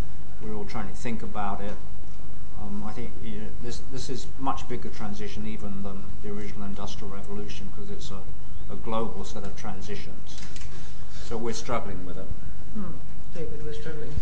We're 0.42 0.54
all 0.54 0.64
trying 0.64 0.88
to 0.88 0.94
think 0.94 1.22
about 1.22 1.60
it. 1.60 1.74
Um, 2.60 2.82
I 2.84 2.92
think 2.92 3.12
you 3.22 3.40
know, 3.40 3.46
this 3.62 3.80
this 3.92 4.10
is 4.10 4.26
much 4.38 4.68
bigger 4.68 4.88
transition 4.88 5.46
even 5.46 5.84
than 5.84 6.02
the 6.22 6.30
original 6.30 6.64
industrial 6.66 7.14
revolution 7.14 7.70
because 7.74 7.90
it's 7.90 8.10
a, 8.10 8.20
a 8.72 8.76
global 8.76 9.22
set 9.24 9.44
of 9.44 9.56
transitions. 9.56 10.40
So 11.22 11.36
we're 11.36 11.54
struggling 11.54 12.04
with 12.04 12.18
it. 12.18 12.26
Hmm. 12.74 12.96
David, 13.34 13.64
we're 13.64 13.72
struggling. 13.72 14.12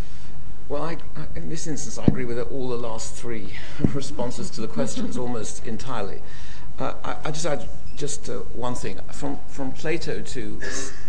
Well, 0.69 0.83
I, 0.83 0.99
I, 1.17 1.27
in 1.37 1.49
this 1.49 1.67
instance, 1.67 1.97
I 1.97 2.05
agree 2.05 2.25
with 2.25 2.39
all 2.39 2.69
the 2.69 2.77
last 2.77 3.15
three 3.15 3.55
responses 3.95 4.51
to 4.51 4.61
the 4.61 4.69
questions 4.69 5.17
almost 5.25 5.67
entirely. 5.67 6.21
Uh, 6.79 6.95
I, 7.03 7.17
I, 7.27 7.31
just 7.31 7.47
add 7.47 7.67
just 7.97 8.29
uh, 8.29 8.39
one 8.53 8.75
thing 8.75 9.01
from 9.13 9.39
from 9.49 9.73
Plato 9.73 10.21
to 10.21 10.61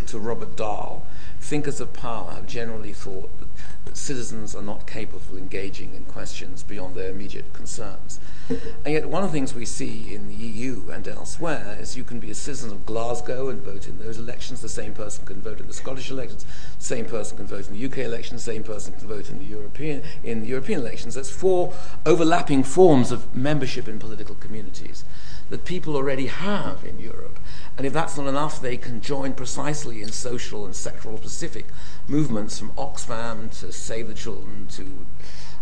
to 0.05 0.19
Robert 0.19 0.55
Dahl 0.55 1.05
thinkers 1.47 1.79
of 1.79 1.93
power 1.93 2.31
have 2.31 2.45
generally 2.45 2.91
thought 2.91 3.31
that, 3.39 3.47
citizens 3.95 4.53
are 4.53 4.61
not 4.61 4.85
capable 4.85 5.17
of 5.31 5.37
engaging 5.37 5.95
in 5.95 6.03
questions 6.05 6.61
beyond 6.61 6.93
their 6.93 7.09
immediate 7.09 7.51
concerns. 7.53 8.19
And 8.49 8.93
yet, 8.93 9.09
one 9.09 9.23
of 9.23 9.31
the 9.31 9.37
things 9.37 9.55
we 9.55 9.65
see 9.65 10.13
in 10.13 10.27
the 10.27 10.35
EU 10.35 10.89
and 10.91 11.07
elsewhere 11.07 11.77
is 11.79 11.97
you 11.97 12.03
can 12.03 12.19
be 12.19 12.29
a 12.29 12.35
citizen 12.35 12.71
of 12.71 12.85
Glasgow 12.85 13.49
and 13.49 13.61
vote 13.61 13.87
in 13.87 13.97
those 13.97 14.17
elections. 14.17 14.61
The 14.61 14.69
same 14.69 14.93
person 14.93 15.25
can 15.25 15.41
vote 15.41 15.59
in 15.59 15.67
the 15.67 15.73
Scottish 15.73 16.11
elections. 16.11 16.45
The 16.77 16.83
same 16.83 17.05
person 17.05 17.37
can 17.37 17.47
vote 17.47 17.67
in 17.69 17.73
the 17.73 17.85
UK 17.85 17.99
elections. 17.99 18.45
The 18.45 18.51
same 18.51 18.63
person 18.63 18.93
can 18.93 19.07
vote 19.07 19.29
in 19.29 19.39
the 19.39 19.45
European 19.45 20.03
in 20.23 20.41
the 20.41 20.47
European 20.47 20.81
elections. 20.81 21.15
That's 21.15 21.31
four 21.31 21.73
overlapping 22.05 22.63
forms 22.63 23.11
of 23.11 23.35
membership 23.35 23.87
in 23.87 23.99
political 23.99 24.35
communities 24.35 25.05
that 25.49 25.65
people 25.65 25.95
already 25.95 26.27
have 26.27 26.83
in 26.83 26.99
Europe. 26.99 27.39
And 27.77 27.85
if 27.85 27.93
that's 27.93 28.17
not 28.17 28.27
enough, 28.27 28.61
they 28.61 28.77
can 28.77 29.01
join 29.01 29.33
precisely 29.33 30.01
in 30.01 30.11
social 30.11 30.65
and 30.65 30.73
sectoral 30.73 31.17
specific 31.17 31.67
movements 32.07 32.57
from 32.57 32.71
Oxfam 32.71 33.57
to 33.59 33.71
Save 33.71 34.07
the 34.07 34.13
Children 34.13 34.67
to 34.71 35.05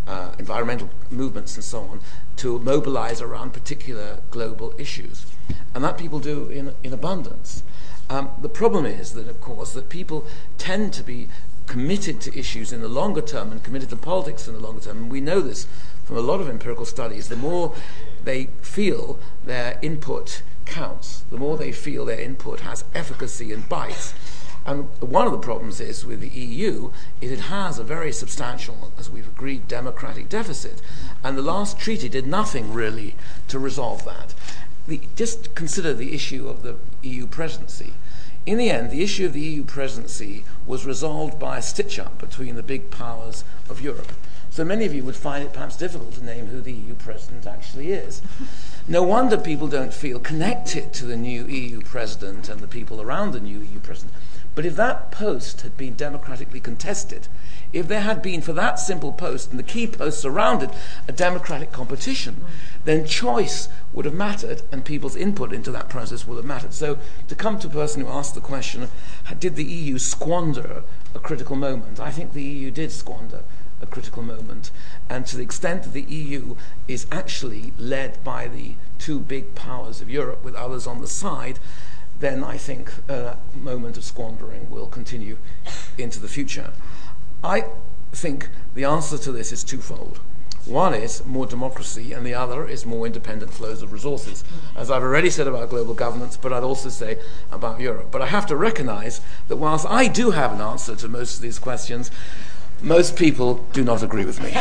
uh, 0.08 0.34
environmental 0.40 0.90
movements 1.10 1.56
and 1.56 1.64
so 1.64 1.80
on 1.82 2.00
to 2.38 2.60
mobilize 2.60 3.22
around 3.22 3.54
particular 3.54 4.20
global 4.32 4.74
issues. 4.78 5.26
And 5.74 5.84
that 5.84 5.98
people 5.98 6.20
do 6.20 6.48
in, 6.48 6.74
in 6.84 6.94
abundance. 6.94 7.64
Um, 8.10 8.30
the 8.42 8.50
problem 8.50 8.86
is 8.86 9.14
that, 9.14 9.28
of 9.28 9.42
course, 9.42 9.74
that 9.74 9.90
people 9.90 10.26
tend 10.58 10.94
to 10.94 11.04
be 11.04 11.28
committed 11.66 12.22
to 12.22 12.38
issues 12.38 12.72
in 12.72 12.82
the 12.82 12.88
longer 12.88 13.22
term 13.22 13.52
and 13.52 13.64
committed 13.64 13.90
to 13.90 13.96
politics 13.96 14.48
in 14.48 14.54
the 14.54 14.60
longer 14.60 14.82
term. 14.82 14.98
And 14.98 15.12
we 15.12 15.22
know 15.22 15.42
this 15.42 15.68
from 16.04 16.18
a 16.18 16.22
lot 16.22 16.40
of 16.40 16.48
empirical 16.48 16.86
studies. 16.86 17.30
The 17.30 17.36
more 17.36 17.74
they 18.26 18.50
feel 18.62 19.18
their 19.46 19.80
input 19.82 20.42
counts, 20.66 21.24
the 21.30 21.38
more 21.38 21.58
they 21.58 21.72
feel 21.72 22.06
their 22.06 22.20
input 22.20 22.62
has 22.62 22.84
efficacy 22.94 23.54
and 23.54 23.70
bites, 23.70 24.14
And 24.66 24.90
one 25.00 25.28
of 25.28 25.32
the 25.32 25.38
problems 25.38 25.80
is 25.80 26.06
with 26.06 26.22
the 26.22 26.30
EU 26.30 26.92
is 27.22 27.32
it 27.32 27.42
has 27.42 27.78
a 27.78 27.84
very 27.84 28.12
substantial, 28.12 28.92
as 28.98 29.12
we've 29.12 29.28
agreed, 29.28 29.68
democratic 29.68 30.28
deficit. 30.28 30.82
And 31.24 31.38
the 31.38 31.44
last 31.44 31.78
treaty 31.78 32.10
did 32.10 32.26
nothing 32.26 32.74
really 32.74 33.16
to 33.48 33.60
resolve 33.60 34.06
that. 34.06 34.34
The, 34.88 35.02
just 35.16 35.54
consider 35.54 35.94
the 35.94 36.16
issue 36.16 36.48
of 36.48 36.64
the 36.64 36.78
EU 37.04 37.28
presidency. 37.28 37.94
In 38.48 38.58
the 38.58 38.72
end, 38.72 38.90
the 38.90 39.04
issue 39.04 39.28
of 39.28 39.34
the 39.34 39.42
EU 39.42 39.64
presidency 39.64 40.46
was 40.66 40.86
resolved 40.86 41.40
by 41.40 41.58
a 41.58 41.62
stitch 41.62 42.00
up 42.00 42.18
between 42.18 42.56
the 42.56 42.64
big 42.64 42.90
powers 42.90 43.44
of 43.70 43.82
Europe. 43.82 44.14
So 44.56 44.64
many 44.64 44.86
of 44.86 44.94
you 44.94 45.04
would 45.04 45.18
find 45.18 45.44
it 45.44 45.52
perhaps 45.52 45.76
difficult 45.76 46.14
to 46.14 46.24
name 46.24 46.48
who 46.48 46.62
the 46.62 46.72
EU 46.72 46.96
president 46.96 47.46
actually 47.46 47.92
is. 47.92 48.22
No 48.88 49.04
wonder 49.04 49.38
people 49.38 49.68
don't 49.68 49.94
feel 49.94 50.18
connected 50.18 50.94
to 50.94 51.06
the 51.06 51.18
new 51.18 51.46
EU 51.46 51.82
president 51.82 52.48
and 52.48 52.62
the 52.62 52.68
people 52.68 53.02
around 53.02 53.34
the 53.34 53.42
new 53.42 53.60
EU 53.60 53.82
president. 53.82 54.14
But 54.56 54.66
if 54.66 54.78
that 54.78 55.12
post 55.12 55.60
had 55.64 55.76
been 55.76 55.96
democratically 55.96 56.62
contested, 56.62 57.28
if 57.74 57.90
there 57.90 58.00
had 58.00 58.22
been 58.22 58.40
for 58.40 58.54
that 58.54 58.80
simple 58.80 59.12
post 59.12 59.50
and 59.50 59.60
the 59.60 59.64
key 59.64 59.88
posts 59.88 60.24
around 60.24 60.64
it 60.64 60.70
a 61.06 61.12
democratic 61.12 61.74
competition, 61.74 62.46
then 62.86 63.06
choice 63.06 63.68
would 63.92 64.06
have 64.06 64.14
mattered 64.14 64.62
and 64.72 64.86
people's 64.86 65.18
input 65.18 65.52
into 65.52 65.70
that 65.72 65.90
process 65.90 66.26
would 66.26 66.38
have 66.38 66.46
mattered. 66.46 66.74
So 66.74 66.98
to 67.28 67.36
come 67.36 67.60
to 67.60 67.68
a 67.68 67.72
person 67.72 68.06
who 68.06 68.08
asked 68.08 68.36
the 68.36 68.40
question, 68.40 68.88
did 69.38 69.58
the 69.58 69.66
EU 69.66 69.98
squander 69.98 70.84
a 71.14 71.20
critical 71.20 71.58
moment? 71.58 72.00
I 72.00 72.12
think 72.12 72.32
the 72.32 72.42
EU 72.42 72.72
did 72.72 72.94
squander 72.94 73.44
a 73.86 73.92
critical 73.92 74.24
moment. 74.24 74.72
And 75.10 75.26
to 75.28 75.38
the 75.38 75.44
extent 75.44 75.84
that 75.84 75.94
the 75.94 76.04
EU 76.04 76.56
is 76.88 77.08
actually 77.12 77.72
led 77.78 78.24
by 78.24 78.48
the 78.48 78.76
two 79.00 79.20
big 79.20 79.56
powers 79.56 80.02
of 80.02 80.10
Europe 80.10 80.44
with 80.44 80.56
others 80.56 80.86
on 80.88 81.02
the 81.02 81.08
side, 81.08 81.60
then 82.20 82.44
I 82.44 82.58
think 82.58 82.92
uh, 83.10 83.36
a 83.54 83.58
moment 83.58 83.98
of 83.98 84.04
squandering 84.04 84.70
will 84.70 84.88
continue 84.88 85.38
into 85.98 86.20
the 86.20 86.28
future. 86.28 86.72
I 87.44 87.66
think 88.12 88.50
the 88.74 88.86
answer 88.86 89.18
to 89.18 89.32
this 89.32 89.52
is 89.52 89.64
twofold. 89.64 90.20
One 90.66 90.96
is 90.96 91.24
more 91.26 91.46
democracy, 91.46 92.12
and 92.12 92.26
the 92.26 92.34
other 92.34 92.68
is 92.68 92.88
more 92.88 93.06
independent 93.06 93.54
flows 93.54 93.84
of 93.84 93.94
resources. 93.94 94.44
As 94.76 94.90
I've 94.90 95.04
already 95.04 95.30
said 95.30 95.48
about 95.48 95.70
global 95.70 95.94
governance, 95.94 96.38
but 96.38 96.52
I'd 96.52 96.64
also 96.64 96.90
say 96.90 97.20
about 97.52 97.80
Europe. 97.80 98.08
But 98.10 98.24
I 98.24 98.28
have 98.28 98.48
to 98.48 98.56
recognize 98.56 99.22
that 99.48 99.58
whilst 99.58 99.86
I 99.86 100.08
do 100.08 100.32
have 100.32 100.54
an 100.54 100.62
answer 100.62 100.96
to 100.96 101.08
most 101.08 101.36
of 101.36 101.42
these 101.44 101.60
questions, 101.60 102.10
most 102.86 103.16
people 103.16 103.66
do 103.74 103.84
not 103.84 104.04
agree 104.04 104.26
with 104.26 104.42
me. 104.42 104.52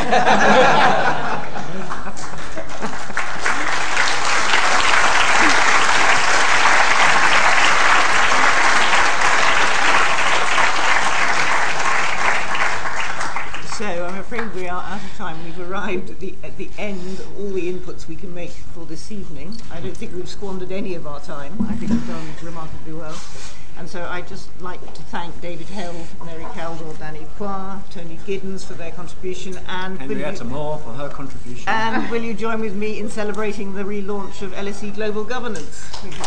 So 13.77 14.05
I'm 14.05 14.17
afraid 14.17 14.53
we 14.55 14.67
are 14.69 14.81
out 14.81 15.03
of 15.03 15.11
time. 15.17 15.43
We've 15.43 15.59
arrived 15.59 16.09
at 16.09 16.19
the 16.19 16.33
at 16.43 16.57
the 16.57 16.69
end 16.79 17.19
of 17.19 17.37
all 17.37 17.49
the 17.49 17.71
inputs 17.71 18.07
we 18.07 18.15
can 18.15 18.33
make 18.33 18.51
for 18.51 18.85
this 18.85 19.11
evening. 19.11 19.57
I 19.69 19.81
don't 19.81 19.95
think 19.95 20.15
we've 20.15 20.29
squandered 20.29 20.71
any 20.71 20.95
of 20.95 21.05
our 21.05 21.19
time. 21.19 21.57
I 21.69 21.75
think 21.75 21.91
we've 21.91 22.07
done 22.07 22.25
remarkably 22.41 22.93
well. 22.93 23.19
And 23.77 23.89
so 23.89 24.07
I'd 24.09 24.27
just 24.27 24.49
like 24.61 24.79
to 24.93 25.01
thank 25.03 25.39
David 25.41 25.67
Held, 25.67 26.07
Mary 26.25 26.43
Kaldor, 26.45 26.97
Danny 26.97 27.25
Quah, 27.37 27.81
Tony 27.91 28.17
Giddens 28.25 28.63
for 28.65 28.73
their 28.73 28.91
contribution, 28.91 29.59
and 29.67 29.99
Henrietta 29.99 30.43
you- 30.45 30.49
Moore 30.49 30.77
for 30.79 30.93
her 30.93 31.09
contribution. 31.09 31.67
and 31.67 32.09
will 32.09 32.23
you 32.23 32.33
join 32.33 32.61
with 32.61 32.73
me 32.75 32.99
in 32.99 33.09
celebrating 33.09 33.73
the 33.75 33.83
relaunch 33.83 34.41
of 34.41 34.53
LSE 34.53 34.91
Global 34.95 35.23
Governance? 35.25 35.67
Thank 36.01 36.17
you. 36.17 36.23